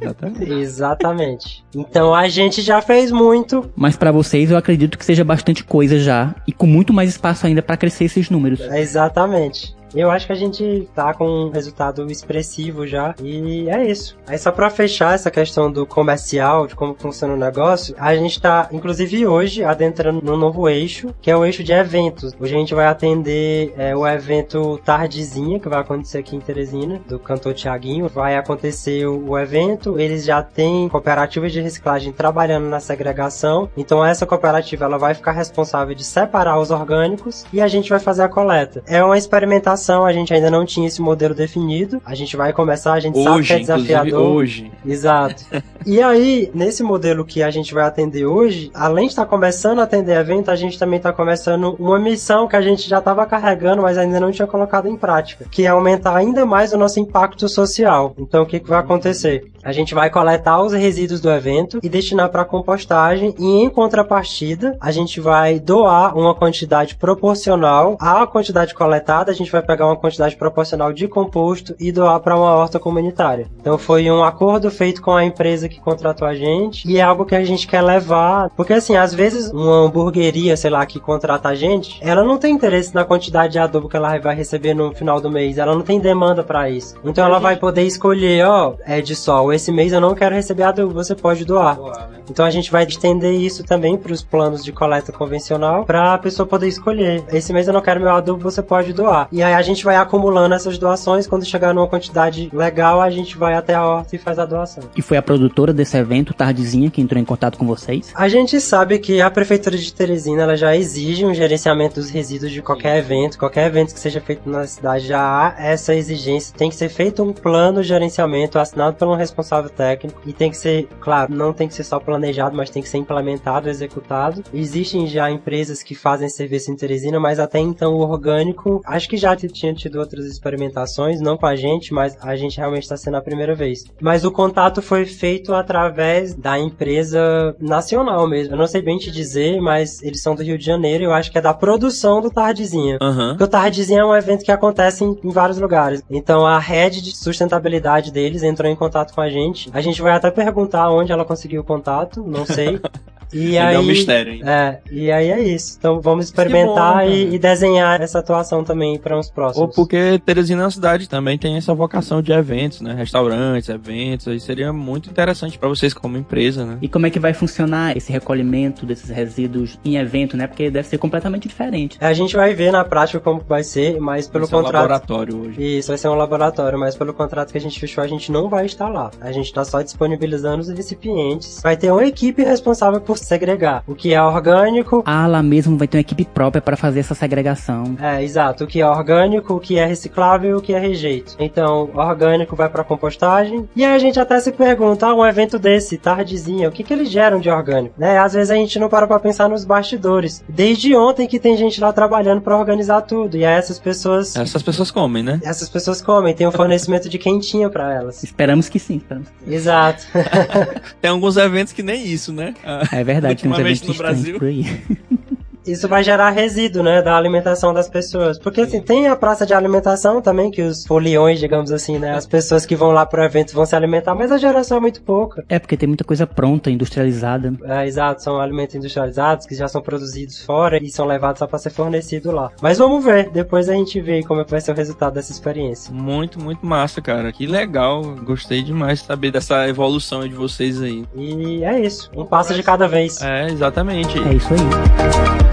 Exatamente. 0.00 0.52
Exatamente. 0.52 1.64
Então 1.74 2.14
a 2.14 2.28
gente 2.28 2.62
já 2.62 2.80
fez 2.80 3.10
muito. 3.10 3.70
Mas 3.76 3.96
para 3.96 4.10
vocês 4.10 4.50
eu 4.50 4.56
acredito 4.56 4.96
que 4.96 5.04
seja 5.04 5.22
bastante 5.24 5.64
coisa 5.64 5.98
já 5.98 6.34
e 6.46 6.52
com 6.52 6.66
muito 6.66 6.92
mais 6.92 7.10
espaço 7.10 7.46
ainda 7.46 7.62
para 7.62 7.76
crescer 7.76 8.04
esses 8.04 8.30
números. 8.30 8.60
exatamente. 8.60 9.74
Eu 9.94 10.10
acho 10.10 10.26
que 10.26 10.32
a 10.32 10.36
gente 10.36 10.88
tá 10.94 11.12
com 11.12 11.26
um 11.26 11.50
resultado 11.50 12.10
expressivo 12.10 12.86
já. 12.86 13.14
E 13.22 13.68
é 13.68 13.84
isso. 13.84 14.16
Aí 14.26 14.38
só 14.38 14.50
pra 14.50 14.70
fechar 14.70 15.14
essa 15.14 15.30
questão 15.30 15.70
do 15.70 15.86
comercial, 15.86 16.66
de 16.66 16.74
como 16.74 16.94
funciona 16.94 17.34
o 17.34 17.36
negócio, 17.36 17.94
a 17.98 18.14
gente 18.14 18.40
tá, 18.40 18.68
inclusive 18.72 19.26
hoje, 19.26 19.64
adentrando 19.64 20.22
no 20.22 20.36
novo 20.36 20.68
eixo, 20.68 21.14
que 21.20 21.30
é 21.30 21.36
o 21.36 21.44
eixo 21.44 21.62
de 21.62 21.72
eventos. 21.72 22.34
Hoje 22.40 22.54
a 22.54 22.58
gente 22.58 22.74
vai 22.74 22.86
atender 22.86 23.74
é, 23.76 23.94
o 23.94 24.06
evento 24.06 24.78
Tardezinha, 24.84 25.60
que 25.60 25.68
vai 25.68 25.80
acontecer 25.80 26.18
aqui 26.18 26.36
em 26.36 26.40
Teresina, 26.40 27.00
do 27.06 27.18
cantor 27.18 27.54
Tiaguinho. 27.54 28.08
Vai 28.08 28.36
acontecer 28.36 29.06
o, 29.06 29.38
evento, 29.38 29.98
eles 29.98 30.24
já 30.24 30.42
têm 30.42 30.88
cooperativas 30.88 31.52
de 31.52 31.60
reciclagem 31.60 32.12
trabalhando 32.12 32.66
na 32.66 32.80
segregação. 32.80 33.68
Então 33.76 34.04
essa 34.04 34.26
cooperativa 34.26 34.84
ela 34.84 34.98
vai 34.98 35.14
ficar 35.14 35.32
responsável 35.32 35.94
de 35.94 36.04
separar 36.04 36.58
os 36.58 36.70
orgânicos 36.70 37.44
e 37.52 37.60
a 37.60 37.68
gente 37.68 37.90
vai 37.90 37.98
fazer 37.98 38.22
a 38.22 38.28
coleta. 38.28 38.82
É 38.86 39.02
uma 39.02 39.18
experimentação 39.18 39.81
a 39.90 40.12
gente 40.12 40.32
ainda 40.32 40.50
não 40.50 40.64
tinha 40.64 40.86
esse 40.86 41.00
modelo 41.00 41.34
definido. 41.34 42.00
A 42.04 42.14
gente 42.14 42.36
vai 42.36 42.52
começar, 42.52 42.94
a 42.94 43.00
gente 43.00 43.18
hoje, 43.18 43.26
sabe 43.26 43.46
que 43.46 43.52
é 43.52 43.58
desafiador. 43.58 44.20
Hoje. 44.20 44.72
Exato. 44.84 45.44
e 45.86 46.00
aí, 46.00 46.50
nesse 46.54 46.82
modelo 46.82 47.24
que 47.24 47.42
a 47.42 47.50
gente 47.50 47.74
vai 47.74 47.84
atender 47.84 48.26
hoje, 48.26 48.70
além 48.74 49.06
de 49.06 49.12
estar 49.12 49.24
tá 49.24 49.28
começando 49.28 49.80
a 49.80 49.84
atender 49.84 50.16
evento, 50.16 50.50
a 50.50 50.56
gente 50.56 50.78
também 50.78 50.96
está 50.98 51.12
começando 51.12 51.76
uma 51.78 51.98
missão 51.98 52.48
que 52.48 52.56
a 52.56 52.62
gente 52.62 52.88
já 52.88 52.98
estava 52.98 53.26
carregando, 53.26 53.82
mas 53.82 53.98
ainda 53.98 54.20
não 54.20 54.30
tinha 54.30 54.46
colocado 54.46 54.88
em 54.88 54.96
prática, 54.96 55.46
que 55.50 55.64
é 55.64 55.68
aumentar 55.68 56.16
ainda 56.16 56.46
mais 56.46 56.72
o 56.72 56.78
nosso 56.78 57.00
impacto 57.00 57.48
social. 57.48 58.14
Então, 58.18 58.42
o 58.42 58.46
que, 58.46 58.60
que 58.60 58.68
vai 58.68 58.80
acontecer? 58.80 59.51
A 59.64 59.70
gente 59.70 59.94
vai 59.94 60.10
coletar 60.10 60.60
os 60.60 60.72
resíduos 60.72 61.20
do 61.20 61.30
evento 61.30 61.78
e 61.82 61.88
destinar 61.88 62.28
para 62.30 62.44
compostagem 62.44 63.32
e 63.38 63.62
em 63.62 63.70
contrapartida, 63.70 64.76
a 64.80 64.90
gente 64.90 65.20
vai 65.20 65.60
doar 65.60 66.18
uma 66.18 66.34
quantidade 66.34 66.96
proporcional 66.96 67.96
à 68.00 68.26
quantidade 68.26 68.74
coletada, 68.74 69.30
a 69.30 69.34
gente 69.34 69.52
vai 69.52 69.62
pegar 69.62 69.86
uma 69.86 69.96
quantidade 69.96 70.34
proporcional 70.36 70.92
de 70.92 71.06
composto 71.06 71.76
e 71.78 71.92
doar 71.92 72.18
para 72.18 72.36
uma 72.36 72.56
horta 72.56 72.80
comunitária. 72.80 73.46
Então 73.60 73.78
foi 73.78 74.10
um 74.10 74.24
acordo 74.24 74.68
feito 74.68 75.00
com 75.00 75.12
a 75.12 75.24
empresa 75.24 75.68
que 75.68 75.80
contratou 75.80 76.26
a 76.26 76.34
gente 76.34 76.88
e 76.90 76.98
é 76.98 77.02
algo 77.02 77.24
que 77.24 77.36
a 77.36 77.44
gente 77.44 77.68
quer 77.68 77.82
levar, 77.82 78.50
porque 78.56 78.72
assim, 78.72 78.96
às 78.96 79.14
vezes 79.14 79.52
uma 79.52 79.84
hamburgueria, 79.84 80.56
sei 80.56 80.70
lá, 80.70 80.84
que 80.84 80.98
contrata 80.98 81.48
a 81.48 81.54
gente, 81.54 82.00
ela 82.02 82.24
não 82.24 82.36
tem 82.36 82.52
interesse 82.52 82.92
na 82.92 83.04
quantidade 83.04 83.52
de 83.52 83.60
adobo 83.60 83.88
que 83.88 83.96
ela 83.96 84.18
vai 84.18 84.34
receber 84.34 84.74
no 84.74 84.92
final 84.92 85.20
do 85.20 85.30
mês, 85.30 85.56
ela 85.56 85.74
não 85.74 85.82
tem 85.82 86.00
demanda 86.00 86.42
para 86.42 86.68
isso. 86.68 86.96
Então 87.04 87.24
ela 87.24 87.38
vai 87.38 87.56
poder 87.56 87.82
escolher, 87.82 88.44
ó, 88.44 88.74
é 88.84 89.00
de 89.00 89.14
sol, 89.14 89.51
esse 89.52 89.70
mês 89.70 89.92
eu 89.92 90.00
não 90.00 90.14
quero 90.14 90.34
receber 90.34 90.62
adobo, 90.62 90.94
você 90.94 91.14
pode 91.14 91.44
doar. 91.44 91.78
Né? 91.78 92.22
Então 92.30 92.44
a 92.44 92.50
gente 92.50 92.70
vai 92.70 92.84
estender 92.84 93.32
isso 93.32 93.62
também 93.62 93.96
para 93.96 94.12
os 94.12 94.22
planos 94.22 94.64
de 94.64 94.72
coleta 94.72 95.12
convencional, 95.12 95.84
para 95.84 96.14
a 96.14 96.18
pessoa 96.18 96.46
poder 96.46 96.68
escolher. 96.68 97.22
Esse 97.32 97.52
mês 97.52 97.66
eu 97.66 97.74
não 97.74 97.80
quero 97.80 98.00
meu 98.00 98.10
adobo, 98.10 98.42
você 98.42 98.62
pode 98.62 98.92
doar. 98.92 99.28
E 99.30 99.42
aí 99.42 99.52
a 99.52 99.62
gente 99.62 99.84
vai 99.84 99.96
acumulando 99.96 100.54
essas 100.54 100.78
doações. 100.78 101.26
Quando 101.26 101.44
chegar 101.44 101.74
numa 101.74 101.86
quantidade 101.86 102.50
legal, 102.52 103.00
a 103.00 103.10
gente 103.10 103.36
vai 103.36 103.54
até 103.54 103.74
a 103.74 103.84
horta 103.86 104.16
e 104.16 104.18
faz 104.18 104.38
a 104.38 104.46
doação. 104.46 104.84
E 104.96 105.02
foi 105.02 105.16
a 105.16 105.22
produtora 105.22 105.72
desse 105.72 105.96
evento, 105.96 106.32
Tardezinha, 106.32 106.90
que 106.90 107.00
entrou 107.00 107.20
em 107.20 107.24
contato 107.24 107.58
com 107.58 107.66
vocês? 107.66 108.12
A 108.14 108.28
gente 108.28 108.60
sabe 108.60 108.98
que 108.98 109.20
a 109.20 109.30
Prefeitura 109.30 109.76
de 109.76 109.92
Teresina 109.92 110.42
ela 110.42 110.56
já 110.56 110.74
exige 110.74 111.26
um 111.26 111.34
gerenciamento 111.34 111.96
dos 111.96 112.10
resíduos 112.10 112.50
de 112.50 112.62
qualquer 112.62 112.98
evento. 112.98 113.38
Qualquer 113.38 113.66
evento 113.66 113.92
que 113.92 114.00
seja 114.00 114.20
feito 114.20 114.48
na 114.48 114.66
cidade 114.66 115.06
já 115.06 115.20
há 115.20 115.54
essa 115.58 115.94
exigência. 115.94 116.54
Tem 116.56 116.70
que 116.70 116.76
ser 116.76 116.88
feito 116.88 117.22
um 117.22 117.32
plano 117.32 117.82
de 117.82 117.88
gerenciamento 117.88 118.58
assinado 118.58 118.96
por 118.96 119.08
um 119.08 119.14
responsável 119.14 119.41
responsável 119.42 119.70
técnico 119.70 120.20
e 120.24 120.32
tem 120.32 120.50
que 120.50 120.56
ser, 120.56 120.88
claro, 121.00 121.34
não 121.34 121.52
tem 121.52 121.68
que 121.68 121.74
ser 121.74 121.84
só 121.84 121.98
planejado, 121.98 122.56
mas 122.56 122.70
tem 122.70 122.82
que 122.82 122.88
ser 122.88 122.98
implementado, 122.98 123.68
executado. 123.68 124.42
Existem 124.54 125.06
já 125.06 125.30
empresas 125.30 125.82
que 125.82 125.94
fazem 125.94 126.28
serviço 126.28 126.70
em 126.70 126.76
Teresina, 126.76 127.18
mas 127.18 127.38
até 127.38 127.58
então 127.58 127.94
o 127.94 128.00
orgânico, 128.00 128.80
acho 128.86 129.08
que 129.08 129.16
já 129.16 129.36
tinha 129.36 129.74
tido 129.74 129.98
outras 129.98 130.24
experimentações, 130.26 131.20
não 131.20 131.36
com 131.36 131.46
a 131.46 131.56
gente, 131.56 131.92
mas 131.92 132.16
a 132.22 132.36
gente 132.36 132.56
realmente 132.56 132.84
está 132.84 132.96
sendo 132.96 133.16
a 133.16 133.22
primeira 133.22 133.54
vez. 133.54 133.84
Mas 134.00 134.24
o 134.24 134.30
contato 134.30 134.80
foi 134.80 135.04
feito 135.04 135.52
através 135.54 136.34
da 136.34 136.58
empresa 136.58 137.54
nacional 137.60 138.26
mesmo. 138.28 138.54
Eu 138.54 138.58
não 138.58 138.66
sei 138.66 138.80
bem 138.80 138.98
te 138.98 139.10
dizer, 139.10 139.60
mas 139.60 140.02
eles 140.02 140.22
são 140.22 140.34
do 140.34 140.42
Rio 140.42 140.56
de 140.56 140.64
Janeiro, 140.64 141.04
eu 141.04 141.12
acho 141.12 141.30
que 141.30 141.38
é 141.38 141.40
da 141.40 141.52
produção 141.52 142.20
do 142.20 142.30
Tardezinha. 142.30 142.98
Aham. 143.02 143.30
Porque 143.30 143.44
o 143.44 143.48
Tardezinha 143.48 144.00
é 144.00 144.04
um 144.04 144.14
evento 144.14 144.44
que 144.44 144.52
acontece 144.52 145.04
em, 145.04 145.18
em 145.24 145.30
vários 145.30 145.58
lugares. 145.58 146.02
Então 146.08 146.46
a 146.46 146.58
rede 146.58 147.02
de 147.02 147.16
sustentabilidade 147.16 148.12
deles 148.12 148.42
entrou 148.42 148.70
em 148.70 148.76
contato 148.76 149.14
com 149.14 149.20
a 149.20 149.28
gente. 149.32 149.70
A 149.72 149.80
gente 149.80 150.00
vai 150.00 150.12
até 150.12 150.30
perguntar 150.30 150.90
onde 150.90 151.10
ela 151.10 151.24
conseguiu 151.24 151.62
o 151.62 151.64
contato, 151.64 152.22
não 152.22 152.46
sei. 152.46 152.80
E 153.32 153.56
aí, 153.58 153.74
é 153.74 153.78
um 153.78 153.82
mistério 153.82 154.32
ainda. 154.32 154.50
É, 154.50 154.80
e 154.90 155.10
aí 155.10 155.30
é 155.30 155.40
isso. 155.40 155.76
Então 155.78 156.00
vamos 156.00 156.26
experimentar 156.26 157.04
bom, 157.04 157.10
e, 157.10 157.34
e 157.34 157.38
desenhar 157.38 158.00
essa 158.00 158.18
atuação 158.18 158.62
também 158.64 158.98
para 158.98 159.18
uns 159.18 159.28
Ou 159.28 159.32
próximos. 159.32 159.74
porque 159.74 160.20
Teresina 160.24 160.62
é 160.62 160.64
uma 160.64 160.70
cidade 160.70 161.08
também 161.08 161.38
tem 161.38 161.56
essa 161.56 161.74
vocação 161.74 162.20
de 162.22 162.32
eventos, 162.32 162.80
né? 162.80 162.94
Restaurantes, 162.94 163.68
eventos, 163.68 164.28
aí 164.28 164.40
seria 164.40 164.72
muito 164.72 165.10
interessante 165.10 165.58
pra 165.58 165.68
vocês 165.68 165.94
como 165.94 166.16
empresa, 166.16 166.64
né? 166.64 166.78
E 166.82 166.88
como 166.88 167.06
é 167.06 167.10
que 167.10 167.18
vai 167.18 167.32
funcionar 167.32 167.96
esse 167.96 168.12
recolhimento 168.12 168.84
desses 168.84 169.10
resíduos 169.10 169.78
em 169.84 169.96
evento, 169.96 170.36
né? 170.36 170.46
Porque 170.46 170.70
deve 170.70 170.86
ser 170.88 170.98
completamente 170.98 171.48
diferente. 171.48 171.96
A 172.00 172.12
gente 172.12 172.36
vai 172.36 172.54
ver 172.54 172.72
na 172.72 172.84
prática 172.84 173.20
como 173.20 173.40
vai 173.48 173.62
ser, 173.62 173.98
mas 174.00 174.28
pelo 174.28 174.44
Esse 174.44 174.54
é 174.54 174.56
um 174.56 174.62
contrato. 174.62 174.82
laboratório 174.82 175.40
hoje. 175.40 175.78
Isso 175.78 175.88
vai 175.88 175.98
ser 175.98 176.08
um 176.08 176.14
laboratório, 176.14 176.78
mas 176.78 176.94
pelo 176.96 177.14
contrato 177.14 177.52
que 177.52 177.58
a 177.58 177.60
gente 177.60 177.78
fechou, 177.78 178.02
a 178.02 178.06
gente 178.06 178.30
não 178.30 178.48
vai 178.48 178.66
estar 178.66 178.88
lá. 178.88 179.10
A 179.20 179.32
gente 179.32 179.46
está 179.46 179.64
só 179.64 179.82
disponibilizando 179.82 180.60
os 180.60 180.68
recipientes. 180.68 181.60
Vai 181.62 181.76
ter 181.76 181.90
uma 181.90 182.04
equipe 182.04 182.42
responsável 182.42 183.00
por 183.00 183.18
segregar 183.24 183.82
o 183.86 183.94
que 183.94 184.12
é 184.14 184.22
orgânico. 184.22 185.02
Ah, 185.06 185.26
lá 185.26 185.42
mesmo 185.42 185.76
vai 185.76 185.86
ter 185.88 185.98
uma 185.98 186.02
equipe 186.02 186.24
própria 186.24 186.60
para 186.60 186.76
fazer 186.76 187.00
essa 187.00 187.14
segregação. 187.14 187.96
É, 188.00 188.22
exato. 188.22 188.64
O 188.64 188.66
que 188.66 188.80
é 188.80 188.86
orgânico, 188.88 189.54
o 189.54 189.60
que 189.60 189.78
é 189.78 189.84
reciclável 189.86 190.50
e 190.50 190.54
o 190.54 190.60
que 190.60 190.74
é 190.74 190.78
rejeito. 190.78 191.34
Então, 191.38 191.90
orgânico 191.94 192.56
vai 192.56 192.68
para 192.68 192.84
compostagem. 192.84 193.68
E 193.74 193.84
aí 193.84 193.94
a 193.94 193.98
gente 193.98 194.18
até 194.20 194.38
se 194.40 194.52
pergunta, 194.52 195.06
ah, 195.06 195.14
um 195.14 195.24
evento 195.26 195.58
desse, 195.58 195.96
tardezinha, 195.98 196.68
o 196.68 196.72
que 196.72 196.82
que 196.82 196.92
eles 196.92 197.10
geram 197.10 197.40
de 197.40 197.50
orgânico? 197.50 197.94
Né? 197.98 198.18
Às 198.18 198.32
vezes 198.34 198.50
a 198.50 198.54
gente 198.54 198.78
não 198.78 198.88
para 198.88 199.06
pra 199.06 199.18
pensar 199.18 199.48
nos 199.48 199.64
bastidores. 199.64 200.42
Desde 200.48 200.94
ontem 200.94 201.26
que 201.26 201.38
tem 201.38 201.56
gente 201.56 201.80
lá 201.80 201.92
trabalhando 201.92 202.40
para 202.40 202.56
organizar 202.56 203.02
tudo. 203.02 203.36
E 203.36 203.44
aí 203.44 203.54
essas 203.54 203.78
pessoas 203.78 204.34
Essas 204.36 204.62
pessoas 204.62 204.90
comem, 204.90 205.22
né? 205.22 205.40
essas 205.44 205.68
pessoas 205.68 206.00
comem, 206.00 206.34
tem 206.34 206.46
um 206.46 206.52
fornecimento 206.52 207.08
de 207.08 207.18
quentinha 207.18 207.68
pra 207.68 207.92
elas. 207.92 208.22
Esperamos 208.22 208.68
que 208.68 208.78
sim. 208.78 208.96
Esperamos 208.96 209.28
que 209.28 209.44
sim. 209.44 209.54
Exato. 209.54 210.04
Tem 211.00 211.10
alguns 211.10 211.36
eventos 211.36 211.72
que 211.72 211.82
nem 211.82 212.04
isso, 212.06 212.32
né? 212.32 212.54
É 212.90 213.02
verdade, 213.04 213.11
tem 213.20 213.50
uns 213.50 213.58
eventos 213.58 213.88
no 213.88 213.94
Brasil. 213.94 214.38
por 214.38 214.48
aí. 214.48 214.64
Isso 215.66 215.88
vai 215.88 216.02
gerar 216.02 216.30
resíduo, 216.30 216.82
né, 216.82 217.02
da 217.02 217.16
alimentação 217.16 217.72
das 217.72 217.88
pessoas. 217.88 218.38
Porque 218.38 218.62
assim, 218.62 218.80
tem 218.80 219.08
a 219.08 219.16
praça 219.16 219.46
de 219.46 219.54
alimentação 219.54 220.20
também, 220.20 220.50
que 220.50 220.62
os 220.62 220.84
foliões, 220.86 221.38
digamos 221.38 221.70
assim, 221.70 221.98
né, 221.98 222.14
as 222.14 222.26
pessoas 222.26 222.66
que 222.66 222.74
vão 222.74 222.90
lá 222.90 223.06
pro 223.06 223.22
evento 223.22 223.52
vão 223.54 223.64
se 223.64 223.76
alimentar, 223.76 224.14
mas 224.14 224.32
a 224.32 224.38
geração 224.38 224.78
é 224.78 224.80
muito 224.80 225.02
pouca. 225.02 225.44
É 225.48 225.58
porque 225.58 225.76
tem 225.76 225.86
muita 225.86 226.04
coisa 226.04 226.26
pronta, 226.26 226.70
industrializada. 226.70 227.52
É, 227.64 227.86
exato, 227.86 228.22
são 228.22 228.40
alimentos 228.40 228.74
industrializados 228.74 229.46
que 229.46 229.54
já 229.54 229.68
são 229.68 229.80
produzidos 229.80 230.42
fora 230.42 230.82
e 230.82 230.90
são 230.90 231.06
levados 231.06 231.38
só 231.38 231.46
pra 231.46 231.58
ser 231.58 231.70
fornecido 231.70 232.32
lá. 232.32 232.50
Mas 232.60 232.78
vamos 232.78 233.04
ver, 233.04 233.30
depois 233.30 233.68
a 233.68 233.74
gente 233.74 234.00
vê 234.00 234.22
como 234.22 234.40
é 234.40 234.44
que 234.44 234.50
vai 234.50 234.60
ser 234.60 234.72
o 234.72 234.74
resultado 234.74 235.14
dessa 235.14 235.32
experiência. 235.32 235.92
Muito, 235.92 236.40
muito 236.40 236.64
massa, 236.64 237.00
cara. 237.00 237.32
Que 237.32 237.46
legal. 237.46 238.02
Gostei 238.24 238.62
demais 238.62 239.00
de 239.00 239.06
saber 239.06 239.30
dessa 239.30 239.68
evolução 239.68 240.22
aí 240.22 240.28
de 240.28 240.34
vocês 240.34 240.80
aí. 240.80 241.04
E 241.14 241.62
é 241.64 241.80
isso, 241.80 242.10
um 242.16 242.24
passo 242.24 242.54
de 242.54 242.62
cada 242.62 242.88
vez. 242.88 243.20
É, 243.22 243.46
exatamente. 243.46 244.18
É 244.18 244.34
isso 244.34 244.48
aí. 244.52 245.51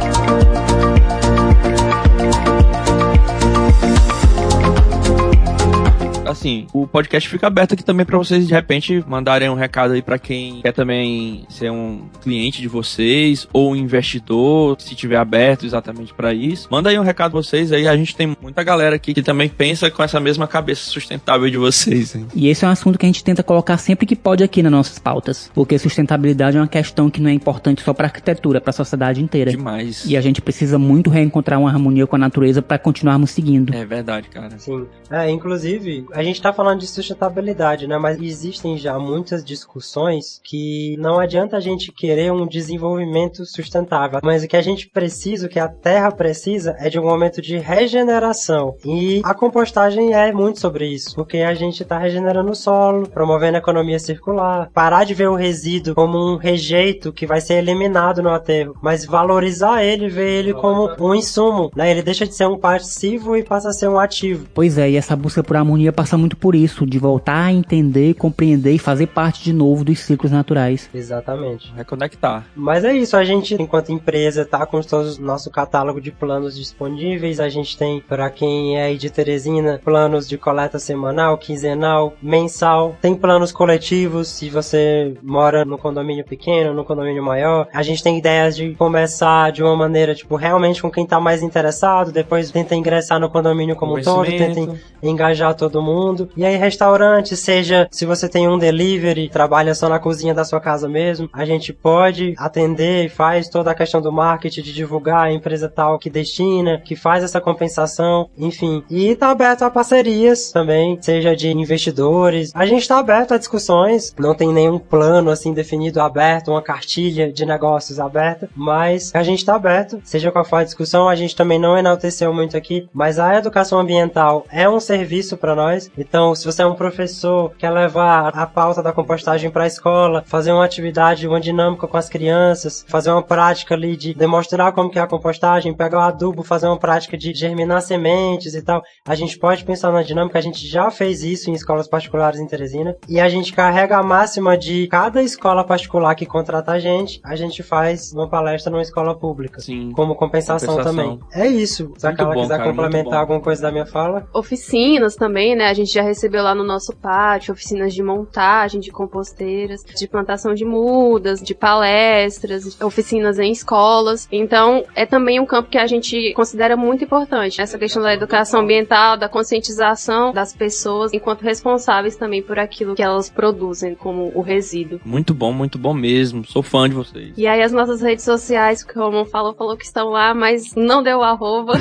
Assim, 6.40 6.66
o 6.72 6.88
podcast 6.88 7.28
fica 7.28 7.48
aberto 7.48 7.74
aqui 7.74 7.84
também 7.84 8.06
pra 8.06 8.18
vocês 8.18 8.48
de 8.48 8.54
repente 8.54 9.04
mandarem 9.06 9.50
um 9.50 9.56
recado 9.56 9.94
aí 9.94 10.02
pra 10.02 10.18
quem 10.18 10.62
quer 10.62 10.72
também 10.72 11.46
ser 11.50 11.70
um 11.70 12.04
cliente 12.22 12.62
de 12.62 12.68
vocês 12.70 13.46
ou 13.52 13.72
um 13.72 13.76
investidor, 13.76 14.80
se 14.80 14.96
tiver 14.96 15.18
aberto 15.18 15.66
exatamente 15.66 16.14
pra 16.14 16.34
isso. 16.34 16.70
Manda 16.72 16.90
aí 16.90 16.98
um 16.98 17.04
recado 17.04 17.32
pra 17.32 17.42
vocês 17.42 17.74
aí. 17.74 17.90
A 17.90 17.98
gente 17.98 18.16
tem 18.16 18.38
muita 18.42 18.64
galera 18.64 18.96
aqui 18.96 19.14
que 19.14 19.22
também 19.22 19.50
pensa 19.50 19.92
com 19.92 20.02
essa 20.02 20.18
mesma 20.18 20.48
cabeça 20.48 20.90
sustentável 20.90 21.50
de 21.50 21.58
vocês. 21.58 22.16
Hein? 22.16 22.26
E 22.34 22.48
esse 22.48 22.64
é 22.64 22.70
um 22.70 22.72
assunto 22.72 22.98
que 22.98 23.06
a 23.06 23.10
gente 23.10 23.22
tenta 23.22 23.44
colocar 23.44 23.78
sempre 23.78 24.06
que 24.06 24.16
pode 24.16 24.42
aqui 24.42 24.64
nas 24.64 24.72
nossas 24.72 24.98
pautas. 24.98 25.52
Porque 25.54 25.78
sustentabilidade 25.78 26.56
é 26.56 26.62
uma 26.62 26.70
questão 26.70 27.10
que 27.10 27.20
não 27.20 27.30
é 27.30 27.34
importante 27.34 27.82
só 27.82 27.94
para 27.94 28.08
arquitetura, 28.08 28.62
para 28.62 28.70
a 28.70 28.74
sociedade 28.74 29.22
inteira. 29.22 29.52
Demais. 29.52 30.06
E 30.06 30.16
a 30.16 30.22
gente 30.22 30.42
precisa 30.42 30.80
muito 30.80 31.10
reencontrar 31.10 31.60
uma 31.60 31.70
harmonia 31.70 32.08
com 32.08 32.16
a 32.16 32.20
natureza 32.20 32.62
para 32.62 32.78
continuarmos 32.78 33.32
seguindo. 33.32 33.76
É 33.76 33.84
verdade, 33.84 34.30
cara. 34.30 34.58
Sim. 34.58 34.86
É, 35.12 35.30
inclusive, 35.30 36.06
a 36.14 36.24
gente 36.24 36.29
tá 36.38 36.54
falando 36.54 36.80
de 36.80 36.88
sustentabilidade, 36.88 37.88
né? 37.88 37.98
Mas 37.98 38.22
existem 38.22 38.78
já 38.78 39.00
muitas 39.00 39.44
discussões 39.44 40.40
que 40.44 40.96
não 41.00 41.20
adianta 41.20 41.58
a 41.58 41.60
gente 41.60 41.92
querer 41.92 42.32
um 42.32 42.46
desenvolvimento 42.46 43.46
sustentável. 43.46 44.20
Mas 44.24 44.44
o 44.44 44.48
que 44.48 44.58
a 44.58 44.62
gente 44.62 44.90
precisa, 44.90 45.48
o 45.48 45.50
que 45.50 45.60
a 45.60 45.68
Terra 45.68 46.12
precisa, 46.12 46.76
é 46.80 46.90
de 46.90 47.00
um 47.00 47.04
momento 47.04 47.42
de 47.42 47.58
regeneração. 47.58 48.76
E 48.86 49.22
a 49.24 49.34
compostagem 49.34 50.14
é 50.14 50.32
muito 50.32 50.60
sobre 50.60 50.88
isso. 50.88 51.16
Porque 51.16 51.38
a 51.38 51.54
gente 51.54 51.84
tá 51.86 51.98
regenerando 51.98 52.52
o 52.52 52.56
solo, 52.56 53.08
promovendo 53.08 53.56
a 53.56 53.60
economia 53.60 54.00
circular, 54.00 54.70
parar 54.74 55.04
de 55.04 55.14
ver 55.14 55.30
o 55.30 55.36
resíduo 55.36 55.96
como 55.96 56.34
um 56.34 56.38
rejeito 56.38 57.12
que 57.12 57.26
vai 57.26 57.42
ser 57.42 57.56
eliminado 57.56 58.22
no 58.22 58.30
aterro, 58.30 58.76
mas 58.82 59.06
valorizar 59.06 59.84
ele, 59.84 60.10
ver 60.10 60.30
ele 60.30 60.54
como 60.54 60.90
um 61.00 61.16
insumo, 61.16 61.72
né? 61.76 61.92
Ele 61.92 62.02
deixa 62.02 62.26
de 62.26 62.36
ser 62.36 62.48
um 62.48 62.58
passivo 62.58 63.36
e 63.36 63.44
passa 63.44 63.70
a 63.70 63.74
ser 63.74 63.88
um 63.88 64.00
ativo. 64.00 64.48
Pois 64.54 64.78
é, 64.78 64.90
e 64.90 64.96
essa 64.96 65.16
busca 65.16 65.44
por 65.44 65.58
harmonia 65.58 65.92
passa 65.92 66.18
muito 66.20 66.38
por 66.38 66.56
isso, 66.56 66.86
de 66.86 67.00
voltar 67.00 67.46
a 67.46 67.54
entender, 67.54 68.14
compreender 68.16 68.74
e 68.74 68.80
fazer 68.80 69.08
parte 69.08 69.44
de 69.44 69.54
novo 69.54 69.84
dos 69.84 70.00
ciclos 70.00 70.32
naturais. 70.32 70.90
Exatamente. 70.94 71.72
Reconectar. 71.76 72.46
Mas 72.56 72.84
é 72.84 72.94
isso, 72.94 73.16
a 73.16 73.24
gente, 73.24 73.56
enquanto 73.56 73.92
empresa, 73.92 74.46
tá 74.46 74.66
com 74.66 74.82
todo 74.82 75.14
o 75.14 75.22
nosso 75.22 75.50
catálogo 75.50 76.02
de 76.02 76.12
planos 76.12 76.56
disponíveis. 76.56 77.40
A 77.40 77.50
gente 77.50 77.78
tem, 77.78 78.02
para 78.02 78.30
quem 78.30 78.78
é 78.78 78.84
aí 78.84 78.98
de 78.98 79.10
Teresina, 79.10 79.80
planos 79.84 80.28
de 80.28 80.38
coleta 80.38 80.80
semanal, 80.80 81.38
quinzenal, 81.38 82.14
mensal. 82.22 82.96
Tem 83.02 83.16
planos 83.16 83.52
coletivos, 83.52 84.28
se 84.28 84.50
você 84.50 85.14
mora 85.24 85.64
no 85.66 85.78
condomínio 85.78 86.26
pequeno, 86.26 86.74
no 86.74 86.84
condomínio 86.84 87.24
maior. 87.24 87.68
A 87.74 87.84
gente 87.84 88.04
tem 88.04 88.18
ideias 88.18 88.56
de 88.56 88.74
começar 88.76 89.52
de 89.52 89.64
uma 89.64 89.76
maneira, 89.76 90.16
tipo, 90.16 90.36
realmente 90.36 90.82
com 90.82 90.92
quem 90.92 91.06
tá 91.06 91.20
mais 91.20 91.42
interessado. 91.42 92.12
Depois 92.12 92.52
tenta 92.52 92.76
ingressar 92.76 93.20
no 93.20 93.30
condomínio 93.30 93.76
como 93.76 93.98
um 93.98 94.02
todo, 94.02 94.26
tenta 94.26 94.76
engajar 95.02 95.54
todo 95.54 95.82
mundo. 95.82 96.09
E 96.36 96.46
aí, 96.46 96.56
restaurante, 96.56 97.36
seja 97.36 97.88
se 97.92 98.06
você 98.06 98.28
tem 98.28 98.48
um 98.48 98.58
delivery, 98.58 99.30
trabalha 99.30 99.74
só 99.76 99.90
na 99.90 100.00
cozinha 100.00 100.34
da 100.34 100.44
sua 100.44 100.60
casa 100.60 100.88
mesmo, 100.88 101.30
a 101.34 101.46
gente 101.46 101.74
pode 101.74 102.34
atender 102.38 103.06
e 103.06 103.10
faz 103.10 103.50
toda 103.50 103.72
a 103.72 103.76
questão 103.76 104.02
do 104.02 104.12
marketing, 104.12 104.62
de 104.62 104.74
divulgar 104.74 105.28
a 105.28 105.32
empresa 105.32 105.70
tal 105.70 106.00
que 106.00 106.10
destina, 106.10 106.80
que 106.80 106.96
faz 106.96 107.24
essa 107.24 107.42
compensação, 107.42 108.30
enfim. 108.38 108.84
E 108.90 109.16
tá 109.16 109.30
aberto 109.30 109.64
a 109.64 109.70
parcerias 109.70 110.52
também, 110.52 110.98
seja 111.02 111.36
de 111.36 111.50
investidores. 111.50 112.52
A 112.54 112.66
gente 112.66 112.88
tá 112.88 113.00
aberto 113.00 113.34
a 113.34 113.38
discussões, 113.38 114.14
não 114.18 114.36
tem 114.36 114.54
nenhum 114.54 114.80
plano 114.80 115.30
assim 115.30 115.54
definido 115.54 116.02
aberto, 116.02 116.52
uma 116.52 116.62
cartilha 116.62 117.32
de 117.32 117.46
negócios 117.46 118.00
aberta, 118.00 118.50
mas 118.56 119.12
a 119.14 119.24
gente 119.24 119.46
tá 119.46 119.56
aberto, 119.56 120.00
seja 120.04 120.32
qual 120.32 120.46
for 120.46 120.58
a 120.58 120.64
discussão, 120.64 121.08
a 121.08 121.16
gente 121.16 121.36
também 121.36 121.60
não 121.60 121.78
enalteceu 121.78 122.34
muito 122.34 122.56
aqui, 122.56 122.88
mas 122.94 123.20
a 123.20 123.36
educação 123.36 123.80
ambiental 123.80 124.46
é 124.52 124.70
um 124.70 124.80
serviço 124.80 125.38
para 125.38 125.56
nós. 125.56 125.90
Então, 126.00 126.34
se 126.34 126.46
você 126.46 126.62
é 126.62 126.66
um 126.66 126.76
professor, 126.76 127.52
quer 127.58 127.70
levar 127.70 128.30
a 128.30 128.46
pauta 128.46 128.82
da 128.82 128.94
compostagem 128.94 129.52
para 129.52 129.66
a 129.66 129.68
escola, 129.68 130.24
fazer 130.26 130.52
uma 130.52 130.64
atividade, 130.64 131.28
uma 131.28 131.40
dinâmica 131.40 131.88
com 131.88 131.98
as 131.98 132.10
crianças, 132.10 132.86
fazer 132.88 133.12
uma 133.12 133.22
prática 133.22 133.76
ali 133.76 133.98
de 133.98 134.14
demonstrar 134.14 134.72
como 134.72 134.90
que 134.90 134.98
é 134.98 135.02
a 135.02 135.08
compostagem, 135.08 135.74
pegar 135.74 135.98
o 135.98 136.02
adubo, 136.02 136.44
fazer 136.44 136.68
uma 136.68 136.78
prática 136.78 137.18
de 137.18 137.34
germinar 137.34 137.82
sementes 137.82 138.56
e 138.56 138.62
tal, 138.62 138.82
a 139.06 139.16
gente 139.16 139.38
pode 139.38 139.64
pensar 139.64 139.92
na 139.92 140.02
dinâmica, 140.02 140.38
a 140.38 140.42
gente 140.42 140.66
já 140.68 140.90
fez 140.90 141.24
isso 141.24 141.50
em 141.50 141.54
escolas 141.54 141.88
particulares 141.88 142.40
em 142.40 142.48
Teresina, 142.48 142.96
e 143.08 143.20
a 143.20 143.28
gente 143.28 143.54
carrega 143.54 143.98
a 143.98 144.04
máxima 144.04 144.58
de 144.58 144.88
cada 144.88 145.22
escola 145.22 145.64
particular 145.64 146.16
que 146.16 146.26
contrata 146.26 146.72
a 146.72 146.80
gente, 146.80 147.20
a 147.24 147.36
gente 147.36 147.62
faz 147.62 148.14
uma 148.14 148.30
palestra 148.30 148.72
numa 148.72 148.82
escola 148.82 149.18
pública. 149.18 149.60
Sim. 149.60 149.92
Como 149.92 150.16
compensação, 150.16 150.76
Compensação. 150.76 151.18
também. 151.18 151.20
É 151.34 151.48
isso. 151.48 151.94
Se 151.98 152.06
ela 152.06 152.16
bom, 152.16 152.42
quiser 152.42 152.58
cara, 152.58 152.70
complementar 152.70 153.20
alguma 153.20 153.42
coisa 153.42 153.62
da 153.62 153.72
minha 153.72 153.86
fala. 153.86 154.28
Oficinas 154.34 155.16
também, 155.16 155.56
né? 155.56 155.74
A 155.80 155.82
gente 155.82 155.90
gente 155.90 155.96
já 155.96 156.04
recebeu 156.04 156.44
lá 156.44 156.54
no 156.54 156.64
nosso 156.64 156.96
pátio 156.96 157.52
oficinas 157.52 157.94
de 157.94 158.04
montagem 158.04 158.80
de 158.80 158.92
composteiras, 158.92 159.84
de 159.84 160.08
plantação 160.08 160.54
de 160.54 160.64
mudas, 160.64 161.42
de 161.42 161.56
palestras, 161.56 162.80
oficinas 162.82 163.40
em 163.40 163.52
escolas. 163.52 164.28
Então, 164.32 164.84
é 164.96 165.06
também 165.06 165.40
um 165.40 165.46
campo 165.46 165.70
que 165.70 165.78
a 165.78 165.88
gente 165.88 166.32
considera 166.34 166.78
muito 166.78 167.04
importante. 167.04 167.60
Essa 167.60 167.80
questão 167.80 168.04
da 168.04 168.14
educação 168.14 168.62
ambiental, 168.62 169.18
da 169.18 169.28
conscientização 169.28 170.32
das 170.32 170.54
pessoas 170.54 171.12
enquanto 171.14 171.42
responsáveis 171.42 172.16
também 172.16 172.44
por 172.44 172.60
aquilo 172.60 172.96
que 172.96 173.02
elas 173.02 173.30
produzem 173.30 173.96
como 173.96 174.32
o 174.36 174.42
resíduo. 174.42 175.00
Muito 175.04 175.34
bom, 175.34 175.52
muito 175.52 175.80
bom 175.80 175.94
mesmo. 175.94 176.46
Sou 176.46 176.62
fã 176.62 176.88
de 176.88 176.96
vocês. 176.96 177.34
E 177.36 177.48
aí 177.48 177.62
as 177.62 177.72
nossas 177.72 178.02
redes 178.02 178.24
sociais, 178.24 178.84
que 178.84 178.98
o 178.98 179.02
Romão 179.02 179.26
falou, 179.26 179.56
falou 179.56 179.76
que 179.76 179.86
estão 179.86 180.10
lá, 180.10 180.34
mas 180.34 180.76
não 180.76 181.02
deu 181.02 181.24
arroba. 181.24 181.74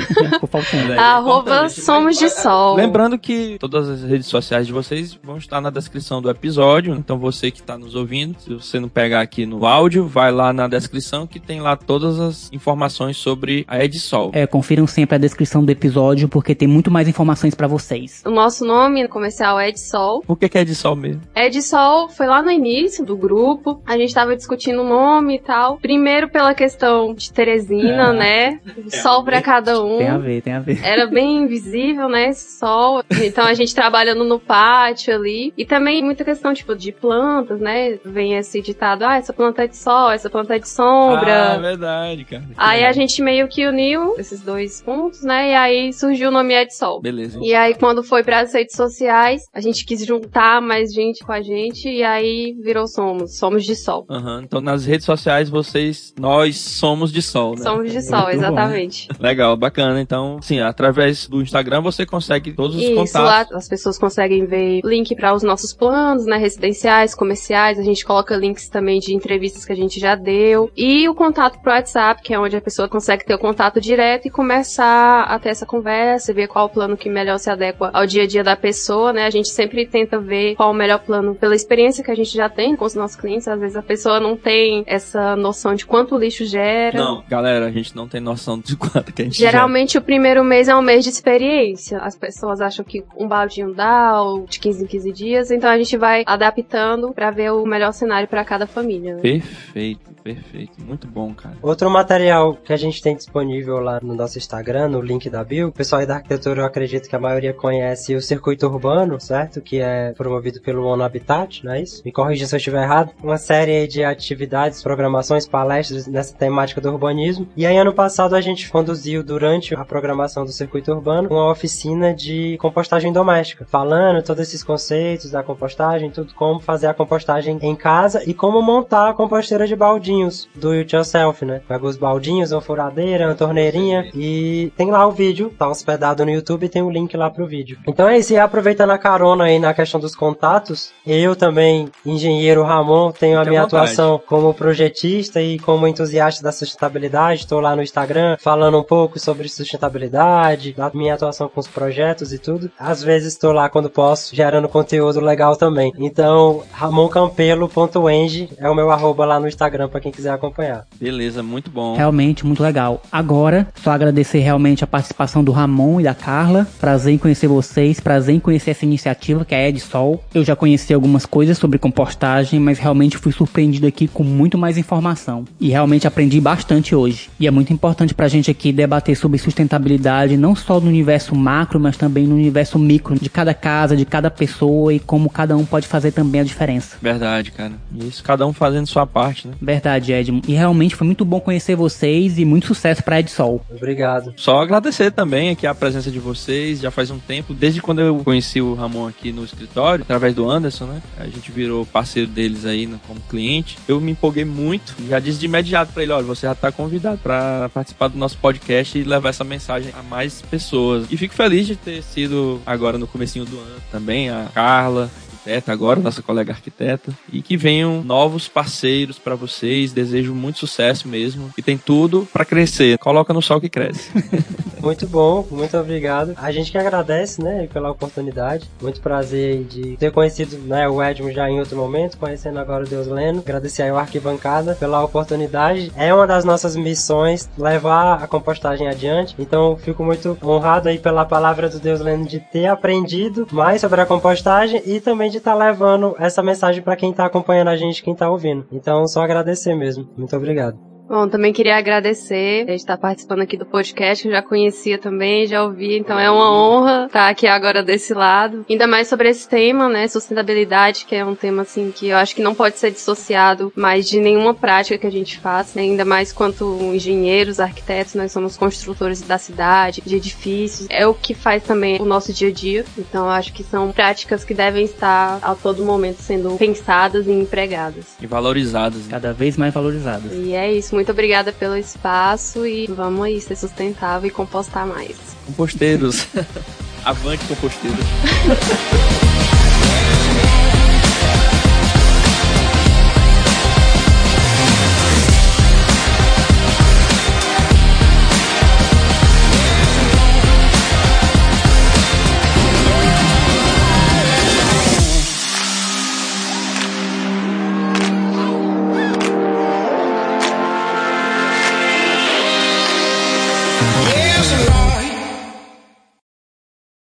arroba 0.97 1.69
somos 1.69 2.17
de 2.17 2.29
sol. 2.29 2.75
Lembrando 2.75 3.19
que 3.19 3.57
todas 3.59 3.88
as 3.89 4.03
redes 4.03 4.27
sociais 4.27 4.67
de 4.67 4.73
vocês 4.73 5.19
vão 5.23 5.37
estar 5.37 5.59
na 5.59 5.69
descrição 5.69 6.21
do 6.21 6.29
episódio. 6.29 6.95
Então 6.95 7.17
você 7.17 7.51
que 7.51 7.59
está 7.59 7.77
nos 7.77 7.95
ouvindo, 7.95 8.39
se 8.39 8.53
você 8.53 8.79
não 8.79 8.89
pegar 8.89 9.21
aqui 9.21 9.45
no 9.45 9.65
áudio, 9.65 10.07
vai 10.07 10.31
lá 10.31 10.53
na 10.53 10.67
descrição 10.67 11.27
que 11.27 11.39
tem 11.39 11.59
lá 11.59 11.75
todas 11.75 12.19
as 12.19 12.49
informações 12.53 13.17
sobre 13.17 13.65
a 13.67 13.83
Edsol. 13.83 14.31
É, 14.33 14.45
confiram 14.45 14.87
sempre 14.87 15.15
a 15.15 15.17
descrição 15.17 15.63
do 15.63 15.71
episódio 15.71 16.29
porque 16.29 16.55
tem 16.55 16.67
muito 16.67 16.91
mais 16.91 17.07
informações 17.07 17.55
para 17.55 17.67
vocês. 17.67 18.23
O 18.25 18.29
nosso 18.29 18.65
nome 18.65 19.07
comercial 19.07 19.59
é 19.59 19.69
Edsol. 19.69 20.21
Por 20.21 20.37
que, 20.37 20.47
que 20.47 20.57
é 20.57 20.61
Edsol 20.61 20.95
mesmo? 20.95 21.21
Edsol 21.35 22.09
foi 22.09 22.27
lá 22.27 22.41
no 22.41 22.51
início 22.51 23.05
do 23.05 23.17
grupo. 23.17 23.81
A 23.85 23.97
gente 23.97 24.09
estava 24.09 24.35
discutindo 24.35 24.81
o 24.81 24.87
nome 24.87 25.35
e 25.35 25.39
tal. 25.39 25.77
Primeiro 25.77 26.29
pela 26.29 26.53
questão 26.53 27.13
de 27.13 27.31
Teresina, 27.31 28.09
é. 28.09 28.13
né? 28.13 28.59
Sol 28.89 29.23
para 29.23 29.41
cada 29.41 29.83
um. 29.83 29.97
Tem 29.97 30.07
a 30.07 30.17
ver, 30.17 30.41
tem 30.41 30.53
a 30.53 30.59
ver. 30.59 30.79
Era 30.83 31.07
bem 31.07 31.43
invisível, 31.43 32.07
né? 32.07 32.29
Esse 32.29 32.57
sol. 32.57 33.03
Então 33.23 33.45
a 33.45 33.53
gente 33.53 33.73
trabalhando 33.79 34.25
no 34.25 34.37
pátio 34.37 35.15
ali. 35.15 35.53
E 35.57 35.65
também 35.65 36.03
muita 36.03 36.25
questão, 36.25 36.53
tipo, 36.53 36.75
de 36.75 36.91
plantas, 36.91 37.61
né? 37.61 37.97
Vem 38.03 38.35
esse 38.35 38.61
ditado, 38.61 39.03
ah, 39.03 39.15
essa 39.15 39.31
planta 39.31 39.63
é 39.63 39.67
de 39.67 39.77
sol, 39.77 40.11
essa 40.11 40.29
planta 40.29 40.57
é 40.57 40.59
de 40.59 40.67
sombra. 40.67 41.53
Ah, 41.53 41.57
verdade, 41.57 42.25
cara. 42.25 42.43
Aí 42.57 42.83
a 42.83 42.91
gente 42.91 43.21
meio 43.21 43.47
que 43.47 43.65
uniu 43.65 44.15
esses 44.17 44.41
dois 44.41 44.81
pontos, 44.81 45.23
né? 45.23 45.51
E 45.51 45.55
aí 45.55 45.93
surgiu 45.93 46.27
o 46.27 46.31
nome 46.31 46.53
É 46.53 46.65
de 46.65 46.75
Sol. 46.75 46.99
Beleza. 46.99 47.39
E 47.41 47.55
aí 47.55 47.73
quando 47.73 48.03
foi 48.03 48.21
para 48.21 48.41
as 48.41 48.53
redes 48.53 48.75
sociais, 48.75 49.43
a 49.53 49.61
gente 49.61 49.85
quis 49.85 50.05
juntar 50.05 50.61
mais 50.61 50.93
gente 50.93 51.23
com 51.23 51.31
a 51.31 51.41
gente 51.41 51.87
e 51.87 52.03
aí 52.03 52.57
virou 52.61 52.85
Somos, 52.85 53.37
Somos 53.37 53.63
de 53.63 53.77
Sol. 53.77 54.05
Uhum. 54.09 54.41
Então 54.43 54.59
nas 54.59 54.85
redes 54.85 55.05
sociais 55.05 55.49
vocês, 55.49 56.13
nós 56.19 56.57
somos 56.57 57.13
de 57.13 57.21
Sol, 57.21 57.55
né? 57.55 57.63
Somos 57.63 57.93
de 57.93 58.01
Sol, 58.01 58.29
exatamente. 58.29 59.07
Legal, 59.21 59.55
bacana. 59.55 60.01
Então, 60.01 60.41
sim, 60.41 60.59
através 60.59 61.27
do 61.29 61.41
Instagram 61.41 61.79
você 61.79 62.05
consegue 62.05 62.51
todos 62.51 62.75
os 62.75 62.81
Isso, 62.81 62.95
contatos. 62.95 63.51
lá 63.53 63.57
as 63.57 63.68
pessoas 63.69 63.97
conseguem 63.97 64.45
ver 64.45 64.81
link 64.83 65.15
para 65.15 65.33
os 65.33 65.43
nossos 65.43 65.73
planos, 65.73 66.25
né, 66.25 66.37
residenciais, 66.37 67.15
comerciais, 67.15 67.79
a 67.79 67.83
gente 67.83 68.03
coloca 68.03 68.35
links 68.35 68.67
também 68.67 68.99
de 68.99 69.13
entrevistas 69.13 69.63
que 69.63 69.71
a 69.71 69.75
gente 69.75 69.99
já 69.99 70.15
deu 70.15 70.71
e 70.75 71.07
o 71.07 71.15
contato 71.15 71.59
pro 71.61 71.71
WhatsApp, 71.71 72.21
que 72.21 72.33
é 72.33 72.39
onde 72.39 72.57
a 72.57 72.61
pessoa 72.61 72.89
consegue 72.89 73.25
ter 73.25 73.35
o 73.35 73.39
contato 73.39 73.79
direto 73.79 74.27
e 74.27 74.31
começar 74.31 75.23
a 75.23 75.39
ter 75.39 75.49
essa 75.49 75.65
conversa, 75.65 76.33
ver 76.33 76.47
qual 76.47 76.65
o 76.65 76.69
plano 76.69 76.97
que 76.97 77.09
melhor 77.09 77.37
se 77.37 77.49
adequa 77.49 77.91
ao 77.93 78.05
dia 78.05 78.23
a 78.23 78.27
dia 78.27 78.43
da 78.43 78.55
pessoa, 78.55 79.13
né? 79.13 79.25
A 79.25 79.29
gente 79.29 79.49
sempre 79.49 79.85
tenta 79.85 80.19
ver 80.19 80.55
qual 80.55 80.71
o 80.71 80.73
melhor 80.73 80.99
plano 80.99 81.35
pela 81.35 81.55
experiência 81.55 82.03
que 82.03 82.11
a 82.11 82.15
gente 82.15 82.33
já 82.33 82.49
tem 82.49 82.75
com 82.75 82.85
os 82.85 82.95
nossos 82.95 83.15
clientes. 83.15 83.47
Às 83.47 83.59
vezes 83.59 83.77
a 83.77 83.83
pessoa 83.83 84.19
não 84.19 84.35
tem 84.35 84.83
essa 84.87 85.35
noção 85.35 85.75
de 85.75 85.85
quanto 85.85 86.17
lixo 86.17 86.45
gera. 86.45 86.97
Não, 86.97 87.23
galera, 87.27 87.67
a 87.67 87.71
gente 87.71 87.95
não 87.95 88.07
tem 88.07 88.19
noção 88.19 88.59
de 88.59 88.75
quanto 88.77 89.13
que 89.13 89.21
a 89.21 89.25
gente 89.25 89.37
Geralmente 89.37 89.93
gera. 89.93 90.01
o 90.01 90.05
primeiro 90.05 90.43
mês 90.43 90.67
é 90.67 90.75
um 90.75 90.81
mês 90.81 91.03
de 91.03 91.09
experiência. 91.09 91.99
As 91.99 92.15
pessoas 92.15 92.61
acham 92.61 92.83
que 92.83 93.03
um 93.17 93.27
baldinho 93.59 93.73
dá, 93.73 94.21
ou 94.21 94.45
de 94.45 94.59
15 94.59 94.83
em 94.83 94.87
15 94.87 95.11
dias, 95.11 95.51
então 95.51 95.69
a 95.69 95.77
gente 95.77 95.97
vai 95.97 96.23
adaptando 96.25 97.11
para 97.13 97.31
ver 97.31 97.51
o 97.51 97.65
melhor 97.65 97.91
cenário 97.91 98.27
para 98.27 98.43
cada 98.45 98.65
família. 98.65 99.15
Né? 99.15 99.21
Perfeito, 99.21 100.11
perfeito. 100.23 100.73
Muito 100.83 101.07
bom, 101.07 101.33
cara. 101.33 101.55
Outro 101.61 101.89
material 101.89 102.55
que 102.55 102.73
a 102.73 102.77
gente 102.77 103.01
tem 103.01 103.15
disponível 103.15 103.79
lá 103.79 103.99
no 104.01 104.15
nosso 104.15 104.37
Instagram, 104.37 104.89
no 104.89 105.01
link 105.01 105.29
da 105.29 105.43
bio, 105.43 105.69
o 105.69 105.71
pessoal 105.71 106.01
aí 106.01 106.07
da 106.07 106.15
arquitetura 106.15 106.61
eu 106.61 106.65
acredito 106.65 107.09
que 107.09 107.15
a 107.15 107.19
maioria 107.19 107.53
conhece 107.53 108.15
o 108.15 108.21
circuito 108.21 108.67
urbano, 108.67 109.19
certo? 109.19 109.61
Que 109.61 109.79
é 109.81 110.13
promovido 110.13 110.61
pelo 110.61 110.85
ONU 110.85 111.03
Habitat, 111.03 111.65
não 111.65 111.73
é 111.73 111.81
isso? 111.81 112.01
Me 112.05 112.11
corrija 112.11 112.45
se 112.45 112.55
eu 112.55 112.57
estiver 112.57 112.83
errado. 112.83 113.11
Uma 113.23 113.37
série 113.37 113.87
de 113.87 114.03
atividades, 114.03 114.81
programações, 114.81 115.47
palestras 115.47 116.07
nessa 116.07 116.35
temática 116.35 116.81
do 116.81 116.89
urbanismo. 116.89 117.47
E 117.55 117.65
aí 117.65 117.77
ano 117.77 117.93
passado 117.93 118.35
a 118.35 118.41
gente 118.41 118.69
conduziu 118.69 119.23
durante 119.23 119.73
a 119.75 119.83
programação 119.83 120.45
do 120.45 120.51
circuito 120.51 120.91
urbano 120.91 121.29
uma 121.29 121.51
oficina 121.51 122.13
de 122.13 122.57
compostagem 122.59 123.11
doméstica, 123.11 123.48
falando 123.67 124.23
todos 124.23 124.41
esses 124.41 124.63
conceitos 124.63 125.31
da 125.31 125.43
compostagem, 125.43 126.09
tudo 126.09 126.33
como 126.33 126.59
fazer 126.59 126.87
a 126.87 126.93
compostagem 126.93 127.57
em 127.61 127.75
casa 127.75 128.23
e 128.27 128.33
como 128.33 128.61
montar 128.61 129.09
a 129.09 129.13
composteira 129.13 129.67
de 129.67 129.75
baldinhos 129.75 130.47
do 130.55 130.71
it 130.71 130.95
yourself, 130.95 131.45
né? 131.45 131.61
Pega 131.67 131.85
os 131.85 131.97
baldinhos, 131.97 132.51
uma 132.51 132.61
furadeira, 132.61 133.25
uma 133.25 133.35
torneirinha 133.35 134.09
e 134.13 134.71
tem 134.75 134.91
lá 134.91 135.05
o 135.07 135.11
vídeo, 135.11 135.53
tá 135.57 135.67
hospedado 135.67 136.25
no 136.25 136.31
YouTube 136.31 136.65
e 136.65 136.69
tem 136.69 136.81
o 136.81 136.87
um 136.87 136.91
link 136.91 137.15
lá 137.15 137.29
pro 137.29 137.47
vídeo. 137.47 137.77
Então 137.87 138.07
é 138.07 138.17
isso, 138.17 138.33
e 138.33 138.37
aproveitando 138.37 138.91
a 138.91 138.97
carona 138.97 139.45
aí 139.45 139.59
na 139.59 139.73
questão 139.73 139.99
dos 139.99 140.15
contatos, 140.15 140.91
eu 141.05 141.35
também, 141.35 141.89
engenheiro 142.05 142.63
Ramon, 142.63 143.11
tenho 143.11 143.39
a 143.39 143.45
minha 143.45 143.63
vontade. 143.63 143.83
atuação 143.83 144.21
como 144.25 144.53
projetista 144.53 145.41
e 145.41 145.59
como 145.59 145.87
entusiasta 145.87 146.43
da 146.43 146.51
sustentabilidade, 146.51 147.41
estou 147.41 147.59
lá 147.59 147.75
no 147.75 147.83
Instagram 147.83 148.37
falando 148.39 148.77
um 148.77 148.83
pouco 148.83 149.19
sobre 149.19 149.47
sustentabilidade, 149.49 150.73
da 150.73 150.91
minha 150.93 151.13
atuação 151.13 151.49
com 151.49 151.59
os 151.59 151.67
projetos 151.67 152.33
e 152.33 152.39
tudo. 152.39 152.71
Às 152.77 153.03
vezes 153.03 153.37
estou 153.39 153.53
lá 153.53 153.69
quando 153.69 153.89
posso, 153.89 154.35
gerando 154.35 154.67
conteúdo 154.67 155.21
legal 155.21 155.55
também. 155.55 155.93
Então, 155.97 156.61
ramoncampelo.eng 156.73 158.49
é 158.57 158.69
o 158.69 158.75
meu 158.75 158.91
arroba 158.91 159.25
lá 159.25 159.39
no 159.39 159.47
Instagram 159.47 159.87
para 159.87 160.01
quem 160.01 160.11
quiser 160.11 160.31
acompanhar. 160.31 160.85
Beleza, 160.99 161.41
muito 161.41 161.71
bom. 161.71 161.95
Realmente, 161.95 162.45
muito 162.45 162.61
legal. 162.61 163.01
Agora, 163.09 163.69
só 163.81 163.91
agradecer 163.91 164.39
realmente 164.39 164.83
a 164.83 164.87
participação 164.87 165.41
do 165.41 165.53
Ramon 165.53 166.01
e 166.01 166.03
da 166.03 166.13
Carla. 166.13 166.67
Prazer 166.81 167.13
em 167.13 167.17
conhecer 167.17 167.47
vocês, 167.47 168.01
prazer 168.01 168.35
em 168.35 168.41
conhecer 168.41 168.71
essa 168.71 168.83
iniciativa 168.83 169.45
que 169.45 169.55
é 169.55 169.59
a 169.59 169.69
Edsol. 169.69 170.21
Eu 170.33 170.43
já 170.43 170.55
conheci 170.55 170.93
algumas 170.93 171.25
coisas 171.25 171.57
sobre 171.57 171.79
compostagem, 171.79 172.59
mas 172.59 172.77
realmente 172.77 173.17
fui 173.17 173.31
surpreendido 173.31 173.87
aqui 173.87 174.09
com 174.09 174.23
muito 174.23 174.57
mais 174.57 174.77
informação. 174.77 175.45
E 175.61 175.69
realmente 175.69 176.05
aprendi 176.05 176.41
bastante 176.41 176.93
hoje. 176.93 177.29
E 177.39 177.47
é 177.47 177.51
muito 177.51 177.71
importante 177.71 178.13
pra 178.13 178.27
gente 178.27 178.51
aqui 178.51 178.73
debater 178.73 179.15
sobre 179.15 179.37
sustentabilidade, 179.37 180.35
não 180.35 180.53
só 180.53 180.77
no 180.81 180.87
universo 180.87 181.33
macro, 181.33 181.79
mas 181.79 181.95
também 181.95 182.27
no 182.27 182.35
universo 182.35 182.77
micro, 182.77 183.17
de 183.17 183.28
cada 183.29 183.53
casa, 183.53 183.95
de 183.95 184.05
cada 184.05 184.29
pessoa 184.29 184.93
e 184.93 184.99
como 184.99 185.29
cada 185.29 185.55
um 185.55 185.65
pode 185.65 185.87
fazer 185.87 186.11
também 186.11 186.41
a 186.41 186.43
diferença. 186.43 186.97
Verdade, 187.01 187.51
cara. 187.51 187.73
Isso, 187.95 188.23
cada 188.23 188.45
um 188.45 188.53
fazendo 188.53 188.87
sua 188.87 189.05
parte, 189.05 189.47
né? 189.47 189.53
Verdade, 189.61 190.11
Edmo. 190.11 190.41
E 190.47 190.53
realmente 190.53 190.95
foi 190.95 191.05
muito 191.05 191.23
bom 191.25 191.39
conhecer 191.39 191.75
vocês 191.75 192.37
e 192.37 192.45
muito 192.45 192.67
sucesso 192.67 193.03
pra 193.03 193.19
Edsol. 193.19 193.63
Obrigado. 193.69 194.33
Só 194.35 194.61
agradecer 194.61 195.11
também 195.11 195.49
aqui 195.49 195.67
a 195.67 195.75
presença 195.75 196.11
de 196.11 196.19
vocês, 196.19 196.79
já 196.79 196.91
faz 196.91 197.11
um 197.11 197.19
tempo, 197.19 197.53
desde 197.53 197.81
quando 197.81 198.01
eu 198.01 198.17
conheci 198.23 198.61
o 198.61 198.73
Ramon 198.73 199.07
aqui 199.07 199.31
no 199.31 199.43
escritório, 199.43 200.03
através 200.03 200.33
do 200.33 200.49
Anderson, 200.49 200.85
né? 200.85 201.01
A 201.17 201.25
gente 201.25 201.51
virou 201.51 201.85
parceiro 201.85 202.29
deles 202.29 202.65
aí 202.65 202.85
né, 202.85 202.99
como 203.07 203.19
cliente. 203.21 203.77
Eu 203.87 203.99
me 203.99 204.11
empolguei 204.11 204.45
muito, 204.45 204.95
já 205.07 205.19
disse 205.19 205.39
de 205.39 205.45
imediato 205.45 205.93
pra 205.93 206.03
ele, 206.03 206.11
olha, 206.11 206.25
você 206.25 206.47
já 206.47 206.55
tá 206.55 206.71
convidado 206.71 207.17
para 207.17 207.69
participar 207.69 208.07
do 208.07 208.17
nosso 208.17 208.37
podcast 208.37 208.97
e 208.97 209.03
levar 209.03 209.29
essa 209.29 209.43
mensagem 209.43 209.91
a 209.97 210.03
mais 210.03 210.41
pessoas. 210.41 211.07
E 211.09 211.17
fico 211.17 211.33
feliz 211.33 211.67
de 211.67 211.75
ter 211.75 212.01
sido 212.03 212.61
agora 212.65 212.97
no 212.97 213.07
comecinho 213.19 213.43
do 213.43 213.59
ano 213.59 213.81
também, 213.91 214.29
a 214.29 214.49
Carla, 214.53 215.11
arquiteta 215.39 215.71
agora, 215.71 215.99
nossa 215.99 216.21
colega 216.21 216.51
arquiteta, 216.51 217.13
e 217.31 217.41
que 217.41 217.55
venham 217.55 218.03
novos 218.03 218.47
parceiros 218.47 219.17
para 219.17 219.35
vocês. 219.35 219.93
Desejo 219.93 220.33
muito 220.33 220.59
sucesso 220.59 221.07
mesmo. 221.07 221.49
E 221.57 221.61
tem 221.61 221.77
tudo 221.77 222.27
para 222.31 222.45
crescer. 222.45 222.97
Coloca 222.97 223.33
no 223.33 223.41
sol 223.41 223.61
que 223.61 223.69
cresce. 223.69 224.09
muito 224.81 225.07
bom, 225.07 225.45
muito 225.49 225.77
obrigado. 225.77 226.33
A 226.37 226.51
gente 226.51 226.71
que 226.71 226.77
agradece, 226.77 227.41
né, 227.41 227.67
pela 227.71 227.89
oportunidade. 227.89 228.69
Muito 228.81 229.01
prazer 229.01 229.63
de 229.63 229.97
ter 229.97 230.11
conhecido, 230.11 230.57
né, 230.57 230.87
o 230.87 231.01
Edmo 231.01 231.31
já 231.31 231.49
em 231.49 231.59
outro 231.59 231.77
momento, 231.77 232.17
conhecendo 232.17 232.59
agora 232.59 232.83
o 232.83 232.87
Deus 232.87 233.07
Leno. 233.07 233.39
Agradecer 233.39 233.83
aí 233.83 233.91
o 233.91 233.97
Arquibancada 233.97 234.75
pela 234.75 235.03
oportunidade. 235.03 235.91
É 235.95 236.13
uma 236.13 236.27
das 236.27 236.43
nossas 236.43 236.75
missões 236.75 237.49
levar 237.57 238.23
a 238.23 238.27
compostagem 238.27 238.87
adiante. 238.87 239.35
Então, 239.39 239.77
fico 239.77 240.03
muito 240.03 240.37
honrado 240.43 240.89
aí 240.89 240.99
pela 240.99 241.25
palavra 241.25 241.69
do 241.69 241.79
Deus 241.79 241.99
Leno 241.99 242.25
de 242.25 242.39
ter 242.39 242.67
aprendido 242.67 243.47
mais 243.51 243.81
sobre 243.81 244.01
a 244.01 244.05
compostagem 244.05 244.81
e 244.85 244.99
também 244.99 245.28
de 245.29 245.37
estar 245.37 245.53
tá 245.53 245.57
levando 245.57 246.15
essa 246.19 246.41
mensagem 246.41 246.81
para 246.81 246.95
quem 246.95 247.11
está 247.11 247.25
acompanhando 247.25 247.69
a 247.69 247.75
gente, 247.75 248.03
quem 248.03 248.13
está 248.13 248.29
ouvindo. 248.29 248.65
Então, 248.71 249.07
só 249.07 249.21
agradecer 249.21 249.75
mesmo. 249.75 250.09
Muito 250.17 250.35
obrigado. 250.35 250.88
Bom, 251.09 251.27
também 251.27 251.51
queria 251.51 251.75
agradecer 251.75 252.69
a 252.69 252.75
estar 252.75 252.95
participando 252.95 253.41
aqui 253.41 253.57
do 253.57 253.65
podcast, 253.65 254.21
que 254.21 254.27
eu 254.27 254.31
já 254.31 254.43
conhecia 254.43 254.95
também, 254.95 255.47
já 255.47 255.63
ouvi, 255.63 255.97
então 255.97 256.19
é 256.19 256.29
uma 256.29 256.53
honra 256.55 257.07
estar 257.07 257.27
aqui 257.27 257.47
agora 257.47 257.81
desse 257.81 258.13
lado. 258.13 258.63
Ainda 258.69 258.85
mais 258.85 259.07
sobre 259.07 259.27
esse 259.27 259.49
tema, 259.49 259.89
né, 259.89 260.07
sustentabilidade, 260.07 261.05
que 261.05 261.15
é 261.15 261.25
um 261.25 261.33
tema 261.33 261.63
assim 261.63 261.91
que 261.91 262.09
eu 262.09 262.17
acho 262.17 262.35
que 262.35 262.43
não 262.43 262.53
pode 262.53 262.77
ser 262.77 262.91
dissociado 262.91 263.73
mais 263.75 264.07
de 264.07 264.19
nenhuma 264.19 264.53
prática 264.53 264.99
que 264.99 265.07
a 265.07 265.11
gente 265.11 265.39
faz, 265.39 265.73
né? 265.73 265.81
ainda 265.81 266.05
mais 266.05 266.31
quanto 266.31 266.77
engenheiros, 266.93 267.59
arquitetos, 267.59 268.13
nós 268.13 268.31
somos 268.31 268.55
construtores 268.55 269.19
da 269.23 269.39
cidade, 269.39 270.03
de 270.05 270.15
edifícios, 270.15 270.87
é 270.91 271.07
o 271.07 271.15
que 271.15 271.33
faz 271.33 271.63
também 271.63 271.99
o 271.99 272.05
nosso 272.05 272.31
dia 272.31 272.49
a 272.49 272.51
dia. 272.51 272.85
Então 272.95 273.25
eu 273.25 273.31
acho 273.31 273.51
que 273.51 273.63
são 273.63 273.91
práticas 273.91 274.43
que 274.43 274.53
devem 274.53 274.85
estar 274.85 275.39
a 275.41 275.55
todo 275.55 275.83
momento 275.83 276.21
sendo 276.21 276.55
pensadas 276.55 277.25
e 277.25 277.31
empregadas. 277.31 278.05
E 278.21 278.27
valorizadas. 278.27 279.05
Né? 279.05 279.07
Cada 279.09 279.33
vez 279.33 279.57
mais 279.57 279.73
valorizadas. 279.73 280.31
E 280.31 280.53
é 280.53 280.71
isso, 280.71 280.98
muito 280.99 281.13
obrigada 281.13 281.53
pelo 281.53 281.77
espaço 281.77 282.67
e 282.67 282.85
vamos 282.87 283.23
aí 283.23 283.39
ser 283.39 283.55
sustentável 283.55 284.27
e 284.27 284.31
compostar 284.31 284.85
mais. 284.85 285.15
Composteiros. 285.45 286.27
Avante, 287.05 287.45
composteiros. 287.45 287.99